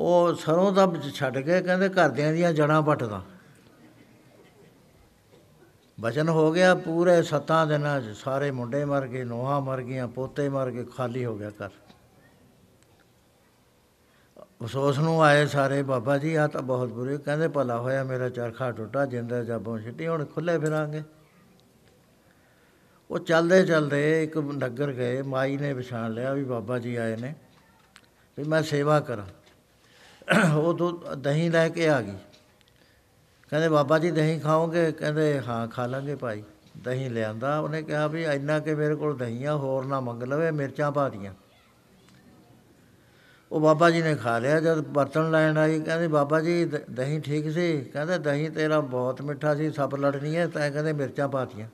ਉਹ 0.00 0.34
ਸਰੋਂ 0.34 0.72
ਦਾ 0.72 0.84
ਵਿੱਚ 0.86 1.14
ਛੱਡ 1.14 1.38
ਕੇ 1.38 1.60
ਕਹਿੰਦੇ 1.62 1.88
ਘਰਦਿਆਂ 1.88 2.32
ਦੀਆਂ 2.32 2.52
ਜੜਾਂ 2.52 2.80
ਪੱਟਦਾ 2.82 3.22
ਬਚਨ 5.98 6.28
ਹੋ 6.28 6.50
ਗਿਆ 6.52 6.74
ਪੂਰੇ 6.74 7.22
ਸੱਤਾਂ 7.22 7.66
ਦਿਨਾਂ 7.66 8.00
'ਚ 8.00 8.16
ਸਾਰੇ 8.16 8.50
ਮੁੰਡੇ 8.50 8.84
ਮਰ 8.84 9.06
ਗਏ, 9.06 9.24
ਨੋਹਾਂ 9.24 9.60
ਮਰ 9.60 9.82
ਗਈਆਂ, 9.82 10.06
ਪੋਤੇ 10.08 10.48
ਮਰ 10.48 10.70
ਗਏ, 10.70 10.84
ਖਾਲੀ 10.96 11.24
ਹੋ 11.24 11.36
ਗਿਆ 11.38 11.50
ਘਰ। 11.50 11.70
ਅਫਸੋਸ 14.62 14.98
ਨੂੰ 14.98 15.22
ਆਏ 15.22 15.46
ਸਾਰੇ, 15.46 15.82
ਬਾਬਾ 15.82 16.16
ਜੀ 16.18 16.34
ਆ 16.34 16.46
ਤਾਂ 16.46 16.62
ਬਹੁਤ 16.62 16.88
ਬੁਰੇ, 16.88 17.16
ਕਹਿੰਦੇ 17.18 17.48
ਭਲਾ 17.48 17.76
ਹੋਇਆ 17.78 18.04
ਮੇਰਾ 18.04 18.28
ਚਰਖਾ 18.28 18.70
ਟੁੱਟਾ, 18.70 19.04
ਜਿੰਦਾ 19.06 19.42
ਜਾਬੋਂ 19.44 19.78
ਛਿੱਟੀ, 19.78 20.06
ਹੁਣ 20.06 20.24
ਖੁੱਲੇ 20.24 20.58
ਫਿਰਾਂਗੇ। 20.58 21.02
ਉਹ 23.10 23.18
ਚੱਲਦੇ 23.18 23.62
ਚੱਲਦੇ 23.64 24.22
ਇੱਕ 24.24 24.38
ਨਗਰ 24.38 24.92
ਗਏ, 24.92 25.22
ਮਾਈ 25.22 25.56
ਨੇ 25.56 25.74
ਪਛਾਣ 25.74 26.12
ਲਿਆ 26.12 26.32
ਵੀ 26.32 26.44
ਬਾਬਾ 26.44 26.78
ਜੀ 26.78 26.96
ਆਏ 26.96 27.16
ਨੇ, 27.16 27.34
ਵੀ 28.38 28.44
ਮੈਂ 28.44 28.62
ਸੇਵਾ 28.62 29.00
ਕਰਾਂ। 29.00 29.26
ਉਹ 30.54 30.74
ਦੁੱਧ 30.74 31.14
ਦਹੀਂ 31.14 31.50
ਲੈ 31.50 31.68
ਕੇ 31.68 31.88
ਆ 31.88 32.00
ਗਈ। 32.00 32.16
ਕਹਿੰਦੇ, 33.50 33.68
ਬਾਬਾ 33.68 33.98
ਜੀ, 33.98 34.10
ਦਹੀਂ 34.10 34.40
ਖਾਓਗੇ? 34.40 34.92
ਕਹਿੰਦੇ, 34.92 35.40
ਹਾਂ, 35.40 35.68
ਖਾ 35.68 35.86
ਲਾਂਗੇ 35.86 36.14
ਭਾਈ। 36.14 36.42
ਦਹੀਂ 36.84 37.10
ਲਿਆਂਦਾ, 37.10 37.58
ਉਹਨੇ 37.58 37.82
ਕਿਹਾ 37.82 38.06
ਵੀ 38.06 38.24
ਇੰਨਾ 38.24 38.58
ਕਿ 38.58 38.74
ਮੇਰੇ 38.74 38.94
ਕੋਲ 38.94 39.16
ਦਹੀਂ 39.16 39.46
ਆ 39.46 39.56
ਹੋਰ 39.56 39.84
ਨਾ 39.84 40.00
ਮੰਗ 40.00 40.22
ਲਵੇ, 40.22 40.50
ਮਿਰਚਾਂ 40.50 40.92
ਪਾ 40.92 41.08
ਦੀਆਂ 41.08 41.34
ਉਹ 43.52 43.60
ਬਾਬਾ 43.60 43.90
ਜੀ 43.90 44.02
ਨੇ 44.02 44.14
ਖਾ 44.14 44.38
ਲਿਆ, 44.38 44.60
ਜਦ 44.60 44.80
ਬਰਤਨ 44.80 45.30
ਲੈਣ 45.30 45.58
ਆਈ, 45.58 45.80
ਕਹਿੰਦੇ, 45.80 46.08
ਬਾਬਾ 46.08 46.40
ਜੀ, 46.40 46.64
ਦ- 46.64 46.90
ਦਹੀਂ 46.90 47.20
ਠੀਕ 47.20 47.52
ਸੀ? 47.52 47.80
ਕਹਿੰਦੇ, 47.80 48.18
ਦਹੀਂ 48.18 48.50
ਤੇਰਾ 48.50 48.80
ਬਹੁਤ 48.80 49.22
ਮਿੱਠਾ 49.22 49.54
ਸੀ, 49.54 49.70
ਸੱਪ 49.70 49.94
ਲੜਨੀ 49.94 50.36
ਹੈ 50.36 50.46
ਤਾਂ 50.46 50.70
ਕਹਿੰਦੇ 50.70 50.92
ਮਿਰਚਾਂ 50.92 51.28
ਪਾਤੀਆਂ 51.28 51.68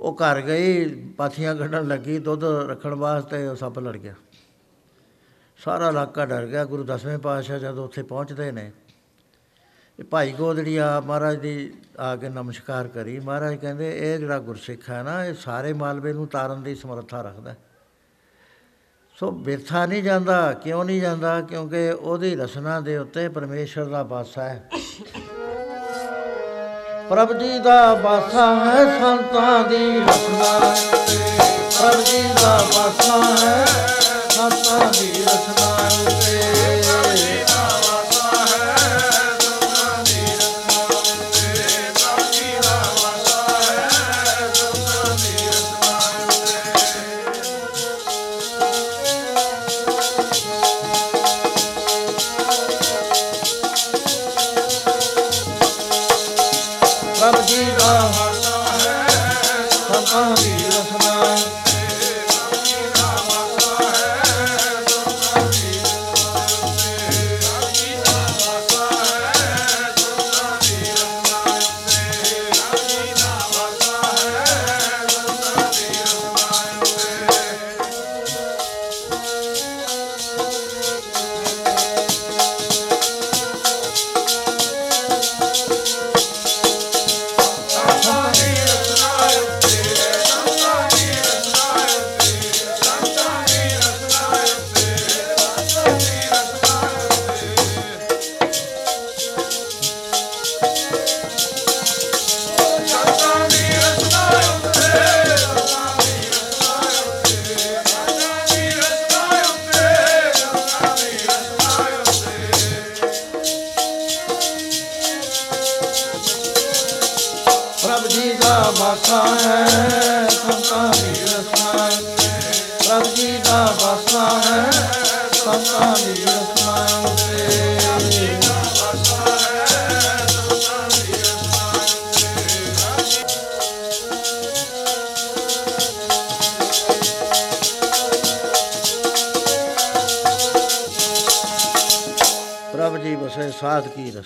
ਉਹ 0.00 0.16
ਘਰ 0.16 0.40
ਗਈ, 0.40 1.04
ਪਾਥੀਆਂ 1.08 1.56
ਕੱਢਣ 1.56 1.88
ਲੱਗੀ, 1.88 2.18
ਦੁੱਧ 2.18 2.44
ਰੱਖਣ 2.44 2.94
ਵਾਸਤੇ 2.94 3.46
ਉਹ 3.46 3.56
ਸੱਪ 3.56 3.78
ਲੜ 3.78 3.96
ਗਿਆ। 3.96 4.14
ਸਾਰਾ 5.64 5.88
ਇਲਾਕਾ 5.88 6.26
ਡਰ 6.26 6.46
ਗਿਆ, 6.46 6.64
ਗੁਰੂ 6.64 6.84
ਦਸਵੇਂ 6.84 7.18
ਪਾਤਸ਼ਾਹ 7.18 7.58
ਜਦੋਂ 7.58 7.84
ਉੱਥੇ 7.84 8.02
ਪਹੁੰਚਦੇ 8.02 8.52
ਨੇ। 8.52 8.72
ਇਹ 9.98 10.04
ਭਾਈ 10.04 10.32
ਗੋਦੜੀਆ 10.32 11.00
ਮਹਾਰਾਜ 11.00 11.36
ਦੀ 11.36 11.74
ਆ 12.00 12.16
ਕੇ 12.16 12.28
ਨਮਸਕਾਰ 12.28 12.88
ਕਰੀ। 12.88 13.20
ਮਹਾਰਾਜ 13.20 13.54
ਕਹਿੰਦੇ, 13.54 14.14
ਇਹ 14.14 14.18
ਜਿਹੜਾ 14.18 14.38
ਗੁਰਸਿੱਖ 14.38 14.90
ਹੈ 14.90 15.02
ਨਾ, 15.02 15.24
ਇਹ 15.24 15.34
ਸਾਰੇ 15.34 15.72
ਮਾਲਵੇ 15.72 16.12
ਨੂੰ 16.12 16.26
ਤਾਰਨ 16.26 16.62
ਦੀ 16.62 16.74
ਸਮਰੱਥਾ 16.74 17.20
ਰੱਖਦਾ 17.22 17.50
ਹੈ। 17.50 17.56
ਸੋ 19.20 19.30
ਬਿਰਥਾ 19.30 19.86
ਨਹੀਂ 19.86 20.02
ਜਾਂਦਾ, 20.02 20.52
ਕਿਉਂ 20.52 20.84
ਨਹੀਂ 20.84 21.00
ਜਾਂਦਾ? 21.00 21.40
ਕਿਉਂਕਿ 21.40 21.90
ਉਹਦੀ 21.90 22.36
ਰਸਨਾ 22.36 22.80
ਦੇ 22.80 22.98
ਉੱਤੇ 22.98 23.28
ਪਰਮੇਸ਼ਰ 23.28 23.84
ਦਾ 23.84 24.02
ਵਾਸਾ 24.02 24.44
ਹੈ। 24.44 24.70
ਪ੍ਰਭ 27.08 27.32
ਜੀ 27.32 27.58
ਦਾ 27.58 27.94
ਵਾਸਾ 27.94 28.54
ਹੈ, 28.54 29.00
ਸੰਤਾਂ 29.00 29.68
ਦੀ 29.68 30.00
ਰਸਨਾ। 30.00 30.74
ਹੈ 30.74 31.10
ਪ੍ਰਭ 31.70 32.04
ਜੀ 32.04 32.22
ਦਾ 32.42 32.66
ਵਾਸਾ 32.76 33.46
ਹੈ। 33.46 33.66
ਸੰਤਾਂ 34.38 34.90
ਦੀ 34.92 35.22
ਰਸਨਾ 35.22 36.17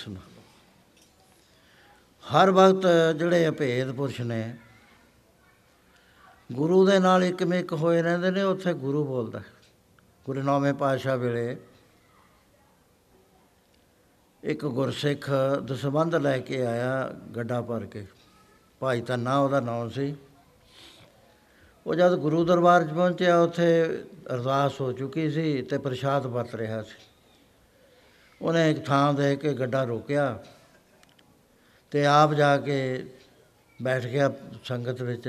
ਸਾਧ 0.04 0.14
ਕੀ 0.14 0.20
ਰਸਨਾ 0.20 0.32
ਹਰ 2.24 2.50
ਵਕਤ 2.50 2.86
ਜਿਹੜੇ 3.18 3.48
ਅਭੇਦ 3.48 3.92
ਪੁਰਸ਼ 3.92 4.20
ਨੇ, 4.20 4.56
ਗੁਰੂ 6.52 6.86
ਦੇ 6.86 6.98
ਨਾਲ 6.98 7.24
ਇੱਕ 7.24 7.42
ਮਿਕ 7.42 7.72
ਹੋਏ 7.72 8.02
ਰਹਿੰਦੇ 8.02 8.30
ਨੇ, 8.30 8.42
ਉੱਥੇ 8.42 8.74
ਗੁਰੂ 8.74 9.04
ਬੋਲਦਾ 9.04 9.38
ਹੈ। 9.38 9.44
ਗੁਰੂ 10.26 10.42
ਨੌਵੇਂ 10.42 10.74
ਪਾਤਸ਼ਾਹ 10.74 11.16
ਵੇਲੇ 11.16 11.56
ਇੱਕ 14.44 14.66
ਗੁਰਸਿੱਖ 14.66 15.30
ਦਸਬੰਧ 15.64 16.14
ਲੈ 16.14 16.38
ਕੇ 16.38 16.66
ਆਇਆ 16.66 17.10
ਗੱਡਾ 17.36 17.62
ਭਰ 17.62 17.86
ਕੇ। 17.86 18.06
ਭਾਈ 18.80 19.00
ਧੰਨਾ 19.00 19.38
ਉਹਦਾ 19.38 19.60
ਨਾਮ 19.60 19.90
ਸੀ। 19.90 20.16
ਉਹ 21.86 21.94
ਜਦ 21.94 22.14
ਗੁਰੂ 22.14 22.44
ਦਰਬਾਰ 22.44 22.84
'ਚ 22.84 22.90
ਪਹੁੰਚਿਆ, 22.90 23.40
ਉੱਥੇ 23.40 24.02
ਅਰਦਾਸ 24.34 24.80
ਹੋ 24.80 24.92
ਚੁੱਕੀ 24.92 25.30
ਸੀ 25.30 25.62
ਤੇ 25.62 25.78
ਪ੍ਰਸ਼ਾਦ 25.78 26.26
ਵਰਤ 26.26 26.54
ਰਿਹਾ 26.54 26.82
ਸੀ। 26.82 27.11
ਉਹਨੇ 28.42 28.70
ਇੱਕ 28.70 28.84
ਥਾਂ 28.84 29.12
ਦੇ 29.14 29.34
ਕੇ 29.36 29.52
ਗੱਡਾ 29.54 29.82
ਰੋਕਿਆ 29.84 30.38
ਤੇ 31.92 32.04
ਆਪ 32.06 32.32
ਜਾ 32.34 32.56
ਕੇ 32.58 32.78
ਬੈਠ 33.78 34.06
ਗਿਆ 34.06 34.30
ਸੰਗਤ 34.64 35.02
ਵਿੱਚ 35.02 35.28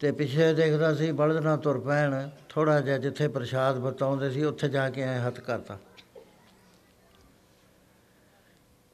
ਤੇ 0.00 0.10
ਪਿੱਛੇ 0.12 0.52
ਦੇਖਦਾ 0.54 0.92
ਸੀ 0.94 1.10
ਬਲਦ 1.12 1.42
ਨਾਲ 1.44 1.58
ਤੁਰ 1.58 1.78
ਪੈਣ 1.80 2.28
ਥੋੜਾ 2.48 2.80
ਜਿਹਾ 2.80 2.98
ਜਿੱਥੇ 2.98 3.28
ਪ੍ਰਸ਼ਾਦ 3.28 3.78
ਵਰਤਾਉਂਦੇ 3.78 4.30
ਸੀ, 4.30 4.44
ਉੱਥੇ 4.44 4.68
ਜਾ 4.68 4.88
ਕੇ 4.90 5.02
ਐ 5.02 5.18
ਹੱਥ 5.18 5.40
ਕਰਤਾ 5.40 5.78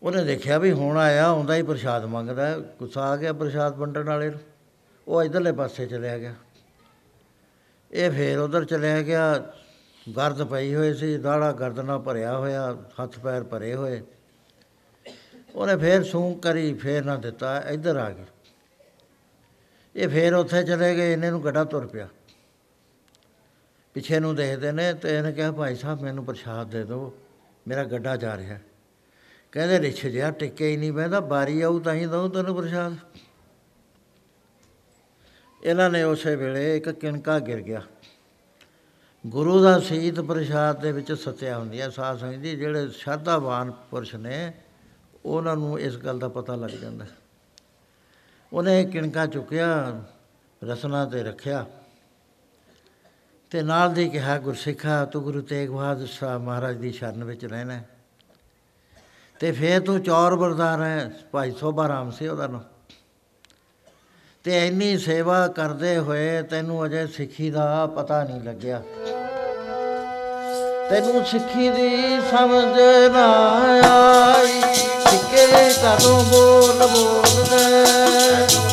ਉਹਨੇ 0.02 0.24
ਦੇਖਿਆ 0.24 0.58
ਵੀ 0.58 0.72
ਹੁਣ 0.72 0.96
ਆਇਆ, 0.98 1.26
ਆਉਂਦਾ 1.26 1.54
ਹੀ 1.54 1.62
ਪ੍ਰਸ਼ਾਦ 1.62 2.04
ਮੰਗਦਾ 2.04 2.46
ਹੈ। 2.46 2.58
ਗੁੱਸਾ 2.78 3.02
ਆ 3.02 3.16
ਗਿਆ 3.16 3.32
ਪ੍ਰਸ਼ਾਦ 3.32 3.76
ਵੰਡਣ 3.76 4.08
ਵਾਲੇ 4.08 4.30
ਨੂੰ 4.30 4.40
ਉਹ 5.06 5.22
ਇਧਰਲੇ 5.22 5.52
ਪਾਸੇ 5.52 5.86
ਚਲਿਆ 5.86 6.18
ਗਿਆ 6.18 6.34
ਇਹ 7.90 8.10
ਫੇਰ 8.10 8.38
ਉਧਰ 8.38 8.64
ਚਲਿਆ 8.64 9.02
ਗਿਆ 9.02 9.24
ਗਰਦ 10.16 10.42
ਪਈ 10.42 10.74
ਹੋਈ 10.74 10.94
ਸੀ 10.94 11.18
ਦਾੜਾ 11.18 11.52
ਗਰਦ 11.52 11.80
ਨਾਲ 11.80 11.98
ਭਰਿਆ 11.98 12.38
ਹੋਇਆ, 12.38 12.76
ਹੱਥ 13.02 13.18
ਪੈਰ 13.18 13.42
ਭਰੇ 13.42 13.74
ਹੋਏ। 13.74 14.02
ਉਹਨੇ 15.54 15.76
ਫੇਰ 15.76 16.02
ਸੂੰਕ 16.02 16.42
ਕਰੀ, 16.42 16.74
ਫੇਰ 16.74 17.04
ਨਾ 17.04 17.16
ਦਿੱਤਾ, 17.16 17.58
ਇੱਧਰ 17.60 17.96
ਆ 17.96 18.10
ਗਈ। 18.10 18.24
ਇਹ 19.96 20.08
ਫੇਰ 20.08 20.34
ਉੱਥੇ 20.34 20.62
ਚਲੇ 20.62 20.96
ਗਏ, 20.96 21.12
ਇਹਨੇ 21.12 21.30
ਨੂੰ 21.30 21.44
ਗੱਡਾ 21.44 21.64
ਤੁਰ 21.64 21.86
ਪਿਆ। 21.86 22.08
ਪਿੱਛੇ 23.94 24.20
ਨੂੰ 24.20 24.36
ਦੇਖਦੇ 24.36 24.72
ਨੇ 24.72 24.92
ਤੇ 24.94 25.16
ਇਹਨੇ 25.16 25.32
ਕਿਹਾ, 25.32 25.52
ਭਾਈ 25.52 25.74
ਸਾਹਿਬ, 25.74 26.02
ਮੈਨੂੰ 26.02 26.24
ਪ੍ਰਸ਼ਾਦ 26.24 26.70
ਦੇ 26.70 26.84
ਦਿਓ, 26.84 27.12
ਮੇਰਾ 27.68 27.84
ਗੱਡਾ 27.84 28.16
ਜਾ 28.16 28.36
ਰਿਹਾ। 28.36 28.58
ਕਹਿੰਦੇ, 29.52 29.78
ਰਿਛ 29.80 30.06
ਜਿਹਾ 30.06 30.30
ਟਿੱਕੇ 30.30 30.68
ਹੀ 30.68 30.76
ਨਹੀਂ 30.76 30.92
ਬਹਿੰਦਾ, 30.92 31.20
ਬਾਰੀ 31.20 31.62
ਆਊ 31.62 31.78
ਤਾਂ 31.80 31.94
ਹੀ 31.94 32.06
ਦਊ 32.06 32.28
ਤੈਨੂੰ 32.28 32.56
ਪ੍ਰਸ਼ਾਦ। 32.56 32.96
ਇਹਨਾਂ 35.64 35.90
ਨੇ 35.90 36.02
ਉਸੇ 36.02 36.36
ਵੇਲੇ 36.36 36.76
ਇੱਕ 36.76 36.90
ਕਿਣਕਾ 36.90 37.38
ਗਿਰ 37.38 37.60
ਗਿਆ। 37.60 37.82
ਗੁਰੂ 39.26 39.62
ਦਾ 39.62 39.80
ਸੀਤ 39.80 40.20
ਪ੍ਰਸ਼ਾਦ 40.20 40.80
ਦੇ 40.80 40.92
ਵਿੱਚ 40.92 41.12
ਸਤਿਆ 41.12 41.58
ਹੁੰਦੀ 41.58 41.80
ਹੈ, 41.80 41.88
ਸਾਧ 41.90 42.18
ਸੰਗਤ 42.18 42.38
ਜੀ 42.38 42.56
ਜਿਹੜੇ 42.56 42.88
ਸ਼ਰਧਾਵਾਨ 42.88 43.70
ਪੁਰਸ਼ 43.70 44.14
ਨੇ, 44.14 44.52
ਉਹਨਾਂ 45.24 45.56
ਨੂੰ 45.56 45.80
ਇਸ 45.80 45.96
ਗੱਲ 45.96 46.18
ਦਾ 46.18 46.28
ਪਤਾ 46.28 46.54
ਲੱਗ 46.54 46.70
ਜਾਂਦਾ 46.70 47.04
ਹੈ। 47.04 47.10
ਉਹਨੇ 48.52 48.80
ਇਹ 48.80 48.86
ਕਿਣਕਾ 48.88 49.26
ਚੁੱਕਿਆ, 49.26 50.02
ਰਸਨਾ 50.64 51.04
ਤੇ 51.06 51.22
ਰੱਖਿਆ 51.22 51.66
ਤੇ 53.50 53.62
ਨਾਲ 53.62 53.94
ਦੀ 53.94 54.08
ਕਿਹਾ, 54.08 54.38
ਗੁਰਸਿੱਖਾ, 54.38 55.04
ਤੂੰ 55.04 55.22
ਗੁਰੂ 55.22 55.42
ਤੇਗ 55.42 55.70
ਬਹਾਦਰ 55.70 56.06
ਸਾਹਿਬ 56.06 56.42
ਮਹਾਰਾਜ 56.42 56.76
ਦੀ 56.76 56.92
ਸ਼ਰਨ 56.92 57.24
ਵਿੱਚ 57.24 57.44
ਰਹਿਣਾ 57.44 57.74
ਹੈ। 57.74 57.88
ਤੇ 59.40 59.52
ਫੇਰ 59.52 59.80
ਤੂੰ 59.80 60.00
ਚੌਰ 60.00 60.34
ਬਰਦਾਰ 60.34 60.82
ਹੈ, 60.82 61.10
ਭਾਈ 61.32 61.50
ਸੋਭਾ 61.50 61.88
ਰਾਮ 61.88 62.10
ਸੀ 62.10 62.28
ਉਹਦਾ 62.28 62.46
ਨਾਮ 62.46 62.62
ਤੇ 64.44 64.66
ਇੰਨੀ 64.66 64.98
ਸੇਵਾ 64.98 65.48
ਕਰਦੇ 65.48 65.96
ਹੋਏ 65.98 66.42
ਤੈਨੂੰ 66.42 66.84
ਅਜੇ 66.86 67.06
ਸਿੱਖੀ 67.06 67.50
ਦਾ 67.50 67.86
ਪਤਾ 67.86 68.24
ਨਹੀਂ 68.24 68.40
ਲੱਗਿਆ। 68.40 68.82
ਤੈਨੂੰ 70.90 71.24
ਸਿੱਖੀ 71.24 71.68
ਦੀ 71.68 72.20
ਸਮਝ 72.30 72.80
ਨਾ 73.12 73.24
ਆਈ। 74.34 74.60
ਸਿੱਕੇ 75.10 75.46
ਕਦੋਂ 75.74 76.24
ਬੋਲ 76.24 76.86
ਬੋਲਦੇ 76.86 78.63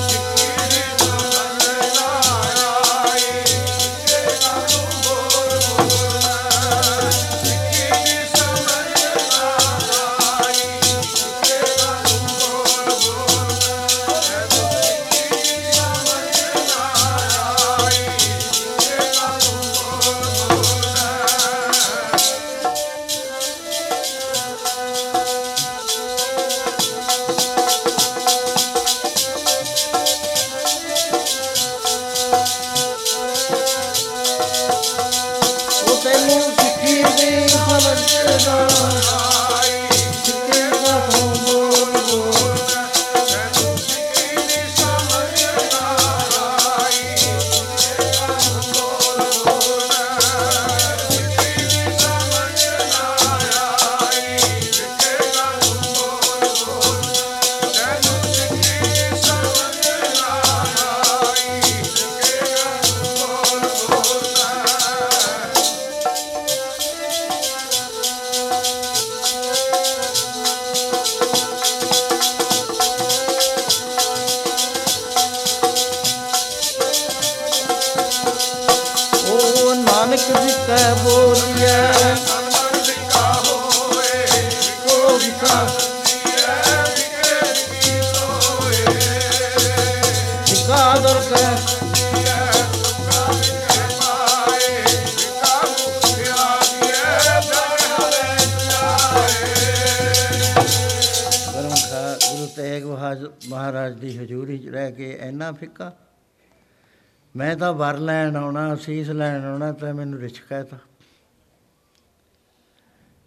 ਮੈਂ 107.36 107.56
ਤਾਂ 107.56 107.74
ਵਰ 107.74 107.98
ਲੈਣ 107.98 108.36
ਆਉਣਾ, 108.36 108.74
ਅਸੀਸ 108.74 109.10
ਲੈਣ 109.10 109.45
ਆਉਣਾ 109.45 109.72
ਤਾਂ 109.72 109.94
ਮੈਨੂੰ 109.94 110.20
ਰਿਛ 110.20 110.40
ਕਹਿਤਾ। 110.40 110.78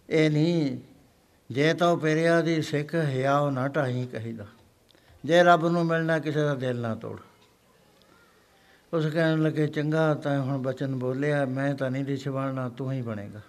ਇਹ 0.09 0.31
ਨਹੀਂ 0.31 0.77
ਜੇ 1.51 1.73
ਤਾਂ 1.73 1.97
ਪੇਰਿਆ 1.97 2.41
ਦੀ 2.41 2.61
ਸਿੱਖ 2.61 2.95
ਹਿਆਉ 2.95 3.49
ਨਾ 3.49 3.67
ਢਾਈ 3.67 4.05
ਕਹੀਦਾ। 4.05 4.45
ਜੇ 5.25 5.43
ਰੱਬ 5.43 5.67
ਨੂੰ 5.67 5.85
ਮਿਲਣਾ, 5.85 6.19
ਕਿਸੇ 6.19 6.39
ਦਾ 6.39 6.55
ਦਿਲ 6.55 6.79
ਨਾ 6.79 6.95
ਤੋੜ। 6.95 7.19
ਉਸ 8.93 9.05
ਕਹਿਣ 9.05 9.43
ਲੱਗੇ, 9.43 9.67
ਚੰਗਾ, 9.67 10.13
ਤਾਂ 10.13 10.41
ਹੁਣ 10.41 10.57
ਬਚਨ 10.57 10.95
ਬੋਲਿਆ, 10.95 11.45
ਮੈਂ 11.45 11.75
ਤਾਂ 11.75 11.91
ਨਹੀਂ 11.91 12.05
ਰਿਛ 12.05 12.27
ਬਣਨਾ, 12.27 12.69
ਤੂੰ 12.69 12.91
ਹੀ 12.91 13.01
ਬਣੇਗਾ। 13.01 13.41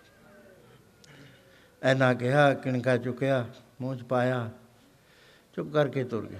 ਐਨਾ 1.82 2.14
ਕਿਹਾ, 2.14 2.54
ਕਿਣਕਾ 2.54 2.96
ਚੁੱਕਿਆ, 2.96 3.46
ਮੂੰਹ 3.80 3.96
ਚ 3.96 4.02
ਪਾਇਆ, 4.02 4.50
ਚੁੱਪ 5.56 5.72
ਕਰਕੇ 5.72 6.04
ਤੁਰ 6.04 6.26
ਗਏ 6.26 6.38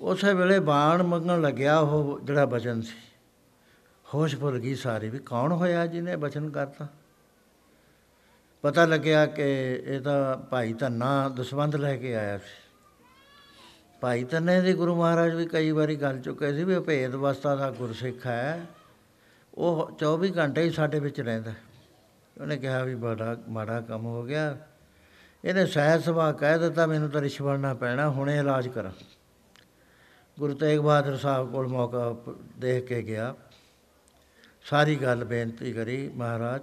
ਉਸੇ 0.00 0.34
ਵੇਲੇ 0.34 0.60
ਬਾਣ 0.60 1.02
ਮੰਗਣ 1.02 1.40
ਲੱਗਿਆ 1.40 1.78
ਉਹ 1.78 2.20
ਜਿਹੜਾ 2.20 2.44
ਬਚਨ 2.46 2.80
ਸੀ। 2.80 3.18
ਹੋਸ਼ 4.14 4.36
ਭੁੱਲ 4.36 4.58
ਗਈ 4.58 4.74
ਸਾਰੀ 4.74 5.08
ਵੀ 5.08 5.18
ਕੌਣ 5.18 5.52
ਹੋਇਆ 5.52 5.86
ਜਿਹਨੇ 5.86 6.16
ਬਚਨ 6.16 6.50
ਕਰਤਾ? 6.50 6.86
ਪਤਾ 8.62 8.86
ਲੱਗਿਆ 8.86 9.26
ਕਿ 9.26 9.42
ਇਹ 9.84 10.00
ਤਾਂ 10.00 10.36
ਭਾਈ 10.36 10.72
ਧੰਨਾ 10.72 11.28
ਦਸਵੰਧ 11.28 11.76
ਲੈ 11.76 11.96
ਕੇ 11.96 12.16
ਆਇਆ 12.16 12.38
ਸੀ। 12.38 12.78
ਭਾਈ 14.00 14.24
ਤੰਨੇ 14.24 14.60
ਦੀ 14.60 14.72
ਗੁਰੂ 14.72 14.96
ਮਹਾਰਾਜ 14.96 15.34
ਵੀ 15.34 15.46
ਕਈ 15.46 15.70
ਵਾਰੀ 15.70 15.96
ਗੱਲ 15.96 16.20
ਚੁੱਕੇ 16.20 16.52
ਸੀ 16.52 16.64
ਵੀ 16.64 16.74
ਉਹ 16.74 16.84
ਭੇਦ 16.84 17.14
ਅਵਸਥਾ 17.14 17.56
ਦਾ 17.56 17.70
ਗੁਰਸਿੱਖ 17.70 18.26
ਹੈ। 18.26 18.66
ਉਹ 19.54 19.90
24 19.98 20.32
ਘੰਟੇ 20.38 20.62
ਹੀ 20.62 20.70
ਸਾਡੇ 20.70 21.00
ਵਿੱਚ 21.00 21.20
ਰਹਿੰਦਾ। 21.20 21.52
ਉਹਨੇ 22.40 22.56
ਕਿਹਾ 22.56 22.84
ਵੀ 22.84 22.94
ਬੜਾ 22.94 23.36
ਮਾੜਾ 23.48 23.80
ਕੰਮ 23.80 24.06
ਹੋ 24.06 24.22
ਗਿਆ। 24.22 24.58
ਇਹਨੇ 25.44 25.66
ਸਹਿਜ 25.66 26.02
ਸੁਭਾਅ 26.02 26.32
ਕਹਿ 26.32 26.58
ਦਿੱਤਾ, 26.58 26.86
ਮੈਨੂੰ 26.86 27.10
ਤਾਂ 27.10 27.20
ਰਿਸ਼ 27.20 27.42
ਬਣਨਾ 27.42 27.74
ਪੈਣਾ, 27.74 28.10
ਹੁਣੇ 28.10 28.38
ਇਲਾਜ 28.38 28.68
ਕਰਾਂ। 28.68 28.90
ਗੁਰੂ 30.40 30.54
ਤੇਗ 30.54 30.80
ਬਹਾਦਰ 30.80 31.16
ਸਾਹਿਬ 31.16 31.52
ਕੋਲ 31.52 31.68
ਮੌਕਾ 31.68 32.12
ਪ- 32.12 32.38
ਦੇਖ 32.58 32.84
ਕੇ 32.84 33.02
ਗਿਆ। 33.02 33.34
ਸਾਰੀ 34.64 34.96
ਗੱਲ 34.96 35.24
ਬੇਨਤੀ 35.24 35.72
ਕਰੀ 35.72 36.08
ਮਹਾਰਾਜ, 36.08 36.60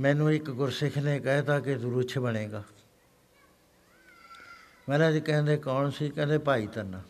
ਮੈਨੂੰ 0.00 0.32
ਇੱਕ 0.32 0.50
ਗੁਰਸਿੱਖ 0.50 0.98
ਨੇ 0.98 1.20
ਕਹਿਤਾ 1.20 1.60
ਕਿ 1.60 1.76
ਤੂੰ 1.76 1.92
ਰੁੱਛ 1.92 2.18
ਬਣੇਗਾ। 2.18 2.64
ਮਹਾਰਾਜ 4.88 5.14
ਜੀ 5.14 5.20
ਕਹਿੰਦੇ, 5.20 5.56
ਕੌਣ 5.56 5.90
ਸੀ? 5.90 6.08
ਕਹਿੰਦੇ, 6.08 6.38
ਭਾਈ 6.38 6.66
ਤੰਨਾ। 6.66 7.00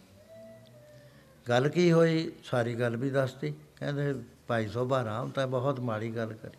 ਗੱਲ 1.48 1.68
ਕੀ 1.68 1.92
ਹੋਈ? 1.92 2.32
ਸਾਰੀ 2.44 2.74
ਗੱਲ 2.74 2.96
ਵੀ 2.96 3.10
ਦੱਸਤੀ। 3.10 3.54
ਕਹਿੰਦੇ, 3.76 4.14
ਭਾਈ 4.46 4.68
ਸੋਭਾ 4.68 5.04
ਰਾਮ 5.04 5.30
ਤਾਂ 5.30 5.46
ਬਹੁਤ 5.46 5.80
ਮਾੜੀ 5.80 6.16
ਗੱਲ 6.16 6.32
ਕਰੀ। 6.32 6.58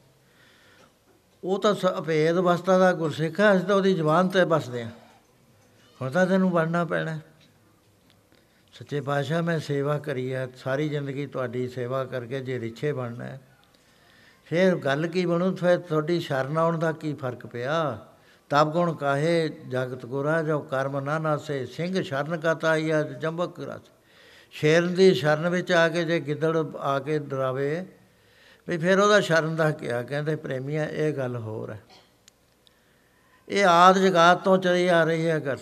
ਉਹ 1.44 1.62
ਤਾਂ 1.62 1.76
ਸ- 1.76 1.98
ਅਭੇਦ 2.00 2.36
ਅਵਸਥਾ 2.36 2.78
ਦਾ 2.78 2.94
ਗੁਰਸਿੱਖ 2.94 3.40
ਹੈ 3.40 3.56
ਅਸੀਂ 3.56 3.66
ਤਾਂ 3.66 3.76
ਉਹਦੀ 3.76 3.94
ਜ਼ੁਬਾਨ 3.94 4.30
ਤੇ 4.30 4.46
ਬਸਦੇ 4.46 4.84
ਹਾਂ 4.84 4.92
ਹੁਣ 6.02 6.12
ਤਾਂ 6.12 6.26
ਤੈਨੂੰ 6.26 6.52
ਬਣਨਾ 6.52 6.86
ਪੈਣਾ। 6.86 7.12
ਹੈ। 7.12 7.22
ਸੱਚੇ 8.80 9.02
ਪਾਤਸ਼ਾਹ, 9.02 9.42
ਮੈਂ 9.44 9.60
ਸੇਵਾ 9.60 9.98
ਕਰੀ 9.98 10.34
ਹੈ 10.34 10.48
ਸਾਰੀ 10.56 10.90
ਜ਼ਿੰਦਗੀ 10.90 11.26
ਤੁਹਾਡੀ 11.28 11.68
ਸੇਵਾ 11.68 12.04
ਕਰਕੇ 12.06 12.40
ਜੇ 12.40 12.60
ਰਿਛੇ 12.60 12.92
ਬਣਨਾ 12.94 13.26
ਹੈ। 13.26 13.42
ਫਿਰ 14.46 14.76
ਗੱਲ 14.76 15.08
ਕੀ 15.08 15.26
ਬਣੂ? 15.26 15.56
ਫਿਰ 15.56 15.78
ਤੁਹਾਡੀ 15.80 16.20
ਸ਼ਰਨ 16.20 16.58
ਆਉਣ 16.58 16.78
ਦਾ 16.78 16.92
ਕੀ 16.92 17.14
ਫ਼ਰਕ 17.14 17.46
ਪਿਆ? 17.48 18.06
ਤਬ 18.50 18.72
ਗੁਣ 18.72 18.94
ਕਾਹੇ? 18.94 19.50
ਜਗਤ 19.50 20.06
ਗੁਰਾ 20.06 20.44
ਜੋ 20.44 20.60
ਕਰਮ 20.60 21.00
ਨਾ 21.00 21.18
ਨਾਸੇ। 21.20 21.66
ਸਿੰਘ 21.66 22.02
ਸ਼ਰਨ 22.02 22.38
ਕਾ 22.38 22.60
ਆਈਆ 22.66 23.02
ਜੰਬਕ 23.04 23.60
ਰਸ। 23.60 23.82
ਸ਼ੇਰ 24.52 24.88
ਦੀ 24.88 25.14
ਸ਼ਰਨ 25.14 25.50
ਵਿੱਚ 25.50 25.72
ਆ 25.72 25.90
ਕੇ 25.90 26.04
ਜੇ 26.04 26.20
ਗਿੱਦੜ 26.20 26.58
ਆ 26.78 27.00
ਕੇ 27.00 27.20
ਡਰਾਵੇ, 27.20 27.86
ਵੀ 28.68 28.78
ਫਿਰ 28.78 29.00
ਉਹਦਾ 29.00 29.20
ਸ਼ਰਨ 29.20 29.56
ਦਾ 29.56 29.72
ਕਿਹਾ 29.72 30.04
ਕਹਿੰਦੇ 30.04 30.36
ਪ੍ਰੇਮੀਆਂ, 30.36 30.88
ਇਹ 30.88 31.14
ਗੱਲ 31.14 31.36
ਹੋਰ 31.36 31.72
ਹੈ। 31.72 31.82
ਇਹ 33.50 33.66
ਆਦ 33.66 33.98
ਜਗਾਤ 33.98 34.44
ਤੋਂ 34.44 34.58
ਚਲੀ 34.58 34.88
ਆ 34.88 35.04
ਰਹੀ 35.04 35.28
ਹੈ 35.28 35.40
ਗੱਲ 35.40 35.58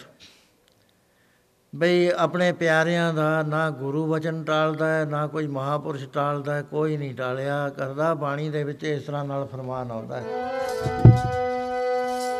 ਬਈ 1.78 2.10
ਆਪਣੇ 2.18 2.52
ਪਿਆਰਿਆਂ 2.52 3.14
ਦਾ 3.14 3.42
ਨਾ 3.48 3.70
ਗੁਰੂ 3.70 4.06
ਵਚਨ 4.08 4.44
ਟਾਲਦਾ 4.44 4.88
ਹੈ, 4.88 5.06
ਨਾ 5.06 5.26
ਕੋਈ 5.28 5.48
ਮਹਾਪੁਰਸ਼ 5.48 6.06
ਟਾਲਦਾ 6.14 6.56
ਹੈ, 6.56 6.62
ਕੋਈ 6.62 6.98
ਨਹੀਂ 6.98 7.14
ਟਾਲਿਆ। 7.16 7.58
ਕਰਦਾ 7.70 8.14
ਬਾਣੀ 8.14 8.50
ਦੇ 8.50 8.64
ਵਿੱਚ 8.64 8.84
ਇਸ 8.84 9.04
ਤਰ੍ਹਾਂ 9.04 9.24
ਨਾਲ 9.26 9.46
ਫਰਮਾਨ 9.46 9.92
ਆਉਂਦਾ 9.92 10.18
ਹੈ। 10.18 10.24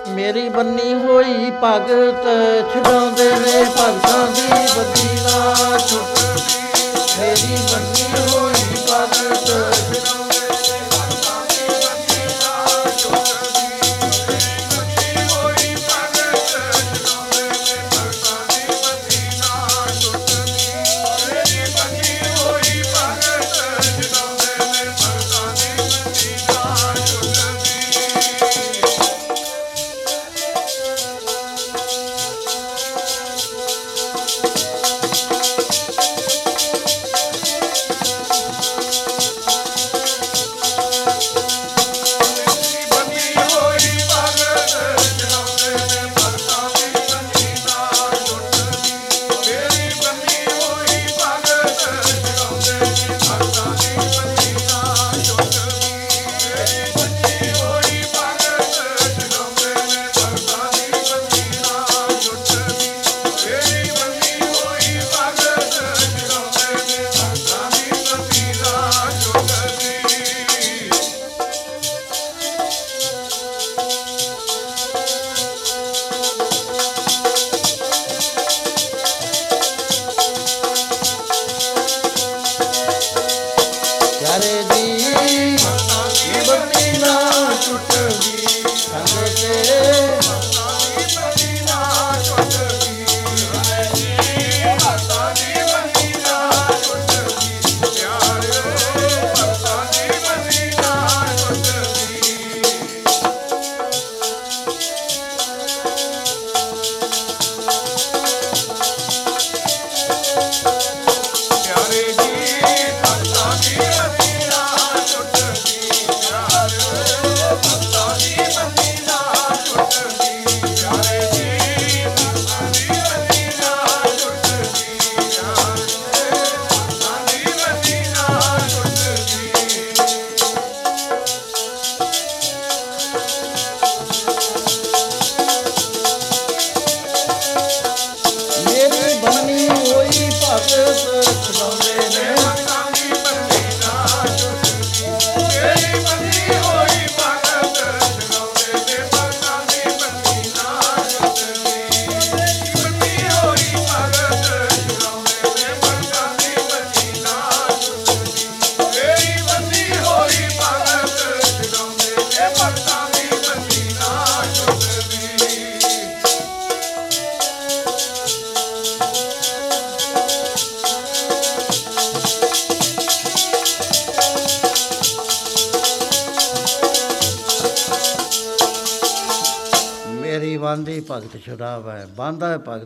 ਮੇਰੀ 0.10 0.50
ਬੰਨੀ 0.50 0.94
ਹੋਈ 0.94 1.52
ਭਗਤ 1.64 2.26
ਛਡਾਉਂਦੇ 2.74 3.30
ਨੇ, 3.32 3.64
ਭਗਤਾਂ 3.64 4.28
ਦੀ 4.28 4.48
ਬੱਦੀ 4.78 5.16
ਨਾ 5.24 5.78
ਛੁੱਟਦੀ 5.78 6.58
ਮੇਰੀ 7.20 7.58
ਬੰਨੀ 7.72 8.04
ਹੋਈ 8.18 8.76
ਭਗਤ 8.90 10.07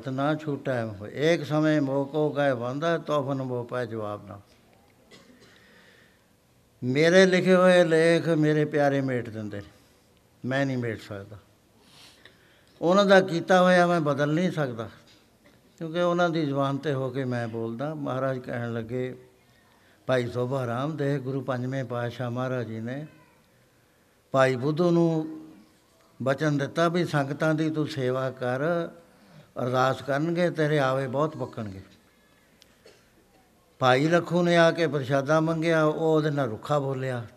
ਭਗਤ 0.02 0.10
ਨਾ 0.10 0.36
ਛੂਟੈ 0.36 0.86
ਏਕ 1.14 1.46
ਸਮੇਂ 1.46 1.82
ਮੋਕੋ 1.82 2.30
ਗਏ 2.32 2.52
ਵਾਂਧਾ 2.52 2.98
ਤੋਫਨ 2.98 3.42
ਮੋ 3.42 3.64
ਪੈ 3.64 3.86
ਜਵਾਬ 3.86 4.28
ਨਾ। 4.28 4.42
ਮੇਰੇ 6.84 7.26
ਲਿਖੇ 7.26 7.56
ਹੋਏ 7.56 7.84
ਲੇਖ 7.84 8.28
ਮੇਰੇ 8.28 8.66
ਪਿਆਰੇ 8.66 9.02
ਮੇਟ 9.02 9.30
ਦਿੰਦੇ 9.30 9.58
ਨੇ। 9.58 9.70
ਮੈਂ 10.46 10.66
ਨਹੀਂ 10.66 10.78
ਮੇਟ 10.78 11.02
ਸਕਦਾ। 11.02 11.38
ਉਹਨਾਂ 12.82 13.06
ਦਾ 13.06 13.22
ਕੀਤਾ 13.22 13.62
ਹੋਇਆ 13.64 13.88
ਮੈਂ 13.88 14.02
ਬਦਲ 14.02 14.34
ਨਹੀਂ 14.34 14.52
ਸਕਦਾ। 14.52 14.90
ਕਿਉਂਕਿ 15.78 16.00
ਉਹਨਾਂ 16.00 16.30
ਦੀ 16.30 16.46
ਜ਼ੁਬਾਨ 16.46 16.78
ਤੇ 16.78 16.94
ਹੋ 16.94 17.10
ਕੇ 17.10 17.26
ਮੈਂ 17.26 17.48
ਬੋਲਦਾ। 17.48 17.94
ਮਹਾਰਾਜ 17.94 18.40
ਕਹਿਣ 18.40 18.74
ਲੱਗੇ, 18.74 19.18
ਭਾਈ 20.08 20.28
ਸੋਭਾ 20.28 20.68
ਰਾਮ 20.68 20.98
ਦੇ 20.98 21.20
ਗੁਰੂ 21.20 21.42
ਪੰਜਵੇਂ 21.42 21.84
ਪਾਤਸ਼ਾਹ 21.84 22.32
ਮਹਾਰਾਜ 22.32 22.68
ਜੀ 22.68 22.80
ਨੇ 22.80 23.08
ਭਾਈ 24.32 24.56
ਬੁੱਧੂ 24.56 24.92
ਨੂੰ 24.92 25.42
ਬਚਨ 26.24 26.58
ਦਿੱਤਾ 26.58 26.88
ਵੀ 26.88 27.06
ਸੰਗਤਾਂ 27.06 27.56
ਦੀ 27.56 27.70
ਤੂੰ 27.70 27.88
ਸੇਵਾ 27.88 28.32
ਕਰ। 28.32 28.90
ਅਰਦਾਸ 29.64 30.02
ਕਰਨਗੇ, 30.02 30.50
ਤੇਰੇ 30.50 30.80
ਆਵੇ 30.80 31.08
ਬਹੁਤ 31.08 31.38
ਪੱਕਣਗੇ। 31.38 31.82
ਭਾਈ 33.80 34.08
ਲਖੂ 34.08 34.44
ਨੇ 34.44 34.58
ਆ 34.58 34.72
ਕੇ 34.72 34.88
ਪ੍ਰਸ਼ਾਦਾ 34.88 35.40
ਮੰਗਿਆ, 35.40 35.84
ਉਹ 35.84 36.16
ਉਹਦੇ 36.16 36.32
ਨਾਲ 36.32 36.50
ਰੁੱਖਾ 36.50 36.80
ਬੋਲਿਆ। 36.80 37.28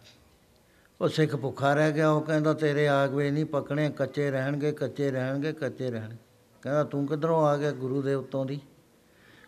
ਉਹ 1.01 1.09
ਸਿੱਖ 1.09 1.36
ਭੁੱਖਾ 1.36 1.74
ਰਹਿ 1.74 1.93
ਗਿਆ, 1.93 2.11
ਉਹ 2.11 2.20
ਕਹਿੰਦਾ, 2.20 2.53
ਤੇਰੇ 2.53 2.89
ਆਗਵੇ 2.89 3.31
ਨਹੀਂ 3.31 3.45
ਪੱਕਣੇ, 3.45 3.91
ਕੱਚੇ 3.91 4.31
ਰਹਿਣਗੇ 4.31 4.73
ਕੱਚੇ 4.73 5.11
ਰਹਿਣਗੇ, 5.11 5.53
ਕੱਚੇ 5.53 5.91
ਰਹਿਣ 5.91 6.16
ਕਹਿੰਦਾ, 6.62 6.85
ਤੂੰ 6.85 7.07
ਕਿੱਧਰੋਂ 7.07 7.47
ਆ 7.47 7.57
ਗਿਆ 7.57 7.73
ਗੁਰੂ 7.73 8.03
ਦੇ 8.03 8.15
ਉੱਤੋਂ 8.15 8.47
ਦੀ? 8.47 8.61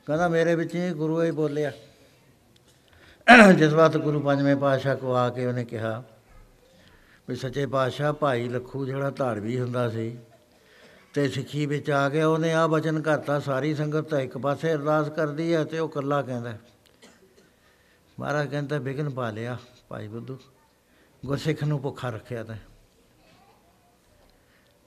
ਕਹਿੰਦਾ, 0.06 0.28
ਮੇਰੇ 0.28 0.54
ਵਿੱਚ 0.54 0.74
ਹੀ 0.74 0.90
ਗੁਰੂ 0.90 1.22
ਹੀ 1.22 1.30
ਬੋਲਿਆ। 1.30 1.72
ਜਿਸ 3.56 3.72
ਵਾਤ 3.72 3.96
ਗੁਰੂ 3.96 4.20
ਪੰਜਵੇਂ 4.20 4.56
ਪਾਤਸ਼ਾਹ 4.56 4.96
ਕੋ 4.96 5.14
ਆ 5.14 5.30
ਕੇ 5.30 5.46
ਉਹਨੇ 5.46 5.64
ਕਿਹਾ 5.64 6.02
ਵੀ, 7.28 7.36
ਸੱਚੇ 7.36 7.66
ਪਾਤਸ਼ਾਹ, 7.66 8.12
ਭਾਈ 8.12 8.48
ਲਖੂ 8.48 8.86
ਜਿਹੜਾ 8.86 9.10
ਧਾੜਵੀ 9.10 9.60
ਹੁੰਦਾ 9.60 9.90
ਸੀ 9.90 10.18
ਤੇ 11.16 11.28
ਸਿੱਖੀ 11.28 11.66
ਵਿੱਚ 11.66 11.90
ਆ 11.90 12.08
ਗਿਆ, 12.08 12.28
ਉਹਨੇ 12.28 12.52
ਆ 12.52 12.66
ਬਚਨ 12.66 13.00
ਕਰਤਾ, 13.00 13.40
ਸਾਰੀ 13.40 13.74
ਸੰਗਤ 13.74 14.00
ਤਾਂ 14.00 14.20
ਇੱਕ 14.20 14.38
ਪਾਸੇ 14.38 14.74
ਅਰਦਾਸ 14.74 15.08
ਕਰਦੀ 15.08 15.54
ਹੈ 15.54 15.64
ਤੇ 15.64 15.78
ਉਹ 15.78 15.88
ਇਕੱਲਾ 15.88 16.22
ਕਹਿੰਦਾ 16.22 16.52
ਮਹਾਰਾਜ 18.20 18.48
ਕਹਿੰਦਾ 18.48 18.78
ਬਿਗਨ 18.78 19.10
ਪਾ 19.10 19.30
ਲਿਆ 19.30 19.58
ਭਾਈ 19.88 20.08
ਬੁੱਧੂ, 20.08 20.38
ਗੁਰਸਿੱਖ 21.26 21.64
ਨੂੰ 21.64 21.82
ਭੁੱਖਾ 21.82 22.10
ਰੱਖਿਆ 22.10 22.44
ਤਾਂ। 22.44 22.56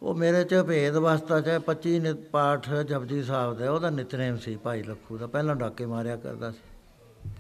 ਉਹ 0.02 0.16
ਮੇਰੇ 0.16 0.44
ਚ 0.44 0.56
ਭੇਦ 0.68 0.96
ਵਸਤਾ 0.96 1.42
ਚ 1.42 1.50
25 1.66 2.00
ਨਿਤ 2.00 2.30
ਪਾਠ 2.30 2.70
ਜਪਜੀ 2.70 3.24
ਸਾਹਿਬ 3.24 3.58
ਦਾ, 3.58 3.72
ਉਹਦਾ 3.72 3.90
ਨਿਤਨੇਮ 3.90 4.38
ਸੀ 4.38 4.56
ਭਾਈ 4.56 4.84
ਲੱਖੂ 4.84 5.18
ਦਾ, 5.18 5.28
ਪਹਿਲਾਂ 5.28 5.56
ਡਾਕੇ 5.56 5.86
ਮਾਰਿਆ 5.86 6.16
ਕਰਦਾ 6.16 6.52
ਸੀ। 6.52 7.32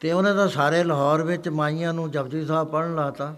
ਤੇ 0.00 0.12
ਉਹਨੇ 0.12 0.34
ਤਾਂ 0.34 0.48
ਸਾਰੇ 0.48 0.84
ਲਾਹੌਰ 0.84 1.22
ਵਿੱਚ 1.22 1.48
ਮਾਈਆਂ 1.48 1.92
ਨੂੰ 1.92 2.10
ਜਪਜੀ 2.10 2.46
ਸਾਹਿਬ 2.46 2.68
ਪੜ੍ਹਨ 2.68 2.94
ਲਾਤਾ। 2.94 3.36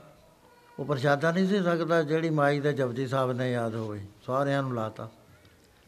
ਉਹ 0.78 0.84
ਪ੍ਰਸ਼ਾਦਾ 0.84 1.32
ਨਹੀਂ 1.32 1.48
ਸੀ 1.48 1.62
ਸਕਦਾ, 1.62 2.02
ਜਿਹੜੀ 2.02 2.30
ਮਾਈ 2.30 2.60
ਦੇ 2.60 2.72
ਜਪਜੀ 2.72 3.06
ਸਾਹਿਬ 3.06 3.32
ਨੇ 3.32 3.52
ਯਾਦ 3.52 3.74
ਹੋਵੇ। 3.74 4.00
ਸਾਰਿਆਂ 4.26 4.62
ਨੂੰ 4.62 4.74
ਲਾਤਾ। 4.74 5.10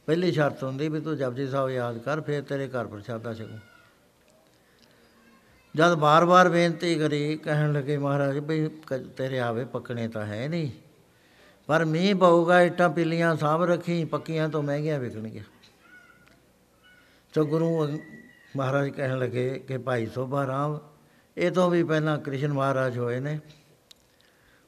ਪਹਿਲੀ 0.07 0.33
ਸ਼ਰਤ 0.33 0.65
ਹੁੰਦੀ 0.65 0.89
ਵੀ 0.89 1.01
ਤੂੰ 1.01 1.17
ਜਪਜੀ 1.17 1.49
ਸਾਹਿਬ 1.49 1.71
ਯਾਦ 1.71 1.99
ਕਰ, 1.99 2.21
ਫਿਰ 2.21 2.43
ਤੇਰੇ 2.43 2.69
ਘਰ 2.69 2.87
ਪ੍ਰਸ਼ਾਦਾ 2.87 3.35
ਛਕੂ। 3.35 3.59
ਜਦ 5.77 5.95
ਬਾਰ-ਬਾਰ 5.95 6.49
ਬੇਨਤੀ 6.49 6.95
ਕਰੀ, 6.95 7.37
ਕਹਿਣ 7.37 7.73
ਲੱਗੇ, 7.73 7.99
ਮਹਾਰਾਜ, 7.99 8.39
ਵੀ 8.39 8.71
ਕ- 8.87 9.11
ਤੇਰੇ 9.17 9.41
ਆਵੇ 9.41 9.65
ਪੱਕਣੇ 9.65 10.09
ਤਾਂ 10.09 10.27
ਹੈ 10.27 10.49
ਨਹੀਂ। 10.49 10.71
ਪਰ 11.67 11.85
ਮੀਂਹ 11.85 12.15
ਪਊਗਾ, 12.15 12.61
ਇੱਟਾਂ 12.61 12.91
ਪਿੱਲੀਆਂ 12.91 13.37
ਸਾਂਭ 13.37 13.63
ਰੱਖੀ, 13.63 14.05
ਪੱਕੀਆਂ 14.05 14.49
ਤੋਂ 14.49 14.63
ਮਹਿੰਗੀਆਂ 14.63 14.99
ਵਿਕਣਗੀਆਂ। 14.99 15.45
ਸੋ 17.35 17.47
ਗੁਰੂ 17.47 17.87
ਅੰ- 17.87 17.99
ਮਹਾਰਾਜ 18.57 18.89
ਕਹਿਣ 18.89 19.19
ਲੱਗੇ 19.19 19.65
ਕਿ 19.69 19.79
ਭਾਈ 19.79 20.07
ਸੋਭਾ 20.07 20.47
ਰਾਮ, 20.47 20.79
ਇਹ 21.37 21.51
ਤੋਂ 21.51 21.71
ਵੀ 21.71 21.85
ਪਹਿਲਾਂ 21.85 22.19
ਕ੍ਰਿਸ਼ਨ 22.19 22.53
ਮਹਾਰਾਜ 22.53 22.99
ਹੋਏ 22.99 23.21
ਨੇ। 23.21 23.41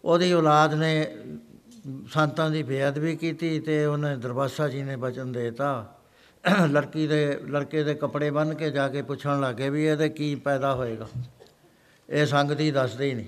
ਉਹਦੀ 0.04 0.32
ਔਲਾਦ 0.32 0.74
ਨੇ 0.74 1.16
ਸੰਤਾਂ 2.08 2.50
ਦੀ 2.50 2.62
ਬੇਅਦਬੀ 2.62 3.16
ਕੀਤੀ 3.16 3.60
ਤੇ 3.60 3.86
ਉਹਨੇ 3.86 4.16
ਦਰਬਾਸਾ 4.16 4.68
ਜੀ 4.68 4.82
ਨੇ 4.82 4.96
ਬਚਨ 4.96 5.32
ਦੇਤਾ। 5.32 5.98
ਲੜਕੀ 6.64 7.06
ਦੇ, 7.06 7.40
ਲੜਕੇ 7.48 7.84
ਦੇ 7.84 7.94
ਕੱਪੜੇ 7.94 8.30
ਬੰਨ੍ਹ 8.30 8.54
ਕੇ 8.54 8.70
ਜਾ 8.70 8.88
ਕੇ 8.88 9.02
ਪੁੱਛਣ 9.02 9.40
ਲੱਗੇ 9.40 9.70
ਵੀ 9.70 9.86
ਇਹਦੇ 9.86 10.08
ਕੀ 10.08 10.34
ਪੈਦਾ 10.34 10.74
ਹੋਏਗਾ। 10.74 11.08
ਇਹ 12.10 12.26
ਸੰਗਤੀ 12.26 12.70
ਦੱਸਦੇ 12.70 13.08
ਹੀ 13.08 13.14
ਨਹੀਂ। 13.14 13.26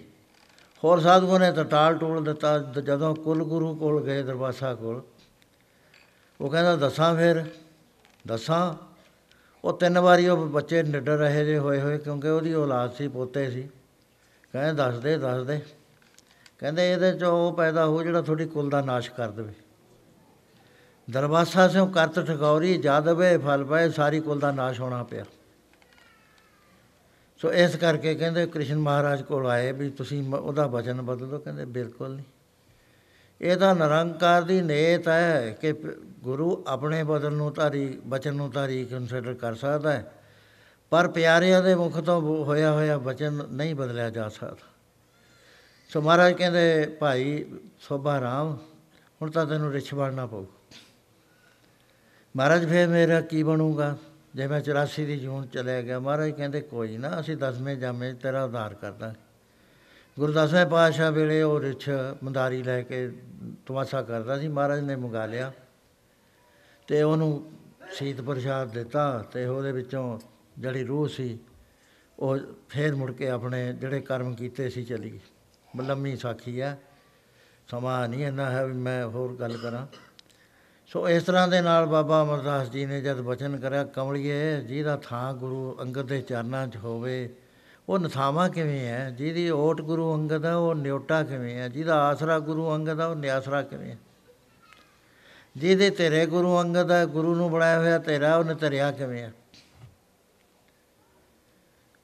ਹੋਰ 0.84 1.00
ਸਾਧੂਆਂ 1.00 1.40
ਨੇ 1.40 1.52
ਤਾਂ 1.52 1.64
ਟਾਲ 1.64 1.98
ਟੋਲ 1.98 2.24
ਦਿੱਤਾ 2.24 2.58
ਦ- 2.58 2.80
ਜਦੋਂ 2.80 3.14
ਕੁਲ 3.14 3.44
ਗੁਰੂ 3.44 3.76
ਕੋਲ 3.76 4.04
ਗਏ 4.04 4.22
ਦਰਬਾਸਾ 4.22 4.74
ਕੋਲ, 4.74 5.02
ਉਹ 6.40 6.50
ਕਹਿੰਦਾ, 6.50 6.76
ਦੱਸਾਂ 6.76 7.16
ਫਿਰ? 7.16 7.44
ਦੱਸਾਂ। 8.26 8.74
ਉਹ 9.64 9.78
ਤਿੰਨ 9.78 9.98
ਵਾਰੀ 9.98 10.28
ਉਹ 10.28 10.46
ਬੱਚੇ 10.46 10.82
ਨਿਡਰ 10.82 11.16
ਰਹੇ 11.16 11.44
ਜੇ 11.44 11.58
ਹੋਏ 11.58 11.80
ਹੋਏ 11.80 11.98
ਕਿਉਂਕਿ 11.98 12.28
ਉਹਦੀ 12.28 12.54
ਔਲਾਦ 12.54 12.92
ਸੀ, 12.92 13.08
ਪੋਤੇ 13.08 13.50
ਸੀ। 13.50 13.62
ਕਹਿੰਦੇ, 14.52 14.72
ਦੱਸ 14.72 14.98
ਦੇ 14.98 15.18
ਦੱਸ 15.18 15.46
ਦੇ। 15.46 15.60
ਕਹਿੰਦੇ 16.58 16.92
ਇਹਦੇ 16.92 17.12
ਚੋਂ 17.12 17.32
ਉਹ 17.32 17.52
ਪੈਦਾ 17.52 17.86
ਹੋ 17.86 18.02
ਜਿਹੜਾ 18.02 18.22
ਤੁਹਾਡੀ 18.22 18.46
ਕੁਲ 18.46 18.70
ਦਾ 18.70 18.80
ਨਾਸ਼ 18.80 19.10
ਕਰ 19.10 19.30
ਦੇਵੇ। 19.30 19.52
ਦਰਵਾਸਾ 21.10 21.68
ਸਿਓ 21.68 21.86
ਕਰਤ 21.86 22.26
ਠਗੌਰੀ 22.26 22.78
ਜਾਦਵੇ 22.78 23.38
ਫਲ 23.38 23.64
ਪਏ, 23.64 23.90
ਸਾਰੀ 23.90 24.20
ਕੁਲ 24.20 24.38
ਦਾ 24.38 24.50
ਨਾਸ਼ 24.50 24.80
ਹੋਣਾ 24.80 25.02
ਪਿਆ। 25.02 25.24
ਸੋ 27.38 27.52
ਇਸ 27.52 27.76
ਕਰਕੇ 27.76 28.14
ਕਹਿੰਦੇ 28.14 28.46
ਕ੍ਰਿਸ਼ਨ 28.46 28.78
ਮਹਾਰਾਜ 28.78 29.22
ਕੋਲ 29.22 29.46
ਆਏ 29.46 29.72
ਵੀ 29.72 29.90
ਤੁਸੀਂ 29.90 30.22
ਮ- 30.22 30.34
ਉਹਦਾ 30.34 30.66
ਵਚਨ 30.66 31.02
ਬਦਲ 31.02 31.28
ਦਿਓ, 31.28 31.38
ਕਹਿੰਦੇ 31.38 31.64
ਬਿਲਕੁਲ 31.64 32.14
ਨਹੀਂ। 32.14 32.24
ਇਹ 33.40 33.56
ਤਾਂ 33.56 33.74
ਨਿਰੰਕਾਰ 33.74 34.42
ਦੀ 34.42 34.60
ਨੇਤ 34.60 35.08
ਹੈ 35.08 35.50
ਕਿ 35.60 35.72
ਪ- 35.72 35.98
ਗੁਰੂ 36.22 36.64
ਆਪਣੇ 36.66 37.04
ਬਦਲ 37.04 37.32
ਨੂੰ 37.32 37.52
ਤਾਰੀ 37.52 38.00
ਬਚਨ 38.06 38.34
ਨੂੰ 38.34 38.50
ਤਾਰੀ 38.50 38.84
ਕੰਸੀਡਰ 38.84 39.34
ਕਰ 39.34 39.54
ਸਕਦਾ 39.54 39.92
ਹੈ। 39.92 40.12
ਪਰ 40.90 41.08
ਪਿਆਰਿਆਂ 41.08 41.62
ਦੇ 41.62 41.74
ਮੁਖ 41.74 41.98
ਤੋਂ 41.98 42.44
ਹੋਇਆ 42.44 42.72
ਹੋਇਆ 42.72 42.98
ਬਚਨ 42.98 43.40
ਨਹੀਂ 43.50 43.74
ਬਦਲਿਆ 43.74 44.10
ਜਾ 44.10 44.28
ਸਕਦਾ। 44.28 44.75
ਸੋ 45.90 46.00
ਮਹਾਰਾਜ 46.00 46.32
ਕਹਿੰਦੇ, 46.32 46.96
ਭਾਈ, 47.00 47.44
ਸੋਭਾ 47.78 48.20
ਰਾਮ, 48.20 48.58
ਹੁਣ 49.22 49.30
ਤਾਂ 49.30 49.46
ਤੈਨੂੰ 49.46 49.72
ਰਿਛ 49.72 49.94
ਬਣਨਾ 49.94 50.26
ਪਊ। 50.26 50.44
ਮਹਾਰਾਜ 52.36 52.68
ਫੇਰ 52.68 52.88
ਮੇਰਾ 52.88 53.20
ਕੀ 53.20 53.42
ਬਣੂਗਾ? 53.42 53.96
ਜੇ 54.34 54.46
ਮੈਂ 54.46 54.60
84 54.60 55.04
ਦੀ 55.06 55.18
ਜੂਨ 55.18 55.46
ਚਲੇ 55.46 55.82
ਗਿਆ, 55.82 55.98
ਮਹਾਰਾਜ 55.98 56.30
ਕਹਿੰਦੇ, 56.30 56.60
ਕੋਈ 56.60 56.96
ਨਾ, 56.96 57.20
ਅਸੀਂ 57.20 57.36
ਦਸਵੇਂ 57.36 57.76
ਜਾਮੇ 57.76 58.12
'ਚ 58.12 58.16
ਤੇਰਾ 58.22 58.44
ਉਧਾਰ 58.44 58.74
ਕਰਦਾ 58.74 59.14
ਗੁਰੂ 60.18 60.32
ਦਸਵੇਂ 60.32 60.66
ਪਾਤਸ਼ਾਹ 60.66 61.12
ਵੇਲੇ 61.12 61.42
ਉਹ 61.42 61.60
ਰਿਛ 61.60 61.88
ਮੰਦਾਰੀ 62.22 62.62
ਲੈ 62.62 62.82
ਕੇ 62.82 63.08
ਤਮਾਸ਼ਾ 63.66 64.02
ਕਰਦਾ 64.02 64.38
ਸੀ, 64.38 64.48
ਮਹਾਰਾਜ 64.48 64.80
ਨੇ 64.80 64.96
ਮੰਗਾ 64.96 65.26
ਲਿਆ 65.26 65.52
ਤੇ 66.86 67.02
ਉਹਨੂੰ 67.02 67.50
ਸ਼ੀਤ 67.92 68.20
ਪ੍ਰਸ਼ਾਦ 68.20 68.72
ਦਿੱਤਾ 68.72 69.24
ਤੇ 69.32 69.46
ਉਹਦੇ 69.46 69.72
ਵਿੱਚੋਂ 69.72 70.18
ਜਿਹੜੀ 70.58 70.84
ਰੂਹ 70.84 71.08
ਸੀ, 71.08 71.38
ਉਹ 72.18 72.38
ਫੇਰ 72.68 72.94
ਮੁੜ 72.94 73.10
ਕੇ 73.12 73.28
ਆਪਣੇ 73.30 73.72
ਜਿਹੜੇ 73.72 74.00
ਕਰਮ 74.00 74.34
ਕੀਤੇ 74.34 74.68
ਸੀ, 74.70 74.84
ਚਲੀ 74.84 75.10
ਗਈ। 75.10 75.20
ਲੰਮੀ 75.80 76.16
ਸਾਖੀ 76.16 76.60
ਹੈ 76.60 76.78
ਸਮਾਂ 77.68 78.08
ਨਹੀਂ 78.08 78.26
ਇੰਨਾ 78.26 78.50
ਹੈ 78.50 78.64
ਵੀ 78.66 78.72
ਮੈਂ 78.72 79.06
ਹੋਰ 79.06 79.36
ਗੱਲ 79.40 79.56
ਕਰਾਂ। 79.56 79.86
ਸੋ 80.86 81.08
ਇਸ 81.08 81.22
ਤਰ੍ਹਾਂ 81.22 81.48
ਦੇ 81.48 81.60
ਨਾਲ 81.60 81.86
ਬਾਬਾ 81.86 82.22
ਅਮਰਦਾਸ 82.22 82.68
ਜੀ 82.70 82.84
ਨੇ 82.86 83.00
ਜਦ 83.00 83.20
ਬਚਨ 83.20 83.56
ਕਰਿਆ, 83.58 83.84
ਕਮਲੀਏ, 83.84 84.60
ਜਿਹਦਾ 84.60 84.96
ਥਾਂ 84.96 85.32
ਗੁਰੂ 85.34 85.76
ਅੰਗਦ 85.80 86.06
ਦੇ 86.06 86.20
ਚਰਨਾਂ 86.22 86.66
'ਚ 86.68 86.76
ਹੋਵੇ, 86.76 87.28
ਉਹ 87.88 87.98
ਨਥਾਵਾਂ 87.98 88.48
ਕਿਵੇਂ 88.48 88.86
ਹੈ 88.86 89.10
ਜਿਹਦੀ 89.10 89.50
ਓਟ 89.50 89.80
ਗੁਰੂ 89.80 90.14
ਅੰਗਦ 90.14 90.44
ਹੈ 90.44 90.54
ਉਹ 90.54 90.74
ਨਿਉਟਾ 90.74 91.22
ਕਿਵੇਂ 91.22 91.54
ਹੈ 91.56 91.68
ਜਿਹਦਾ 91.68 91.94
ਆਸਰਾ 92.02 92.38
ਗੁਰੂ 92.38 92.74
ਅੰਗਦ 92.74 93.00
ਹੈ 93.00 93.06
ਉਹ 93.06 93.16
ਨਿਆਸਰਾ 93.16 93.62
ਕਿਵੇਂ 93.62 93.90
ਹੈ 93.90 93.98
ਜਿਹਦੇ 95.56 95.90
ਤੇਰੇ 95.90 96.26
ਗੁਰੂ 96.26 96.60
ਅੰਗਦ 96.60 96.90
ਹੈ 96.90 97.04
ਗੁਰੂ 97.06 97.34
ਨੂੰ 97.34 97.50
ਬਣਾਇਆ 97.50 97.78
ਹੋਇਆ 97.78 97.98
ਤੇਰਾ 97.98 98.36
ਉਹਨੇ 98.36 98.54
ਤੇਰਿਆ 98.54 98.90
ਕਿਵੇਂ 98.92 99.22
ਹੈ 99.22 99.32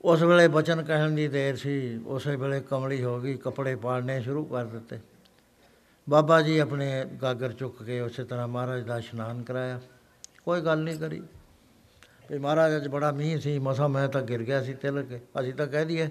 ਉਸ 0.05 0.23
ਵੇਲੇ 0.23 0.49
ਬਚਨ 0.49 0.83
ਕਹਿਣ 0.83 1.11
ਦੀ 1.11 1.29
ਦੇਰ 1.29 1.57
ਸੀ, 1.57 1.97
ਉਸੇ 2.07 2.37
ਵੇਲੇ 2.37 2.61
ਕਮਲੀ 2.61 3.05
ਹੋ 3.05 3.20
ਗਈ, 3.20 3.35
ਕੱਪੜੇ 3.35 3.77
ਪਾੜਨੇ 3.77 4.23
ਸ਼ੁਰੂ 4.23 4.45
ਕਰ 4.45 4.65
ਦਿੱਤੇ। 4.65 4.99
ਬਾਬਾ 6.11 6.43
ਜੀ 6.43 6.59
ਆਪਣੇ 6.59 7.05
ਗਾਗਰ 7.23 7.53
ਚੁੱਕ 7.53 7.83
ਕੇ 7.83 8.01
ਉਸੇ 8.01 8.24
ਤਰ੍ਹਾਂ 8.24 8.49
ਮਹਾਰਾਜ 8.49 8.85
ਦਾ 8.85 8.99
ਇਸ਼ਨਾਨ 8.99 9.43
ਕਰਾਇਆ। 9.43 9.81
ਕੋਈ 10.45 10.61
ਗੱਲ 10.61 10.79
ਨਹੀਂ 10.79 10.99
ਕਰੀ। 10.99 11.23
ਵੀ 12.31 12.39
ਮਹਾਰਾਜ, 12.39 12.77
ਅੱਜ 12.77 12.89
ਬੜਾ 12.89 13.11
ਮੀਂਹ 13.11 13.39
ਸੀ, 13.39 13.59
ਮਸਾ 13.59 13.89
ਮੈਂ 13.89 14.09
ਤਾਂ 14.09 14.23
ਗਿਰ 14.23 14.43
ਗਿਆ 14.43 14.62
ਸੀ 14.62 14.74
ਤਿਲਕ 14.74 15.07
ਕੇ। 15.07 15.20
ਅਸੀਂ 15.41 15.55
ਤਾਂ 15.55 15.66
ਕਹਿ 15.66 15.85
ਦਈਏ, 15.85 16.11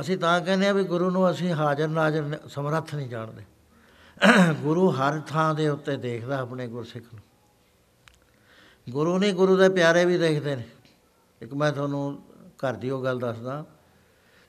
ਅਸੀਂ 0.00 0.18
ਤਾਂ 0.18 0.40
ਕਹਿੰਦੇ 0.40 0.68
ਆ 0.68 0.72
ਵੀ 0.72 0.84
ਗੁਰੂ 0.84 1.10
ਨੂੰ 1.10 1.30
ਅਸੀਂ 1.30 1.52
ਹਾਜ਼ਰ 1.52 1.88
ਨਾਜ਼ਰ 1.88 2.22
ਨ- 2.22 2.48
ਸਮਰੱਥ 2.48 2.94
ਨਹੀਂ 2.94 3.08
ਜਾਣਦੇ। 3.08 3.42
ਗੁਰੂ 4.60 4.90
ਹਰ 4.90 5.20
ਥਾਂ 5.20 5.54
ਦੇ 5.54 5.68
ਉੱਤੇ 5.68 5.96
ਦੇਖਦਾ 5.96 6.38
ਆਪਣੇ 6.38 6.66
ਗੁਰਸਿੱਖ 6.66 7.04
ਨੂੰ। 7.14 7.22
ਗੁਰੂ 8.90 9.18
ਨਹੀਂ, 9.18 9.34
ਗੁਰੂ 9.34 9.56
ਦੇ 9.56 9.68
ਪਿਆਰੇ 9.68 10.04
ਵੀ 10.04 10.18
ਦੇਖਦੇ 10.18 10.56
ਨੇ। 10.56 10.64
ਇੱਕ 11.42 11.54
ਮੈਂ 11.54 11.72
ਤੁਹਾਨੂੰ 11.72 12.22
ਘਰ 12.58 12.72
ਦੀ 12.72 12.90
ਉਹ 12.90 13.02
ਗੱਲ 13.04 13.18
ਦੱਸਦਾ। 13.18 13.64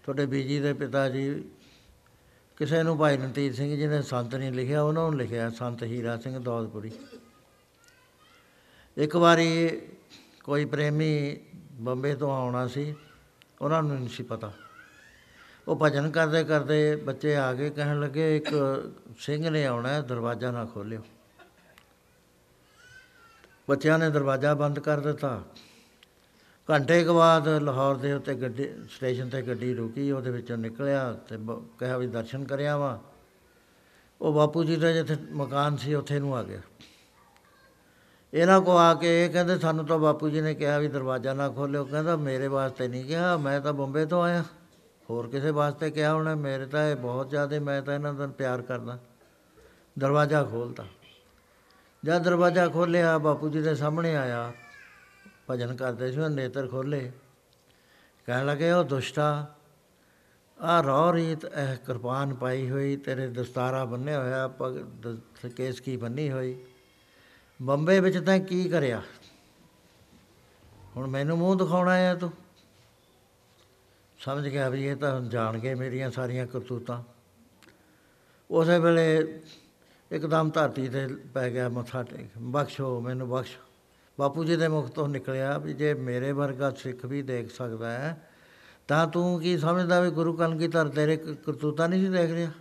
ਤੁਹਾਡੇ 0.04 0.26
ਬੀਜੀ 0.26 0.60
ਦੇ 0.60 0.74
ਪਿਤਾ 0.74 1.08
ਜੀ, 1.10 1.44
ਕਿਸੇ 2.58 2.84
ਨੂੰ 2.84 2.98
ਭਾਈ 2.98 3.18
ਨਤੀਜ 3.18 3.56
ਸਿੰਘ 3.56 3.76
ਜੀ 3.76 3.88
ਨੇ 3.88 4.02
ਸੰਤ 4.02 4.36
ਨਹੀਂ 4.36 4.52
ਲਿਖਿਆ, 4.52 4.82
ਉਹਨਾਂ 4.82 5.04
ਨੂੰ 5.04 5.18
ਲਿਖਿਆ 5.18 5.50
ਸੰਤ 5.50 5.84
ਹੀਰਾ 5.84 6.18
ਸਿੰਘ 6.18 6.40
ਦੌਲਪੁਰੀ 6.40 6.92
ਇੱਕ 8.98 9.16
ਵਾਰੀ 9.16 9.82
ਕੋਈ 10.44 10.66
ਪ੍ਰੇਮੀ 10.66 11.40
ਬੰਬੇ 11.82 12.16
ਤੋਂ 12.16 12.32
ਆਉਣਾ 12.32 12.68
ਸੀ, 12.68 12.96
ਉਹਨਾਂ 13.62 13.84
ਨੂੰ 13.84 13.96
ਨਹੀਂ 13.96 14.10
ਸੀ 14.10 14.24
ਪਤਾ। 14.24 14.52
ਉਹ 15.68 15.80
ਭਜਨ 15.84 16.10
ਕਰਦੇ 16.12 16.44
ਕਰਦੇ 16.44 16.96
ਬੱਚੇ 16.96 17.36
ਆ 17.36 17.54
ਕੇ 17.54 17.70
ਕਹਿਣ 17.70 18.00
ਲੱਗੇ, 18.00 18.38
ਇੱਕ 18.38 18.50
ਸਿੰਘ 19.20 19.50
ਨੇ 19.50 19.66
ਆਉਣਾ 19.66 19.90
ਹੈ, 19.90 20.02
ਦਰਵਾਜ਼ਾ 20.02 20.52
ਨਾ 20.52 20.66
ਖੋਲਿਓ। 20.66 21.02
ਬੱਚਿਆਂ 23.70 24.00
ਨੇ 24.00 24.10
ਦਰਵਾਜ਼ਾ 24.10 24.54
ਬੰਦ 24.54 24.80
ਕਰ 24.80 25.00
ਦਿੱਤਾ। 25.00 25.44
ਘੰਟੇ 26.72 27.04
ਕੁ 27.04 27.14
ਬਾਅਦ 27.14 27.48
ਲਾਹੌਰ 27.48 27.96
ਦੇ 27.96 28.14
ਉੱਤੇ 28.14 28.34
ਗੱਡੀ, 28.34 28.70
ਸਟੇਸ਼ਨ 28.90 29.30
ਤੇ 29.30 29.42
ਗੱਡੀ 29.42 29.74
ਰੁਕੀ, 29.74 30.12
ਉਹਦੇ 30.12 30.32
ਵਿੱਚੋਂ 30.32 30.58
ਨਿਕਲਿਆ 30.58 31.14
ਤੇ 31.14 31.38
ਬ- 31.38 31.68
ਕਿਹਾ 31.80 31.98
ਵੀ 31.98 32.08
ਦਰਸ਼ਨ 32.08 32.44
ਕਰਿਆ 32.44 32.78
ਵਾ। 32.78 33.00
ਉਹ 34.22 34.34
ਬਾਪੂ 34.34 34.64
ਜੀ 34.64 34.76
ਦਾ 34.76 34.92
ਜਿੱਥੇ 34.92 35.16
ਮਕਾਨ 35.32 35.78
ਸੀ, 35.78 35.94
ਉੱਥੇ 35.94 36.20
ਨੂੰ 36.20 36.38
ਆ 36.38 36.44
ਗਿਆ। 36.44 36.60
ਇਹਨਾਂ 38.34 38.62
ਕੋ 38.62 38.78
ਆ 38.78 38.94
ਕੇ 38.94 39.26
ਇਹ 39.26 39.30
ਕਹਿੰਦੇ, 39.30 39.60
ਸਾਨੂੰ 39.60 39.86
ਤਾਂ 39.86 39.98
ਬਾਪੂ 39.98 40.30
ਜੀ 40.30 40.42
ਨੇ 40.42 40.54
ਕਿਹਾ 40.54 40.80
ਵੀ 40.80 40.88
ਦਰਵਾਜ਼ਾ 40.88 41.34
ਨਾ 41.34 41.50
ਖੋਲਿਓ 41.50 41.86
ਕਹਿੰਦਾ, 41.86 42.16
ਮੇਰੇ 42.16 42.48
ਵਾਸਤੇ 42.48 42.88
ਨਹੀਂ 42.88 43.06
ਕਿਹਾ, 43.06 43.38
ਮੈਂ 43.38 43.62
ਤਾਂ 43.62 43.74
ਬੰਬੇ 43.74 44.06
ਤੋਂ 44.06 44.24
ਆਇਆ। 44.24 44.44
ਹੋਰ 45.10 45.28
ਕਿਸੇ 45.28 45.52
ਵਾਸਤੇ 45.52 45.92
ਕਿਹਾ 45.92 46.14
ਹੋਣਾ? 46.14 46.36
ਮੇਰੇ 46.36 46.66
ਤਾਂ 46.66 46.88
ਇਹ 46.88 46.96
ਬਹੁਤ 46.96 47.30
ਜ਼ਿਆਦਾ, 47.30 47.60
ਮੈਂ 47.60 47.82
ਤਾਂ 47.82 47.94
ਇਹਨਾਂ 47.94 48.14
ਦਾ 48.14 48.28
ਪਿਆਰ 48.28 48.62
ਕਰਦਾ। 48.62 49.00
ਦਰਵਾਜ਼ਾ 50.00 50.44
ਖੋਲਤਾ 50.44 50.86
ਜਦ 52.06 52.24
ਦਰਵਾਜ਼ਾ 52.24 52.68
ਖੋਲ੍ਹਿਆ, 52.68 53.18
ਬਾਪੂ 53.18 53.50
ਜੀ 53.50 53.62
ਦੇ 53.62 53.76
ਸਾਹਮਣੇ 53.76 54.16
ਆਇਆ। 54.16 54.54
ਭਜਨ 55.50 55.76
ਕਰਦੇ 55.76 56.12
ਸੀ, 56.12 56.20
ਉਹ 56.20 56.30
ਨੇਤਰ 56.30 56.68
ਖੋਲੇ 56.68 57.12
ਕਹਿਣ 58.26 58.46
ਲੱਗੇ, 58.46 58.72
ਉਹ 58.72 58.84
ਦੁਸ਼ਟਾ, 58.84 59.56
ਆ 60.62 60.82
ਰੌ 60.82 61.14
ਰੀਤ, 61.14 61.46
ਇਹ 61.46 61.78
ਕਿਰਪਾਨ 61.86 62.34
ਪਾਈ 62.34 62.70
ਹੋਈ, 62.70 62.98
ਤੇਰੇ 62.98 63.28
ਦਸਤਾਰਾ 63.28 63.86
ਬੰਨਿਆ 63.86 64.24
ਹੋਇਆ 64.24 64.48
ਪਗ 64.48 64.78
ਦ- 64.78 65.22
ਕੇਸ 65.56 65.80
ਕੀ 65.80 65.98
ਬੰਨੀ 65.98 66.32
ਹੋਈ? 66.32 66.66
ਬੰਬੇ 67.62 68.00
ਵਿੱਚ 68.00 68.18
ਤਾਂ 68.18 68.40
ਕੀ 68.40 68.70
ਕਰਿਆ? 68.70 69.02
ਹੁਣ 70.96 71.08
ਮੈਨੂੰ 71.08 71.38
ਮੂੰਹ 71.38 71.56
ਦਿਖਾਉਣਾ 71.56 71.92
ਆ 71.92 72.16
ਤੂੰ? 72.16 72.34
ਸਮਝ 74.20 74.48
ਗਿਆ 74.48 74.70
ਵੀ 74.70 74.88
ਇਹ 74.88 74.96
ਤਾਂ 74.96 75.22
ਜਾਣ 75.22 75.60
ਗਏ 75.60 75.74
ਮੇਰੀਆਂ 75.74 76.12
ਸਾਰੀਆਂ 76.12 76.48
ਕਰਤੂਤਾਂ। 76.48 77.04
ਉਸੇ 78.52 78.80
ਵੇਲੇ 78.80 79.42
ਇੱਕਦਮ 80.12 80.50
ਧਰਤੀ 80.50 80.90
ਤੇ 80.90 81.08
ਪੈ 81.08 81.50
ਗਿਆ 81.50 81.70
ਮੱਥਾ 81.70 82.04
ਟੇਕ। 82.04 82.30
ਬਖਸ਼ੋ, 82.38 83.02
ਮੈਨੂੰ 83.02 83.30
ਬਖਸ਼। 83.30 83.58
ਬਾਪੂ 84.20 84.44
ਜੀ 84.44 84.56
ਦੇ 84.56 84.68
ਮੁਖ 84.68 84.90
ਤੋਂ 84.90 85.08
ਨਿਕਲਿਆ 85.08 85.58
ਵੀ 85.58 85.74
ਜੇ 85.74 85.94
ਮੇਰੇ 85.94 86.32
ਵਰਗਾ 86.32 86.72
ਸਿੱਖ 86.72 87.06
ਵੀ 87.06 87.22
ਦੇਖ 87.22 87.56
ਸਕਦਾ 87.56 87.92
ਹੈ, 87.92 88.30
ਤਾਂ 88.88 89.08
ਤੂੰ 89.08 89.40
ਕੀ 89.40 89.58
ਸਮਝਦਾ 89.58 90.00
ਵੀ 90.00 90.12
ਗੁਰੂ 90.12 90.34
ਕਲਗੀਧਰ 90.34 90.90
ਤੇਰੇ 90.90 91.18
ਕ- 91.18 91.46
ਕਰਤੂਤਾਂ 91.46 91.90
ਨਹੀਂ 91.90 92.06
ਸੀ 92.06 92.12
ਦੇਖ 92.12 92.32
ਰਿਹਾ? 92.32 92.52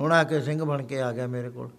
ਹੁਣ 0.00 0.12
ਆ 0.12 0.24
ਕੇ 0.24 0.40
ਸਿੰਘ 0.40 0.64
ਬਣ 0.64 0.82
ਕੇ 0.82 1.00
ਆ 1.00 1.12
ਗਿਆ 1.12 1.26
ਮੇਰੇ 1.26 1.50
ਕੋਲ। 1.50 1.70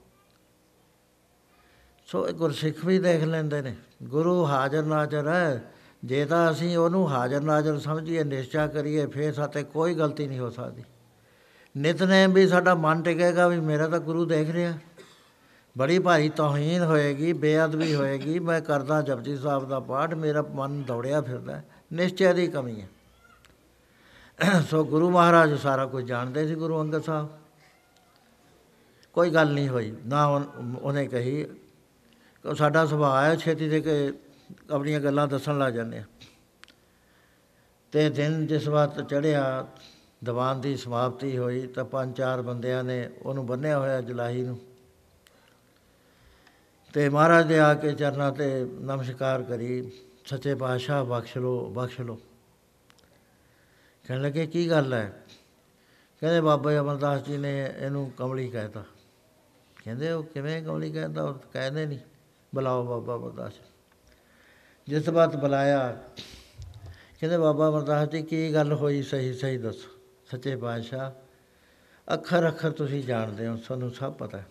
ਸੋ 2.06 2.30
ਇਹ 2.30 2.34
ਗੁਰਸਿੱਖ 2.34 2.86
ਵੀ 2.86 3.00
ਦੇਖ 3.00 3.24
ਲੈਂਦੇ 3.24 3.62
ਨੇ। 3.62 3.76
ਗੁਰੂ 4.04 4.46
ਹਾਜ਼ਰ 4.46 4.84
ਨਾਜ਼ਰ 4.84 5.28
ਹੈ। 5.28 5.74
ਜੇ 6.06 6.26
ਤਾਂ 6.26 6.52
ਅਸੀਂ 6.52 6.78
ਉਹਨੂੰ 6.78 7.10
ਹਾਜ਼ਰ 7.10 7.42
ਨਾਜ਼ਰ 7.42 7.80
ਸਮਝੀਏ, 7.80 8.24
ਨਿਸ਼ਚਾ 8.24 8.68
ਕਰੀਏ, 8.68 9.06
ਫੇਰ 9.06 9.34
ਸਾਤੇ 9.34 9.64
ਕੋਈ 9.64 9.94
ਗਲਤੀ 9.94 10.28
ਨਹੀਂ 10.28 10.40
ਹੋ 10.40 10.50
ਸਕਦੀ। 10.50 10.84
ਨਿਤਨੇਮ 11.78 12.34
ਵੀ 12.34 12.48
ਸਾਡਾ 12.48 12.76
ਮਨ 12.76 13.04
ਟਿਕੇਗਾ 13.04 13.48
ਵੀ 13.48 13.60
ਮੇਰਾ 13.60 13.88
ਤਾਂ 13.88 14.00
ਗੁਰੂ 14.00 14.26
ਦੇਖ 14.26 14.52
ਰਿਹਾ। 14.52 14.74
ਬੜੀ 15.78 16.00
ਭਾਰੀ 16.00 16.30
ਤੋਹੀਨ 16.30 16.84
ਹੋਏਗੀ, 16.84 17.34
ਬੇਅਦਬੀ 17.34 17.96
ਹੋਏਗੀ, 17.96 18.40
ਮੈਂ 18.40 18.62
ਕਰਦਾ 18.62 19.02
ਜਪਜੀ 19.02 19.38
ਸਾਹਿਬ 19.38 19.70
ਦਾ 19.70 19.80
ਪਾਠ, 19.80 20.14
ਮੇਰਾ 20.14 20.42
ਮਨ 20.42 20.84
ਦੌੜਿਆ 20.84 21.22
ਫਿਰਦਾ 21.22 21.56
ਹੈ। 21.56 21.66
ਨਿਸ਼ਚੈ 21.94 22.34
ਦੀ 22.34 22.48
ਕਮੀ 22.48 22.82
ਹੈ। 22.82 22.90
ਸੋ 24.70 24.86
ਗੁਰੂ 24.86 25.10
ਮਹਾਰਾਜ 25.10 25.54
ਸਾਰਾ 25.54 25.86
ਕੁਝ 25.86 26.06
ਜਾਣਦੇ 26.06 26.48
ਸੀ 26.48 26.56
ਗੁਰੂ 26.56 26.82
ਅੰਗਦ 26.82 27.04
ਸਾਹਿਬ। 27.04 27.30
ਕੋਈ 29.14 29.30
ਗੱਲ 29.30 29.54
ਨਹੀਂ 29.54 29.70
ਹੋਈ, 29.70 29.96
ਨਾ 30.06 30.26
ਉਨ- 30.26 30.80
ਉਹਨੇ 30.80 31.08
ਕਹੀ 31.08 31.44
ਕਿ 31.44 32.56
ਸਾਡਾ 32.56 32.86
ਸੁਭਾਅ 32.86 33.26
ਹੈ, 33.26 33.36
ਛੇਤੀ 33.36 33.70
ਦੇ 33.70 33.82
ਕੇ 33.82 34.14
ਆਪਣੀਆਂ 34.72 35.00
ਗੱਲਾਂ 35.00 35.28
ਦੱਸਣ 35.28 35.58
ਲੱਗ 35.58 35.74
ਜਾਂਦੇ 35.74 35.98
ਆ। 35.98 36.04
ਤੇ 37.92 38.10
ਦਿਨ 38.10 38.48
ਜਿਸ 38.48 38.68
ਵਕਤ 38.68 39.02
ਚੜਿਆ 39.02 39.68
ਦੀਵਾਨ 40.24 40.62
ਦੀ 40.62 40.78
ਸਮਾਪਤੀ 40.78 41.38
ਹੋਈ, 41.38 41.68
ਤਾਂ 41.68 41.86
ਪੰਜ 41.86 42.18
ਚਾਰ 42.18 42.42
ਬੰਦਿਆਂ 42.42 42.84
ਨੇ 42.84 43.10
ਉਹਨੂੰ 43.24 43.46
ਬੰਨਿਆ 43.46 43.80
ਹੋਇਆ 43.80 44.02
ਜਲਾਹੀ 44.02 44.42
ਨੂੰ। 44.42 44.60
ਤੇ 46.94 47.10
ਮਹਾਰਾਜ 47.10 47.48
ਦੇ 47.48 47.60
ਆ 47.60 47.74
ਕੇ 47.74 47.92
ਚਰਨਾਂ 47.94 48.32
ਤੇ 48.32 48.66
ਨਮਸਕਾਰ 48.66 49.44
ਕਰੀ, 49.44 49.92
ਸੱਚੇ 50.26 50.56
ਪਾਤਸ਼ਾਹ 50.56 51.06
ਬਖਸ਼ 51.06 51.38
ਲੋ 51.38 51.70
ਬਖਸ਼ 51.70 52.00
ਲੋ 52.02 52.20
ਕਹਿਣ 54.06 54.22
ਲੱਗੇ, 54.22 54.46
ਕੀ 54.48 54.70
ਗੱਲ 54.70 54.94
ਹੈ? 54.94 55.24
ਕਹਿੰਦੇ, 56.20 56.42
ਬਾਬਾ 56.42 56.80
ਅਮਰਦਾਸ 56.80 57.22
ਜੀ 57.22 57.38
ਨੇ 57.38 57.74
ਇਹਨੂੰ 57.78 58.12
ਕਮਲੀ 58.18 58.48
ਕਹਿਤਾ 58.50 58.84
ਕਹਿੰਦੇ, 59.84 60.12
ਉਹ 60.12 60.24
ਕਿਵੇਂ 60.24 60.64
ਕਮਲੀ 60.64 60.92
ਕਹਿੰਦਾ? 60.92 61.24
ਉਹ 61.24 61.34
ਤਾਂ 61.34 61.52
ਕਹਿੰਦੇ 61.54 61.86
ਨਹੀਂ, 61.86 62.00
ਬੁਲਾਓ 62.56 62.84
ਬਾਬਾ 62.86 63.16
ਅਮਰਦਾਸ 63.16 63.54
ਜਿਸ 64.88 65.10
ਬਾਤ 65.10 65.36
ਬੁਲਾਇਆ, 65.36 66.04
ਕਹਿੰਦੇ, 67.20 67.38
ਬਾਬਾ 67.38 67.70
ਅਮਰਦਾਸ 67.70 68.10
ਜੀ, 68.10 68.22
ਕੀ 68.22 68.54
ਗੱਲ 68.54 68.74
ਹੋਈ? 68.74 69.02
ਸਹੀ 69.02 69.34
ਸਹੀ 69.34 69.58
ਦੱਸੋ। 69.58 69.90
ਸੱਚੇ 70.32 70.56
ਪਾਤਸ਼ਾਹ 70.56 71.12
ਅੱਖਰ 72.14 72.48
ਅੱਖਰ 72.48 72.72
ਤੁਸੀਂ 72.72 73.04
ਜਾਣਦੇ 73.04 73.48
ਹੋ 73.48 73.56
ਤੁਹਾਨੂੰ 73.58 73.92
ਸਭ 73.92 74.14
ਪਤਾ 74.14 74.38
ਹੈ। 74.38 74.46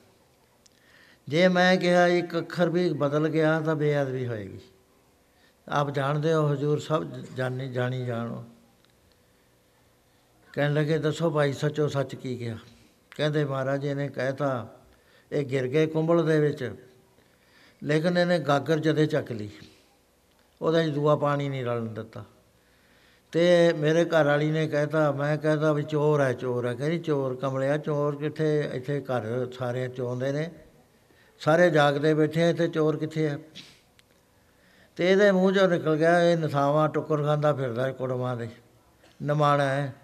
ਜੇ 1.29 1.49
ਮੈਂ 1.49 1.77
ਕਿਹਾ 1.77 2.07
ਇੱਕ 2.07 2.39
ਅੱਖਰ 2.39 2.69
ਵੀ 2.69 2.93
ਬਦਲ 2.93 3.29
ਗਿਆ 3.29 3.61
ਤਾਂ 3.61 3.75
ਬੇਅਦਬੀ 3.77 4.27
ਹੋਏਗੀ। 4.27 4.59
ਆਪ 5.69 5.91
ਜਾਣਦੇ 5.91 6.33
ਹੋ 6.35 6.53
ਹਜੂਰ 6.53 6.79
ਸਭ 6.79 7.05
ਜਾਣੀ 7.37 7.69
ਜਾਣੀ 7.69 8.05
ਜਾਣੋ। 8.05 8.45
ਕਹਿਣ 10.53 10.75
ਲੱਗੇ, 10.75 10.99
ਦੱਸੋ 10.99 11.31
ਭਾਈ, 11.31 11.53
ਸੱਚੋ 11.53 11.89
ਸੱਚ 11.89 12.15
ਕੀ 12.15 12.37
ਕਿਹਾ? 12.37 12.57
ਕਹਿੰਦੇ, 13.11 13.45
ਮਹਾਰਾਜ 13.45 13.81
ਜੀ 13.83 13.95
ਨੇ 13.95 14.09
ਕਹਿਤਾ, 14.09 14.79
ਇਹ 15.33 15.45
ਗਿਰ 15.45 15.67
ਗਏ 15.67 15.87
ਕੁੰਬਲ 15.87 16.25
ਦੇ 16.27 16.39
ਵਿੱਚ, 16.41 16.75
ਲੇਕਿਨ 17.83 18.19
ਇਹਨੇ 18.19 18.39
ਗਾਗਰ 18.39 18.79
ਜਦੇ 18.79 19.07
ਚੱਕ 19.07 19.33
ਲਈ। 19.33 19.49
ਉਹਦਾ 20.63 20.83
ਚ 20.83 20.89
ਦੂਆ 20.89 21.17
ਪਾਣੀ 21.17 21.49
ਨਹੀਂ 21.49 21.65
ਰਲਣ 21.65 21.87
ਦਿੱਤਾ। 21.87 22.25
ਤੇ 23.33 23.73
ਮੇਰੇ 23.73 24.05
ਘਰ 24.05 24.25
ਵਾਲੀ 24.25 24.51
ਨੇ 24.51 24.67
ਕਹਿਤਾ, 24.69 25.13
ਮੈਂ 25.13 25.37
ਕਹਿਤਾ 25.39 25.73
ਵੀ 25.73 25.83
ਚੋਰ 25.83 26.21
ਹੈ 26.21 26.33
ਚੋਰ 26.33 26.67
ਹੈ। 26.67 26.75
ਕਹਿੰਦੀ, 26.75 26.99
ਚੋਰ 26.99 27.37
ਕਮਲਿਆ, 27.37 27.77
ਚੋਰ 27.79 28.17
ਕਿੱਥੇ, 28.17 28.71
ਇੱਥੇ 28.73 29.01
ਘਰ 29.01 29.51
ਸਾਰੇ 29.59 29.89
ਚੋਂਦੇ 29.89 30.33
ਨੇ। 30.33 30.51
ਸਾਰੇ 31.39 31.71
ਜਾਗਦੇ 31.71 32.15
ਬੈਠੇ 32.15 32.43
ਆ, 32.43 32.53
ਤੇ 32.53 32.69
ਚੋਰ 32.69 32.97
ਕਿੱਥੇ 32.97 33.29
ਆ? 33.29 33.39
ਤੇ 34.97 35.13
ਇਹਦੇ 35.13 35.33
ਮੂੰਹ 35.33 35.53
ਚੋਂ 35.53 35.69
ਨਿਕਲ 35.69 35.97
ਗਿਆ, 35.97 36.23
ਇਹ 36.23 36.37
ਨਥਾਵਾਂ 36.37 36.89
ਟੁੱਕਰ 36.89 37.23
ਖਾਂਦਾ 37.23 37.53
ਫਿਰਦਾ 37.53 37.93
ਕੁੜਮਾਂ 37.93 38.37
ਦੇ। 38.37 38.49
ਨਮਾਣਾ 39.23 39.65
ਹੈ 39.65 39.95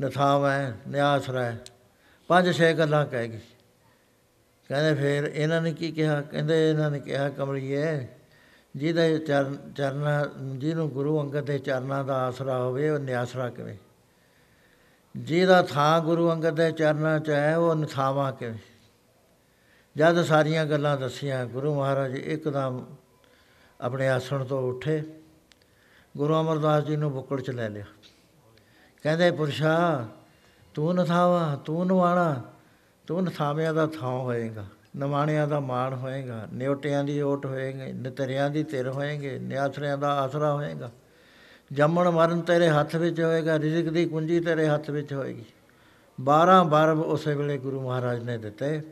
ਨਥਾਵਾ 0.00 0.52
ਹੈ, 0.52 0.76
ਨਿਆਸਰਾ 0.88 1.44
ਹੈ। 1.44 1.60
ਪੰਜ 2.28 2.52
ਛੇ 2.52 2.72
ਗੱਲਾਂ 2.72 3.06
ਕਹਿ 3.06 3.28
ਗਈ। 3.28 3.38
ਕਹਿੰਦੇ 4.68 4.94
ਫਿਰ 4.94 5.24
ਇਹਨਾਂ 5.34 5.60
ਨੇ 5.62 5.72
ਕੀ 5.72 5.92
ਕਿਹਾ? 5.92 6.20
ਕਹਿੰਦੇ 6.20 6.70
ਇਹਨਾਂ 6.70 6.90
ਨੇ 6.90 7.00
ਕਿਹਾ, 7.00 7.28
ਕਮਲੀਏ, 7.28 8.08
ਜਿਹਦੇ 8.76 9.18
ਚਰਨ, 9.18 9.72
ਚਰਨਾਂ, 9.76 10.24
ਜਿਹਨੂੰ 10.56 10.90
ਗੁਰੂ 10.90 11.22
ਅੰਗਦ 11.22 11.40
ਦੇ 11.40 11.58
ਚਰਨਾਂ 11.58 12.04
ਦਾ 12.04 12.22
ਆਸਰਾ 12.22 12.58
ਹੋਵੇ, 12.58 12.90
ਉਹ 12.90 12.98
ਨਿਆਸਰਾ 12.98 13.48
ਕਿਵੇਂ? 13.48 13.76
ਜਿਹਦਾ 15.16 15.62
ਥਾਂ 15.62 16.00
ਗੁਰੂ 16.00 16.32
ਅੰਗਦ 16.32 16.56
ਦੇ 16.56 16.72
ਚਰਨਾਂ 16.72 17.20
'ਚ 17.20 17.30
ਹੈ, 17.30 17.56
ਉਹ 17.56 17.74
ਨਥਾਵਾ 17.74 18.30
ਕਿਵੇਂ? 18.30 18.73
ਜਦ 19.98 20.22
ਸਾਰੀਆਂ 20.22 20.66
ਗੱਲਾਂ 20.66 20.96
ਦੱਸੀਆਂ, 20.96 21.46
ਗੁਰੂ 21.46 21.74
ਮਹਾਰਾਜ 21.74 22.14
ਇੱਕਦਮ 22.14 22.84
ਆਪਣੇ 23.80 24.08
ਆਸਣ 24.08 24.44
ਤੋਂ 24.44 24.62
ਉੱਠੇ। 24.62 25.02
ਗੁਰੂ 26.16 26.40
ਅਮਰਦਾਸ 26.40 26.84
ਜੀ 26.84 26.96
ਨੂੰ 26.96 27.12
ਬੁੱਕੜ 27.12 27.40
'ਚ 27.40 27.50
ਲੈ 27.50 27.68
ਲਿਆ। 27.68 27.84
ਕਹਿੰਦੇ, 29.02 29.30
ਪੁਰਸ਼ਾ, 29.30 30.06
ਤੂੰ 30.74 30.94
ਨਥਾਵਾ, 30.94 31.56
ਤੂੰ 31.64 31.86
ਨਵਾਣਾ, 31.86 32.42
ਤੂੰ 33.06 33.24
ਨਥਾਵਿਆਂ 33.24 33.74
ਦਾ 33.74 33.86
ਥਾਂ 33.86 34.18
ਹੋਏਗਾ, 34.18 34.64
ਨਵਾਣਿਆਂ 34.96 35.48
ਦਾ 35.48 35.60
ਮਾਣ 35.60 35.94
ਹੋਏਗਾ, 35.94 36.48
ਨਿਉਟਿਆਂ 36.52 37.04
ਦੀ 37.04 37.20
ਓਟ 37.20 37.46
ਹੋਏਗੀ, 37.46 37.92
ਨਿਤਰਿਆਂ 37.92 38.50
ਦੀ 38.50 38.64
ਤਿਰ 38.64 38.88
ਹੋਏਗੇ 38.88 39.38
ਨਿਆਸਰਿਆਂ 39.38 39.98
ਦਾ 39.98 40.20
ਆਸਰਾ 40.20 40.52
ਹੋਏਗਾ। 40.52 40.90
ਜੰਮਣ 41.72 42.10
ਮਰਨ 42.10 42.40
ਤੇਰੇ 42.40 42.68
ਹੱਥ 42.68 42.96
ਵਿੱਚ 42.96 43.20
ਹੋਏਗਾ, 43.20 43.58
ਰਿਜ਼ਕ 43.58 43.90
ਦੀ 43.90 44.04
ਕੁੰਜੀ 44.04 44.40
ਤੇਰੇ 44.40 44.68
ਹੱਥ 44.68 44.90
ਵਿੱਚ 44.90 45.12
ਹੋਏਗੀ। 45.12 45.44
12 46.20 46.64
ਬਰਬ 46.64 47.00
ਉਸੇ 47.00 47.34
ਵੇਲੇ 47.34 47.58
ਗੁਰੂ 47.58 47.80
ਮਹਾਰਾਜ 47.80 48.22
ਨੇ 48.24 48.38
ਦਿੱਤੇ। 48.38 48.82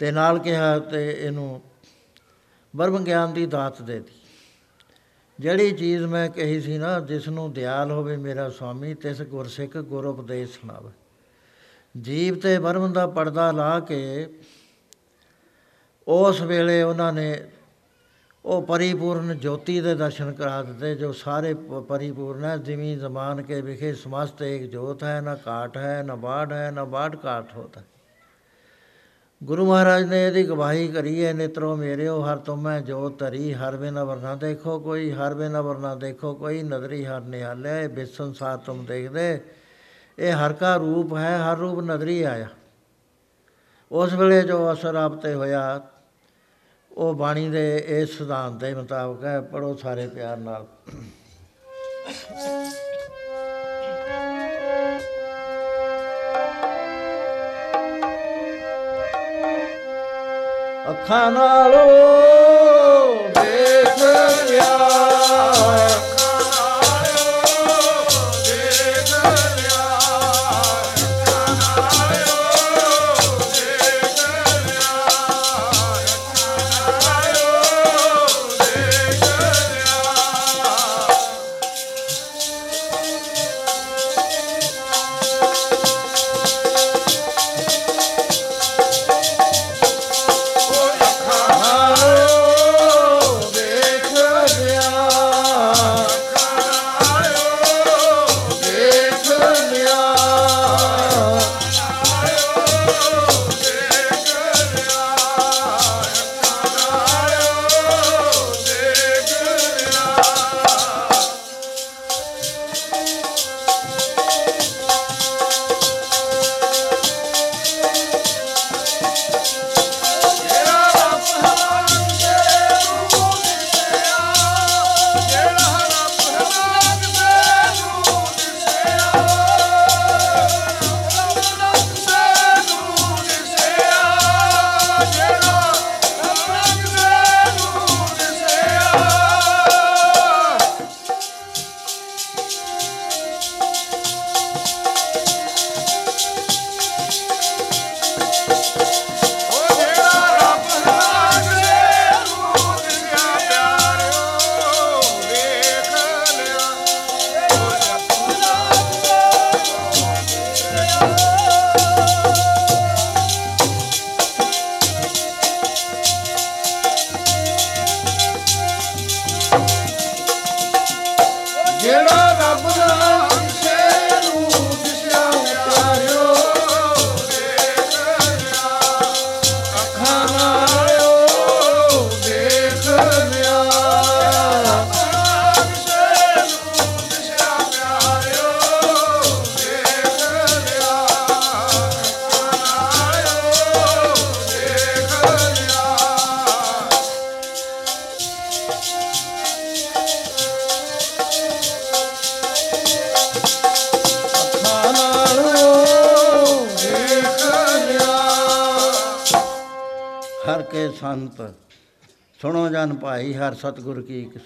ਤੇ 0.00 0.10
ਨਾਲ 0.10 0.38
ਕਿਹਾ 0.38 0.78
ਤੇ 0.78 1.16
ਇਹਨੂੰ 1.20 1.62
ਬਰਮ 2.76 3.04
ਗਿਆਨ 3.04 3.32
ਦੀ 3.32 3.46
ਦਾਤ 3.46 3.82
ਦੇ 3.82 3.94
ਦਿੱਤੀ 3.94 4.12
ਜਿਹੜੀ 5.40 5.70
ਚੀਜ਼ 5.72 6.02
ਮੈਂ 6.02 6.28
ਕਹੀ 6.28 6.60
ਸੀ 6.60 6.78
ਨਾ, 6.78 7.00
ਜਿਸ 7.00 7.28
ਨੂੰ 7.28 7.52
ਦਿਆਲ 7.52 7.90
ਹੋਵੇ 7.90 8.16
ਮੇਰਾ 8.16 8.50
ਸੁਆਮੀ 8.50 8.94
ਤਿਸ 8.94 9.22
ਗੁਰਸਿੱਖ 9.22 9.76
ਗੁਰ 9.76 10.04
ਉਪਦੇਸ਼ 10.04 10.60
ਸੁਣਾਵੇ 10.60 10.90
ਜੀਵ 12.00 12.38
ਤੇ 12.38 12.58
ਬਰਮ 12.58 12.92
ਦਾ 12.92 13.06
ਪਰਦਾ 13.06 13.52
ਲਾ 13.52 13.80
ਕੇ 13.80 14.30
ਉਸ 16.08 16.40
ਵੇਲੇ 16.40 16.82
ਉਹਨਾਂ 16.82 17.12
ਨੇ 17.12 17.50
ਉਹ 18.44 18.62
ਪਰਿਪੂਰਨ 18.62 19.38
ਜੋਤੀ 19.38 19.80
ਦੇ 19.80 19.94
ਦਰਸ਼ਨ 19.94 20.32
ਕਰਾ 20.32 20.62
ਦਿੱਤੇ, 20.62 20.94
ਜੋ 20.94 21.12
ਸਾਰੇ 21.12 21.54
ਪ- 21.54 21.82
ਪਰਿਪੂਰਨ 21.88 22.44
ਹੈ। 22.44 22.56
ਜਿਵੇਂ 22.56 22.96
ਜ਼ਮਾਨ 22.96 23.42
ਕੇ 23.42 23.60
ਵਿਖੇ 23.60 23.94
ਸਮਸਤ 23.94 24.42
ਇੱਕ 24.42 24.72
ਜੋਤ 24.72 25.04
ਹੈ, 25.04 25.20
ਨਾ 25.20 25.34
ਕਾਟ 25.34 25.76
ਹੈ, 25.76 26.02
ਨਾ 26.02 26.14
ਬਾੜ 26.14 26.52
ਹੈ, 26.52 26.70
ਨਾ 26.70 26.84
ਬਾੜ 26.84 27.16
ਕਾਟ 27.16 27.54
ਹੋਤਾ 27.56 27.80
ਗੁਰੂ 29.44 29.66
ਮਹਾਰਾਜ 29.66 30.04
ਨੇ 30.04 30.26
ਇਹਦੀ 30.26 30.42
ਗਵਾਹੀ 30.44 30.88
ਕਰੀ 30.88 31.24
ਹੈ, 31.24 31.32
ਨੇਤਰੋ 31.32 31.76
ਮੇਰਿਓ, 31.76 32.20
ਹਰ 32.22 32.36
ਤੁਮੈ 32.36 32.80
ਜੋਤ 32.80 33.18
ਧਰੀ, 33.18 33.52
ਹਰ 33.54 33.76
ਬਿਨ 33.76 33.98
ਵਰਨਾ 33.98 34.34
ਦੇਖੋ 34.34 34.78
ਕੋਈ, 34.78 35.10
ਹਰ 35.12 35.34
ਬਿਨ 35.34 35.56
ਵਰਨਾ 35.56 35.94
ਦੇਖੋ 35.94 36.34
ਕੋਈ, 36.34 36.62
ਨਦਰੀ 36.62 37.04
ਹਰ 37.06 37.20
ਨਿਹਾਲਿਆ 37.20 37.80
ਇਹ 37.80 37.88
ਬਿਸ 37.88 38.16
ਸੰਸਾਰ 38.16 38.58
ਤੁਮ 38.58 38.84
ਦੇਖਦੇ। 38.84 39.40
ਇਹ 40.18 40.32
ਹਰ 40.32 40.52
ਕਾ 40.52 40.76
ਰੂਪ 40.76 41.16
ਹੈ, 41.16 41.38
ਹਰ 41.38 41.56
ਰੂਪ 41.56 41.80
ਨਦਰੀ 41.80 42.22
ਆਇਆ। 42.22 42.48
ਉਸ 43.90 44.12
ਵੇਲੇ 44.12 44.42
ਜੋ 44.42 44.72
ਅਸਰ 44.72 44.94
ਆਪ 44.94 45.14
ਤੇ 45.14 45.34
ਹੋਇਆ, 45.34 45.80
ਉਹ 46.92 47.14
ਬਾਣੀ 47.14 47.48
ਦੇ 47.48 47.84
ਇਸ 47.88 48.18
ਸਿਧਾਂਤ 48.18 48.52
ਦੇ 48.52 48.74
ਮੁਤਾਬਕ 48.74 49.24
ਹੈ 49.24 49.40
ਪੜੋ 49.40 49.74
ਸਾਰੇ 49.74 50.06
ਪਿਆਰ 50.06 50.36
ਨਾਲ। 50.36 50.66
ਅੱਖਾਂ 60.90 61.30
ਨਾਲੋਂ 61.30 61.88
ਦੇਖ 63.30 63.98
ਲਿਆ। 64.50 64.78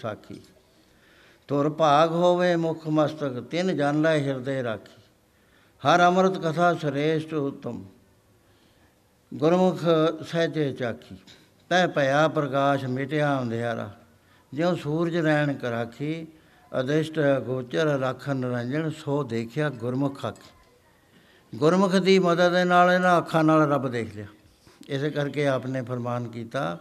ਸਾਖੀ। 0.04 0.40
ਤੁਰ 1.48 1.68
ਭਾਗ 1.70 2.10
ਹੋਵੇ 2.12 2.54
ਮੁਖ 2.56 2.86
ਮਸਤਕ, 2.88 3.40
ਤਿਨ 3.40 3.76
ਜਨ 3.76 4.00
ਲੈ 4.02 4.18
ਹਿਰਦੇ 4.18 4.62
ਰਾਖੀ। 4.62 5.00
ਹਰ 5.82 6.02
ਅੰਮ੍ਰਿਤ 6.02 6.38
ਕਥਾ 6.38 6.72
ਸ੍ਰੇਸ਼ਟ 6.74 7.34
ਉਤਮ, 7.34 7.84
ਗੁਰਮੁਖ 9.32 9.80
ਸਹਿਜੇ 10.26 10.72
ਚਾਖੀ। 10.72 11.16
ਤੈ 11.70 11.86
ਭਇਆ 11.86 12.26
ਪ੍ਰਕਾਸ਼ 12.28 12.84
ਮਿਟਿਆ 12.86 13.38
ਅੰਧਿਆਰਾ, 13.42 13.90
ਜਿਉ 14.52 14.74
ਸੂਰਜ 14.76 15.16
ਰੈਣ 15.16 15.52
ਕਰਾਖੀ। 15.54 16.26
ਅਦਿਸ਼ਟ 16.72 17.18
ਗੋਚਰ 17.46 17.86
ਰਾਖਨ 17.98 18.36
ਨਿਰੰਜਨ, 18.36 18.90
ਸੋ 18.90 19.22
ਦੇਖਿਆ 19.24 19.68
ਗੁਰਮੁਖ 19.70 20.24
ਆਖੀ। 20.24 20.50
ਗੁਰਮੁਖ 21.52 21.94
ਦੀ 21.96 22.18
ਮਦਦ 22.18 22.52
ਦੇ 22.52 22.64
ਨਾਲ 22.64 22.92
ਇਹਨਾਂ 22.92 23.18
ਅੱਖਾਂ 23.18 23.44
ਨਾਲ 23.44 23.68
ਰੱਬ 23.70 23.88
ਦੇਖ 23.88 24.14
ਲਿਆ। 24.16 24.26
ਇਸੇ 24.88 25.10
ਕਰਕੇ 25.10 25.46
ਆਪਨੇ 25.46 25.82
ਫਰਮਾਨ 25.82 26.28
ਕੀਤਾ 26.28 26.78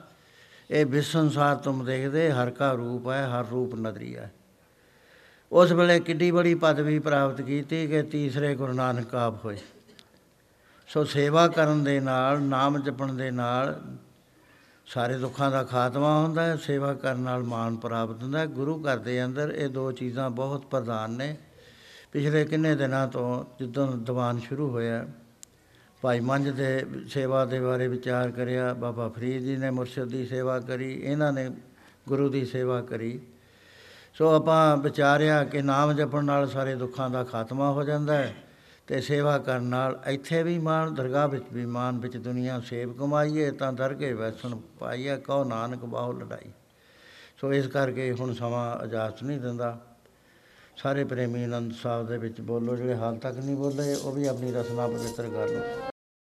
ਇਹ 0.71 0.85
ਵਿਸ 0.85 1.05
ਸੰਸਾਰ 1.05 1.55
ਤੁਮ 1.55 1.85
ਦੇਖਦੇ, 1.85 2.31
ਹਰ 2.31 2.49
ਕਾ 2.49 2.73
ਰੂਪ 2.73 3.09
ਹੈ, 3.09 3.27
ਹਰ 3.27 3.45
ਰੂਪ 3.45 3.75
ਨਦਰੀ 3.75 4.15
ਹੈ। 4.15 4.33
ਉਸ 5.51 5.71
ਵੇਲੇ 5.71 5.99
ਕਿੱਡੀ 5.99 6.31
ਬੜੀ 6.31 6.55
ਪਦਵੀ 6.55 6.99
ਪ੍ਰਾਪਤ 6.99 7.41
ਕੀਤੀ 7.41 7.87
ਕਿ 7.87 8.03
ਤੀਸਰੇ 8.03 8.55
ਗੁਰੂ 8.55 8.73
ਨਾਨਕ 8.73 9.15
ਆਪ 9.15 9.45
ਹੋਏ। 9.45 9.57
ਸੋ 10.87 11.03
ਸੇਵਾ 11.03 11.47
ਕਰਨ 11.47 11.83
ਦੇ 11.83 11.99
ਨਾਲ, 11.99 12.41
ਨਾਮ 12.41 12.77
ਜਪਣ 12.77 13.13
ਦੇ 13.13 13.31
ਨਾਲ 13.31 13.81
ਸਾਰੇ 14.85 15.17
ਦੁੱਖਾਂ 15.17 15.51
ਦਾ 15.51 15.63
ਖਾਤਮਾ 15.63 16.23
ਹੁੰਦਾ 16.23 16.43
ਹੈ, 16.43 16.55
ਸੇਵਾ 16.55 16.93
ਕਰਨ 16.93 17.19
ਨਾਲ 17.19 17.43
ਮਾਨ 17.43 17.75
ਪ੍ਰਾਪਤ 17.75 18.23
ਹੁੰਦਾ 18.23 18.39
ਹੈ। 18.39 18.45
ਗੁਰੂ 18.45 18.81
ਘਰ 18.81 18.97
ਦੇ 18.97 19.25
ਅੰਦਰ 19.25 19.49
ਇਹ 19.49 19.69
ਦੋ 19.69 19.91
ਚੀਜ਼ਾਂ 19.91 20.29
ਬਹੁਤ 20.29 20.65
ਪ੍ਰਧਾਨ 20.65 21.11
ਨੇ। 21.11 21.37
ਪਿਛਲੇ 22.11 22.45
ਕਿੰਨੇ 22.45 22.75
ਦਿਨਾਂ 22.75 23.07
ਤੋਂ 23.07 23.45
ਜਦੋਂ 23.59 23.97
ਦੀਵਾਨ 23.97 24.39
ਸ਼ੁਰੂ 24.39 24.69
ਹੋਇਆ 24.69 25.07
ਭਾਈ 26.03 26.19
ਮੰਝ 26.19 26.49
ਦੇ 26.49 26.85
ਸੇਵਾ 27.09 27.43
ਦੇ 27.45 27.59
ਬਾਰੇ 27.59 27.87
ਵਿਚਾਰ 27.87 28.31
ਕਰਿਆ, 28.31 28.73
ਬਾਬਾ 28.73 29.07
ਫਰੀਦ 29.09 29.43
ਜੀ 29.43 29.55
ਨੇ 29.57 29.69
ਮੁਰਸ਼ਿਦ 29.69 30.05
ਦੀ 30.05 30.25
ਸੇਵਾ 30.25 30.59
ਕਰੀ, 30.59 30.91
ਇਹਨਾਂ 30.93 31.31
ਨੇ 31.33 31.49
ਗੁਰੂ 32.07 32.27
ਦੀ 32.29 32.45
ਸੇਵਾ 32.45 32.81
ਕਰੀ। 32.81 33.19
ਸੋ 34.13 34.29
ਆਪਾਂ 34.29 34.77
ਵਿਚਾਰਿਆ 34.77 35.43
ਕਿ 35.43 35.61
ਨਾਮ 35.61 35.93
ਜਪਣ 35.93 36.25
ਨਾਲ 36.25 36.47
ਸਾਰੇ 36.47 36.75
ਦੁੱਖਾਂ 36.75 37.09
ਦਾ 37.09 37.23
ਖਾਤਮਾ 37.23 37.71
ਹੋ 37.71 37.83
ਜਾਂਦਾ 37.83 38.17
ਹੈ 38.17 38.33
ਤੇ 38.87 38.99
ਸੇਵਾ 39.01 39.37
ਕਰਨ 39.37 39.63
ਨਾਲ 39.63 39.99
ਇੱਥੇ 40.07 40.41
ਵੀ 40.43 40.57
ਮਾਨ 40.59 40.93
ਦਰਗਾਹ 40.95 41.27
ਵਿੱਚ 41.27 41.45
ਵੀ 41.53 41.65
ਮਾਨ 41.65 41.99
ਵਿੱਚ 41.99 42.17
ਦੁਨੀਆ 42.17 42.59
ਸੇਵ 42.65 42.93
ਕਮਾਈਏ 42.93 43.49
ਤਾਂ 43.51 43.71
ਦਰਗੇ 43.73 44.11
ਵੈਸਣ 44.13 44.55
ਪਾਈਏ, 44.79 45.15
ਕਹੋ 45.17 45.43
ਨਾਨਕ 45.43 45.85
ਬਾਹੂ 45.85 46.19
ਲੜਾਈ। 46.19 46.51
ਸੋ 47.37 47.53
ਇਸ 47.53 47.67
ਕਰਕੇ 47.67 48.11
ਹੁਣ 48.11 48.33
ਸਮਾਂ 48.33 48.85
ਇਜਾਜ਼ਤ 48.85 49.23
ਨਹੀਂ 49.23 49.39
ਦਿੰਦਾ। 49.39 49.77
ਸਾਰੇ 50.77 51.03
ਪ੍ਰੇਮੀ 51.03 51.43
ਆਨੰਦ 51.43 51.73
ਸਾਹਿਬ 51.73 52.07
ਦੇ 52.07 52.17
ਵਿੱਚ 52.17 52.41
ਬੋਲੋ, 52.41 52.75
ਜਿਹੜੇ 52.75 52.95
ਹਾਲ 52.95 53.17
ਤੱਕ 53.17 53.37
ਨਹੀਂ 53.37 53.55
ਬੋਲੇ, 53.55 53.93
ਉਹ 53.95 54.11
ਵੀ 54.11 54.27
ਆਪਣੀ 54.27 54.51
ਰਸਨਾ 54.51 54.87
ਪਵਿੱਤਰ 54.87 55.29
ਕਰ 55.29 55.49
ਲਓ। 55.49 55.92